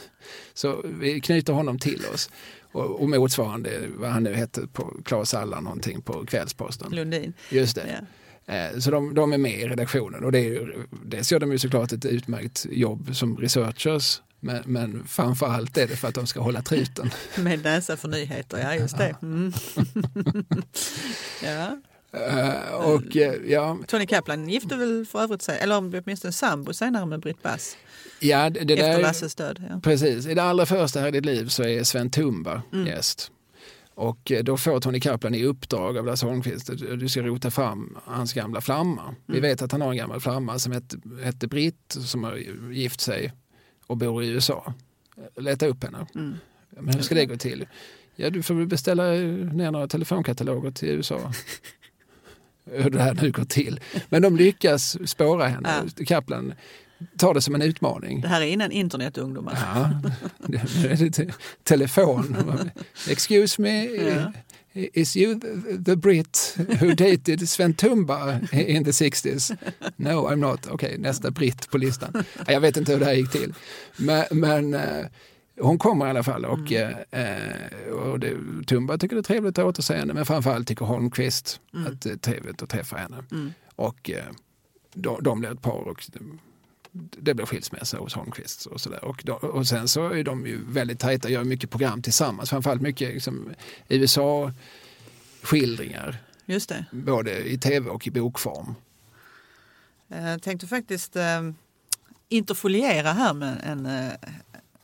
Så 0.54 0.84
vi 1.00 1.20
knyter 1.20 1.52
honom 1.52 1.78
till 1.78 2.02
oss. 2.14 2.30
Och, 2.72 3.00
och 3.00 3.08
motsvarande 3.08 3.70
vad 3.96 4.10
han 4.10 4.22
nu 4.22 4.34
hette 4.34 4.66
på 4.66 4.94
Claes 5.04 5.34
Allan 5.34 5.64
någonting 5.64 6.02
på 6.02 6.26
Kvällsposten. 6.26 6.92
Lundin. 6.92 7.32
Just 7.50 7.76
det. 7.76 8.00
Ja. 8.46 8.80
Så 8.80 8.90
de, 8.90 9.14
de 9.14 9.32
är 9.32 9.38
med 9.38 9.60
i 9.60 9.68
redaktionen 9.68 10.24
och 10.24 10.32
det 10.32 10.38
är, 10.38 10.86
dels 11.04 11.32
gör 11.32 11.40
de 11.40 11.52
ju 11.52 11.58
såklart 11.58 11.92
ett 11.92 12.04
utmärkt 12.04 12.66
jobb 12.70 13.16
som 13.16 13.36
researchers 13.36 14.20
men, 14.40 14.62
men 14.66 15.04
framför 15.06 15.46
allt 15.46 15.76
är 15.76 15.86
det 15.86 15.96
för 15.96 16.08
att 16.08 16.14
de 16.14 16.26
ska 16.26 16.40
hålla 16.40 16.62
truten. 16.62 17.10
Med 17.36 17.62
näsa 17.62 17.96
för 17.96 18.08
nyheter, 18.08 18.58
ja 18.58 18.74
just 18.74 18.98
det. 18.98 19.16
Mm. 19.22 19.52
ja. 21.44 21.80
Eh, 22.16 22.74
Och 22.74 23.16
eh, 23.16 23.34
ja, 23.46 23.78
Tony 23.86 24.06
Kaplan 24.06 24.48
gifte 24.48 24.76
väl 24.76 25.06
för 25.06 25.22
övrigt 25.22 25.42
sig, 25.42 25.58
eller 25.58 25.78
åtminstone 25.78 26.32
sambo 26.32 26.72
senare 26.72 27.06
med 27.06 27.20
Britt 27.20 27.42
Bass 27.42 27.76
ja 28.20 28.50
det, 28.50 28.60
det 28.64 28.74
efter 28.74 28.92
där, 28.92 29.02
Lasses 29.02 29.34
död. 29.34 29.62
Ja. 29.70 29.80
precis. 29.82 30.26
I 30.26 30.34
det 30.34 30.42
allra 30.42 30.66
första 30.66 31.00
här 31.00 31.08
i 31.08 31.10
ditt 31.10 31.24
liv 31.24 31.46
så 31.48 31.62
är 31.62 31.84
Sven 31.84 32.10
Tumba 32.10 32.62
Mm. 32.72 32.86
gäst. 32.86 33.30
Och 33.94 34.32
eh, 34.32 34.44
då 34.44 34.56
får 34.56 34.80
Tony 34.80 35.00
Kaplan 35.00 35.34
i 35.34 35.44
uppdrag 35.44 35.98
av 35.98 36.06
Lasse 36.06 36.26
Holmqvist 36.26 36.70
att 36.70 36.78
du 36.78 37.08
ska 37.08 37.22
rota 37.22 37.50
fram 37.50 37.96
hans 38.04 38.32
gamla 38.32 38.60
flamma. 38.60 39.14
Vi 39.26 39.38
Mm. 39.38 39.50
vet 39.50 39.62
att 39.62 39.72
han 39.72 39.80
har 39.80 39.90
en 39.90 39.96
gammal 39.96 40.20
flamma 40.20 40.58
som 40.58 40.72
hette, 40.72 40.96
hette 41.22 41.46
Britt 41.48 41.96
som 42.04 42.24
har 42.24 42.36
gift 42.72 43.00
sig 43.00 43.32
och 43.86 43.96
bor 43.96 44.22
i 44.24 44.28
USA. 44.28 44.74
Leta 45.36 45.66
upp 45.66 45.84
henne. 45.84 46.06
Mm. 46.14 46.34
Men 46.70 46.94
hur 46.94 47.02
ska 47.02 47.14
det 47.14 47.26
gå 47.26 47.36
till? 47.36 47.66
Ja, 48.16 48.30
du 48.30 48.42
får 48.42 48.54
väl 48.54 48.66
beställa 48.66 49.02
ner 49.02 49.70
några 49.70 49.88
telefonkataloger 49.88 50.70
till 50.70 50.88
USA. 50.88 51.32
Hur 52.72 52.90
det 52.90 53.02
här 53.02 53.14
nu 53.22 53.30
går 53.32 53.44
till. 53.44 53.80
Men 54.08 54.22
de 54.22 54.36
lyckas 54.36 55.08
spåra 55.10 55.46
henne. 55.48 55.82
Kaplan 56.06 56.54
tar 57.18 57.34
det 57.34 57.40
som 57.40 57.54
en 57.54 57.62
utmaning. 57.62 58.20
Det 58.20 58.28
här 58.28 58.40
är 58.40 58.46
innan 58.46 58.72
internet 58.72 59.18
ungdomar. 59.18 59.58
Ja, 59.74 60.10
det 60.46 60.62
nu 60.82 60.88
är 60.88 60.96
det 60.96 61.10
te- 61.10 61.32
telefon. 61.64 62.36
Excuse 63.08 63.62
me, 63.62 63.84
Ja. 63.84 64.32
is 64.72 65.16
you 65.16 65.40
the, 65.84 65.96
Brit 65.96 66.56
who 66.80 66.88
dated 66.94 67.48
Sven 67.48 67.74
Tumba 67.74 68.40
in 68.52 68.84
the 68.84 68.90
60s? 68.90 69.56
No, 69.96 70.08
I'm 70.28 70.36
not. 70.36 70.66
Okej, 70.66 70.98
nästa 70.98 71.30
britt 71.30 71.70
på 71.70 71.78
listan. 71.78 72.24
Ja, 72.46 72.52
Jag 72.52 72.60
vet 72.60 72.76
inte 72.76 72.92
hur 72.92 72.98
det 72.98 73.04
här 73.06 73.12
gick 73.14 73.30
till. 73.32 73.54
Men, 73.96 74.24
men 74.30 74.74
eh, 74.74 75.06
hon 75.60 75.78
kommer 75.78 76.06
i 76.06 76.10
alla 76.10 76.22
fall 76.22 76.44
och, 76.44 76.72
Mm. 76.72 76.94
eh, 77.10 77.92
och 77.92 78.20
det, 78.20 78.36
Tumba 78.66 78.98
tycker 78.98 79.16
det 79.16 79.20
är 79.20 79.22
trevligt 79.22 79.58
att 79.58 79.64
återse 79.64 79.94
henne 79.96 80.14
men 80.14 80.26
framförallt 80.26 80.68
tycker 80.68 80.84
Holmqvist 80.84 81.60
Mm. 81.74 81.86
att 81.92 82.00
det 82.02 82.10
är 82.10 82.16
trevligt 82.16 82.62
att 82.62 82.68
träffa 82.70 82.96
henne. 82.96 83.24
Mm. 83.32 83.52
Och 83.76 84.10
eh, 84.10 84.24
de, 84.94 85.22
de 85.22 85.40
blir 85.40 85.52
ett 85.52 85.62
par 85.62 85.88
och 85.88 86.06
det 86.92 87.34
blir 87.34 87.46
skilsmässa 87.46 87.98
hos 87.98 88.14
Holmqvist 88.14 88.66
och 88.66 88.80
sådär. 88.80 89.04
Och, 89.04 89.22
då, 89.24 89.34
och 89.34 89.66
sen 89.66 89.88
så 89.88 90.10
är 90.10 90.24
de 90.24 90.46
ju 90.46 90.60
väldigt 90.68 90.98
tajta, 91.00 91.28
gör 91.28 91.44
mycket 91.44 91.70
program 91.70 92.02
tillsammans, 92.02 92.50
framförallt 92.50 92.82
mycket 92.82 93.14
liksom, 93.14 93.50
USA-skildringar, 93.88 96.16
Just 96.46 96.68
det. 96.68 96.84
både 96.92 97.48
i 97.48 97.58
tv 97.58 97.90
och 97.90 98.06
i 98.06 98.10
bokform. 98.10 98.74
Jag 100.08 100.42
tänkte 100.42 100.66
faktiskt 100.66 101.16
eh, 101.16 101.42
interfoliera 102.28 103.12
här 103.12 103.34
med 103.34 103.60
en, 103.64 103.86
eh, 103.86 104.12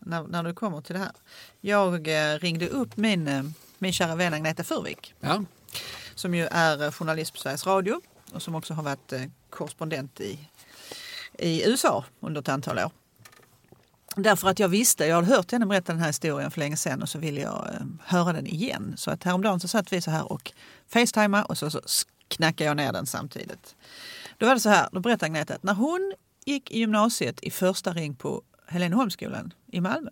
när, 0.07 0.23
när 0.23 0.43
du 0.43 0.55
kommer 0.55 0.81
till 0.81 0.95
det 0.95 0.99
här. 0.99 1.13
Jag 1.61 2.09
eh, 2.09 2.39
ringde 2.39 2.69
upp 2.69 2.97
min, 2.97 3.29
eh, 3.29 3.43
min 3.79 3.93
kära 3.93 4.15
vän 4.15 4.35
Agneta 4.35 4.65
Furvik 4.65 5.15
Ja, 5.21 5.45
som 6.15 6.35
ju 6.35 6.47
är 6.51 6.85
eh, 6.85 6.91
journalist 6.91 7.33
på 7.33 7.39
Sveriges 7.39 7.67
Radio 7.67 8.01
och 8.33 8.43
som 8.43 8.55
också 8.55 8.75
har 8.75 8.83
varit 8.83 9.13
korrespondent 9.51 10.21
i, 10.21 10.49
i 11.39 11.69
USA 11.69 12.05
under 12.21 12.41
ett 12.41 12.49
antal 12.49 12.79
år. 12.79 12.91
Därför 14.17 14.49
att 14.49 14.59
jag 14.59 14.69
visste, 14.69 15.07
jag 15.07 15.17
hade 15.17 15.27
hört 15.27 15.53
henne 15.53 15.67
berätta 15.67 15.93
den 15.93 16.01
här 16.01 16.07
historien 16.07 16.51
för 16.51 16.59
länge 16.59 16.77
sedan 16.77 17.03
och 17.03 17.09
så 17.09 17.19
ville 17.19 17.41
jag 17.41 17.69
höra 18.05 18.33
den 18.33 18.47
igen. 18.47 18.95
Så 18.97 19.11
att 19.11 19.25
häromdagen 19.25 19.61
så 19.61 19.69
satt 19.69 19.93
vi 19.93 20.01
så 20.01 20.11
här 20.11 20.33
och 20.33 20.53
facetimade 20.89 21.45
och 21.45 21.59
så, 21.59 21.71
så 21.71 21.81
knackade 22.29 22.65
jag 22.69 22.77
ner 22.77 22.93
den 22.93 23.07
samtidigt. 23.07 23.77
Då 24.39 24.47
var 24.47 24.55
det 24.55 24.61
så 24.61 24.69
här, 24.69 24.89
då 24.93 25.01
berättade 25.01 25.27
Agneta 25.27 25.55
att 25.55 25.63
när 25.63 25.75
hon 25.75 26.15
gick 26.45 26.71
i 26.71 26.79
gymnasiet 26.79 27.41
i 27.43 27.51
första 27.51 27.93
ring 27.93 28.15
på 28.15 28.43
Heleneholmsskolan 28.73 29.55
i 29.67 29.81
Malmö. 29.81 30.11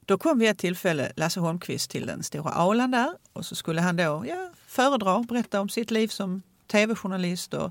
Då 0.00 0.18
kom 0.18 0.38
vid 0.38 0.50
ett 0.50 0.58
tillfälle 0.58 1.12
Lasse 1.16 1.40
Holmqvist 1.40 1.90
till 1.90 2.06
den 2.06 2.22
stora 2.22 2.50
aulan 2.50 2.90
där 2.90 3.14
och 3.32 3.46
så 3.46 3.54
skulle 3.54 3.80
han 3.80 3.96
då 3.96 4.24
ja, 4.28 4.50
föredra, 4.66 5.22
berätta 5.28 5.60
om 5.60 5.68
sitt 5.68 5.90
liv 5.90 6.08
som 6.08 6.42
tv-journalist 6.66 7.54
och 7.54 7.70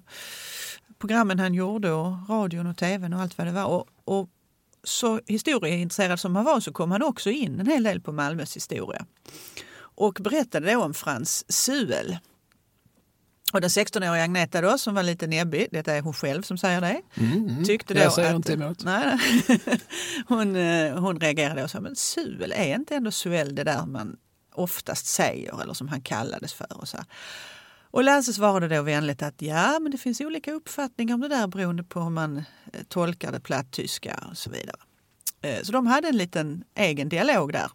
programmen 0.99 1.39
han 1.39 1.53
gjorde 1.53 1.91
och 1.91 2.29
radion 2.29 2.67
och 2.67 2.77
tvn 2.77 3.13
och 3.13 3.21
allt 3.21 3.37
vad 3.37 3.47
det 3.47 3.53
var. 3.53 3.65
Och, 3.65 3.87
och 4.05 4.29
så 4.83 5.19
historieintresserad 5.27 6.19
som 6.19 6.35
han 6.35 6.45
var 6.45 6.59
så 6.59 6.73
kom 6.73 6.91
han 6.91 7.03
också 7.03 7.29
in 7.29 7.59
en 7.59 7.67
hel 7.67 7.83
del 7.83 8.01
på 8.01 8.11
Malmös 8.11 8.55
historia. 8.55 9.05
Och 9.73 10.13
berättade 10.13 10.73
då 10.73 10.83
om 10.83 10.93
Frans 10.93 11.51
Suel. 11.51 12.17
Och 13.51 13.61
den 13.61 13.69
16-åriga 13.69 14.23
Agneta 14.23 14.61
då, 14.61 14.77
som 14.77 14.95
var 14.95 15.03
lite 15.03 15.27
näbbig, 15.27 15.67
detta 15.71 15.93
är 15.93 16.01
hon 16.01 16.13
själv 16.13 16.41
som 16.41 16.57
säger 16.57 16.81
det, 16.81 17.01
mm, 17.15 17.47
mm. 17.49 17.63
tyckte 17.63 17.93
då 17.93 17.99
jag 17.99 18.13
säger 18.13 18.29
att, 18.29 18.35
inte 18.35 18.53
emot. 18.53 18.83
Nej, 18.83 19.19
hon, 20.27 20.55
eh, 20.55 20.99
hon 20.99 21.19
reagerade 21.19 21.63
och 21.63 21.71
sa, 21.71 21.81
men 21.81 21.95
Suel, 21.95 22.53
är 22.55 22.75
inte 22.75 22.95
ändå 22.95 23.11
Suel 23.11 23.55
det 23.55 23.63
där 23.63 23.85
man 23.85 24.17
oftast 24.53 25.05
säger 25.05 25.61
eller 25.61 25.73
som 25.73 25.87
han 25.87 26.01
kallades 26.01 26.53
för? 26.53 26.77
Och, 26.77 26.87
så. 26.87 26.97
Och 27.91 28.03
Lasse 28.03 28.33
svarade 28.33 28.75
då 28.75 28.81
vänligt 28.81 29.21
att 29.21 29.41
ja, 29.41 29.79
men 29.79 29.91
det 29.91 29.97
finns 29.97 30.21
olika 30.21 30.51
uppfattningar 30.51 31.15
om 31.15 31.21
det 31.21 31.27
där 31.27 31.47
beroende 31.47 31.83
på 31.83 32.01
hur 32.01 32.09
man 32.09 32.37
eh, 32.37 32.43
tolkar 32.87 33.31
det 33.31 33.39
platttyska 33.39 34.23
och 34.31 34.37
så 34.37 34.49
vidare. 34.49 34.77
Eh, 35.41 35.61
så 35.63 35.71
de 35.71 35.87
hade 35.87 36.07
en 36.07 36.17
liten 36.17 36.63
egen 36.75 37.09
dialog 37.09 37.53
där. 37.53 37.71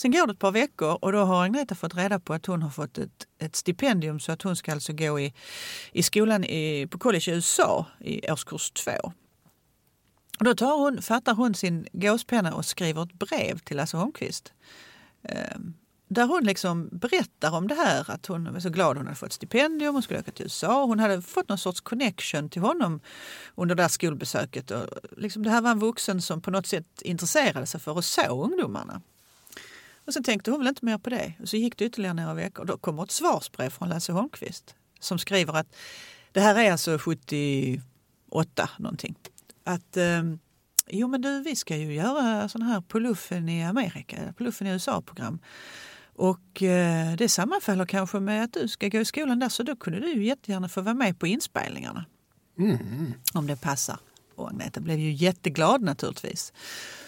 Sen 0.00 0.10
går 0.10 0.26
det 0.26 0.32
ett 0.32 0.38
par 0.38 0.52
veckor 0.52 0.98
och 1.04 1.12
då 1.12 1.18
har 1.18 1.44
Agneta 1.44 1.74
fått 1.74 1.94
reda 1.94 2.20
på 2.20 2.34
att 2.34 2.46
hon 2.46 2.62
har 2.62 2.70
fått 2.70 2.98
ett, 2.98 3.26
ett 3.38 3.56
stipendium 3.56 4.20
så 4.20 4.32
att 4.32 4.42
hon 4.42 4.56
ska 4.56 4.72
alltså 4.72 4.92
gå 4.92 5.20
i, 5.20 5.34
i 5.92 6.02
skolan 6.02 6.44
i, 6.44 6.86
på 6.90 6.98
college 6.98 7.24
i 7.30 7.34
USA 7.34 7.86
i 8.00 8.30
årskurs 8.30 8.70
två. 8.70 9.12
Och 10.38 10.44
då 10.44 10.54
tar 10.54 10.78
hon, 10.78 11.02
fattar 11.02 11.34
hon 11.34 11.54
sin 11.54 11.86
gåspenna 11.92 12.54
och 12.54 12.64
skriver 12.64 13.02
ett 13.02 13.12
brev 13.12 13.58
till 13.58 13.76
Lasse 13.76 13.96
Holmqvist. 13.96 14.52
Eh, 15.22 15.58
där 16.08 16.26
hon 16.26 16.44
liksom 16.44 16.88
berättar 16.92 17.54
om 17.54 17.68
det 17.68 17.74
här, 17.74 18.10
att 18.10 18.26
hon 18.26 18.52
var 18.52 18.60
så 18.60 18.70
glad 18.70 18.96
hon 18.96 19.06
hade 19.06 19.18
fått 19.18 19.32
stipendium, 19.32 19.94
hon 19.94 20.02
skulle 20.02 20.20
åka 20.20 20.30
till 20.30 20.44
USA. 20.44 20.84
Hon 20.84 20.98
hade 20.98 21.22
fått 21.22 21.48
någon 21.48 21.58
sorts 21.58 21.80
connection 21.80 22.48
till 22.48 22.62
honom 22.62 23.00
under 23.54 23.74
det 23.74 23.82
här 23.82 23.88
skolbesöket. 23.88 24.70
Och 24.70 24.86
liksom 25.16 25.42
det 25.42 25.50
här 25.50 25.60
var 25.60 25.70
en 25.70 25.78
vuxen 25.78 26.22
som 26.22 26.40
på 26.40 26.50
något 26.50 26.66
sätt 26.66 27.02
intresserade 27.02 27.66
sig 27.66 27.80
för 27.80 27.92
och 27.92 28.04
såg 28.04 28.44
ungdomarna. 28.44 29.02
Och 30.08 30.14
sen 30.14 30.22
tänkte 30.22 30.50
hon 30.50 30.60
väl 30.60 30.68
inte 30.68 30.84
mer 30.84 30.98
på 30.98 31.10
det. 31.10 31.32
Och 31.40 31.48
så 31.48 31.56
gick 31.56 31.76
det 31.76 31.84
ytterligare 31.84 32.14
några 32.14 32.34
veckor. 32.34 32.64
Då 32.64 32.78
kommer 32.78 33.02
ett 33.02 33.10
svarsbrev 33.10 33.70
från 33.70 33.88
Lasse 33.88 34.12
Holmqvist 34.12 34.74
som 35.00 35.18
skriver 35.18 35.56
att 35.56 35.76
det 36.32 36.40
här 36.40 36.58
är 36.58 36.72
alltså 36.72 36.98
78 36.98 38.70
någonting. 38.78 39.14
Att 39.64 39.96
eh, 39.96 40.22
jo 40.88 41.08
men 41.08 41.22
du, 41.22 41.42
vi 41.42 41.56
ska 41.56 41.76
ju 41.76 41.94
göra 41.94 42.48
sån 42.48 42.62
här 42.62 42.80
Poluffen 42.80 43.48
i 43.48 43.64
Amerika, 43.64 44.34
Poluffen 44.36 44.66
i 44.66 44.70
USA-program. 44.70 45.38
Och 46.14 46.62
eh, 46.62 47.16
det 47.16 47.28
sammanfaller 47.28 47.86
kanske 47.86 48.20
med 48.20 48.44
att 48.44 48.52
du 48.52 48.68
ska 48.68 48.88
gå 48.88 48.98
i 48.98 49.04
skolan 49.04 49.38
där 49.38 49.48
så 49.48 49.62
då 49.62 49.76
kunde 49.76 50.00
du 50.00 50.24
jättegärna 50.24 50.68
få 50.68 50.80
vara 50.80 50.94
med 50.94 51.18
på 51.18 51.26
inspelningarna. 51.26 52.04
Mm. 52.58 53.12
Om 53.34 53.46
det 53.46 53.60
passar. 53.60 53.98
Och 54.38 54.48
Agneta 54.48 54.80
blev 54.80 54.98
ju 54.98 55.12
jätteglad 55.12 55.82
naturligtvis. 55.82 56.52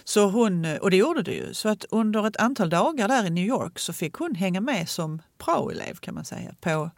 Så 0.05 0.31
hon, 0.31 0.65
och 0.81 0.91
det 0.91 0.97
gjorde 0.97 1.23
det 1.23 1.35
ju. 1.35 1.55
Så 1.55 1.69
att 1.69 1.85
under 1.91 2.27
ett 2.27 2.37
antal 2.37 2.71
dagar 2.71 3.09
där 3.09 3.27
i 3.27 3.31
New 3.31 3.47
York 3.47 3.79
så 3.79 3.93
fick 3.93 4.15
hon 4.15 4.35
hänga 4.35 4.61
med 4.61 4.89
som 4.89 5.23
praoelev 5.39 5.95
kan 5.95 6.15
man 6.15 6.25
säga. 6.25 6.55
På, 6.61 6.91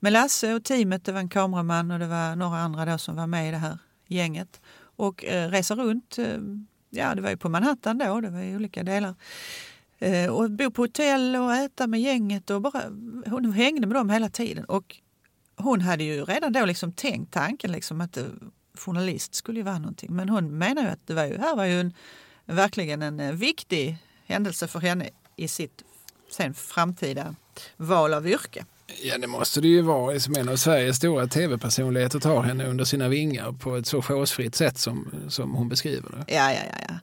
med 0.00 0.12
Lasse 0.12 0.54
och 0.54 0.64
teamet, 0.64 1.04
det 1.04 1.12
var 1.12 1.20
en 1.20 1.28
kameraman 1.28 1.90
och 1.90 1.98
det 1.98 2.06
var 2.06 2.36
några 2.36 2.58
andra 2.58 2.84
då 2.84 2.98
som 2.98 3.16
var 3.16 3.26
med 3.26 3.48
i 3.48 3.50
det 3.50 3.56
här 3.56 3.78
gänget. 4.08 4.60
Och 4.96 5.24
eh, 5.24 5.50
resa 5.50 5.74
runt, 5.74 6.18
eh, 6.18 6.38
ja 6.90 7.14
det 7.14 7.22
var 7.22 7.30
ju 7.30 7.36
på 7.36 7.48
Manhattan 7.48 7.98
då, 7.98 8.20
det 8.20 8.30
var 8.30 8.40
i 8.40 8.56
olika 8.56 8.82
delar. 8.82 9.14
Eh, 9.98 10.30
och 10.30 10.50
bo 10.50 10.70
på 10.70 10.82
hotell 10.82 11.36
och 11.36 11.54
äta 11.54 11.86
med 11.86 12.00
gänget 12.00 12.50
och 12.50 12.62
bara, 12.62 12.82
hon 13.26 13.52
hängde 13.52 13.86
med 13.86 13.96
dem 13.96 14.10
hela 14.10 14.28
tiden. 14.28 14.64
Och 14.64 14.96
hon 15.56 15.80
hade 15.80 16.04
ju 16.04 16.24
redan 16.24 16.52
då 16.52 16.64
liksom 16.64 16.92
tänkt 16.92 17.32
tanken 17.32 17.72
liksom 17.72 18.00
att 18.00 18.16
eh, 18.16 18.24
journalist 18.74 19.34
skulle 19.34 19.58
ju 19.58 19.64
vara 19.64 19.78
någonting. 19.78 20.12
Men 20.12 20.28
hon 20.28 20.58
menar 20.58 20.82
ju 20.82 20.88
att 20.88 21.06
det 21.06 21.14
var 21.14 21.24
ju, 21.24 21.38
här 21.38 21.56
var 21.56 21.64
ju 21.64 21.80
en, 21.80 21.94
verkligen 22.44 23.02
en 23.02 23.20
eh, 23.20 23.32
viktig 23.32 23.96
händelse 24.26 24.68
för 24.68 24.80
henne 24.80 25.10
i 25.36 25.48
sitt 25.48 25.82
sen 26.30 26.54
framtida 26.54 27.34
val 27.76 28.14
av 28.14 28.26
yrke. 28.26 28.64
Ja, 28.86 29.18
det 29.18 29.26
måste 29.26 29.60
det 29.60 29.68
ju 29.68 29.82
vara 29.82 30.20
som 30.20 30.34
en 30.36 30.48
av 30.48 30.56
Sveriges 30.56 30.96
stora 30.96 31.26
tv-personligheter 31.26 32.20
tar 32.20 32.42
henne 32.42 32.66
under 32.66 32.84
sina 32.84 33.08
vingar 33.08 33.52
på 33.52 33.76
ett 33.76 33.86
så 33.86 34.02
chosefritt 34.02 34.54
sätt 34.54 34.78
som, 34.78 35.14
som 35.28 35.54
hon 35.54 35.68
beskriver 35.68 36.10
det. 36.10 36.34
Ja, 36.34 36.52
ja, 36.52 36.60
ja. 36.70 36.78
ja. 36.88 36.94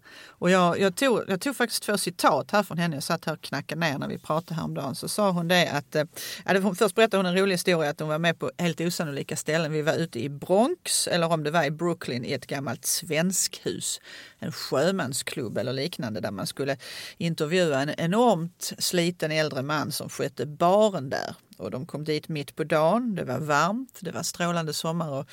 Och 0.42 0.50
jag, 0.50 0.80
jag, 0.80 0.96
tog, 0.96 1.24
jag 1.28 1.42
tog 1.42 1.56
faktiskt 1.56 1.84
två 1.84 1.98
citat 1.98 2.52
här 2.52 2.64
från 2.64 2.78
henne. 2.78 2.96
Jag 2.96 3.04
satt 3.04 3.26
här 3.26 3.34
och 3.34 3.42
knackade 3.42 3.80
ner 3.80 3.98
när 3.98 4.08
vi 4.08 4.18
pratade 4.18 4.56
häromdagen. 4.56 4.96
Så 4.96 5.08
sa 5.08 5.32
hon 5.32 5.48
det 5.48 5.72
att, 5.72 5.96
eh, 5.96 6.04
ja, 6.46 6.54
det, 6.54 6.76
först 6.76 6.96
berättade 6.96 7.18
hon 7.18 7.26
en 7.26 7.38
rolig 7.38 7.54
historia 7.54 7.90
att 7.90 8.00
hon 8.00 8.10
var 8.10 8.20
med 8.20 8.40
på 8.40 8.52
helt 8.58 8.82
osannolika 8.82 9.36
ställen. 9.36 9.72
Vi 9.72 9.82
var 9.82 9.94
ute 9.94 10.20
i 10.20 10.30
Bronx, 10.30 11.08
eller 11.08 11.32
om 11.32 11.44
det 11.44 11.52
var 11.52 11.64
i 11.64 11.72
Brooklyn, 11.72 12.26
i 12.26 12.32
ett 12.32 12.48
gammalt 12.48 12.86
svenskhus. 12.86 14.02
En 14.40 14.52
sjömansklubb 14.52 15.58
eller 15.58 15.74
liknande 15.74 16.20
där 16.20 16.32
man 16.32 16.48
skulle 16.48 16.78
intervjua 17.18 17.82
en 17.82 17.90
enormt 17.98 18.74
sliten 18.78 19.32
äldre 19.32 19.62
man 19.62 19.92
som 19.92 20.10
skötte 20.10 20.46
baren 20.46 21.10
där. 21.10 21.36
Och 21.62 21.72
de 21.72 21.86
kom 21.86 22.04
dit 22.04 22.30
mitt 22.30 22.56
på 22.56 22.64
dagen, 22.64 23.16
det 23.16 23.24
var 23.24 23.40
varmt, 23.40 24.00
det 24.02 24.12
var 24.12 24.24
strålande 24.24 24.74
sommar. 24.74 25.10
Och, 25.10 25.30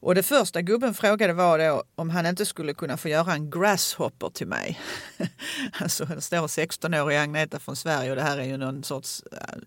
och 0.00 0.14
det 0.14 0.22
första 0.22 0.62
gubben 0.62 0.94
frågade 0.94 1.32
var 1.32 1.58
då 1.58 1.82
om 1.94 2.10
han 2.10 2.26
inte 2.26 2.46
skulle 2.46 2.74
kunna 2.74 2.96
få 2.96 3.08
göra 3.08 3.32
en 3.32 3.50
grasshopper 3.50 4.28
till 4.28 4.46
mig. 4.46 4.80
alltså 5.80 6.04
det 6.04 6.20
står 6.20 6.46
16-årig 6.46 7.16
Agneta 7.16 7.58
från 7.58 7.76
Sverige 7.76 8.10
och 8.10 8.16
det 8.16 8.22
här 8.22 8.38
är 8.38 8.44
ju 8.44 8.56
någon 8.56 8.84
sorts 8.84 9.22
äh, 9.32 9.58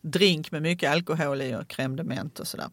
drink 0.00 0.50
med 0.50 0.62
mycket 0.62 0.90
alkohol 0.90 1.42
i 1.42 1.54
och 1.54 1.62
crème 1.62 1.96
de 1.96 2.04
menthe 2.04 2.40
och 2.40 2.48
sådär. 2.48 2.70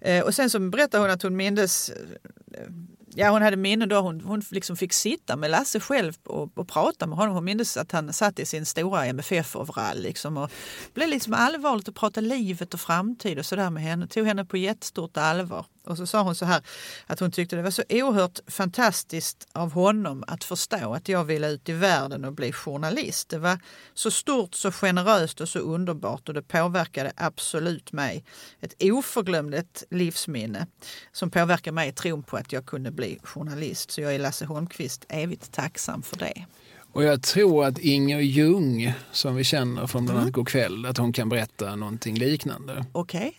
Eh, 0.00 0.24
och 0.24 0.34
sen 0.34 0.50
så 0.50 0.58
berättade 0.58 1.02
hon 1.02 1.10
att 1.10 1.22
hon 1.22 1.36
mindes 1.36 1.90
eh, 1.90 2.66
ja, 3.14 3.30
hon 3.30 3.42
hade 3.42 3.56
minnen 3.56 3.88
då 3.88 4.00
hon, 4.00 4.20
hon 4.20 4.42
liksom 4.50 4.76
fick 4.76 4.92
sitta 4.92 5.36
med 5.36 5.50
Lasse 5.50 5.80
själv 5.80 6.12
och, 6.24 6.58
och 6.58 6.68
prata 6.68 7.06
med 7.06 7.18
honom. 7.18 7.34
Hon 7.34 7.44
minns 7.44 7.76
att 7.76 7.92
han 7.92 8.12
satt 8.12 8.38
i 8.38 8.46
sin 8.46 8.66
stora 8.66 9.06
MFF-overall 9.06 10.02
liksom 10.02 10.36
och 10.36 10.50
blev 10.94 11.08
liksom 11.08 11.34
allvarligt 11.34 11.88
att 11.88 11.94
prata 11.94 12.20
livet 12.20 12.74
och 12.74 12.80
framtid 12.80 13.38
och 13.38 13.46
sådär 13.46 13.70
med 13.70 13.82
henne. 13.82 14.06
Tog 14.06 14.26
henne 14.26 14.44
på 14.44 14.56
jättestort 14.56 15.16
allvar. 15.16 15.66
Och 15.86 15.96
så 15.96 16.06
sa 16.06 16.22
hon 16.22 16.34
så 16.34 16.44
här 16.44 16.62
att 17.06 17.20
hon 17.20 17.30
tyckte 17.30 17.56
det 17.56 17.62
var 17.62 17.70
så 17.70 17.82
oerhört 17.88 18.38
fantastiskt 18.46 19.48
av 19.52 19.72
honom 19.72 20.24
att 20.26 20.44
förstå 20.44 20.94
att 20.94 21.08
jag 21.08 21.24
ville 21.24 21.48
ut 21.48 21.68
i 21.68 21.72
världen 21.72 22.24
och 22.24 22.32
bli 22.32 22.52
journalist. 22.52 23.28
Det 23.28 23.38
var 23.38 23.58
så 23.94 24.10
stort, 24.10 24.54
så 24.54 24.72
generöst 24.72 25.40
och 25.40 25.48
så 25.48 25.58
underbart 25.58 26.28
och 26.28 26.34
det 26.34 26.42
påverkade 26.42 27.12
absolut 27.16 27.92
mig. 27.92 28.24
Ett 28.60 28.74
oförglömligt 28.80 29.84
livsminne 29.90 30.66
som 31.12 31.30
påverkade 31.30 31.74
mig 31.74 31.88
i 31.88 31.92
tron 31.92 32.22
på 32.22 32.36
att 32.36 32.52
jag 32.52 32.66
kunde 32.66 32.90
bli 32.90 33.18
journalist. 33.22 33.90
Så 33.90 34.00
jag 34.00 34.14
är 34.14 34.18
Lasse 34.18 34.44
Holmqvist 34.44 35.06
evigt 35.08 35.52
tacksam 35.52 36.02
för 36.02 36.16
det. 36.16 36.46
Och 36.92 37.04
jag 37.04 37.22
tror 37.22 37.64
att 37.64 37.78
Inger 37.78 38.20
Ljung, 38.20 38.92
som 39.12 39.34
vi 39.34 39.44
känner 39.44 39.86
från 39.86 40.04
bland 40.04 40.18
annat 40.18 40.28
mm. 40.28 40.32
God 40.32 40.48
kväll, 40.48 40.86
att 40.86 40.98
hon 40.98 41.12
kan 41.12 41.28
berätta 41.28 41.76
någonting 41.76 42.18
liknande. 42.18 42.86
Okej. 42.92 43.20
Okay. 43.20 43.32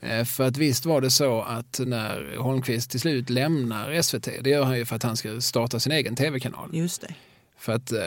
Eh, 0.00 0.24
för 0.24 0.44
att 0.44 0.56
visst 0.56 0.86
var 0.86 1.00
det 1.00 1.10
så 1.10 1.42
att 1.42 1.80
när 1.86 2.36
Holmqvist 2.36 2.90
till 2.90 3.00
slut 3.00 3.30
lämnar 3.30 4.02
SVT, 4.02 4.28
det 4.40 4.50
gör 4.50 4.64
han 4.64 4.78
ju 4.78 4.84
för 4.84 4.96
att 4.96 5.02
han 5.02 5.16
ska 5.16 5.40
starta 5.40 5.80
sin 5.80 5.92
egen 5.92 6.16
tv-kanal. 6.16 6.70
Just 6.72 7.00
det. 7.00 7.14
För 7.58 7.72
att 7.72 7.92
eh, 7.92 8.00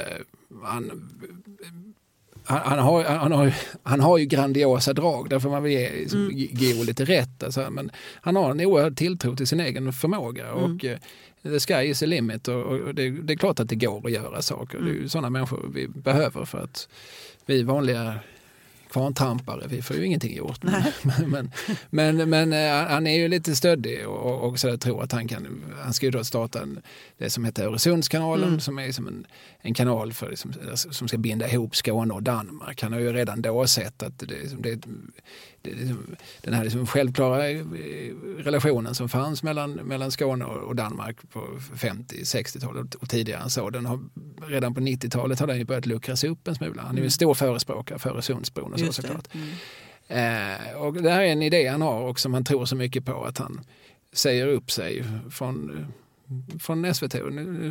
han, 0.64 1.10
han, 2.44 2.60
han, 2.66 2.80
har, 2.80 3.04
han, 3.04 3.32
har, 3.32 3.54
han 3.84 4.00
har 4.00 4.18
ju 4.18 4.26
grandiosa 4.26 4.94
drag, 4.94 5.30
där 5.30 5.40
får 5.40 5.50
man 5.50 5.64
väl 5.64 5.72
ge 5.72 5.92
liksom, 5.92 6.20
mm. 6.20 6.48
Geo 6.52 6.84
lite 6.84 7.06
rätt. 7.06 7.44
Alltså, 7.44 7.70
men 7.72 7.92
han 8.22 8.36
har 8.36 8.52
en 8.52 8.62
oerhörd 8.62 8.98
tilltro 8.98 9.36
till 9.36 9.48
sin 9.48 9.60
egen 9.60 9.94
förmåga. 9.94 10.48
Mm. 10.48 10.64
Och, 10.64 10.86
eh, 10.86 10.98
the 11.44 11.60
sky 11.60 11.74
is 11.74 12.00
the 12.00 12.06
limit 12.06 12.48
och, 12.48 12.62
och 12.62 12.96
det, 12.96 13.10
det, 13.10 13.34
är 13.34 13.38
klart 13.38 13.60
att 13.60 13.70
det 13.70 13.76
går 13.76 14.06
att 14.06 14.12
göra 14.12 14.42
saker. 14.42 14.78
Mm. 14.78 14.86
Det 14.86 14.92
är 14.92 14.94
ju 14.94 15.00
mm. 15.00 15.10
sådana 15.10 15.30
människor 15.30 15.70
vi 15.74 15.88
behöver 15.88 16.46
för 16.46 16.58
att 16.58 16.90
vi 17.46 17.64
vanliga 17.64 18.20
kvarntrampare, 18.94 19.68
vi 19.68 19.82
får 19.82 19.96
ju 19.96 20.06
ingenting 20.06 20.36
gjort. 20.36 20.64
Men, 20.64 20.84
men, 21.30 21.52
men, 21.90 22.30
men, 22.30 22.54
eh, 22.54 22.90
han 22.92 23.08
är 23.08 23.18
ju 23.18 23.28
lite 23.28 23.56
stöddig 23.56 24.08
och, 24.08 24.50
och 24.50 24.60
så 24.60 24.68
där, 24.68 24.78
tror 24.78 25.04
att 25.04 25.12
han 25.12 25.28
kan, 25.28 25.64
han 25.84 25.94
ska 25.94 26.06
ju 26.06 26.12
då 26.12 26.24
starta 26.24 26.62
en, 26.62 26.80
det 27.18 27.30
som 27.30 27.46
heter 27.46 27.66
Öresundskanalen 27.66 28.48
mm. 28.48 28.60
som 28.60 28.80
är 28.80 28.92
som 28.92 29.08
en, 29.08 29.28
en 29.62 29.74
kanal 29.74 30.14
för, 30.14 30.36
som, 30.36 30.54
som 30.76 31.08
ska 31.08 31.18
binda 31.18 31.50
ihop 31.50 31.76
Skåne 31.76 32.14
och 32.14 32.24
Danmark. 32.24 32.82
Han 32.82 32.94
har 32.94 33.00
ju 33.00 33.14
redan 33.14 33.42
då 33.42 33.68
sett 33.68 34.04
att 34.04 34.20
det, 34.20 34.26
det, 34.60 34.70
Liksom, 34.70 35.12
den 36.42 36.54
här 36.54 36.64
liksom 36.64 36.88
självklara 36.88 37.50
eh, 37.50 37.66
relationen 38.38 38.96
som 38.96 39.10
fanns 39.10 39.44
mellan, 39.44 39.74
mellan 39.74 40.12
Skåne 40.12 40.46
och 40.46 40.76
Danmark 40.76 41.18
på 41.30 41.48
50-60-talet 41.76 42.96
och 42.96 43.10
tidigare 43.10 43.44
än 43.44 43.50
så. 43.50 43.70
Den 43.70 43.86
har, 43.86 44.00
redan 44.48 44.74
på 44.74 44.82
90-talet 44.82 45.40
har 45.40 45.48
den 45.48 45.58
ju 45.58 45.66
börjat 45.66 45.86
luckras 45.86 46.24
upp 46.24 46.48
en 46.48 46.56
smula. 46.56 46.82
Han 46.82 46.92
är 46.92 46.96
ju 46.96 47.00
en 47.00 47.04
mm. 47.04 47.12
stor 47.12 47.34
förespråkare 47.34 48.00
för 48.00 48.10
Öresundsbron 48.10 48.74
och 48.74 48.80
så 48.80 48.94
såklart. 48.94 49.28
Mm. 49.32 49.50
Eh, 50.08 50.74
och 50.76 50.94
det 50.94 51.12
här 51.12 51.22
är 51.22 51.32
en 51.32 51.42
idé 51.42 51.68
han 51.68 51.82
har 51.82 52.02
och 52.02 52.20
som 52.20 52.34
han 52.34 52.44
tror 52.44 52.66
så 52.66 52.76
mycket 52.76 53.06
på 53.06 53.26
att 53.26 53.38
han 53.38 53.62
säger 54.14 54.48
upp 54.48 54.72
sig 54.72 55.04
från 55.32 55.86
från 56.60 56.96
SVT. 56.96 57.16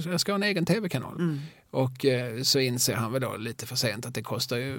Jag 0.05 0.21
ska 0.21 0.33
ha 0.33 0.37
en 0.37 0.43
egen 0.43 0.67
tv-kanal. 0.67 1.17
Mm. 1.19 1.41
Och 1.71 2.05
eh, 2.05 2.43
så 2.43 2.59
inser 2.59 2.95
han 2.95 3.13
väl 3.13 3.23
då 3.23 3.37
lite 3.37 3.67
för 3.67 3.77
sent 3.77 4.07
att 4.07 4.15
det 4.15 4.23
kostar 4.23 4.57
ju 4.57 4.79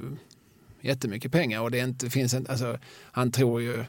jättemycket 0.84 1.32
pengar 1.32 1.62
och 1.62 1.72
det 1.72 1.80
inte 1.80 2.10
finns 2.10 2.34
en, 2.34 2.48
alltså, 2.48 2.78
han 3.12 3.32
tror 3.32 3.62
ju 3.62 3.86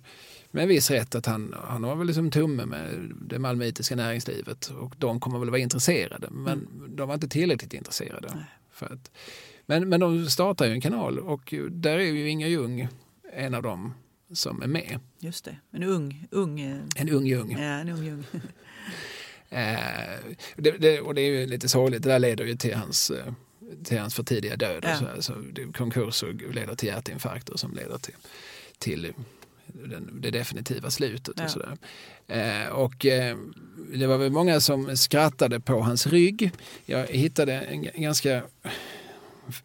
med 0.51 0.69
viss 0.69 0.91
rätt 0.91 1.15
att 1.15 1.27
han, 1.27 1.55
han 1.65 1.85
har 1.85 1.97
väl 1.97 2.07
liksom 2.07 2.31
tumme 2.31 2.67
med 2.67 3.13
det 3.29 3.39
malmöitiska 3.39 3.97
näringslivet 3.97 4.67
och 4.67 4.95
de 4.99 5.21
kommer 5.21 5.39
väl 5.39 5.51
vara 5.51 5.61
intresserade 5.61 6.29
men 6.31 6.53
mm. 6.53 6.97
de 6.97 7.09
var 7.09 7.15
inte 7.15 7.29
tillräckligt 7.29 7.75
intresserade. 7.75 8.47
För 8.71 8.87
att, 8.87 9.11
men, 9.67 9.89
men 9.89 10.01
de 10.01 10.27
startar 10.27 10.67
ju 10.67 10.73
en 10.73 10.81
kanal 10.81 11.19
och 11.19 11.55
där 11.71 11.99
är 11.99 12.13
ju 12.13 12.29
Inga 12.29 12.49
Ljung 12.49 12.89
en 13.33 13.55
av 13.55 13.63
dem 13.63 13.95
som 14.33 14.63
är 14.63 14.67
med. 14.67 14.99
Just 15.19 15.45
det, 15.45 15.57
en 15.71 15.83
ung, 15.83 16.29
ung 16.31 16.61
eh, 16.61 16.81
En 16.97 17.09
ung 17.09 17.27
Ljung. 17.27 17.51
Ja, 17.51 17.59
en 17.59 17.89
ung 17.89 18.05
Ljung. 18.05 18.25
eh, 19.49 19.79
det, 20.57 20.71
det, 20.71 21.01
och 21.01 21.15
det 21.15 21.21
är 21.21 21.31
ju 21.31 21.47
lite 21.47 21.69
sorgligt, 21.69 22.03
det 22.03 22.09
där 22.09 22.19
leder 22.19 22.45
ju 22.45 22.57
till 22.57 22.75
hans 22.75 23.11
eh, 23.11 23.33
till 23.85 23.99
hans 23.99 24.15
för 24.15 24.23
tidiga 24.23 24.57
död. 24.57 24.85
Ja. 24.87 25.13
Och 25.17 25.25
så, 25.25 25.33
så 25.33 25.43
konkurs 25.77 26.23
och 26.23 26.35
leder 26.35 26.75
till 26.75 26.89
hjärtinfarkter 26.89 27.57
som 27.57 27.75
leder 27.75 27.99
till, 27.99 28.15
till 28.79 29.13
den, 29.67 30.21
det 30.21 30.31
definitiva 30.31 30.91
slutet. 30.91 31.35
Ja. 31.39 31.45
Och, 31.45 31.51
sådär. 31.51 31.77
Eh, 32.27 32.69
och 32.69 33.07
eh, 33.07 33.37
det 33.95 34.07
var 34.07 34.19
väl 34.19 34.33
många 34.33 34.61
som 34.61 34.97
skrattade 34.97 35.61
på 35.61 35.81
hans 35.81 36.07
rygg. 36.07 36.51
Jag 36.85 37.07
hittade 37.07 37.53
en 37.55 37.83
g- 37.83 37.91
ganska 37.95 38.43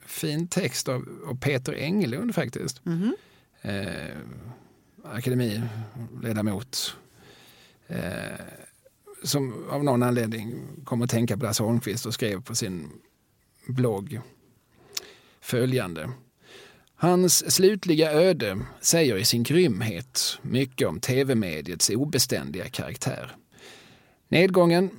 fin 0.06 0.48
text 0.48 0.90
av, 0.90 1.06
av 1.28 1.38
Peter 1.40 1.74
Engelund 1.74 2.36
faktiskt. 2.36 2.86
Mhm. 2.86 3.16
Eh, 3.62 4.16
akademiledamot. 5.04 6.96
Eh, 7.88 8.00
som 9.24 9.66
av 9.70 9.84
någon 9.84 10.04
anledning 10.04 10.56
kom 10.86 11.02
att 11.02 11.10
tänka 11.10 11.38
på 11.38 11.44
Lasse 11.46 11.64
Holmqvist 11.64 12.06
och 12.06 12.14
skrev 12.14 12.42
på 12.42 12.56
sin 12.56 12.90
blogg 13.68 14.22
följande. 15.42 16.10
Hans 16.96 17.52
slutliga 17.52 18.12
öde 18.12 18.60
säger 18.82 19.18
i 19.18 19.26
sin 19.26 19.44
grymhet 19.44 20.40
mycket 20.42 20.88
om 20.88 21.00
tv-mediets 21.00 21.90
obeständiga 21.90 22.70
karaktär. 22.70 23.36
Nedgången 24.28 24.90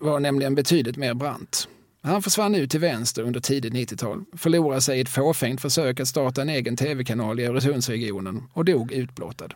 var 0.00 0.20
nämligen 0.20 0.54
betydligt 0.54 0.96
mer 0.96 1.14
brant. 1.14 1.68
Han 2.02 2.22
försvann 2.22 2.54
ut 2.54 2.70
till 2.70 2.80
vänster 2.80 3.22
under 3.22 3.40
tidigt 3.40 3.72
90-tal, 3.72 4.24
förlorade 4.36 4.80
sig 4.80 4.98
i 4.98 5.00
ett 5.00 5.08
fåfängt 5.08 5.60
försök 5.60 6.00
att 6.00 6.08
starta 6.08 6.42
en 6.42 6.48
egen 6.48 6.76
tv-kanal 6.76 7.40
i 7.40 7.44
Öresundsregionen 7.44 8.42
och 8.52 8.64
dog 8.64 8.92
utblottad. 8.92 9.48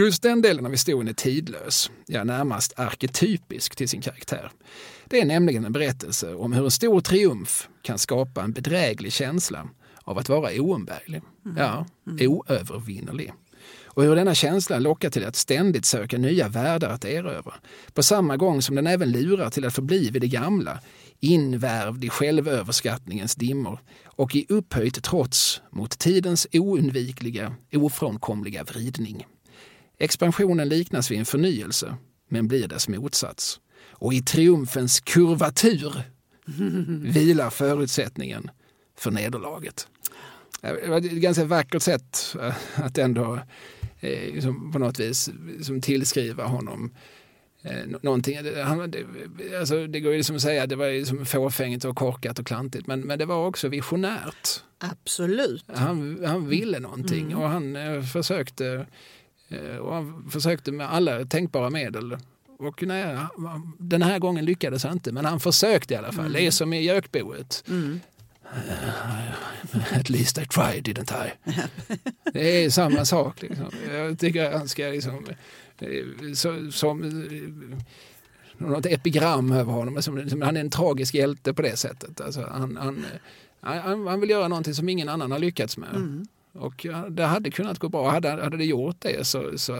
Just 0.00 0.22
den 0.22 0.42
delen 0.42 0.66
av 0.66 0.72
historien 0.72 1.08
är 1.08 1.12
tidlös, 1.12 1.90
ja 2.06 2.24
närmast 2.24 2.72
arketypisk 2.76 3.76
till 3.76 3.88
sin 3.88 4.00
karaktär. 4.00 4.50
Det 5.04 5.20
är 5.20 5.24
nämligen 5.24 5.64
en 5.64 5.72
berättelse 5.72 6.34
om 6.34 6.52
hur 6.52 6.64
en 6.64 6.70
stor 6.70 7.00
triumf 7.00 7.68
kan 7.82 7.98
skapa 7.98 8.42
en 8.42 8.52
bedräglig 8.52 9.12
känsla 9.12 9.68
av 10.04 10.18
att 10.18 10.28
vara 10.28 10.62
oumbärlig, 10.62 11.22
ja, 11.56 11.86
oövervinnerlig. 12.20 13.32
Och 13.84 14.02
hur 14.02 14.16
denna 14.16 14.34
känsla 14.34 14.78
lockar 14.78 15.10
till 15.10 15.24
att 15.24 15.36
ständigt 15.36 15.84
söka 15.84 16.18
nya 16.18 16.48
världar 16.48 16.90
att 16.90 17.04
erövra. 17.04 17.54
På 17.94 18.02
samma 18.02 18.36
gång 18.36 18.62
som 18.62 18.76
den 18.76 18.86
även 18.86 19.12
lurar 19.12 19.50
till 19.50 19.64
att 19.64 19.74
förbli 19.74 20.10
vid 20.10 20.22
det 20.22 20.28
gamla, 20.28 20.78
invärvd 21.20 22.04
i 22.04 22.08
självöverskattningens 22.08 23.34
dimmor 23.34 23.80
och 24.04 24.34
i 24.34 24.46
upphöjt 24.48 25.02
trots 25.02 25.62
mot 25.70 25.98
tidens 25.98 26.46
oundvikliga, 26.52 27.54
ofrånkomliga 27.72 28.64
vridning. 28.64 29.26
Expansionen 30.00 30.68
liknas 30.68 31.10
vid 31.10 31.18
en 31.18 31.24
förnyelse, 31.24 31.94
men 32.28 32.48
blir 32.48 32.68
dess 32.68 32.88
motsats. 32.88 33.60
Och 33.90 34.14
i 34.14 34.22
triumfens 34.22 35.00
kurvatur 35.00 36.02
vilar 37.12 37.50
förutsättningen 37.50 38.50
för 38.98 39.10
nederlaget. 39.10 39.88
Det 40.60 40.88
var 40.88 40.96
ett 40.98 41.10
ganska 41.12 41.44
vackert 41.44 41.82
sätt 41.82 42.36
eh, 42.40 42.54
att 42.74 42.98
ändå 42.98 43.34
eh, 44.00 44.34
liksom 44.34 44.72
på 44.72 44.78
något 44.78 45.00
vis 45.00 45.30
som 45.62 45.80
tillskriva 45.80 46.44
honom 46.44 46.94
eh, 47.62 47.86
nå- 47.86 47.98
någonting. 48.02 48.42
Det- 48.42 48.62
Han, 48.62 48.92
alltså, 49.60 49.86
det 49.86 50.00
går 50.00 50.12
ju 50.14 50.22
som 50.22 50.36
att 50.36 50.42
säga 50.42 50.66
det 50.66 50.76
var 50.76 50.86
ju 50.86 51.04
som 51.04 51.26
fåfängt 51.26 51.84
och 51.84 51.96
korkat 51.96 52.38
och 52.38 52.46
klantigt 52.46 52.86
men, 52.86 53.00
men 53.00 53.18
det 53.18 53.26
var 53.26 53.46
också 53.46 53.68
visionärt. 53.68 54.48
Absolut. 54.78 55.64
Han, 55.74 56.24
han 56.26 56.48
ville 56.48 56.78
någonting 56.80 57.36
och 57.36 57.48
han 57.48 57.76
försökte 58.12 58.86
och 59.80 59.94
han 59.94 60.30
försökte 60.30 60.72
med 60.72 60.92
alla 60.92 61.24
tänkbara 61.24 61.70
medel. 61.70 62.16
Och 62.58 62.82
nej, 62.82 63.16
den 63.78 64.02
här 64.02 64.18
gången 64.18 64.44
lyckades 64.44 64.84
han 64.84 64.92
inte, 64.92 65.12
men 65.12 65.24
han 65.24 65.40
försökte 65.40 65.94
i 65.94 65.96
alla 65.96 66.12
fall. 66.12 66.32
Det 66.32 66.46
är 66.46 66.50
som 66.50 66.72
i 66.72 66.82
Gökboet. 66.82 67.64
Mm. 67.68 68.00
At 69.92 70.10
least 70.10 70.38
I 70.38 70.46
tried, 70.46 70.84
didn't 70.84 71.26
I? 71.26 71.32
Det 72.32 72.64
är 72.64 72.70
samma 72.70 73.04
sak. 73.04 73.42
Liksom. 73.42 73.70
Jag 73.92 74.18
tycker 74.18 74.52
han 74.52 74.68
ska 74.68 74.82
liksom, 74.82 75.26
eh, 75.78 76.32
så, 76.34 76.70
som 76.72 77.02
eh, 77.02 78.66
något 78.66 78.86
epigram 78.86 79.52
över 79.52 79.72
honom. 79.72 80.02
Som, 80.02 80.42
han 80.42 80.56
är 80.56 80.60
en 80.60 80.70
tragisk 80.70 81.14
hjälte 81.14 81.54
på 81.54 81.62
det 81.62 81.76
sättet. 81.76 82.20
Alltså, 82.20 82.48
han, 82.50 82.76
han, 82.76 83.06
han, 83.60 84.06
han 84.06 84.20
vill 84.20 84.30
göra 84.30 84.48
någonting 84.48 84.74
som 84.74 84.88
ingen 84.88 85.08
annan 85.08 85.32
har 85.32 85.38
lyckats 85.38 85.76
med. 85.76 85.94
Mm. 85.94 86.26
Och 86.52 86.86
det 87.10 87.24
hade 87.24 87.50
kunnat 87.50 87.78
gå 87.78 87.88
bra. 87.88 88.10
Hade, 88.10 88.28
hade 88.28 88.56
det 88.56 88.64
gjort 88.64 88.96
det 88.98 89.26
så, 89.26 89.58
så, 89.58 89.74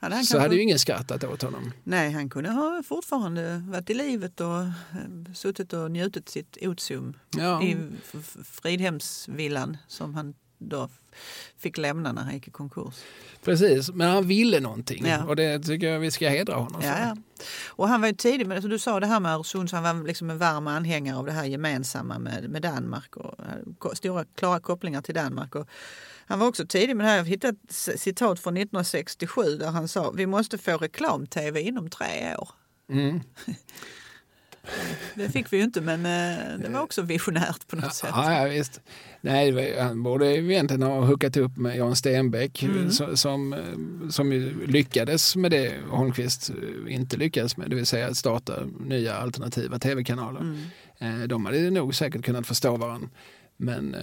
Hade 0.00 0.14
han 0.14 0.24
så 0.24 0.38
hade 0.38 0.54
ju 0.54 0.62
ingen 0.62 0.78
skrattat 0.78 1.24
åt 1.24 1.42
honom. 1.42 1.72
Nej, 1.84 2.10
han 2.12 2.30
kunde 2.30 2.50
ha 2.50 2.82
fortfarande 2.88 3.62
varit 3.68 3.90
i 3.90 3.94
livet 3.94 4.40
och 4.40 4.60
eh, 4.62 5.32
suttit 5.34 5.72
och 5.72 5.90
njutit 5.90 6.28
sitt 6.28 6.58
otium 6.60 7.14
Ja. 7.36 7.62
i 7.62 7.76
Fridhemsvillan 8.44 9.76
som 9.88 10.14
han 10.14 10.34
då 10.58 10.88
fick 11.58 11.78
lämna 11.78 12.12
när 12.12 12.22
han 12.22 12.34
gick 12.34 12.48
i 12.48 12.50
konkurs. 12.50 12.94
Precis, 13.44 13.90
men 13.90 14.10
han 14.10 14.26
ville 14.26 14.60
någonting 14.60 15.06
Ja. 15.06 15.24
och 15.24 15.36
det 15.36 15.58
tycker 15.58 15.88
jag 15.92 15.98
vi 16.00 16.10
ska 16.10 16.28
hedra 16.28 16.54
honom 16.54 16.80
Ja, 16.84 16.92
för. 16.92 17.00
ja. 17.00 17.16
Och 17.66 17.88
han 17.88 18.00
var 18.00 18.08
ju 18.08 18.14
tidig 18.14 18.46
med, 18.46 18.60
som 18.60 18.70
du 18.70 18.78
sa 18.78 19.00
det 19.00 19.06
här 19.06 19.20
med 19.20 19.34
Öresund, 19.34 19.70
så 19.70 19.76
han 19.76 19.98
var 19.98 20.06
liksom 20.06 20.30
en 20.30 20.38
varm 20.38 20.66
anhängare 20.66 21.16
av 21.16 21.26
det 21.26 21.32
här 21.32 21.44
gemensamma 21.44 22.18
med, 22.18 22.50
med 22.50 22.62
Danmark 22.62 23.16
och 23.16 23.34
ko- 23.78 23.94
stora 23.94 24.24
klara 24.36 24.60
kopplingar 24.60 25.02
till 25.02 25.14
Danmark. 25.14 25.54
Och 25.54 25.68
han 26.26 26.38
var 26.38 26.46
också 26.46 26.66
tidig 26.66 26.96
med 26.96 27.06
det 27.06 27.10
här, 27.10 27.16
jag 27.16 27.24
hittade 27.24 27.56
ett 27.68 28.00
citat 28.00 28.40
från 28.40 28.56
1967 28.56 29.42
där 29.56 29.70
han 29.70 29.88
sa 29.88 30.10
vi 30.10 30.26
måste 30.26 30.58
få 30.58 30.76
reklam-tv 30.76 31.60
inom 31.60 31.90
tre 31.90 32.36
år. 32.38 32.48
Mm. 32.90 33.20
Det 35.14 35.28
fick 35.30 35.52
vi 35.52 35.56
ju 35.56 35.62
inte 35.62 35.80
men 35.80 36.06
eh, 36.06 36.58
det 36.58 36.68
var 36.68 36.80
också 36.80 37.02
visionärt 37.02 37.66
på 37.68 37.76
något 37.76 37.94
sätt. 37.94 38.10
Ja, 38.12 38.32
ja, 38.34 38.44
visst. 38.48 38.80
Nej, 39.22 39.76
han 39.78 40.02
borde 40.02 40.36
egentligen 40.36 40.82
ha 40.82 41.04
hookat 41.04 41.36
upp 41.36 41.56
med 41.56 41.76
Jan 41.76 41.96
Stenbeck 41.96 42.62
Mm. 42.62 42.90
som, 42.90 43.16
som, 43.16 43.52
eh, 43.52 44.08
som 44.10 44.32
lyckades 44.66 45.36
med 45.36 45.50
det 45.50 45.72
Holmqvist 45.90 46.50
eh, 46.50 46.94
inte 46.94 47.16
lyckades 47.16 47.56
med, 47.56 47.70
det 47.70 47.76
vill 47.76 47.86
säga 47.86 48.06
att 48.06 48.16
starta 48.16 48.52
nya 48.80 49.14
alternativa 49.14 49.78
tv-kanaler. 49.78 50.40
Mm. 50.40 51.20
Eh, 51.20 51.26
De 51.28 51.46
hade 51.46 51.70
nog 51.70 51.94
säkert 51.94 52.24
kunnat 52.24 52.46
förstå 52.46 52.76
varandra. 52.76 53.08
Men 53.56 53.96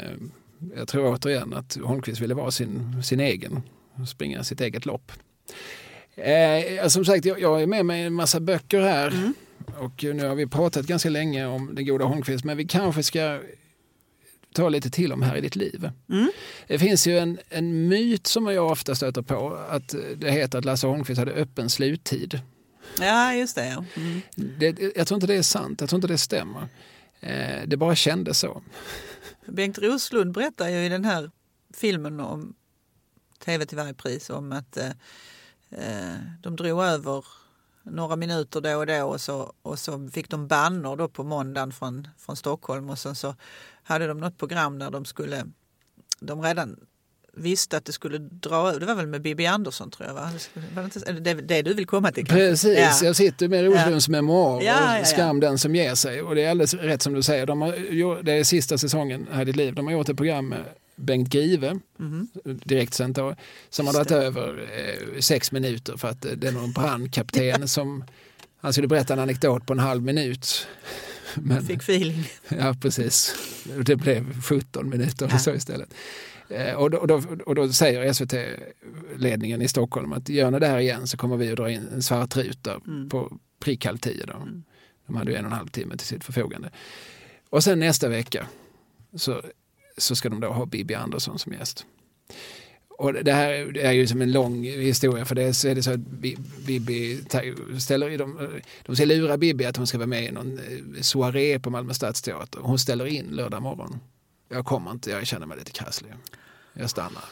jag 0.76 0.88
tror 0.88 1.14
återigen 1.16 1.54
att 1.54 1.78
Holmqvist 1.84 2.22
ville 2.22 2.34
vara 2.34 2.52
sin, 2.52 3.04
sin 3.04 3.20
egen, 3.20 3.62
springa 4.08 4.44
sitt 4.44 4.62
eget 4.62 4.86
lopp. 4.86 5.12
Eh, 6.16 6.88
som 6.88 7.06
sagt, 7.06 7.26
jag, 7.26 7.42
jag 7.42 7.62
är 7.62 7.68
med 7.68 7.86
mig 7.86 8.02
en 8.02 8.14
massa 8.14 8.40
böcker 8.40 8.82
här. 8.82 9.08
Mm. 9.08 9.34
Och 9.78 10.04
nu 10.04 10.28
har 10.28 10.36
vi 10.36 10.48
pratat 10.48 10.86
ganska 10.88 11.10
länge 11.10 11.46
om 11.46 11.76
den 11.76 11.86
goda 11.86 12.06
Holmqvist, 12.06 12.44
men 12.46 12.58
vi 12.58 12.66
kanske 12.66 13.04
ska 13.04 13.40
ta 14.54 14.70
lite 14.70 14.90
till 14.90 15.14
om 15.14 15.22
här 15.22 15.36
i 15.36 15.42
ditt 15.42 15.56
liv. 15.56 15.90
Mm. 16.10 16.32
Det 16.68 16.80
finns 16.80 17.08
ju 17.08 17.18
en, 17.20 17.40
en 17.50 17.88
myt 17.88 18.28
som 18.28 18.48
jag 18.48 18.72
ofta 18.72 18.96
stöter 18.96 19.22
på, 19.22 19.56
att 19.70 19.96
det 20.18 20.32
heter 20.32 20.58
att 20.58 20.66
Lasse 20.66 20.88
Holmqvist 20.88 21.20
hade 21.20 21.32
öppen 21.32 21.70
sluttid. 21.70 22.42
Ja, 23.00 23.34
just 23.34 23.56
det. 23.56 23.86
Mm. 23.96 24.22
Det, 24.36 24.80
jag 24.96 25.08
tror 25.08 25.16
inte 25.16 25.28
det 25.28 25.36
är 25.36 25.42
sant, 25.42 25.82
jag 25.82 25.90
tror 25.90 25.98
inte 25.98 26.08
det 26.08 26.18
stämmer. 26.18 26.68
Eh, 27.20 27.68
det 27.68 27.78
bara 27.78 27.96
kändes 27.96 28.40
så. 28.40 28.62
Bengt 29.46 29.78
Roslund 29.78 30.34
berättar 30.34 30.70
ju 30.70 30.86
i 30.86 30.90
den 30.90 31.06
här 31.06 31.32
filmen 31.74 32.20
om 32.20 32.56
TV 33.46 33.66
till 33.66 33.78
varje 33.78 33.94
pris 33.94 34.30
om 34.30 34.52
att 34.52 34.78
eh, 34.78 34.92
eh, 35.70 36.16
de 36.42 36.56
drog 36.56 36.84
över 36.84 37.26
några 37.84 38.16
minuter 38.16 38.62
då 38.62 38.78
och 38.78 38.88
då 38.88 39.04
och 39.04 39.22
så, 39.22 39.54
och 39.62 39.80
så 39.80 40.10
fick 40.10 40.30
de 40.30 40.48
bannor 40.48 40.96
då 40.96 41.08
på 41.10 41.24
måndagen 41.24 41.72
från, 41.72 42.08
från 42.18 42.36
Stockholm 42.36 42.90
och 42.90 43.00
sen 43.00 43.16
så 43.16 43.36
hade 43.88 44.08
de 44.08 44.18
något 44.18 44.38
program 44.38 44.80
där 44.80 44.92
de 44.92 45.06
skulle, 45.06 45.44
de 46.20 46.42
redan 46.42 46.80
visste 47.34 47.78
att 47.78 47.86
det 47.86 47.92
skulle 47.92 48.18
dra 48.18 48.56
över, 48.70 48.80
det 48.80 48.86
var 48.86 48.96
väl 48.96 49.08
med 49.08 49.22
Bibi 49.22 49.46
Andersson 49.46 49.92
tror 49.92 50.08
jag 50.08 50.14
va? 50.14 50.30
Det, 51.22 51.30
är 51.30 51.42
det 51.42 51.62
du 51.62 51.74
vill 51.74 51.86
komma 51.86 52.12
till? 52.12 52.26
kanske? 52.28 52.50
Precis, 52.50 52.78
Ja. 53.02 53.08
jag 53.08 53.16
sitter 53.16 53.48
med 53.48 53.66
Roslunds 53.66 54.08
Ja, 54.08 54.62
ja, 54.62 54.96
ja. 54.96 55.00
och 55.02 55.08
Skam 55.08 55.40
den 55.40 55.58
som 55.58 55.76
ger 55.76 55.96
sig. 55.96 56.22
Och 56.22 56.36
det 56.36 56.42
är 56.42 56.50
alldeles 56.52 56.74
rätt 56.74 57.02
som 57.02 57.14
du 57.14 57.22
säger, 57.24 57.46
de 57.46 57.62
har, 57.62 58.24
det 58.24 58.32
är 58.32 58.44
sista 58.44 58.78
säsongen 58.78 59.28
här 59.32 59.42
i 59.42 59.46
ditt 59.46 59.56
liv. 59.56 59.76
De 59.76 59.86
har 59.86 59.94
gjort 59.94 60.10
ett 60.10 60.18
program 60.18 60.48
med 60.50 60.64
Bengt 60.96 61.30
Grive, 61.30 61.80
Mhm. 61.98 62.28
direktsänt 62.44 63.16
då, 63.16 63.36
som 63.70 63.86
har 63.88 63.94
dragit 63.94 64.12
över 64.12 64.68
eh, 64.78 65.20
sex 65.20 65.52
minuter 65.52 65.98
för 65.98 66.08
att 66.08 66.26
eh, 66.26 66.32
det 66.32 66.48
är 66.48 66.52
någon 66.52 66.72
brandkapten 66.72 67.68
som 67.78 68.04
han 68.62 68.74
skulle 68.74 68.88
berätta 68.88 69.14
en 69.14 69.20
anekdot 69.20 69.66
på 69.66 69.74
en 69.74 69.80
halv 69.80 70.04
minut. 70.04 70.68
Men, 71.36 71.64
Fick 71.66 71.78
feeling. 71.82 72.24
Ja, 72.50 72.76
precis. 72.82 73.36
Det 73.86 73.96
blev 73.96 74.42
17 74.42 74.90
minuter 74.90 75.30
Ja. 75.32 75.40
så 75.40 75.54
istället. 75.54 75.94
Eh, 76.50 76.74
Och 76.74 76.92
då, 76.92 76.98
och, 76.98 77.08
då, 77.08 77.24
och 77.46 77.56
då 77.56 77.70
säger 77.74 78.14
SVT-ledningen 78.14 79.62
i 79.62 79.68
Stockholm 79.68 80.14
att 80.14 80.30
gör 80.30 80.52
ni 80.52 80.60
det 80.60 80.68
här 80.68 80.80
igen 80.80 81.08
så 81.08 81.18
kommer 81.18 81.38
vi 81.38 81.50
att 81.52 81.58
dra 81.58 81.72
in 81.72 81.88
en 81.94 82.04
svart 82.04 82.36
ruta 82.38 82.80
Mm. 82.88 83.10
på 83.10 83.38
prick 83.60 83.86
halv 83.86 83.98
tio. 83.98 84.26
Då. 84.26 84.48
De 85.08 85.16
hade 85.16 85.32
ju 85.32 85.38
en 85.38 85.46
och 85.46 85.52
en 85.52 85.58
halv 85.58 85.68
timme 85.68 85.98
till 85.98 86.08
sitt 86.08 86.24
förfogande. 86.24 86.70
Och 87.50 87.64
sen 87.64 87.80
nästa 87.80 88.10
vecka 88.10 88.48
så, 89.16 89.42
så 89.98 90.16
ska 90.16 90.30
de 90.30 90.40
då 90.40 90.48
ha 90.50 90.66
Bibi 90.66 90.94
Andersson 90.94 91.40
som 91.40 91.54
gäst. 91.54 91.86
Och 92.98 93.14
det 93.14 93.34
här 93.34 93.78
är 93.78 93.92
ju 93.92 94.08
som 94.08 94.22
en 94.22 94.32
lång 94.32 94.64
historia 94.64 95.26
för 95.26 95.36
det 95.36 95.54
så 95.54 95.68
är 95.68 95.76
det 95.76 95.84
så 95.84 95.92
att 95.92 96.00
Bibi 96.66 97.24
ställer 97.80 98.10
i 98.10 98.18
de, 98.18 98.60
de 98.86 98.96
ska 98.96 99.06
lura 99.06 99.38
Bibi 99.38 99.66
att 99.66 99.78
hon 99.78 99.88
ska 99.88 99.98
vara 99.98 100.08
med 100.08 100.24
i 100.24 100.32
någon 100.32 100.58
eh, 100.58 101.02
soaré 101.02 101.60
på 101.60 101.70
Malmö 101.70 101.94
stadsteater. 101.94 102.60
Hon 102.60 102.80
ställer 102.80 103.06
in 103.06 103.26
lördag 103.26 103.62
morgon. 103.62 104.00
Jag 104.50 104.66
kommer 104.66 104.92
inte, 104.92 105.12
jag 105.12 105.28
känner 105.28 105.46
mig 105.46 105.58
lite 105.58 105.72
krasslig. 105.72 106.14
Jag 106.74 106.90
stannar. 106.90 107.24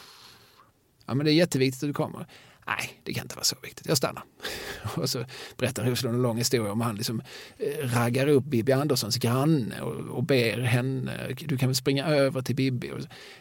Ja, 1.05 1.13
men 1.13 1.25
det 1.25 1.31
är 1.31 1.33
jätteviktigt 1.33 1.83
att 1.83 1.89
du 1.89 1.93
kommer. 1.93 2.27
Nej, 2.67 3.01
det 3.03 3.13
kan 3.13 3.21
inte 3.25 3.35
vara 3.35 3.43
så 3.43 3.55
viktigt. 3.63 3.87
Jag 3.87 3.97
stannar. 3.97 4.23
Och 4.95 5.09
så 5.09 5.25
berättar 5.57 5.85
Roslund 5.85 6.15
en 6.15 6.21
lång 6.21 6.37
historia 6.37 6.71
om 6.71 6.81
han 6.81 6.95
liksom 6.95 7.21
eh, 7.57 7.87
raggar 7.87 8.27
upp 8.27 8.43
Bibi 8.43 8.71
Anderssons 8.71 9.17
granne 9.17 9.81
och, 9.81 9.95
och 9.95 10.23
ber 10.23 10.57
henne, 10.57 11.35
du 11.39 11.57
kan 11.57 11.69
väl 11.69 11.75
springa 11.75 12.05
över 12.05 12.41
till 12.41 12.55
Bibi. 12.55 12.91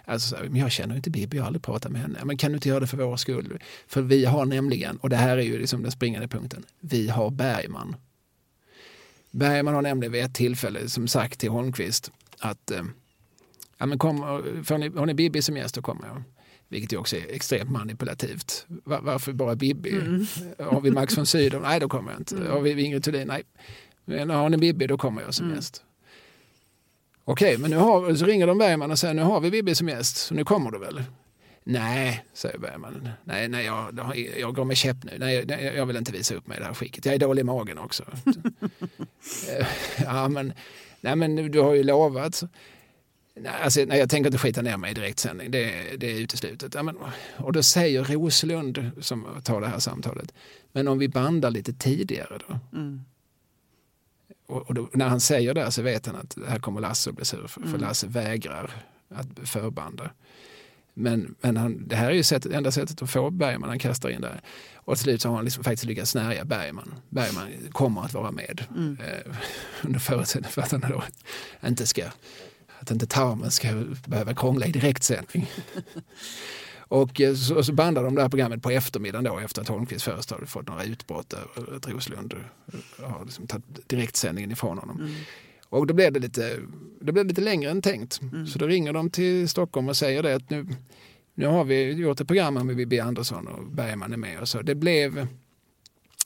Alltså, 0.05 0.37
men 0.43 0.57
jag 0.57 0.71
känner 0.71 0.97
inte 0.97 1.11
Bibi, 1.11 1.37
jag 1.37 1.43
har 1.43 1.47
aldrig 1.47 1.63
pratat 1.63 1.93
med 1.93 2.01
henne. 2.01 2.19
Men 2.25 2.37
kan 2.37 2.53
du 2.53 2.57
inte 2.57 2.69
göra 2.69 2.81
det 2.81 2.87
för 2.87 2.97
vår 2.97 3.17
skull? 3.17 3.59
För 3.87 4.03
vi 4.03 4.25
har 4.25 4.45
nämligen, 4.45 4.97
och 4.97 5.11
det 5.11 5.17
här 5.17 5.37
är 5.37 5.43
ju 5.43 5.59
liksom 5.59 5.83
den 5.83 5.93
springande 5.93 6.29
punkten, 6.29 6.65
vi 6.81 7.09
har 7.09 7.31
Bergman. 7.31 7.97
Bergman 9.31 9.75
har 9.75 9.83
nämligen 9.83 10.13
vid 10.13 10.25
ett 10.25 10.35
tillfälle 10.35 10.89
som 10.89 11.09
sagt 11.09 11.41
till 11.41 11.51
Holmqvist 11.51 12.11
att 12.39 12.71
eh, 12.71 12.83
ja, 13.79 13.87
men 13.87 13.99
kom, 13.99 14.19
får 14.65 14.79
ni, 14.79 14.89
har 14.89 15.07
ni 15.07 15.15
Bibi 15.15 15.43
som 15.43 15.57
gäst, 15.57 15.75
då 15.75 15.83
kommer 15.83 16.07
jag. 16.07 16.23
Vilket 16.75 16.93
ju 16.93 16.97
också 16.97 17.17
är 17.17 17.35
extremt 17.35 17.71
manipulativt. 17.71 18.67
Var, 18.69 19.01
varför 19.01 19.33
bara 19.33 19.55
Bibi? 19.55 19.91
Mm. 19.91 20.27
Har 20.59 20.81
vi 20.81 20.91
Max 20.91 21.19
von 21.19 21.27
Sydow? 21.27 21.63
Nej, 21.63 21.81
då 21.81 21.89
kommer 21.89 22.11
jag 22.11 22.21
inte. 22.21 22.37
Mm. 22.37 22.51
Har 22.51 22.61
vi 22.61 22.83
Ingrid 22.83 23.05
Thulin? 23.05 23.29
Nej. 23.29 23.43
Men 24.05 24.31
har 24.31 24.49
ni 24.49 24.57
Bibi, 24.57 24.87
då 24.87 24.99
kommer 24.99 25.23
jag 25.23 25.35
som 25.35 25.47
mm. 25.47 25.57
gäst. 25.57 25.83
Okej, 27.25 27.59
men 27.59 27.71
nu 27.71 27.77
har, 27.77 28.15
så 28.15 28.27
ringer 28.27 28.47
de 28.47 28.59
Bergman 28.59 28.91
och 28.91 28.99
säger 28.99 29.15
nu 29.15 29.23
har 29.23 29.41
vi 29.41 29.51
Bibi 29.51 29.75
som 29.75 29.89
gäst, 29.89 30.17
så 30.17 30.35
nu 30.35 30.45
kommer 30.45 30.71
du 30.71 30.79
väl? 30.79 31.03
Nej, 31.65 32.25
säger 32.33 32.59
Bergman. 32.59 33.09
Nej, 33.25 33.49
nej 33.49 33.65
jag, 33.65 34.17
jag 34.39 34.55
går 34.55 34.65
med 34.65 34.77
käpp 34.77 35.05
nu. 35.05 35.13
Nej, 35.19 35.45
jag 35.77 35.87
vill 35.87 35.97
inte 35.97 36.13
visa 36.13 36.35
upp 36.35 36.47
mig 36.47 36.57
i 36.57 36.61
det 36.61 36.67
här 36.67 36.75
skicket. 36.75 37.05
Jag 37.05 37.15
är 37.15 37.19
dålig 37.19 37.41
i 37.41 37.45
magen 37.45 37.79
också. 37.79 38.05
ja, 40.05 40.29
men, 40.29 40.53
nej, 41.01 41.17
men 41.17 41.51
du 41.51 41.61
har 41.61 41.75
ju 41.75 41.83
lovat. 41.83 42.43
Nej, 43.37 43.53
alltså, 43.63 43.85
nej, 43.85 43.99
jag 43.99 44.11
tänker 44.11 44.29
inte 44.29 44.39
skita 44.39 44.63
ner 44.63 44.77
mig 44.77 44.91
i 44.91 44.95
direktsändning, 44.95 45.51
det, 45.51 45.97
det 45.97 46.13
är 46.13 46.21
uteslutet. 46.21 46.75
Ja, 46.75 46.83
men, 46.83 46.97
och 47.37 47.53
då 47.53 47.63
säger 47.63 48.05
Roslund, 48.05 48.91
som 49.01 49.27
tar 49.45 49.61
det 49.61 49.67
här 49.67 49.79
samtalet, 49.79 50.35
men 50.73 50.89
om 50.89 50.99
vi 50.99 51.09
bandar 51.09 51.51
lite 51.51 51.73
tidigare 51.73 52.39
då? 52.49 52.59
Mm. 52.79 53.01
Och, 54.47 54.63
och 54.63 54.75
då, 54.75 54.89
när 54.93 55.09
han 55.09 55.21
säger 55.21 55.55
det 55.55 55.71
så 55.71 55.83
vet 55.83 56.07
han 56.07 56.17
att 56.17 56.37
här 56.49 56.59
kommer 56.59 56.81
Lasse 56.81 57.11
att 57.11 57.17
bli 57.17 57.25
sur, 57.25 57.47
för, 57.47 57.61
mm. 57.61 57.73
för 57.73 57.79
Lasse 57.79 58.07
vägrar 58.07 58.71
att 59.09 59.49
förbanda. 59.49 60.11
Men, 60.95 61.35
men 61.41 61.57
han, 61.57 61.89
det 61.89 61.97
här 61.97 62.11
är 62.11 62.15
ju 62.15 62.23
sättet, 62.23 62.53
enda 62.53 62.71
sättet 62.71 63.03
att 63.03 63.11
få 63.11 63.31
Bergman, 63.31 63.69
han 63.69 63.79
kastar 63.79 64.09
in 64.09 64.21
det. 64.21 64.41
Och 64.75 64.95
till 64.95 65.03
slut 65.03 65.23
så 65.23 65.29
har 65.29 65.37
han 65.37 65.45
liksom 65.45 65.65
faktiskt 65.65 65.85
lyckats 65.85 66.11
snärja 66.11 66.45
Bergman. 66.45 66.95
Bergman 67.09 67.49
kommer 67.73 68.03
att 68.05 68.15
vara 68.15 68.31
med. 68.31 68.65
Mm. 68.77 68.99
Eh, 69.01 69.37
under 69.83 70.01
förutsättning 70.01 70.51
för 70.51 70.63
att 70.63 70.73
han 70.73 70.81
då 70.81 71.03
inte 71.67 71.87
ska 71.87 72.05
att 72.81 72.91
inte 72.91 73.07
tarmen 73.07 73.51
ska 73.51 73.69
behöva 74.07 74.35
krångla 74.35 74.67
i 74.67 74.73
direktsändning. 74.73 75.51
Och 76.89 77.21
eh, 77.21 77.35
så, 77.35 77.63
så 77.63 77.73
bandade 77.73 78.07
de 78.07 78.15
det 78.15 78.23
här 78.23 78.29
programmet 78.29 78.63
på 78.63 78.71
eftermiddagen 78.71 79.25
då 79.25 79.39
efter 79.39 79.63
att 79.63 79.69
Holmqvist 79.69 80.05
först 80.05 80.31
hade 80.31 80.47
fått 80.47 80.69
några 80.69 80.85
utbrott 80.85 81.29
där 81.29 81.75
att 81.77 81.89
Roslund 81.89 82.35
eh, 82.35 83.11
har 83.11 83.25
liksom 83.25 83.47
tagit 83.47 83.89
direktsändningen 83.89 84.51
ifrån 84.51 84.79
honom. 84.79 85.01
Mm. 85.01 85.15
Och 85.69 85.87
då 85.87 85.95
blev 85.95 86.13
det 86.13 86.21
lite, 86.21 86.61
det 87.01 87.13
blev 87.13 87.27
lite 87.27 87.41
längre 87.41 87.71
än 87.71 87.83
tänkt. 87.83 88.21
Mm. 88.23 88.47
Så 88.47 88.59
då 88.59 88.67
ringer 88.67 88.93
de 88.93 89.11
till 89.11 89.49
Stockholm 89.49 89.89
och 89.89 89.97
säger 89.97 90.23
det 90.23 90.35
att 90.35 90.51
nu, 90.51 90.67
nu 91.35 91.47
har 91.47 91.65
vi 91.65 91.93
gjort 91.93 92.21
ett 92.21 92.27
program 92.27 92.55
med 92.55 92.77
Bibi 92.77 93.01
Andersson 93.01 93.49
och 93.49 93.67
Bergman 93.67 94.13
är 94.13 94.17
med. 94.17 94.41
Och 94.41 94.49
så. 94.49 94.63
Det, 94.63 94.75
blev, 94.75 95.27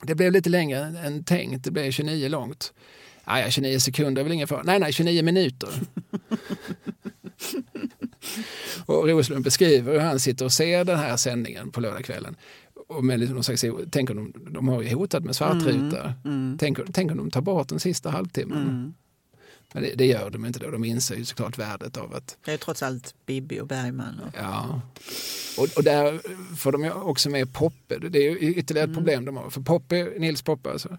det 0.02 0.14
blev 0.14 0.32
lite 0.32 0.50
längre 0.50 0.78
än 0.78 1.24
tänkt, 1.24 1.64
det 1.64 1.70
blev 1.70 1.90
29 1.90 2.28
långt. 2.28 2.72
Ja, 3.28 3.50
29 3.50 3.80
sekunder 3.80 4.20
är 4.20 4.24
väl 4.24 4.32
ingen 4.32 4.48
fara. 4.48 4.62
Nej, 4.62 4.78
nej, 4.78 4.92
29 4.92 5.22
minuter. 5.22 5.68
och 8.86 9.08
Roslund 9.08 9.44
beskriver 9.44 9.92
hur 9.92 10.00
han 10.00 10.20
sitter 10.20 10.44
och 10.44 10.52
ser 10.52 10.84
den 10.84 10.98
här 10.98 11.16
sändningen 11.16 11.70
på 11.70 11.80
lördagskvällen. 11.80 12.36
Och 12.88 13.04
med 13.04 13.20
liksom 13.20 13.42
slags, 13.42 13.64
tänk 13.90 14.10
om 14.10 14.16
de, 14.16 14.52
de 14.52 14.68
har 14.68 14.82
ju 14.82 14.94
hotat 14.94 15.24
med 15.24 15.36
svartruta. 15.36 16.02
Mm, 16.02 16.16
mm. 16.24 16.58
Tänk, 16.60 16.78
tänk 16.92 17.10
om 17.10 17.16
de 17.16 17.30
tar 17.30 17.40
bort 17.40 17.68
den 17.68 17.80
sista 17.80 18.10
halvtimmen. 18.10 18.62
Mm. 18.62 18.94
Men 19.72 19.82
det, 19.82 19.94
det, 19.94 20.06
gör 20.06 20.30
de 20.30 20.46
inte 20.46 20.58
då. 20.58 20.70
De 20.70 20.84
inser 20.84 21.16
ju 21.16 21.24
såklart 21.24 21.58
värdet 21.58 21.96
av 21.96 22.14
att... 22.14 22.36
Det 22.44 22.52
är 22.52 22.56
trots 22.56 22.82
allt 22.82 23.14
Bibi 23.26 23.60
och 23.60 23.66
Bergman. 23.66 24.20
Och... 24.20 24.34
Ja. 24.36 24.80
Och, 25.58 25.68
och 25.76 25.84
där 25.84 26.20
får 26.56 26.72
de 26.72 26.92
också 26.92 27.30
med 27.30 27.54
Poppe. 27.54 27.98
Det 27.98 28.18
är 28.18 28.42
ytterligare 28.42 28.84
ett 28.84 28.88
mm. 28.88 28.94
problem 28.94 29.24
de 29.24 29.36
har. 29.36 29.50
För 29.50 29.60
Poppe, 29.60 30.12
Nils 30.18 30.42
Poppe, 30.42 30.70
alltså, 30.70 30.98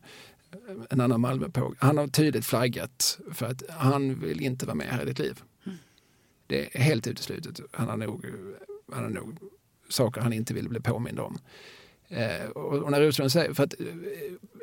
en 0.89 1.01
annan 1.01 1.21
Malmöpåg, 1.21 1.75
han 1.79 1.97
har 1.97 2.07
tydligt 2.07 2.45
flaggat 2.45 3.19
för 3.31 3.45
att 3.45 3.63
han 3.69 4.19
vill 4.19 4.41
inte 4.41 4.65
vara 4.65 4.75
med 4.75 4.87
här 4.87 5.01
i 5.01 5.05
ditt 5.05 5.19
liv. 5.19 5.41
Mm. 5.65 5.77
Det 6.47 6.75
är 6.75 6.79
helt 6.79 7.07
uteslutet. 7.07 7.59
Han 7.71 7.89
har 7.89 7.97
nog, 7.97 8.25
han 8.91 9.03
har 9.03 9.09
nog 9.09 9.37
saker 9.89 10.21
han 10.21 10.33
inte 10.33 10.53
vill 10.53 10.69
bli 10.69 10.79
påmind 10.79 11.19
om. 11.19 11.37
Eh, 12.07 12.49
och, 12.49 12.73
och, 12.73 12.91
när 12.91 13.01
Roslund 13.01 13.31
säger, 13.31 13.53
för 13.53 13.63
att 13.63 13.79
eh, 13.79 13.85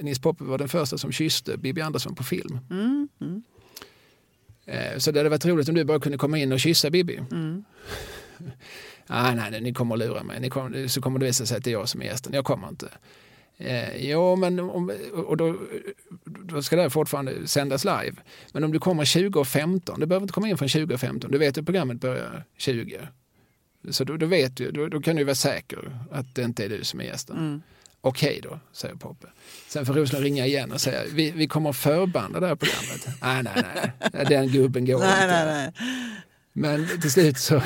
Nils 0.01 0.19
Poppe 0.19 0.45
var 0.45 0.59
den 0.59 0.69
första 0.69 0.99
som 0.99 1.13
kysste 1.13 1.57
Bibi 1.57 1.81
Andersson 1.81 2.15
på 2.15 2.25
film. 2.25 2.59
Mm. 2.71 3.09
Mm. 3.21 3.43
Eh, 4.65 4.99
så 4.99 5.11
det 5.11 5.19
hade 5.19 5.29
varit 5.29 5.47
roligt 5.47 5.69
om 5.69 5.75
du 5.75 5.85
bara 5.85 6.01
kunde 6.01 6.19
komma 6.19 6.39
in 6.39 6.53
och 6.53 6.61
kyssa 6.61 6.91
Bibi. 6.91 7.21
Mm. 7.33 7.65
ah, 9.07 9.35
nej, 9.35 9.61
ni 9.61 9.75
kommer 9.75 9.95
att 9.95 9.99
lura 9.99 10.23
mig. 10.23 10.41
Ni 10.41 10.51
kommer, 10.51 10.89
så 10.89 11.01
kommer 11.01 11.19
det 11.19 11.27
visa 11.27 11.47
sig 11.47 11.57
att 11.57 11.65
det 11.65 11.71
är 11.71 11.73
jag 11.73 11.89
som 11.89 12.03
är 12.03 12.07
gästen. 12.07 12.33
Jag 12.33 12.45
kommer 12.45 12.69
inte. 12.69 12.89
Eh, 13.59 14.07
ja, 14.07 14.37
men 14.37 14.61
om, 14.61 14.93
och 15.13 15.37
då, 15.37 15.57
då 16.25 16.63
ska 16.63 16.77
det 16.77 16.91
fortfarande 16.91 17.49
sändas 17.49 17.85
live. 17.85 18.13
Men 18.53 18.65
om 18.65 18.73
du 18.73 18.79
kommer 18.79 19.31
2015, 19.31 20.01
du 20.01 20.07
behöver 20.07 20.25
inte 20.25 20.35
komma 20.35 20.49
in 20.49 20.59
från 20.59 20.69
2015, 20.69 21.31
du 21.31 21.39
vet 21.39 21.59
att 21.59 21.65
programmet 21.65 22.01
börjar 22.01 22.45
20. 22.57 22.99
Så 23.91 24.05
då, 24.05 24.17
då 24.17 24.27
vet 24.27 24.57
du, 24.57 24.71
då, 24.71 24.89
då, 24.89 25.01
kan 25.01 25.17
du 25.17 25.25
vara 25.25 25.35
säker 25.35 25.99
att 26.11 26.35
det 26.35 26.43
inte 26.43 26.65
är 26.65 26.69
du 26.69 26.85
som 26.85 27.01
är 27.01 27.05
gästen. 27.05 27.37
Mm. 27.37 27.63
Okej 28.01 28.41
då, 28.43 28.61
säger 28.73 28.95
Poppe. 28.95 29.27
Sen 29.69 29.87
får 29.87 29.95
Roslund 29.95 30.25
ringa 30.25 30.47
igen 30.47 30.73
och 30.73 30.81
säga, 30.81 31.01
vi, 31.13 31.31
vi 31.31 31.47
kommer 31.47 31.73
förbanda 31.73 32.41
det 32.41 32.47
här 32.47 32.57
programmet. 32.57 33.09
nej, 33.23 33.43
nej, 33.43 33.93
nej, 34.13 34.27
den 34.29 34.49
gubben 34.49 34.87
går 34.87 34.99
nej, 34.99 35.23
inte. 35.23 35.45
Nej, 35.45 35.45
nej. 35.45 35.73
Men 36.59 37.01
till 37.01 37.13
slut 37.13 37.39
så, 37.39 37.63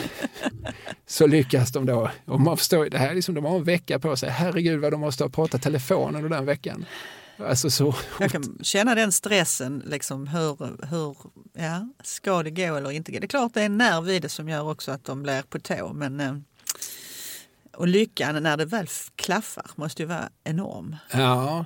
så 1.06 1.26
lyckas 1.26 1.72
de 1.72 1.86
då. 1.86 2.10
Och 2.24 2.40
man 2.40 2.56
förstår, 2.56 2.90
det 2.90 2.98
här 2.98 3.14
liksom, 3.14 3.34
de 3.34 3.44
har 3.44 3.56
en 3.56 3.64
vecka 3.64 3.98
på 3.98 4.16
sig. 4.16 4.30
Herregud 4.30 4.80
vad 4.80 4.92
de 4.92 5.00
måste 5.00 5.24
ha 5.24 5.28
pratat 5.28 5.62
telefonen 5.62 6.24
under 6.24 6.36
den 6.36 6.46
veckan. 6.46 6.84
Alltså 7.38 7.70
så. 7.70 7.94
Jag 8.20 8.30
kan 8.30 8.58
känna 8.62 8.94
den 8.94 9.12
stressen, 9.12 9.82
liksom 9.86 10.26
hur, 10.26 10.86
hur 10.86 11.16
ja, 11.52 11.88
ska 12.02 12.42
det 12.42 12.50
gå 12.50 12.76
eller 12.76 12.90
inte? 12.90 13.12
Det 13.12 13.24
är 13.24 13.26
klart 13.26 13.54
det 13.54 13.60
är 13.60 13.66
en 13.66 13.78
nerv 13.78 14.08
i 14.08 14.18
det 14.18 14.28
som 14.28 14.48
gör 14.48 14.70
också 14.70 14.92
att 14.92 15.04
de 15.04 15.22
blir 15.22 15.42
på 15.42 15.58
tå. 15.58 15.92
Men, 15.92 16.20
eh, 16.20 16.36
och 17.76 17.88
lyckan 17.88 18.42
när 18.42 18.56
det 18.56 18.64
väl 18.64 18.86
klaffar 19.16 19.70
måste 19.74 20.02
ju 20.02 20.06
vara 20.06 20.28
enorm. 20.44 20.96
Ja, 21.12 21.64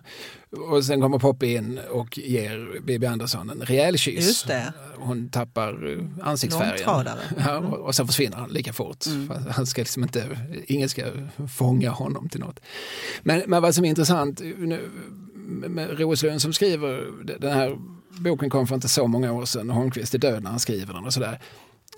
och 0.59 0.85
sen 0.85 1.01
kommer 1.01 1.19
Poppy 1.19 1.47
in 1.47 1.81
och 1.91 2.19
ger 2.19 2.81
Bibi 2.81 3.07
Andersson 3.07 3.51
en 3.51 3.61
rejäl 3.61 3.99
kyss. 3.99 4.27
Just 4.27 4.47
det. 4.47 4.73
Hon 4.97 5.29
tappar 5.29 5.99
ansiktsfärgen. 6.23 7.09
Ja, 7.39 7.59
och 7.59 7.95
sen 7.95 8.07
försvinner 8.07 8.37
han 8.37 8.51
lika 8.51 8.73
fort. 8.73 9.07
Mm. 9.07 9.31
Han 9.51 9.67
ska 9.67 9.83
liksom 9.83 10.03
inte, 10.03 10.39
ingen 10.67 10.89
ska 10.89 11.03
fånga 11.57 11.91
honom 11.91 12.29
till 12.29 12.41
något. 12.41 12.61
Men, 13.23 13.43
men 13.47 13.63
vad 13.63 13.75
som 13.75 13.85
är 13.85 13.89
intressant 13.89 14.41
nu, 14.41 14.91
med 15.69 16.01
Roslund 16.01 16.43
som 16.43 16.53
skriver 16.53 17.07
den 17.39 17.53
här 17.53 17.79
boken 18.11 18.51
kom 18.51 18.67
för 18.67 18.75
inte 18.75 18.89
så 18.89 19.07
många 19.07 19.33
år 19.33 19.45
sedan. 19.45 19.71
Holmqvist 19.71 20.15
är 20.15 20.19
död 20.19 20.43
när 20.43 20.51
han 20.51 20.61
skriver 20.61 20.95
den 20.95 21.05
och 21.05 21.13
sådär 21.13 21.41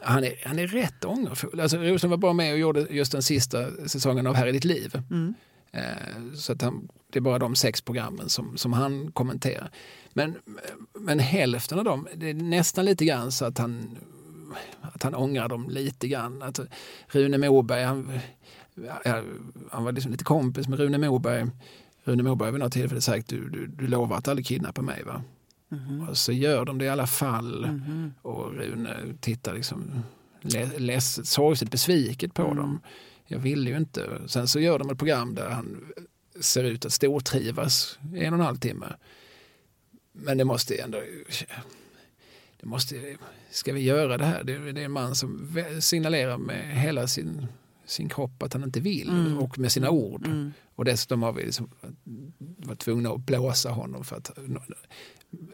han 0.01 0.25
är, 0.25 0.33
han 0.45 0.59
är 0.59 0.67
rätt 0.67 1.05
ångerfull. 1.05 1.61
Alltså, 1.61 1.79
Rosen 1.79 2.11
var 2.11 2.17
bara 2.17 2.33
med 2.33 2.53
och 2.53 2.59
gjorde 2.59 2.87
just 2.91 3.13
den 3.13 3.23
sista 3.23 3.89
säsongen 3.89 4.27
av 4.27 4.35
Här 4.35 4.47
i 4.47 4.53
ditt 4.53 4.65
liv. 4.65 5.03
Mm. 5.11 5.35
Eh, 5.73 6.33
så 6.35 6.53
att 6.53 6.63
han, 6.63 6.89
det 7.13 7.19
är 7.19 7.21
bara 7.21 7.39
de 7.39 7.57
sex 7.57 7.81
programmen 7.81 8.29
som, 8.29 8.57
som 8.57 8.73
han 8.73 9.13
kommenterar. 9.13 9.71
Men, 10.13 10.35
men 10.95 11.19
hälften 11.19 11.79
av 11.79 11.85
dem, 11.85 12.09
det 12.15 12.31
är 12.31 12.35
nästan 12.35 12.85
lite 12.85 13.05
grann 13.05 13.33
så 13.33 13.45
att 13.45 13.59
han, 13.59 13.99
att 14.81 15.03
han 15.03 15.15
ångrar 15.15 15.49
dem 15.49 15.69
lite 15.71 16.09
grann. 16.09 16.43
Att 16.43 16.61
Rune 17.09 17.39
Moberg, 17.39 17.85
han, 17.85 18.19
han 19.71 19.85
var 19.85 19.93
liksom 19.93 20.13
lite 20.13 20.25
kompis 20.25 20.69
med 20.69 20.79
Rune 20.79 20.99
Moberg. 20.99 21.47
Rune 22.05 22.23
Moberg 22.23 22.53
vid 22.53 22.61
något 22.61 22.73
tillfälle 22.73 23.01
sagt 23.01 23.29
du, 23.29 23.49
du, 23.49 23.67
du 23.67 23.87
lovar 23.87 24.17
att 24.17 24.29
aldrig 24.29 24.47
kidnappa 24.47 24.83
mig 24.83 25.03
va? 25.03 25.23
Mm. 25.73 26.09
Och 26.09 26.17
så 26.17 26.33
gör 26.33 26.65
de 26.65 26.79
det 26.79 26.85
i 26.85 26.89
alla 26.89 27.07
fall. 27.07 27.65
Mm. 27.65 28.13
Och 28.23 28.55
Rune 28.55 28.97
tittar 29.21 29.55
liksom 29.55 30.03
sorgset 31.25 31.71
besviket 31.71 32.35
på 32.35 32.43
mm. 32.43 32.57
dem. 32.57 32.81
Jag 33.27 33.39
ville 33.39 33.71
ju 33.71 33.77
inte. 33.77 34.23
Sen 34.27 34.49
så 34.49 34.61
gör 34.61 34.79
de 34.79 34.91
ett 34.91 34.99
program 34.99 35.35
där 35.35 35.51
han 35.51 35.93
ser 36.41 36.65
ut 36.65 36.85
att 36.85 36.93
stortrivas 36.93 37.99
i 38.15 38.25
en 38.25 38.33
och 38.33 38.39
en 38.39 38.47
halv 38.47 38.57
timme. 38.57 38.87
Men 40.13 40.39
det 40.39 40.45
måste 40.45 40.75
ändå... 40.75 41.03
Det 42.61 42.67
måste, 42.67 43.17
ska 43.51 43.73
vi 43.73 43.81
göra 43.81 44.19
det 44.19 44.25
här? 44.25 44.45
Det, 44.45 44.73
det 44.73 44.81
är 44.81 44.85
en 44.85 44.93
man 44.93 45.15
som 45.15 45.57
signalerar 45.81 46.39
med 46.39 46.81
hela 46.81 47.07
sin, 47.07 47.47
sin 47.85 48.09
kropp 48.09 48.43
att 48.43 48.53
han 48.53 48.63
inte 48.63 48.81
vill 48.81 49.09
mm. 49.09 49.39
och 49.39 49.59
med 49.59 49.73
sina 49.73 49.91
ord. 49.91 50.27
Mm. 50.27 50.53
Och 50.75 50.85
dessutom 50.85 51.23
har 51.23 51.33
vi 51.33 51.45
liksom 51.45 51.71
varit 52.57 52.79
tvungna 52.79 53.11
att 53.11 53.21
blåsa 53.21 53.71
honom 53.71 54.05
för 54.05 54.17
att 54.17 54.39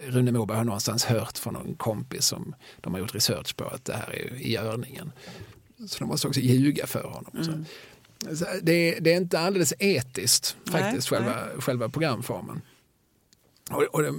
Rune 0.03 0.32
Moberg 0.32 0.57
har 0.57 0.65
någonstans 0.65 1.05
hört 1.05 1.39
från 1.39 1.55
någon 1.55 1.74
kompis 1.74 2.24
som 2.24 2.55
de 2.81 2.93
har 2.93 3.01
gjort 3.01 3.15
research 3.15 3.57
på 3.57 3.65
att 3.65 3.85
det 3.85 3.94
här 3.94 4.12
är 4.12 4.35
i 4.35 4.53
görningen. 4.53 5.12
Så 5.86 5.98
de 5.98 6.09
måste 6.09 6.28
också 6.28 6.40
ljuga 6.40 6.86
för 6.86 7.02
honom. 7.02 7.32
Mm. 7.34 7.64
det, 8.62 8.98
det 9.00 9.12
är 9.12 9.16
inte 9.16 9.38
alldeles 9.38 9.74
etiskt 9.78 10.56
faktiskt, 10.64 11.10
Nej, 11.10 11.20
själva, 11.20 11.60
själva 11.60 11.88
programformen. 11.88 12.60
Och, 13.70 13.82
och 13.82 14.02
det, 14.02 14.12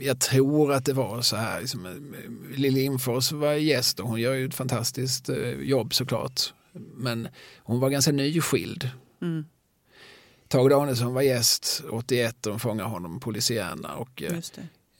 jag 0.00 0.20
tror 0.20 0.72
att 0.72 0.84
det 0.84 0.92
var 0.92 1.22
så 1.22 1.36
här, 1.36 1.60
liksom, 1.60 2.14
Lill 2.54 2.74
Lindfors 2.74 3.32
var 3.32 3.52
gäst 3.52 4.00
och 4.00 4.08
hon 4.08 4.20
gör 4.20 4.34
ju 4.34 4.46
ett 4.46 4.54
fantastiskt 4.54 5.28
eh, 5.28 5.50
jobb 5.50 5.94
såklart. 5.94 6.54
Men 6.94 7.28
hon 7.58 7.80
var 7.80 7.90
ganska 7.90 8.12
nyskild. 8.12 8.90
Mm. 9.22 9.44
Tage 10.48 10.70
Danielsson 10.70 11.14
var 11.14 11.22
gäst 11.22 11.82
81 11.90 12.46
och 12.46 12.52
de 12.52 12.60
fångar 12.60 12.84
honom 12.84 13.20
polisiärerna 13.20 13.94
och 13.94 14.22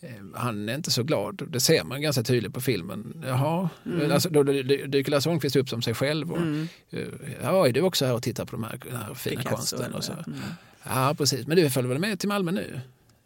eh, 0.01 0.11
eh, 0.15 0.23
han 0.35 0.69
är 0.69 0.75
inte 0.75 0.91
så 0.91 1.03
glad. 1.03 1.43
Det 1.49 1.61
ser 1.61 1.85
man 1.85 2.03
ganska 2.03 2.23
tydligt 2.23 2.55
på 2.55 2.61
filmen. 2.61 3.23
Jaha, 3.27 3.69
alltså, 4.13 4.29
då 4.31 4.43
dy- 4.43 4.87
dyker 4.87 5.11
Lasse 5.11 5.29
Holmqvist 5.29 5.57
upp 5.57 5.69
som 5.69 5.83
sig 5.83 5.95
själv. 5.95 6.33
Och, 6.33 6.39
Mm. 6.39 6.69
eh, 6.91 7.01
ja, 7.43 7.69
är 7.69 7.73
du 7.73 7.81
också 7.81 8.07
här 8.07 8.15
och 8.15 8.23
tittar 8.23 8.45
på 8.45 8.53
de 8.53 8.65
här, 8.65 8.81
den 8.85 8.97
här 8.97 9.15
fina 9.15 9.37
Picasso 9.43 9.57
konsten? 9.77 9.95
Och 9.95 10.05
så. 10.05 10.13
Mm. 10.13 10.39
Ja, 10.85 11.15
precis. 11.19 11.47
Men 11.47 11.57
du 11.57 11.71
följer 11.71 11.89
väl 11.89 11.99
med 11.99 12.21
till 12.21 12.29
Malmö 12.29 12.51
nu? 12.53 12.81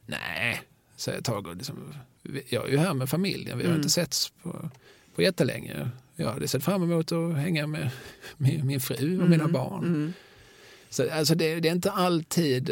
Nej, 0.06 0.62
säger 0.96 1.20
Tage. 1.20 1.56
Liksom, 1.56 1.94
jag 2.48 2.66
är 2.66 2.70
ju 2.70 2.78
här 2.78 2.94
med 2.94 3.08
familjen. 3.08 3.58
Vi 3.58 3.64
har 3.64 3.70
Mm. 3.70 3.76
inte 3.80 3.90
setts 3.90 4.32
på, 4.42 4.70
på 5.14 5.22
jättelänge. 5.22 5.88
Jag 6.16 6.32
hade 6.32 6.48
sett 6.48 6.64
fram 6.64 6.82
emot 6.82 7.12
att 7.12 7.36
hänga 7.36 7.66
med 7.66 7.90
min, 8.36 8.66
min 8.66 8.80
fru 8.80 9.20
och 9.22 9.28
mina 9.30 9.44
Mm. 9.44 9.52
barn. 9.52 9.84
Mm. 9.84 10.12
Så, 10.90 11.10
alltså 11.10 11.34
det, 11.34 11.60
det 11.60 11.68
är 11.68 11.72
inte 11.72 11.90
alltid 11.90 12.70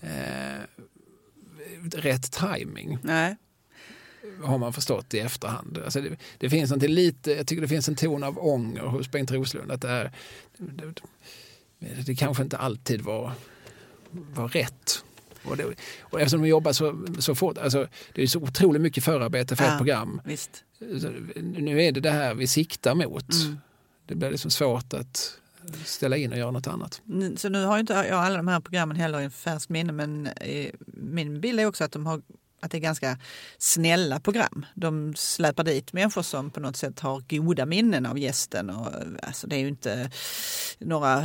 eh, 0.00 0.60
rätt 1.90 2.32
timing 2.32 2.98
Nej. 3.02 3.36
har 4.42 4.58
man 4.58 4.72
förstått 4.72 5.14
i 5.14 5.18
efterhand. 5.18 5.78
Alltså 5.84 6.00
det, 6.00 6.16
det 6.38 6.50
finns 6.50 6.70
något 6.70 6.82
lite, 6.82 7.32
jag 7.32 7.46
tycker 7.46 7.62
det 7.62 7.68
finns 7.68 7.88
en 7.88 7.96
ton 7.96 8.22
av 8.22 8.38
ånger 8.38 8.82
hos 8.82 9.10
Bengt 9.10 9.30
Roslund. 9.30 9.72
Att 9.72 9.80
det, 9.80 9.88
är, 9.88 10.12
det, 10.56 10.94
det, 11.78 12.02
det 12.06 12.14
kanske 12.14 12.42
inte 12.42 12.56
alltid 12.56 13.00
var, 13.00 13.32
var 14.10 14.48
rätt. 14.48 15.04
Och, 15.44 15.56
det, 15.56 15.64
och 16.00 16.20
eftersom 16.20 16.42
de 16.42 16.48
jobbar 16.48 16.72
så, 16.72 17.06
så 17.18 17.34
fort, 17.34 17.58
alltså, 17.58 17.88
det 18.14 18.22
är 18.22 18.26
så 18.26 18.40
otroligt 18.40 18.82
mycket 18.82 19.04
förarbete 19.04 19.56
för 19.56 19.64
Ja. 19.64 19.70
ett 19.72 19.78
program. 19.78 20.20
Visst. 20.24 20.64
Nu 21.36 21.82
är 21.82 21.92
det 21.92 22.00
det 22.00 22.10
här 22.10 22.34
vi 22.34 22.46
siktar 22.46 22.94
mot. 22.94 23.32
Mm. 23.32 23.58
Det 24.06 24.14
blir 24.14 24.30
liksom 24.30 24.50
svårt 24.50 24.94
att 24.94 25.38
ställa 25.84 26.16
in 26.16 26.32
och 26.32 26.38
göra 26.38 26.50
något 26.50 26.66
annat. 26.66 27.02
Så 27.36 27.48
nu 27.48 27.64
har 27.64 27.76
ju 27.76 27.80
inte 27.80 27.92
jag 27.92 28.10
alla 28.10 28.36
de 28.36 28.48
här 28.48 28.60
programmen 28.60 28.96
heller 28.96 29.20
i 29.20 29.30
färskt 29.30 29.68
minne 29.68 29.92
men 29.92 30.26
eh, 30.26 30.70
min 30.86 31.40
bild 31.40 31.60
är 31.60 31.66
också 31.66 31.84
att 31.84 31.92
de 31.92 32.06
har 32.06 32.22
att 32.62 32.70
det 32.70 32.78
är 32.78 32.80
ganska 32.80 33.18
snälla 33.58 34.20
program. 34.20 34.66
De 34.74 35.14
släpar 35.16 35.64
dit 35.64 35.92
människor 35.92 36.22
som 36.22 36.50
på 36.50 36.60
något 36.60 36.76
sätt 36.76 37.00
har 37.00 37.20
goda 37.28 37.66
minnen 37.66 38.06
av 38.06 38.18
gästen. 38.18 38.70
Och, 38.70 38.86
eh, 38.86 39.06
alltså, 39.22 39.46
det 39.46 39.56
är 39.56 39.60
ju 39.60 39.68
inte 39.68 40.10
några 40.78 41.24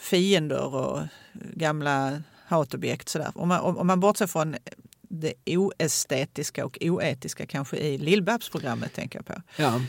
fiender 0.00 0.74
och 0.74 1.02
gamla 1.32 2.22
hatobjekt. 2.46 3.08
Sådär. 3.08 3.32
Om, 3.34 3.48
man, 3.48 3.60
om 3.60 3.86
man 3.86 4.00
bortser 4.00 4.26
från 4.26 4.56
det 5.08 5.34
oestetiska 5.46 6.64
och 6.66 6.78
oetiska 6.80 7.46
kanske 7.46 7.76
i 7.76 7.98
Lill-Babs-programmet 7.98 8.94
tänker 8.94 9.18
jag 9.18 9.26
på. 9.26 9.42
Ja, 9.56 9.80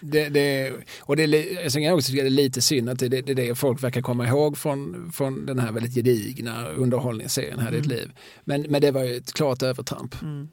det, 0.00 0.28
det, 0.28 0.72
och 1.00 1.16
det 1.16 1.24
jag 1.24 1.72
kan 1.72 1.92
också 1.92 2.10
tycka 2.10 2.22
det 2.22 2.28
är 2.28 2.30
lite 2.30 2.60
synd 2.62 2.88
att 2.88 2.98
det 2.98 3.06
är 3.06 3.22
det, 3.22 3.34
det, 3.34 3.54
folk 3.54 3.82
verkar 3.82 4.02
komma 4.02 4.26
ihåg 4.26 4.58
från, 4.58 5.12
från 5.12 5.46
den 5.46 5.58
här 5.58 5.72
väldigt 5.72 5.94
gedigna 5.94 6.68
underhållningsserien 6.68 7.58
Här 7.58 7.68
är 7.68 7.76
ditt 7.76 7.86
liv. 7.86 8.12
Men, 8.44 8.62
men 8.62 8.80
det 8.80 8.90
var 8.90 9.04
ju 9.04 9.16
ett 9.16 9.32
klart 9.32 9.62
övertramp. 9.62 10.22
Mm. 10.22 10.48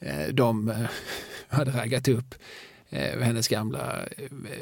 Eh, 0.00 0.28
De 0.34 0.68
eh, 0.68 0.76
hade 1.48 1.70
raggat 1.70 2.08
upp 2.08 2.34
eh, 2.90 3.20
hennes 3.20 3.48
gamla 3.48 3.98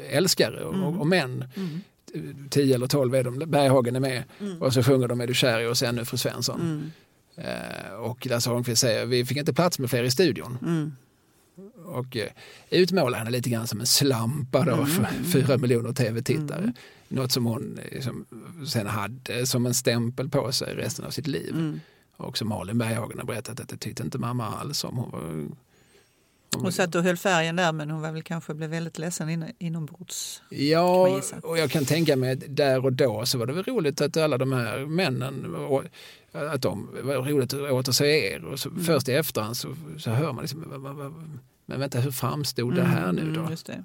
älskare 0.09 0.63
och, 0.63 0.75
och, 0.83 0.99
och 0.99 1.07
män. 1.07 1.45
Mm. 1.55 1.81
Tio 2.49 2.75
eller 2.75 2.87
tolv 2.87 3.15
är 3.15 3.23
de, 3.23 3.39
Berghagen 3.39 3.95
är 3.95 3.99
med 3.99 4.23
Mm. 4.39 4.61
och 4.61 4.73
så 4.73 4.83
sjunger 4.83 5.07
de 5.07 5.21
Är 5.21 5.27
du 5.27 5.33
kär 5.33 5.59
i 5.59 5.65
oss 5.65 5.83
ännu 5.83 6.05
fru 6.05 6.17
Svensson. 6.17 6.91
Mm. 7.37 7.49
Eh, 7.49 7.93
Och 7.93 8.25
Lasse 8.25 8.49
Holmqvist 8.49 8.81
säger 8.81 9.05
vi 9.05 9.25
fick 9.25 9.37
inte 9.37 9.53
plats 9.53 9.79
med 9.79 9.89
fler 9.89 10.03
i 10.03 10.11
studion. 10.11 10.57
Mm. 10.61 10.95
och 11.85 12.17
eh, 12.17 12.29
utmålar 12.69 13.17
henne 13.17 13.29
lite 13.31 13.49
grann 13.49 13.67
som 13.67 13.79
en 13.79 13.85
slampa 13.85 14.65
då 14.65 14.85
för 14.85 15.07
fyra 15.31 15.57
miljoner 15.57 15.93
tv-tittare. 15.93 16.59
Mm. 16.59 16.73
Något 17.07 17.31
som 17.31 17.45
hon 17.45 17.79
eh, 17.91 18.01
som, 18.01 18.25
sen 18.67 18.87
hade 18.87 19.47
som 19.47 19.65
en 19.65 19.73
stämpel 19.73 20.29
på 20.29 20.51
sig 20.51 20.75
resten 20.75 21.05
av 21.05 21.09
sitt 21.09 21.27
liv. 21.27 21.49
Mm. 21.53 21.79
Och 22.17 22.37
som 22.37 22.47
Malin 22.47 22.77
Berghagen 22.77 23.19
har 23.19 23.25
berättat 23.25 23.59
att 23.59 23.69
det 23.69 23.77
tyckte 23.77 24.03
inte 24.03 24.17
mamma 24.17 24.47
alls 24.47 24.83
om. 24.83 24.97
Hon 24.97 25.11
var, 25.11 25.47
hon 26.61 26.71
satt 26.71 26.95
och 26.95 27.03
höll 27.03 27.17
färgen 27.17 27.55
där 27.55 27.71
men 27.73 27.91
hon 27.91 28.01
var 28.01 28.11
väl 28.11 28.23
kanske 28.23 28.53
blev 28.53 28.69
väldigt 28.69 28.97
ledsen 28.97 29.29
in, 29.29 29.45
inombords. 29.59 30.41
Ja, 30.49 31.21
och 31.43 31.57
jag 31.57 31.71
kan 31.71 31.85
tänka 31.85 32.15
mig 32.15 32.35
där 32.35 32.85
och 32.85 32.93
då 32.93 33.25
så 33.25 33.37
var 33.37 33.45
det 33.45 33.53
väl 33.53 33.63
roligt 33.63 34.01
att 34.01 34.17
alla 34.17 34.37
de 34.37 34.51
här 34.51 34.85
männen 34.85 35.55
och, 35.55 35.83
att 36.31 36.61
de 36.61 36.89
var 37.03 37.15
roligt 37.15 37.53
att 37.53 37.71
återse 37.71 38.05
er. 38.05 38.45
Och 38.45 38.59
så, 38.59 38.69
Först 38.85 39.09
i 39.09 39.13
efterhand 39.13 39.57
så, 39.57 39.75
så 39.97 40.09
hör 40.11 40.33
man 40.33 40.43
liksom, 40.43 40.63
"Va- 40.69 40.77
va- 40.77 40.93
va- 40.93 41.13
men 41.65 41.79
vänta 41.79 41.99
hur 41.99 42.11
framstod 42.11 42.75
det 42.75 42.83
här 42.83 43.11
nu 43.11 43.33
då? 43.33 43.39
Mm, 43.39 43.51
just 43.51 43.65
det. 43.65 43.83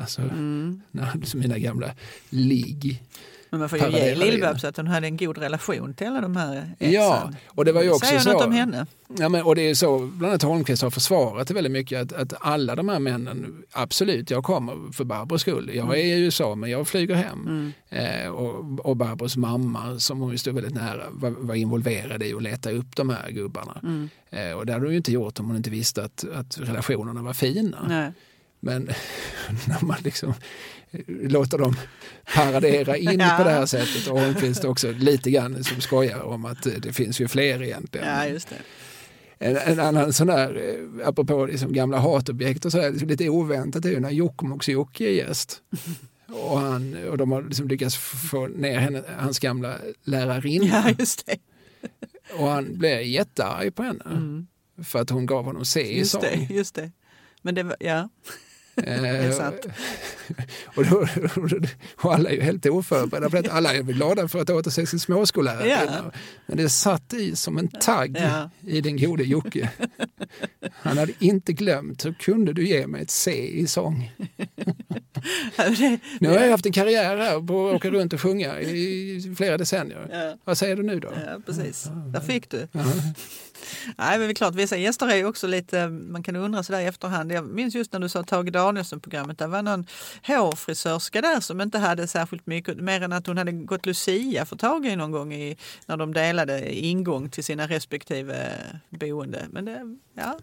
Alltså, 0.00 0.20
Mm. 0.22 0.80
när, 0.90 1.20
som 1.24 1.40
mina 1.40 1.58
gamla 1.58 1.90
ligg. 2.30 3.02
Men 3.50 3.60
man 3.60 3.68
får 3.68 3.78
ju 3.78 3.90
ge 3.90 4.14
Lill-Babs 4.14 4.64
att 4.64 4.76
hon 4.76 4.86
hade 4.86 5.06
en 5.06 5.16
god 5.16 5.38
relation 5.38 5.94
till 5.94 6.06
alla 6.06 6.20
de 6.20 6.36
här 6.36 6.74
exen. 6.78 6.92
Ja, 6.92 7.30
och 7.48 7.64
det 7.64 7.72
var 7.72 7.82
ju 7.82 7.90
också 7.90 8.06
Säger 8.06 8.20
så. 8.20 8.32
något 8.32 8.44
om 8.44 8.52
henne. 8.52 8.86
Ja, 9.18 9.28
men, 9.28 9.42
och 9.42 9.54
det 9.54 9.62
är 9.62 9.74
så, 9.74 9.98
bland 9.98 10.30
annat 10.30 10.42
Holmqvist 10.42 10.82
har 10.82 10.90
försvarat 10.90 11.48
det 11.48 11.54
väldigt 11.54 11.72
mycket 11.72 12.00
att, 12.02 12.12
att 12.12 12.32
alla 12.40 12.74
de 12.74 12.88
här 12.88 12.98
männen, 12.98 13.62
absolut, 13.72 14.30
jag 14.30 14.44
kommer 14.44 14.92
för 14.92 15.04
Barbros 15.04 15.40
skull. 15.40 15.70
Jag 15.74 15.98
är 15.98 16.04
i 16.04 16.20
USA 16.20 16.54
men 16.54 16.70
jag 16.70 16.88
flyger 16.88 17.14
hem. 17.14 17.72
Mm. 17.90 18.24
Eh, 18.24 18.28
och, 18.30 18.80
och 18.86 18.96
Barbros 18.96 19.36
mamma 19.36 19.98
som 19.98 20.20
hon 20.20 20.32
ju 20.32 20.38
stod 20.38 20.54
väldigt 20.54 20.74
nära 20.74 21.04
var, 21.10 21.30
var 21.30 21.54
involverad 21.54 22.22
i 22.22 22.34
att 22.34 22.42
leta 22.42 22.70
upp 22.70 22.96
de 22.96 23.10
här 23.10 23.30
gubbarna. 23.30 23.80
Mm. 23.82 24.08
Eh, 24.30 24.52
och 24.52 24.66
det 24.66 24.72
hade 24.72 24.84
hon 24.84 24.92
ju 24.92 24.96
inte 24.96 25.12
gjort 25.12 25.40
om 25.40 25.46
hon 25.46 25.56
inte 25.56 25.70
visste 25.70 26.04
att, 26.04 26.24
att 26.34 26.58
relationerna 26.58 27.22
var 27.22 27.32
fina. 27.32 27.78
Nej. 27.88 28.12
Men 28.60 28.82
när 29.66 29.84
man 29.84 29.96
liksom 30.04 30.34
låter 31.06 31.58
dem 31.58 31.76
paradera 32.34 32.96
in 32.96 33.20
Ja. 33.20 33.34
på 33.38 33.44
det 33.44 33.50
här 33.50 33.66
sättet 33.66 34.06
och 34.06 34.20
Holmqvist 34.20 34.64
också 34.64 34.90
lite 34.92 35.30
grann 35.30 35.64
som 35.64 35.80
skojar 35.80 36.20
om 36.22 36.44
att 36.44 36.62
det 36.78 36.92
finns 36.92 37.20
ju 37.20 37.28
fler 37.28 37.62
egentligen. 37.62 38.08
Ja, 38.08 38.26
just 38.26 38.48
det. 38.48 38.56
En, 39.38 39.56
en 39.56 39.80
annan 39.80 40.12
sån 40.12 40.26
där, 40.26 40.54
eh, 41.00 41.08
apropå 41.08 41.46
liksom 41.46 41.72
gamla 41.72 41.98
hatobjekt 41.98 42.64
och 42.64 42.72
sådär, 42.72 42.90
liksom 42.90 43.08
lite 43.08 43.28
oväntat 43.28 43.84
är 43.84 43.90
ju 43.90 44.00
när 44.00 44.10
Jokkmokks-Jocke 44.10 45.02
är 45.04 45.10
gäst. 45.10 45.62
Och, 46.28 46.58
han, 46.60 46.96
och 47.10 47.18
de 47.18 47.32
har 47.32 47.42
liksom 47.42 47.68
lyckats 47.68 47.96
få 48.30 48.46
ner 48.46 48.78
henne, 48.78 49.02
hans 49.18 49.38
gamla 49.38 49.74
lärarinna. 50.04 50.66
Ja, 50.66 50.94
just 50.98 51.26
det. 51.26 51.36
Och 52.38 52.48
han 52.48 52.78
blev 52.78 53.02
jättearg 53.02 53.74
på 53.74 53.82
henne. 53.82 54.04
Mm. 54.10 54.46
För 54.84 54.98
att 54.98 55.10
hon 55.10 55.26
gav 55.26 55.44
honom 55.44 55.64
C 55.64 55.80
i 55.80 55.98
Just 55.98 56.10
sång. 56.10 56.20
det, 56.20 56.54
just 56.54 56.74
det. 56.74 56.90
Men 57.42 57.54
det 57.54 57.62
var, 57.62 57.76
ja. 57.80 58.08
Eh, 58.82 59.30
och, 60.76 60.86
då, 60.86 61.06
och 61.96 62.14
alla 62.14 62.30
är 62.30 62.34
ju 62.34 62.40
helt 62.40 62.66
oförberedda 62.66 63.30
på 63.30 63.42
det. 63.42 63.52
Alla 63.52 63.74
är 63.74 63.82
glada 63.82 64.28
för 64.28 64.40
att 64.40 64.50
återse 64.50 64.86
sin 64.86 65.00
småskollärare. 65.00 65.68
Ja. 65.68 66.12
Men 66.46 66.56
det 66.56 66.68
satt 66.68 67.12
i 67.14 67.36
som 67.36 67.58
en 67.58 67.68
tagg 67.68 68.16
Ja. 68.20 68.50
i 68.66 68.80
den 68.80 68.96
gode 68.96 69.24
Jocke. 69.24 69.70
Han 70.72 70.98
hade 70.98 71.12
inte 71.18 71.52
glömt, 71.52 72.04
hur 72.06 72.12
kunde 72.12 72.52
du 72.52 72.68
ge 72.68 72.86
mig 72.86 73.02
ett 73.02 73.10
C 73.10 73.48
i 73.60 73.66
sång? 73.66 74.10
Nu 76.20 76.28
har 76.28 76.34
jag 76.36 76.50
haft 76.50 76.66
en 76.66 76.72
karriär 76.72 77.16
här 77.16 77.46
på 77.46 77.68
att 77.68 77.74
åka 77.74 77.90
runt 77.90 78.12
och 78.12 78.20
sjunga 78.20 78.60
i 78.60 79.34
flera 79.36 79.58
decennier. 79.58 80.08
ja. 80.12 80.36
Vad 80.44 80.58
säger 80.58 80.76
du 80.76 80.82
nu 80.82 81.00
då? 81.00 81.12
Ja, 81.26 81.40
precis. 81.46 81.88
Där 82.12 82.20
fick 82.20 82.50
du. 82.50 82.68
Nej, 83.96 84.18
men 84.18 84.20
det 84.20 84.32
är 84.32 84.34
klart, 84.34 84.54
vissa 84.54 84.76
gäster 84.76 85.08
är 85.08 85.16
ju 85.16 85.26
också 85.26 85.46
lite, 85.46 85.88
man 85.88 86.22
kan 86.22 86.36
undra 86.36 86.62
sådär 86.62 86.80
i 86.80 86.84
efterhand. 86.84 87.32
Jag 87.32 87.44
minns 87.44 87.74
just 87.74 87.92
när 87.92 88.00
du 88.00 88.08
sa 88.08 88.22
Tage 88.22 88.52
Danielsson-programmet, 88.52 89.38
det 89.38 89.46
var 89.46 89.62
någon 89.62 89.86
hårfrisörska 90.26 91.20
där 91.20 91.40
som 91.40 91.60
inte 91.60 91.78
hade 91.78 92.08
särskilt 92.08 92.46
mycket, 92.46 92.76
mer 92.80 93.00
än 93.00 93.12
att 93.12 93.26
hon 93.26 93.38
hade 93.38 93.52
gått 93.52 93.86
Lucia 93.86 94.46
för 94.46 94.56
Tage 94.56 94.96
någon 94.96 95.10
gång 95.10 95.34
i, 95.34 95.56
när 95.86 95.96
de 95.96 96.14
delade 96.14 96.74
ingång 96.74 97.30
till 97.30 97.44
sina 97.44 97.66
respektive 97.66 98.52
boende. 98.90 99.46
Men 99.50 99.64
det, 99.64 99.96
ja, 100.14 100.38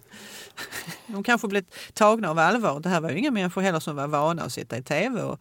de 1.08 1.24
kanske 1.24 1.48
blivit 1.48 1.76
tagna 1.94 2.30
av 2.30 2.40
allvar. 2.40 2.80
Det 2.80 2.90
här 2.90 3.02
var 3.02 3.10
ju 3.10 3.18
inga 3.18 3.32
människor 3.32 3.62
heller 3.62 3.80
som 3.80 3.96
var 3.96 4.08
vana 4.08 4.42
att 4.44 4.54
sitta 4.54 4.78
i 4.78 4.84
tv 4.84 5.22
och, 5.22 5.40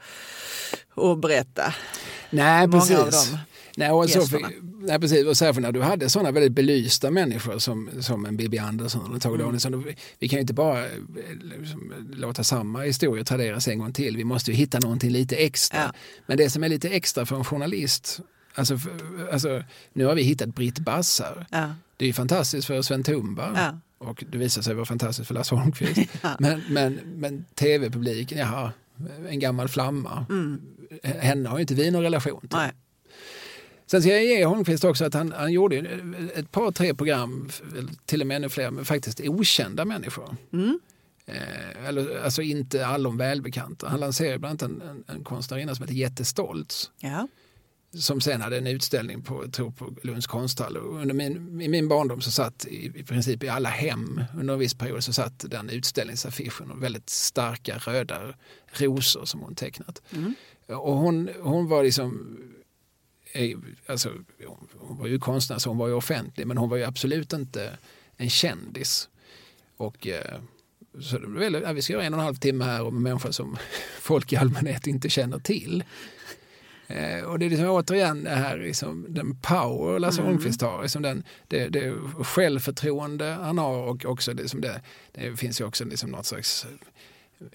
och 0.94 1.18
berätta. 1.18 1.74
Nej, 2.30 2.66
Många 2.66 2.80
precis. 2.80 2.98
av 2.98 3.10
dem. 3.10 3.38
Nej, 3.76 3.90
och 3.90 4.10
så, 4.10 4.38
nej, 4.80 5.00
precis. 5.00 5.26
Och 5.26 5.36
särskilt 5.36 5.62
när 5.62 5.72
du 5.72 5.82
hade 5.82 6.10
sådana 6.10 6.30
väldigt 6.30 6.52
belysta 6.52 7.10
människor 7.10 7.58
som, 7.58 7.90
som 8.00 8.26
en 8.26 8.36
Bibi 8.36 8.58
Andersson 8.58 9.14
och 9.14 9.22
Tage 9.22 9.34
Mm. 9.34 9.44
Danielsson. 9.46 9.72
då- 9.72 9.82
Vi 10.18 10.28
kan 10.28 10.36
ju 10.36 10.40
inte 10.40 10.54
bara 10.54 10.84
eh, 10.84 10.90
liksom, 11.60 11.92
låta 12.12 12.44
samma 12.44 12.80
historia 12.82 13.24
traderas 13.24 13.68
en 13.68 13.78
gång 13.78 13.92
till. 13.92 14.16
Vi 14.16 14.24
måste 14.24 14.50
ju 14.50 14.56
hitta 14.56 14.78
någonting 14.78 15.10
lite 15.10 15.36
extra. 15.36 15.78
Ja. 15.80 15.92
Men 16.26 16.36
det 16.36 16.50
som 16.50 16.64
är 16.64 16.68
lite 16.68 16.88
extra 16.88 17.26
för 17.26 17.36
en 17.36 17.44
journalist, 17.44 18.20
alltså, 18.54 18.78
för, 18.78 18.90
alltså 19.32 19.62
nu 19.92 20.04
har 20.04 20.14
vi 20.14 20.22
hittat 20.22 20.54
Britt 20.54 20.78
Bassar. 20.78 21.46
Ja, 21.50 21.74
Det 21.96 22.04
är 22.04 22.06
ju 22.06 22.12
fantastiskt 22.12 22.66
för 22.66 22.82
Sven 22.82 23.02
Tumba. 23.02 23.52
ja, 23.56 23.78
Och 24.06 24.24
det 24.32 24.38
visar 24.38 24.62
sig 24.62 24.74
vara 24.74 24.86
fantastiskt 24.86 25.26
för 25.28 25.34
Lasse 25.34 25.54
Holmqvist. 25.54 26.00
Men 26.38 26.62
men, 26.68 26.98
men 27.16 27.44
tv-publiken, 27.54 28.38
jaha, 28.38 28.72
en 29.28 29.38
gammal 29.40 29.68
flamma. 29.68 30.26
mm, 30.30 30.60
henne 31.02 31.48
har 31.48 31.58
ju 31.58 31.60
inte 31.60 31.74
vi 31.74 31.90
någon 31.90 32.02
relation 32.02 32.40
till. 32.40 32.48
Nej. 32.52 32.70
Sen 33.92 34.02
ska 34.02 34.10
jag 34.10 34.24
ge 34.24 34.44
Holmqvist 34.44 34.84
också 34.84 35.04
att 35.04 35.14
han, 35.14 35.32
han 35.32 35.52
gjorde 35.52 35.76
ett 36.34 36.52
par, 36.52 36.72
tre 36.72 36.94
program, 36.94 37.48
till 38.04 38.20
och 38.20 38.26
med 38.26 38.36
ännu 38.36 38.48
fler, 38.48 38.70
med 38.70 38.86
faktiskt 38.86 39.20
okända 39.20 39.84
människor. 39.84 40.36
Mm. 40.52 40.80
Eh, 41.26 41.86
eller, 41.88 42.24
alltså 42.24 42.42
inte 42.42 42.86
allom 42.86 43.16
välbekanta. 43.16 43.88
Han 43.88 44.00
lanserade 44.00 44.38
bland 44.38 44.62
annat 44.62 44.82
en, 44.82 44.88
en, 44.88 45.04
en 45.16 45.24
konstnärinna 45.24 45.74
som 45.74 45.82
heter 45.82 45.94
Jette 45.94 46.24
Stoltz. 46.24 46.90
Ja. 47.00 47.28
Som 47.94 48.20
sen 48.20 48.40
hade 48.40 48.58
en 48.58 48.66
utställning 48.66 49.22
på, 49.22 49.48
tror 49.48 49.70
på 49.70 49.94
Lunds 50.02 50.26
konsthall. 50.26 50.76
Och 50.76 51.00
Under 51.00 51.14
min, 51.14 51.60
I 51.60 51.68
min 51.68 51.88
barndom 51.88 52.20
så 52.20 52.30
satt 52.30 52.66
i, 52.66 52.92
i 52.94 53.04
princip 53.04 53.42
i 53.42 53.48
alla 53.48 53.68
hem 53.68 54.24
under 54.38 54.54
en 54.54 54.60
viss 54.60 54.74
period 54.74 55.04
så 55.04 55.12
satt 55.12 55.44
den 55.50 55.70
utställningsaffischen 55.70 56.70
och 56.70 56.82
väldigt 56.82 57.10
starka 57.10 57.78
röda 57.78 58.34
rosor 58.72 59.24
som 59.24 59.40
hon 59.40 59.54
tecknat. 59.54 60.02
Mm. 60.10 60.34
Och 60.66 60.96
hon, 60.96 61.30
hon 61.40 61.68
var 61.68 61.82
liksom 61.82 62.38
Alltså, 63.86 64.12
hon 64.78 64.98
var 64.98 65.06
ju 65.06 65.18
konstnär 65.18 65.58
så 65.58 65.70
hon 65.70 65.78
var 65.78 65.88
ju 65.88 65.94
offentlig 65.94 66.46
men 66.46 66.58
hon 66.58 66.68
var 66.68 66.76
ju 66.76 66.84
absolut 66.84 67.32
inte 67.32 67.78
en 68.16 68.30
kändis. 68.30 69.08
Och 69.76 70.06
eh, 70.06 70.40
så 71.00 71.18
det 71.18 71.26
blev, 71.26 71.62
ja, 71.62 71.72
vi 71.72 71.82
ska 71.82 71.92
göra 71.92 72.04
en 72.04 72.14
och 72.14 72.20
en 72.20 72.24
halv 72.24 72.34
timme 72.34 72.64
här 72.64 72.82
om 72.82 72.96
en 72.96 73.02
människa 73.02 73.32
som 73.32 73.56
folk 74.00 74.32
i 74.32 74.36
allmänhet 74.36 74.86
inte 74.86 75.08
känner 75.08 75.38
till. 75.38 75.84
Eh, 76.86 77.24
och 77.24 77.38
det 77.38 77.46
är 77.46 77.50
liksom 77.50 77.68
återigen 77.68 78.24
det 78.24 78.30
här, 78.30 78.58
liksom, 78.58 79.06
den 79.08 79.36
power 79.36 79.98
Lasse 79.98 80.20
Mm. 80.20 80.32
Holmqvist 80.32 80.62
har, 80.62 80.82
liksom 80.82 81.02
den, 81.02 81.24
det, 81.48 81.68
det 81.68 81.94
självförtroende 82.22 83.24
han 83.24 83.58
har 83.58 83.78
och 83.78 84.04
också 84.04 84.34
det, 84.34 84.48
som 84.48 84.60
det, 84.60 84.80
det 85.12 85.36
finns 85.36 85.60
ju 85.60 85.64
också 85.64 85.84
liksom 85.84 86.10
något 86.10 86.26
slags 86.26 86.66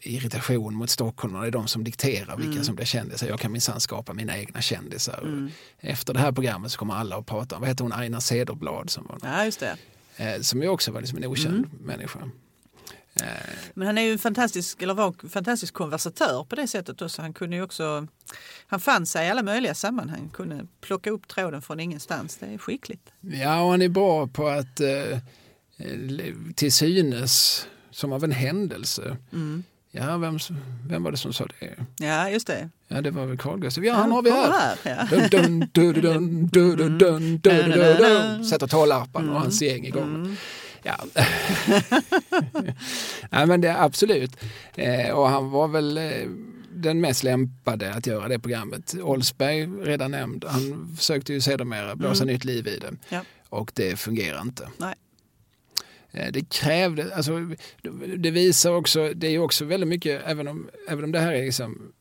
irritation 0.02 0.76
mot 0.76 0.90
stockholmarna. 0.90 1.42
Det 1.44 1.50
är 1.50 1.52
de 1.52 1.68
som 1.68 1.84
dikterar 1.84 2.38
vilka 2.38 2.52
Mm. 2.52 2.64
som 2.64 2.76
blir 2.76 2.86
kändisar. 2.86 3.28
Jag 3.28 3.40
kan 3.40 3.52
minsann 3.52 3.80
skapa 3.80 4.14
mina 4.14 4.38
egna 4.38 4.62
kändisar. 4.62 5.20
Mm. 5.24 5.50
Efter 5.80 6.14
det 6.14 6.20
här 6.20 6.32
programmet 6.32 6.72
så 6.72 6.78
kommer 6.80 6.94
alla 6.96 7.18
att 7.18 7.26
prata 7.26 7.56
om, 7.56 7.62
vad 7.62 7.70
heter 7.70 7.84
hon, 7.84 7.94
Aina 7.94 8.22
Cederblad 8.22 8.90
som, 8.90 9.08
var, 9.08 9.20
ja, 9.24 9.46
just 9.46 9.60
det. 9.60 9.78
eh, 10.18 10.42
som 10.42 10.62
ju 10.62 10.70
också 10.70 10.92
var 10.92 11.02
liksom 11.02 11.18
en 11.18 11.26
okänd 11.26 11.56
Mm. 11.56 11.70
människa. 11.82 12.20
Eh, 13.22 13.26
Men 13.74 13.88
han 13.88 13.98
är 13.98 14.02
ju 14.02 14.12
en 14.12 14.20
fantastisk, 14.20 14.82
eller 14.82 14.94
var 14.94 15.16
en 15.24 15.30
fantastisk 15.30 15.74
konversatör 15.74 16.44
på 16.50 16.56
det 16.56 16.68
sättet 16.68 17.02
också. 17.02 17.22
Han 17.22 17.34
kunde 17.34 17.56
ju 17.56 17.62
också, 17.62 18.08
han 18.68 18.80
fann 18.80 19.06
sig 19.06 19.28
i 19.28 19.30
alla 19.30 19.44
möjliga 19.44 19.74
sammanhang, 19.76 20.30
kunde 20.34 20.68
plocka 20.82 21.10
upp 21.10 21.28
tråden 21.28 21.62
från 21.62 21.80
ingenstans. 21.80 22.38
Det 22.38 22.46
är 22.46 22.58
skickligt. 22.58 23.10
Ja, 23.22 23.62
och 23.62 23.72
han 23.72 23.82
är 23.82 23.90
bra 23.90 24.28
på 24.28 24.48
att 24.48 24.80
eh, 24.80 25.20
till 26.56 26.74
synes, 26.74 27.66
som 27.92 28.14
av 28.14 28.24
en 28.24 28.32
händelse, 28.32 29.18
Mm. 29.34 29.64
Ja, 29.98 30.18
vem, 30.18 30.40
vem 30.88 31.04
var 31.04 31.12
det 31.12 31.18
som 31.18 31.34
sa 31.34 31.46
det? 31.60 31.76
Ja, 32.06 32.30
just 32.30 32.48
det. 32.48 32.70
Ja, 32.88 33.02
det 33.02 33.12
var 33.12 33.26
väl 33.26 33.38
Carl 33.38 33.60
Gustaf. 33.60 33.84
Ja, 33.84 33.94
han 33.94 34.12
har 34.12 34.22
vi 34.22 34.32
här! 34.32 34.76
Sätter 38.44 38.68
tålarpan 38.68 39.30
och 39.30 39.40
hans 39.40 39.62
mm. 39.62 39.74
gäng 39.74 39.86
igång. 39.86 40.16
Mm. 40.16 40.36
Ja. 40.84 40.96
ja, 43.30 43.46
men 43.46 43.62
det 43.62 43.68
är 43.68 43.84
absolut. 43.84 44.38
Eh, 44.76 45.10
och 45.12 45.30
han 45.30 45.50
var 45.50 45.68
väl 45.68 45.98
eh, 45.98 46.04
den 46.74 47.02
mest 47.02 47.24
lämpade 47.24 47.94
att 47.94 48.08
göra 48.08 48.28
det 48.28 48.40
programmet. 48.40 48.96
Oldsberg, 49.02 49.66
redan 49.66 50.12
nämnd, 50.12 50.46
han 50.48 50.96
försökte 50.98 51.34
ju 51.34 51.42
sedermera 51.42 51.96
blåsa 51.96 52.24
mm. 52.24 52.34
nytt 52.34 52.46
liv 52.46 52.68
i 52.68 52.78
det. 52.78 52.94
Ja. 53.10 53.22
Och 53.50 53.72
det 53.76 54.00
fungerar 54.00 54.42
inte. 54.42 54.70
Nej. 54.78 54.96
Eh, 56.18 56.32
Det 56.32 56.50
krävde, 56.50 57.16
alltså, 57.16 57.40
det 58.18 58.32
visar 58.32 58.72
också, 58.72 59.14
det 59.16 59.28
är 59.28 59.40
också 59.40 59.66
väldigt 59.66 59.90
mycket, 59.90 60.22
även 60.26 60.48
om, 60.48 60.70
även 60.90 61.04
om 61.04 61.12
det 61.12 61.20
här 61.20 61.34
är 61.34 61.44
liksom 61.46 61.92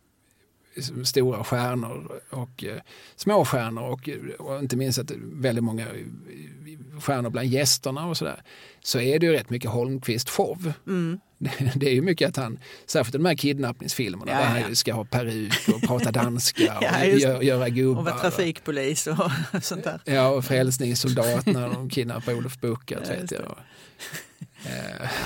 liksom 0.74 1.04
stora 1.04 1.44
stjärnor 1.44 2.20
och 2.30 2.64
eh, 2.64 2.80
små 3.16 3.44
stjärnor 3.44 3.82
och, 3.82 4.08
och 4.38 4.58
inte 4.58 4.76
minst 4.76 4.98
att 4.98 5.10
väldigt 5.32 5.64
många 5.64 5.82
eh, 5.86 7.00
stjärnor 7.00 7.30
bland 7.30 7.48
gästerna 7.48 8.06
och 8.06 8.16
sådär. 8.16 8.42
Så 8.82 9.00
är 9.00 9.18
det 9.18 9.26
ju 9.26 9.32
rätt 9.32 9.50
mycket 9.50 9.70
Holmqvist 9.70 10.30
show. 10.30 10.72
Mm. 10.86 11.20
Det, 11.38 11.72
det 11.76 11.86
är 11.88 11.94
ju 11.94 12.02
mycket 12.02 12.28
att 12.28 12.36
han, 12.36 12.58
särskilt 12.86 13.12
de 13.12 13.24
här 13.24 13.34
kidnappningsfilmerna 13.34 14.32
Ja, 14.32 14.38
där 14.38 14.56
ja, 14.58 14.62
han 14.64 14.76
ska 14.76 14.92
ha 14.94 15.04
peruk 15.04 15.68
och 15.74 15.80
prata 15.82 16.10
danska 16.12 16.62
och 16.78 16.82
Ja, 16.84 16.90
gö- 16.90 17.42
göra 17.42 17.68
gubbar. 17.68 17.98
Och 18.00 18.04
vara 18.04 18.18
trafikpolis 18.18 19.06
och 19.06 19.16
sånt 19.62 19.84
där. 19.84 20.00
Ja, 20.04 20.28
och 20.28 20.44
frälsningssoldat 20.44 21.46
när 21.46 21.68
de 21.68 21.90
kidnappar 21.90 22.34
Olof 22.34 22.60
Buckard. 22.60 23.02
Ja, 23.30 23.56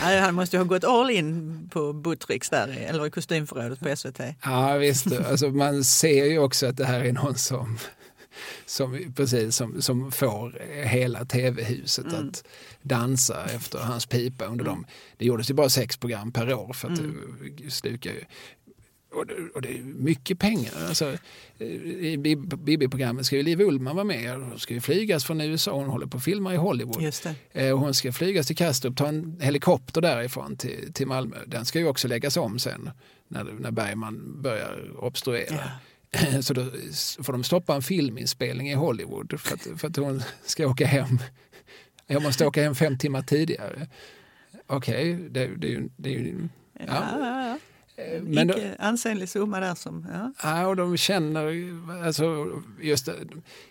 Nej, 0.03 0.21
Han 0.21 0.35
måste 0.35 0.57
ju 0.57 0.61
ha 0.61 0.65
gått 0.69 0.85
all 0.85 1.11
in 1.11 1.69
på 1.73 1.93
Buttricks 1.93 2.51
där, 2.51 2.69
eller 2.69 3.07
i 3.07 3.11
kostymförrådet 3.11 3.81
på 3.81 3.97
SVT. 3.97 4.21
Ja 4.45 4.77
visst, 4.77 5.07
alltså, 5.13 5.49
man 5.49 5.85
ser 5.85 6.25
ju 6.25 6.39
också 6.39 6.67
att 6.67 6.77
det 6.77 6.85
här 6.87 7.01
är 7.01 7.13
någon 7.13 7.35
som, 7.39 7.79
som, 8.67 9.13
precis, 9.17 9.57
som, 9.57 9.83
som 9.83 10.13
får 10.13 10.63
hela 10.85 11.25
tv-huset 11.25 12.07
Mm. 12.07 12.29
att 12.29 12.45
dansa 12.83 13.45
efter 13.45 13.79
hans 13.79 14.07
pipa 14.07 14.45
under 14.45 14.65
dem. 14.65 14.87
Det 15.17 15.25
gjordes 15.25 15.51
ju 15.51 15.55
bara 15.55 15.69
sex 15.69 15.97
program 15.97 16.33
per 16.33 16.55
år 16.55 16.73
för 16.73 16.89
att 16.93 16.99
Mm. 16.99 17.17
det 17.65 17.71
slukar 17.71 18.11
ju 18.11 18.25
och 19.13 19.27
det, 19.27 19.35
och 19.55 19.63
det 19.63 19.69
är 19.79 19.83
mycket 19.83 20.39
pengar. 20.39 20.73
Alltså, 20.89 21.17
I 21.59 22.17
Bib- 22.17 22.57
Bibi-programmet 22.65 23.27
ska 23.27 23.37
ju 23.37 23.43
Liv 23.43 23.61
Ullmann 23.61 23.97
vara 23.97 24.05
med. 24.05 24.35
Hon 24.35 24.59
ska 24.59 24.75
ju 24.75 24.81
flygas 24.81 25.25
från 25.25 25.41
USA. 25.41 25.73
Hon 25.73 25.89
håller 25.89 26.07
på 26.07 26.17
att 26.17 26.25
filma 26.25 26.55
i 26.55 26.57
Hollywood. 26.57 27.03
Just 27.03 27.23
det. 27.53 27.67
Eh, 27.67 27.73
och 27.75 27.79
hon 27.81 27.95
ska 27.95 28.13
flygas 28.13 28.47
till 28.47 28.57
Kastrup, 28.57 28.97
ta 28.97 29.07
en 29.09 29.41
helikopter 29.41 30.01
därifrån 30.01 30.57
till, 30.57 30.93
till 30.93 31.07
Malmö. 31.07 31.37
Den 31.47 31.65
ska 31.65 31.79
ju 31.79 31.87
också 31.89 32.09
läggas 32.09 32.37
om 32.37 32.59
sen 32.59 32.91
när, 33.29 33.45
när 33.45 33.71
Bergman 33.71 34.43
börjar 34.43 34.91
obstruera. 35.05 35.71
Så 36.43 36.55
då 36.55 36.65
får 37.23 37.33
de 37.33 37.45
stoppa 37.45 37.75
en 37.75 37.83
filminspelning 37.83 38.71
i 38.71 38.75
Hollywood 38.75 39.41
för 39.41 39.55
att, 39.55 39.81
för 39.81 39.89
att 39.89 39.97
hon 39.97 40.23
ska 40.45 40.67
åka 40.67 40.87
hem. 40.87 41.19
Jag 42.07 42.23
måste 42.23 42.47
åka 42.47 42.63
hem 42.63 42.75
fem 42.75 42.99
timmar 42.99 43.23
tidigare. 43.23 43.89
Okej, 44.67 45.15
det, 45.15 45.47
det, 45.57 45.67
är 45.67 45.71
ju- 45.71 45.89
det 45.97 46.09
är 46.15 46.19
ju... 46.19 46.49
Ja, 46.79 46.85
Ja. 46.87 47.05
ja, 47.11 47.19
ja. 47.21 47.40
eh, 47.40 47.40
Men 48.23 48.47
då- 48.47 48.55
Icke 48.59 48.77
ansenlig 48.79 49.29
summa 49.29 49.61
där 49.61 49.75
som... 49.75 50.07
Ja. 50.13 50.33
Ja, 50.43 50.67
och 50.67 50.77
de 50.77 50.97
känner, 50.97 51.75
alltså, 52.07 52.47
just 52.81 53.09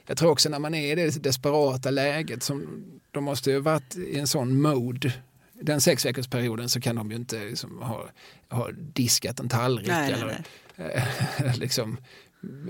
jag 0.08 0.18
tror 0.18 0.32
också 0.32 0.50
när 0.50 0.60
man 0.60 0.74
är 0.76 0.92
i 0.92 0.96
det 0.96 1.24
desperata 1.24 1.92
läget, 1.92 2.44
som, 2.44 2.84
de 3.12 3.24
måste 3.24 3.52
ju 3.52 3.60
varit 3.60 3.96
i 3.96 4.20
en 4.20 4.28
sån 4.28 4.62
mode. 4.62 5.14
Den 5.62 5.82
sex 5.82 6.04
perioden 6.30 6.70
så 6.70 6.82
kan 6.82 6.96
de 6.96 7.10
ju 7.12 7.16
inte 7.18 7.40
liksom, 7.46 7.82
ha, 7.82 8.06
ha 8.50 8.70
diskat 8.94 9.40
en 9.40 9.50
tallrik 9.50 9.88
Nej, 9.88 10.12
nej, 10.12 10.22
eller 10.22 10.44
nej. 10.76 11.04
eh, 11.46 11.56
liksom, 11.58 11.98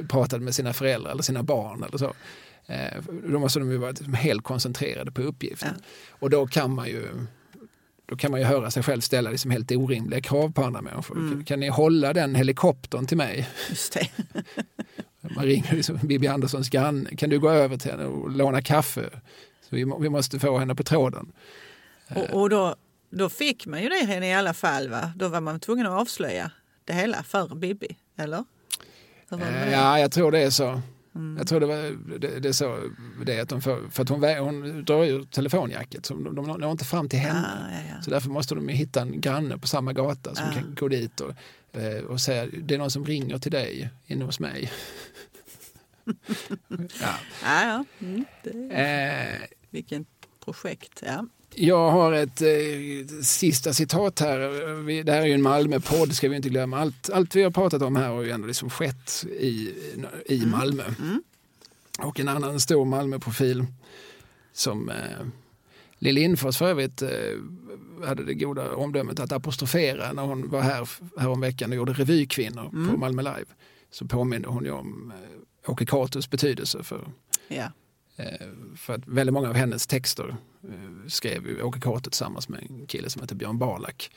pratat 0.10 0.42
med 0.42 0.56
sina 0.56 0.74
föräldrar 0.74 1.12
eller 1.12 1.24
sina 1.24 1.44
barn. 1.44 1.84
Eller 1.84 1.98
så. 1.98 2.14
Eh, 2.66 3.04
Då 3.32 3.40
måste 3.40 3.60
de 3.60 3.72
ju 3.72 3.78
vara 3.78 3.94
helt 4.16 4.44
koncentrerade 4.44 5.12
på 5.12 5.22
uppgiften. 5.22 5.74
Ja. 5.78 5.84
Och 6.20 6.30
då 6.30 6.48
kan 6.48 6.76
man 6.76 6.88
ju 6.88 7.08
då 8.10 8.16
kan 8.16 8.32
man 8.32 8.40
ju 8.40 8.46
höra 8.46 8.72
sig 8.72 8.84
själv 8.84 9.02
ställa 9.02 9.30
liksom 9.30 9.52
helt 9.52 9.72
orimliga 9.72 10.22
krav 10.22 10.52
på 10.52 10.64
andra 10.64 10.82
människor. 10.82 11.18
Mm. 11.18 11.46
Kan 11.46 11.60
ni 11.60 11.68
hålla 11.68 12.14
den 12.14 12.36
helikoptern 12.36 13.06
till 13.06 13.18
mig? 13.18 13.50
Just 13.70 13.94
det. 13.94 14.10
Man 15.36 15.46
ringer 15.46 15.76
liksom 15.76 15.98
Bibi 16.04 16.28
Anderssons 16.28 16.70
granne. 16.70 17.16
Kan 17.16 17.30
du 17.30 17.40
gå 17.40 17.50
över 17.50 17.78
till 17.78 17.92
henne 17.92 18.06
och 18.06 18.30
låna 18.32 18.62
kaffe? 18.62 19.10
Så 19.62 19.76
vi, 19.76 19.94
vi 20.00 20.10
måste 20.10 20.40
få 20.40 20.58
henne 20.58 20.76
på 20.76 20.84
tråden. 20.84 21.32
Och, 22.16 22.42
och 22.42 22.50
då, 22.50 22.76
då 23.10 23.30
fick 23.30 23.66
man 23.66 23.84
ju 23.84 23.90
det 23.90 24.06
henne 24.06 24.30
i 24.30 24.34
alla 24.34 24.54
fall. 24.54 24.90
Va? 24.90 25.12
Då 25.16 25.28
var 25.28 25.42
man 25.42 25.60
tvungen 25.60 25.86
att 25.86 26.02
avslöja 26.02 26.52
det 26.86 26.94
hela 26.94 27.24
för 27.24 27.56
Bibi, 27.56 27.98
eller? 28.18 28.44
Eh? 29.32 29.72
Ja, 29.72 30.00
jag 30.00 30.12
tror 30.12 30.32
det 30.32 30.40
är 30.40 30.50
så. 30.50 30.82
Mm. 31.16 31.38
Jag 31.38 31.48
tror 31.48 31.60
det, 31.60 31.66
var, 31.66 32.20
det, 32.20 32.40
det 32.40 32.50
är 32.50 32.54
så. 32.54 32.80
Det 33.26 33.40
att 33.40 33.50
de 33.50 33.62
får, 33.62 33.90
för 33.90 34.04
att 34.04 34.10
hon, 34.10 34.24
hon 34.24 34.86
drar 34.86 35.06
ur 35.06 35.24
telefonjacket. 35.24 36.06
Så 36.06 36.14
de, 36.14 36.36
de 36.36 36.46
når 36.46 36.72
inte 36.72 36.86
fram 36.86 37.10
till 37.10 37.20
henne. 37.20 37.68
Ja, 37.72 37.78
ja, 37.78 37.96
ja. 37.96 38.02
Så 38.02 38.10
därför 38.10 38.30
måste 38.30 38.56
de 38.56 38.70
ju 38.70 38.76
hitta 38.76 39.02
en 39.02 39.22
granne 39.22 39.58
på 39.58 39.68
samma 39.68 39.94
gata 39.94 40.36
som 40.36 40.46
Ja. 40.48 40.54
kan 40.54 40.76
gå 40.80 40.88
dit 40.88 41.20
och, 41.22 41.34
eh, 41.82 42.04
och 42.04 42.22
säga 42.22 42.48
det 42.64 42.74
är 42.74 42.78
någon 42.78 42.92
som 42.92 43.06
ringer 43.06 43.38
till 43.38 43.52
dig 43.52 43.90
inne 44.06 44.26
hos 44.26 44.40
mig. 44.40 44.72
ja. 47.02 47.16
Ja, 47.44 47.64
ja. 47.64 47.86
Mm, 48.00 48.26
det, 48.44 48.52
eh, 48.52 49.48
vilken 49.70 50.06
projekt. 50.46 51.04
Ja. 51.06 51.26
Jag 51.56 51.92
har 51.92 52.14
ett 52.14 52.42
eh, 52.42 53.22
sista 53.24 53.74
citat 53.74 54.20
här. 54.20 54.74
Vi, 54.84 55.04
det 55.04 55.12
här 55.12 55.22
är 55.22 55.26
ju 55.26 55.34
en 55.34 55.42
Malmö-podd, 55.42 56.16
ska 56.16 56.30
vi 56.30 56.36
inte 56.36 56.50
glömma. 56.50 56.80
Allt, 56.80 57.10
allt 57.10 57.36
vi 57.36 57.44
har 57.44 57.52
pratat 57.52 57.82
om 57.82 57.96
här 57.96 58.10
har 58.10 58.22
ju 58.22 58.30
ändå 58.32 58.48
liksom 58.48 58.70
skett 58.70 59.26
i, 59.40 59.74
i 60.26 60.46
Malmö. 60.46 60.84
Mm. 61.00 61.24
Och 62.00 62.20
en 62.20 62.28
annan 62.28 62.60
stor 62.60 62.86
Malmö-profil 62.86 63.66
som 64.54 64.90
eh, 64.90 64.96
Lill 66.00 66.16
Lindfors 66.16 66.58
för 66.58 66.68
övrigt 66.70 67.02
eh, 67.02 67.10
hade 68.06 68.24
det 68.24 68.34
goda 68.34 68.76
omdömet 68.76 69.20
att 69.20 69.32
apostrofera 69.32 70.14
när 70.14 70.24
hon 70.24 70.50
var 70.50 70.62
här 70.62 70.90
häromveckan 71.18 71.70
och 71.70 71.76
gjorde 71.76 71.94
revykvinnor 71.94 72.70
Mm. 72.74 72.90
på 72.92 72.98
Malmö 72.98 73.22
Live. 73.22 73.46
Så 73.92 74.06
påminde 74.08 74.48
hon 74.48 74.66
ju 74.66 74.72
om 74.72 75.14
eh, 75.66 75.72
Åke 75.72 75.86
Catos 75.86 76.30
betydelse 76.30 76.84
för 76.84 77.12
Ja. 77.48 77.72
Eh, 78.18 78.48
För 78.76 78.94
att 78.94 79.08
väldigt 79.08 79.34
många 79.34 79.50
av 79.50 79.56
hennes 79.56 79.88
texter 79.88 80.36
skrev 81.08 81.48
ju 81.48 81.62
Åke 81.62 81.80
Cato 81.80 82.10
tillsammans 82.10 82.50
med 82.50 82.68
en 82.70 82.88
kille 82.88 83.10
som 83.10 83.22
heter 83.22 83.36
Björn 83.36 83.58
Barlack. 83.58 84.12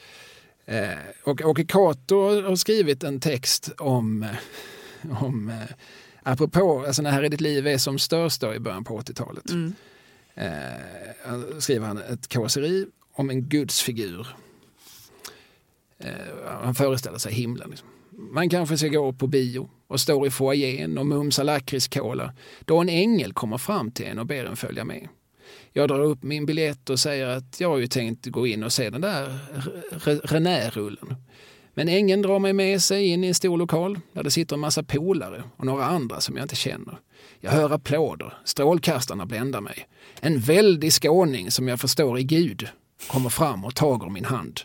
Eh, 0.65 0.89
Och 1.25 1.41
Åke 1.41 1.65
Cato 1.65 2.43
har 2.43 2.57
skrivit 2.57 3.05
en 3.05 3.21
text 3.21 3.71
om, 3.79 4.27
om 5.21 5.49
eh, 5.49 5.75
apropå, 6.23 6.85
alltså 6.87 7.03
när 7.03 7.11
Här 7.11 7.25
i 7.25 7.29
ditt 7.29 7.41
liv 7.41 7.67
är 7.67 7.79
som 7.79 7.99
störst 7.99 8.41
då 8.41 8.55
i 8.55 8.59
början 8.59 8.85
på 8.85 9.01
80-talet. 9.01 9.51
Mm. 9.51 9.75
Eh, 10.35 11.59
skriver 11.59 11.87
han 11.87 11.99
ett 11.99 12.33
kåseri 12.33 12.87
om 13.13 13.31
en 13.31 13.49
gudsfigur. 13.49 14.27
Eh, 15.99 16.13
han 16.63 16.75
föreställer 16.75 17.19
sig 17.19 17.33
himlen. 17.33 17.71
Liksom. 17.71 17.89
Man 18.11 18.49
kanske 18.49 18.79
ska 18.79 18.89
gå 18.89 19.13
på 19.13 19.27
bio 19.27 19.71
och 19.87 20.01
står 20.01 20.27
i 20.27 20.31
foajén 20.31 20.99
och 20.99 21.07
mumsar 21.07 21.45
lakritskola 21.45 22.35
då 22.65 22.79
en 22.81 22.89
ängel 22.89 23.33
kommer 23.33 23.59
fram 23.59 23.91
till 23.91 24.07
en 24.07 24.19
och 24.19 24.27
ber 24.27 24.45
en 24.45 24.57
följa 24.57 24.85
med. 24.85 25.09
Jag 25.73 25.89
drar 25.89 26.01
upp 26.01 26.23
min 26.23 26.47
biljett 26.47 26.91
och 26.91 27.01
säger 27.01 27.27
att 27.27 27.61
jag 27.61 27.69
har 27.69 27.79
ju 27.79 27.87
tänkt 27.87 28.27
gå 28.27 28.47
in 28.47 28.65
och 28.65 28.73
se 28.73 28.91
den 28.91 29.01
där 29.01 29.39
René-rullen. 30.25 31.17
Men 31.75 31.89
ängeln 31.89 32.23
drar 32.23 32.39
mig 32.39 32.53
med 32.53 32.83
sig 32.83 33.07
in 33.07 33.25
i 33.25 33.29
en 33.29 33.35
stor 33.35 33.59
lokal 33.59 34.01
där 34.13 34.23
det 34.23 34.31
sitter 34.31 34.57
en 34.57 34.61
massa 34.61 34.83
polare 34.83 35.43
och 35.57 35.67
några 35.67 35.85
andra 35.85 36.21
som 36.21 36.37
jag 36.37 36.45
inte 36.45 36.57
känner. 36.57 36.99
Jag 37.41 37.51
hör 37.51 37.71
applåder, 37.71 38.35
strålkastarna 38.45 39.27
bländar 39.27 39.61
mig. 39.61 39.89
En 40.21 40.41
väldig 40.41 40.93
skåning 40.93 41.51
som 41.51 41.69
jag 41.69 41.81
förstår 41.81 42.19
är 42.19 42.23
Gud 42.23 42.69
kommer 43.07 43.31
fram 43.31 43.65
och 43.65 43.75
tager 43.75 44.09
min 44.09 44.25
hand. 44.25 44.61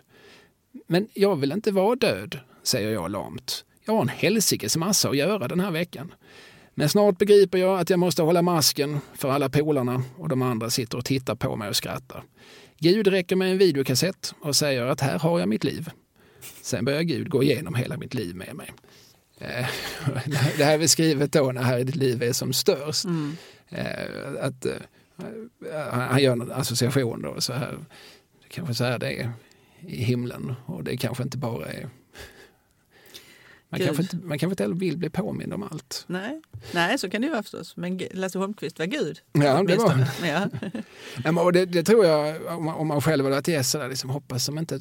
Men 0.88 1.08
jag 1.14 1.36
vill 1.36 1.52
inte 1.52 1.72
vara 1.72 1.96
död, 1.96 2.40
säger 2.64 2.92
jag 2.92 3.12
lamt. 3.12 3.66
Jag 3.86 3.94
har 3.94 4.02
en 4.02 4.10
helsikes 4.10 4.78
massa 4.78 5.10
att 5.10 5.18
göra 5.18 5.48
den 5.48 5.60
här 5.60 5.72
veckan. 5.72 6.14
Men 6.80 6.90
snart 6.90 7.18
begriper 7.18 7.58
jag 7.58 7.80
att 7.80 7.90
jag 7.90 8.00
måste 8.00 8.22
hålla 8.22 8.42
masken 8.42 9.00
för 9.14 9.30
alla 9.30 9.50
polarna 9.50 10.04
och 10.18 10.30
de 10.30 10.42
andra 10.42 10.70
sitter 10.70 10.98
och 10.98 11.06
tittar 11.06 11.36
på 11.36 11.56
mig 11.56 11.70
och 11.70 11.76
skrattar. 11.76 12.24
Gud 12.80 13.08
räcker 13.08 13.36
med 13.36 13.52
en 13.52 13.58
videokassett 13.58 14.34
och 14.42 14.56
säger 14.56 14.86
att 14.86 15.02
här 15.02 15.20
har 15.20 15.40
jag 15.40 15.50
mitt 15.50 15.64
liv. 15.64 15.90
Sen 16.62 16.86
börjar 16.86 17.02
Gud 17.02 17.30
gå 17.30 17.44
igenom 17.44 17.76
hela 17.76 17.98
mitt 17.98 18.14
liv 18.14 18.36
med 18.36 18.56
mig. 18.56 18.74
Eh, 19.40 19.68
det 20.58 20.64
här 20.64 20.80
är 20.80 20.88
skrivet 20.88 21.32
då 21.32 21.52
när 21.52 21.62
här 21.62 21.84
ditt 21.84 21.96
liv 21.96 22.24
är 22.24 22.34
som 22.34 22.54
störst. 22.54 23.06
Mm. 23.06 23.38
Eh, 23.70 24.46
att, 24.46 24.66
eh, 24.66 25.92
han 25.92 26.24
gör 26.24 26.32
en 26.32 26.52
association 26.52 27.22
då, 27.22 27.42
så 27.42 27.54
här, 27.54 27.78
kanske 28.48 28.74
så 28.74 28.84
här 28.84 29.00
det 29.00 29.22
är 29.22 29.32
i 29.82 30.04
himlen 30.04 30.54
och 30.66 30.84
det 30.84 30.98
kanske 30.98 31.24
inte 31.24 31.38
bara 31.38 31.66
är 31.66 31.90
man 33.70 33.80
kanske, 33.80 34.04
inte, 34.04 34.18
man 34.18 34.40
kanske 34.40 34.64
inte 34.64 34.80
vill 34.80 34.98
bli 34.98 35.10
påmind 35.10 35.54
om 35.54 35.64
allt. 35.64 36.06
Nej, 36.08 36.42
Nej 36.72 36.98
så 36.98 37.10
kan 37.10 37.22
det 37.22 37.28
ju 37.28 37.32
vara 37.32 37.44
förstås. 37.44 37.78
Men 37.78 38.02
Lasse 38.12 38.40
Holmqvist 38.40 38.80
var 38.80 38.86
Gud. 38.86 39.20
Ja, 39.32 39.64
det 39.64 39.76
var 39.76 40.08
ja. 41.24 41.42
och 41.42 41.54
det, 41.54 41.66
det, 41.66 41.84
tror 41.84 42.06
jag, 42.06 42.46
om 42.46 42.66
man, 42.66 42.76
om 42.76 42.88
man 42.88 43.02
själv 43.02 43.24
hade 43.24 43.36
varit 43.36 43.48
gäst, 43.48 43.76
liksom, 43.90 44.10
hoppas 44.10 44.46
som 44.46 44.58
inte, 44.58 44.80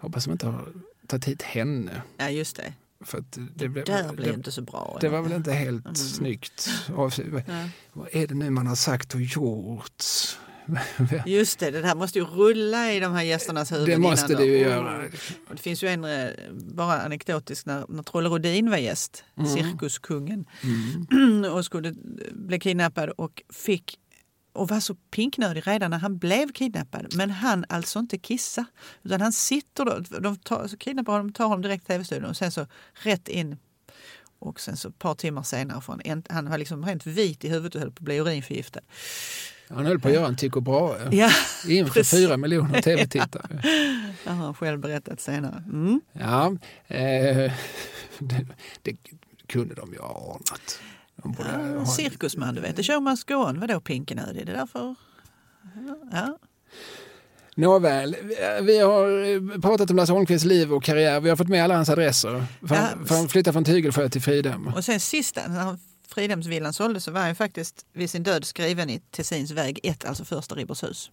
hoppas 0.00 0.24
som 0.24 0.32
inte 0.32 0.46
har 0.46 0.72
tagit 1.06 1.24
hit 1.24 1.42
henne. 1.42 2.02
Ja, 2.16 2.30
just 2.30 2.56
det. 2.56 2.72
För 3.04 3.24
det, 3.30 3.68
det, 3.68 3.84
där 3.84 4.12
blev 4.12 4.34
inte 4.34 4.52
så 4.52 4.62
bra. 4.62 4.98
Det 5.00 5.08
var 5.08 5.22
väl 5.22 5.32
inte 5.32 5.52
helt 5.52 5.84
mm. 5.84 5.94
snyggt. 5.94 6.68
Vad 6.88 8.08
är 8.12 8.26
det 8.26 8.34
nu 8.34 8.50
man 8.50 8.66
har 8.66 8.74
sagt 8.74 9.14
och 9.14 9.20
gjort? 9.20 10.04
Just 11.26 11.58
det, 11.58 11.70
det 11.70 11.86
här 11.86 11.94
måste 11.94 12.18
ju 12.18 12.24
rulla 12.24 12.92
i 12.92 13.00
de 13.00 13.12
här 13.12 13.22
gästernas 13.22 13.72
huvuden. 13.72 14.02
Det 14.02 14.08
måste 14.08 14.34
det 14.34 14.44
ju 14.44 14.58
göra. 14.58 15.02
Och 15.48 15.54
det 15.54 15.62
finns 15.62 15.84
ju 15.84 15.88
en, 15.88 16.04
eh, 16.04 16.30
bara 16.50 17.00
anekdotisk, 17.00 17.66
när, 17.66 17.84
när 17.88 18.02
Trolle 18.02 18.28
Rodin 18.28 18.70
var 18.70 18.76
gäst, 18.76 19.24
mm. 19.36 19.50
cirkuskungen, 19.50 20.44
mm. 21.10 21.44
och 21.52 21.64
skulle 21.64 21.94
bli 22.32 22.60
kidnappad 22.60 23.10
och 23.10 23.42
fick 23.52 23.98
och 24.52 24.68
var 24.68 24.80
så 24.80 24.94
pinknödig 24.94 25.66
redan 25.66 25.90
när 25.90 25.98
han 25.98 26.18
blev 26.18 26.52
kidnappad. 26.52 27.16
Men 27.16 27.30
han 27.30 27.64
alltså 27.68 27.98
inte 27.98 28.18
kissa. 28.18 28.64
Utan 29.02 29.20
han 29.20 29.32
sitter 29.32 29.84
då, 29.84 30.18
de 30.20 30.36
tar, 30.36 30.68
så 30.68 30.76
kidnappar 30.76 31.12
honom, 31.12 31.32
tar 31.32 31.44
honom 31.44 31.62
direkt 31.62 31.86
till 31.86 31.94
tv-studion 31.94 32.30
och 32.30 32.36
sen 32.36 32.52
så 32.52 32.66
rätt 32.92 33.28
in. 33.28 33.56
Och 34.38 34.60
sen 34.60 34.76
så 34.76 34.88
ett 34.88 34.98
par 34.98 35.14
timmar 35.14 35.42
senare, 35.42 35.80
får 35.80 36.02
han, 36.32 36.50
var 36.50 36.58
liksom 36.58 36.84
helt 36.84 37.06
vit 37.06 37.44
i 37.44 37.48
huvudet 37.48 37.74
och 37.74 37.80
höll 37.80 37.90
på 37.90 38.00
att 38.00 38.04
bli 38.04 38.16
urinförgiftad. 38.16 38.80
Han 39.74 39.86
höll 39.86 40.00
på 40.00 40.08
att 40.08 40.14
göra 40.14 40.26
en 40.26 40.36
Tycho 40.36 40.60
Brahe 40.60 41.16
ja, 41.16 41.30
inför 41.68 42.02
fyra 42.02 42.36
miljoner 42.36 42.82
tv-tittare. 42.82 43.60
Det 44.24 44.30
har 44.30 44.36
han 44.36 44.54
själv 44.54 44.80
berättat 44.80 45.20
senare. 45.20 45.64
Mm. 45.66 46.00
Ja, 46.12 46.56
eh, 46.86 46.96
det, 48.18 48.46
det, 48.82 48.96
kunde 49.46 49.74
de 49.74 49.92
ju 49.92 49.98
ha 49.98 50.40
anat. 50.40 50.80
Ja, 51.78 51.86
cirkusman, 51.86 52.54
du 52.54 52.60
vet. 52.60 52.76
The 52.76 52.82
show 52.82 53.02
must 53.02 53.28
go 53.28 53.34
on. 53.34 53.60
Vadå 53.60 53.80
pinkenödig? 53.80 54.46
Det 54.46 54.52
är 54.52 54.56
därför... 54.56 54.94
Ja. 56.12 56.38
Nåväl, 57.56 58.16
vi 58.62 58.78
har 58.78 59.60
pratat 59.60 59.90
om 59.90 59.96
Lasse 59.96 60.12
Holmqvists 60.12 60.44
liv 60.44 60.72
och 60.72 60.84
karriär. 60.84 61.20
Vi 61.20 61.28
har 61.28 61.36
fått 61.36 61.48
med 61.48 61.64
alla 61.64 61.74
hans 61.74 61.88
adresser. 61.88 62.44
För, 62.68 62.74
ja. 62.74 62.88
för 63.06 63.14
han 63.14 63.28
flyttade 63.28 63.52
från 63.52 63.64
Tygelsjö 63.64 64.08
till 64.08 64.22
Fridhem. 64.22 64.66
Och 64.66 64.84
sen 64.84 65.00
sista, 65.00 65.48
när 65.48 65.60
han 65.60 65.78
Fridhemsvillan 66.14 66.72
såldes 66.72 67.04
så 67.04 67.10
var 67.10 67.20
han 67.20 67.34
faktiskt 67.34 67.86
vid 67.92 68.10
sin 68.10 68.22
död 68.22 68.44
skriven 68.44 68.90
i 68.90 69.00
Tessins 69.10 69.50
väg 69.50 69.80
1, 69.82 70.04
alltså 70.04 70.24
första 70.24 70.54
Ribershus. 70.54 71.10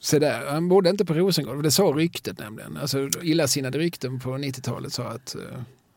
Så 0.00 0.18
där, 0.18 0.46
han 0.46 0.68
bodde 0.68 0.90
inte 0.90 1.04
på 1.04 1.14
Rosengård, 1.14 1.62
det 1.62 1.70
sa 1.70 1.82
ryktet 1.82 2.38
nämligen. 2.38 2.76
Alltså 2.76 3.08
illasinnade 3.22 3.78
rykten 3.78 4.20
på 4.20 4.30
90-talet 4.30 4.92
sa 4.92 5.04
att, 5.04 5.34
eh, 5.34 5.42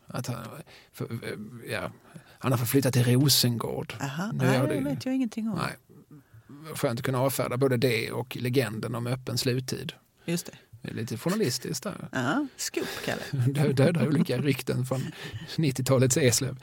att 0.07 0.27
han, 0.27 0.45
för, 0.93 1.05
eh, 1.05 1.72
ja, 1.72 1.91
han 2.39 2.51
har 2.51 2.59
förflyttat 2.59 2.93
till 2.93 3.03
Rosengård. 3.03 3.93
Aha, 4.01 4.31
nej, 4.34 4.59
det 4.68 4.80
vet 4.80 5.05
jag 5.05 5.15
ingenting 5.15 5.49
om. 5.49 5.55
Nej, 5.55 5.76
skönt 6.76 6.99
att 6.99 7.05
kunna 7.05 7.22
avfärda 7.22 7.57
både 7.57 7.77
det 7.77 8.11
och 8.11 8.38
legenden 8.39 8.95
om 8.95 9.07
öppen 9.07 9.38
sluttid. 9.38 9.93
Just 10.26 10.45
det. 10.45 10.53
Det 10.81 10.89
är 10.89 10.93
lite 10.93 11.18
journalistiskt 11.18 11.84
där. 11.84 12.09
Ja, 12.11 12.47
scoop, 12.57 12.88
Kalle. 13.05 13.73
Döda 13.73 14.07
olika 14.07 14.38
rykten 14.38 14.85
från 14.85 15.01
90-talets 15.55 16.18
Eslöv. 16.18 16.57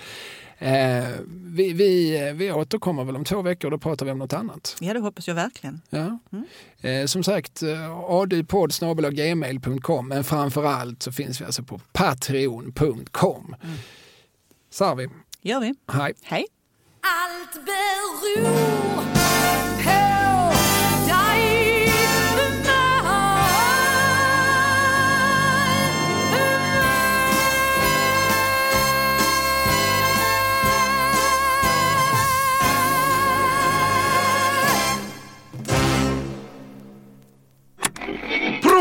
Eh, 0.59 1.05
vi, 1.29 1.73
vi, 1.73 2.33
vi 2.35 2.53
återkommer 2.53 3.05
väl 3.05 3.17
om 3.17 3.25
två 3.25 3.43
veckor 3.43 3.67
och 3.67 3.71
då 3.71 3.79
pratar 3.79 4.07
vi 4.07 4.13
om 4.13 4.19
något 4.19 4.33
annat. 4.33 4.77
Ja, 4.81 4.95
det 4.95 5.01
hoppas 5.01 5.29
jag 5.29 5.35
verkligen. 5.35 5.81
Ja. 5.91 6.19
Mm. 6.33 6.45
Eh, 6.81 7.07
som 7.07 7.25
sagt, 7.25 7.63
eh, 7.63 7.91
adupodd.gmail.com 7.91 10.09
men 10.09 10.25
framför 10.25 10.65
allt 10.65 11.03
så 11.03 11.13
finns 11.13 11.41
vi 11.41 11.45
alltså 11.45 11.63
på 11.63 11.81
patreon.com. 11.93 13.57
Mm. 13.63 13.77
Sarvi. 14.71 15.09
gör 15.43 15.61
vi. 15.61 15.75
Hej. 15.93 16.13
Hej. 16.23 16.47
Allt 17.01 17.53
beror 17.53 18.65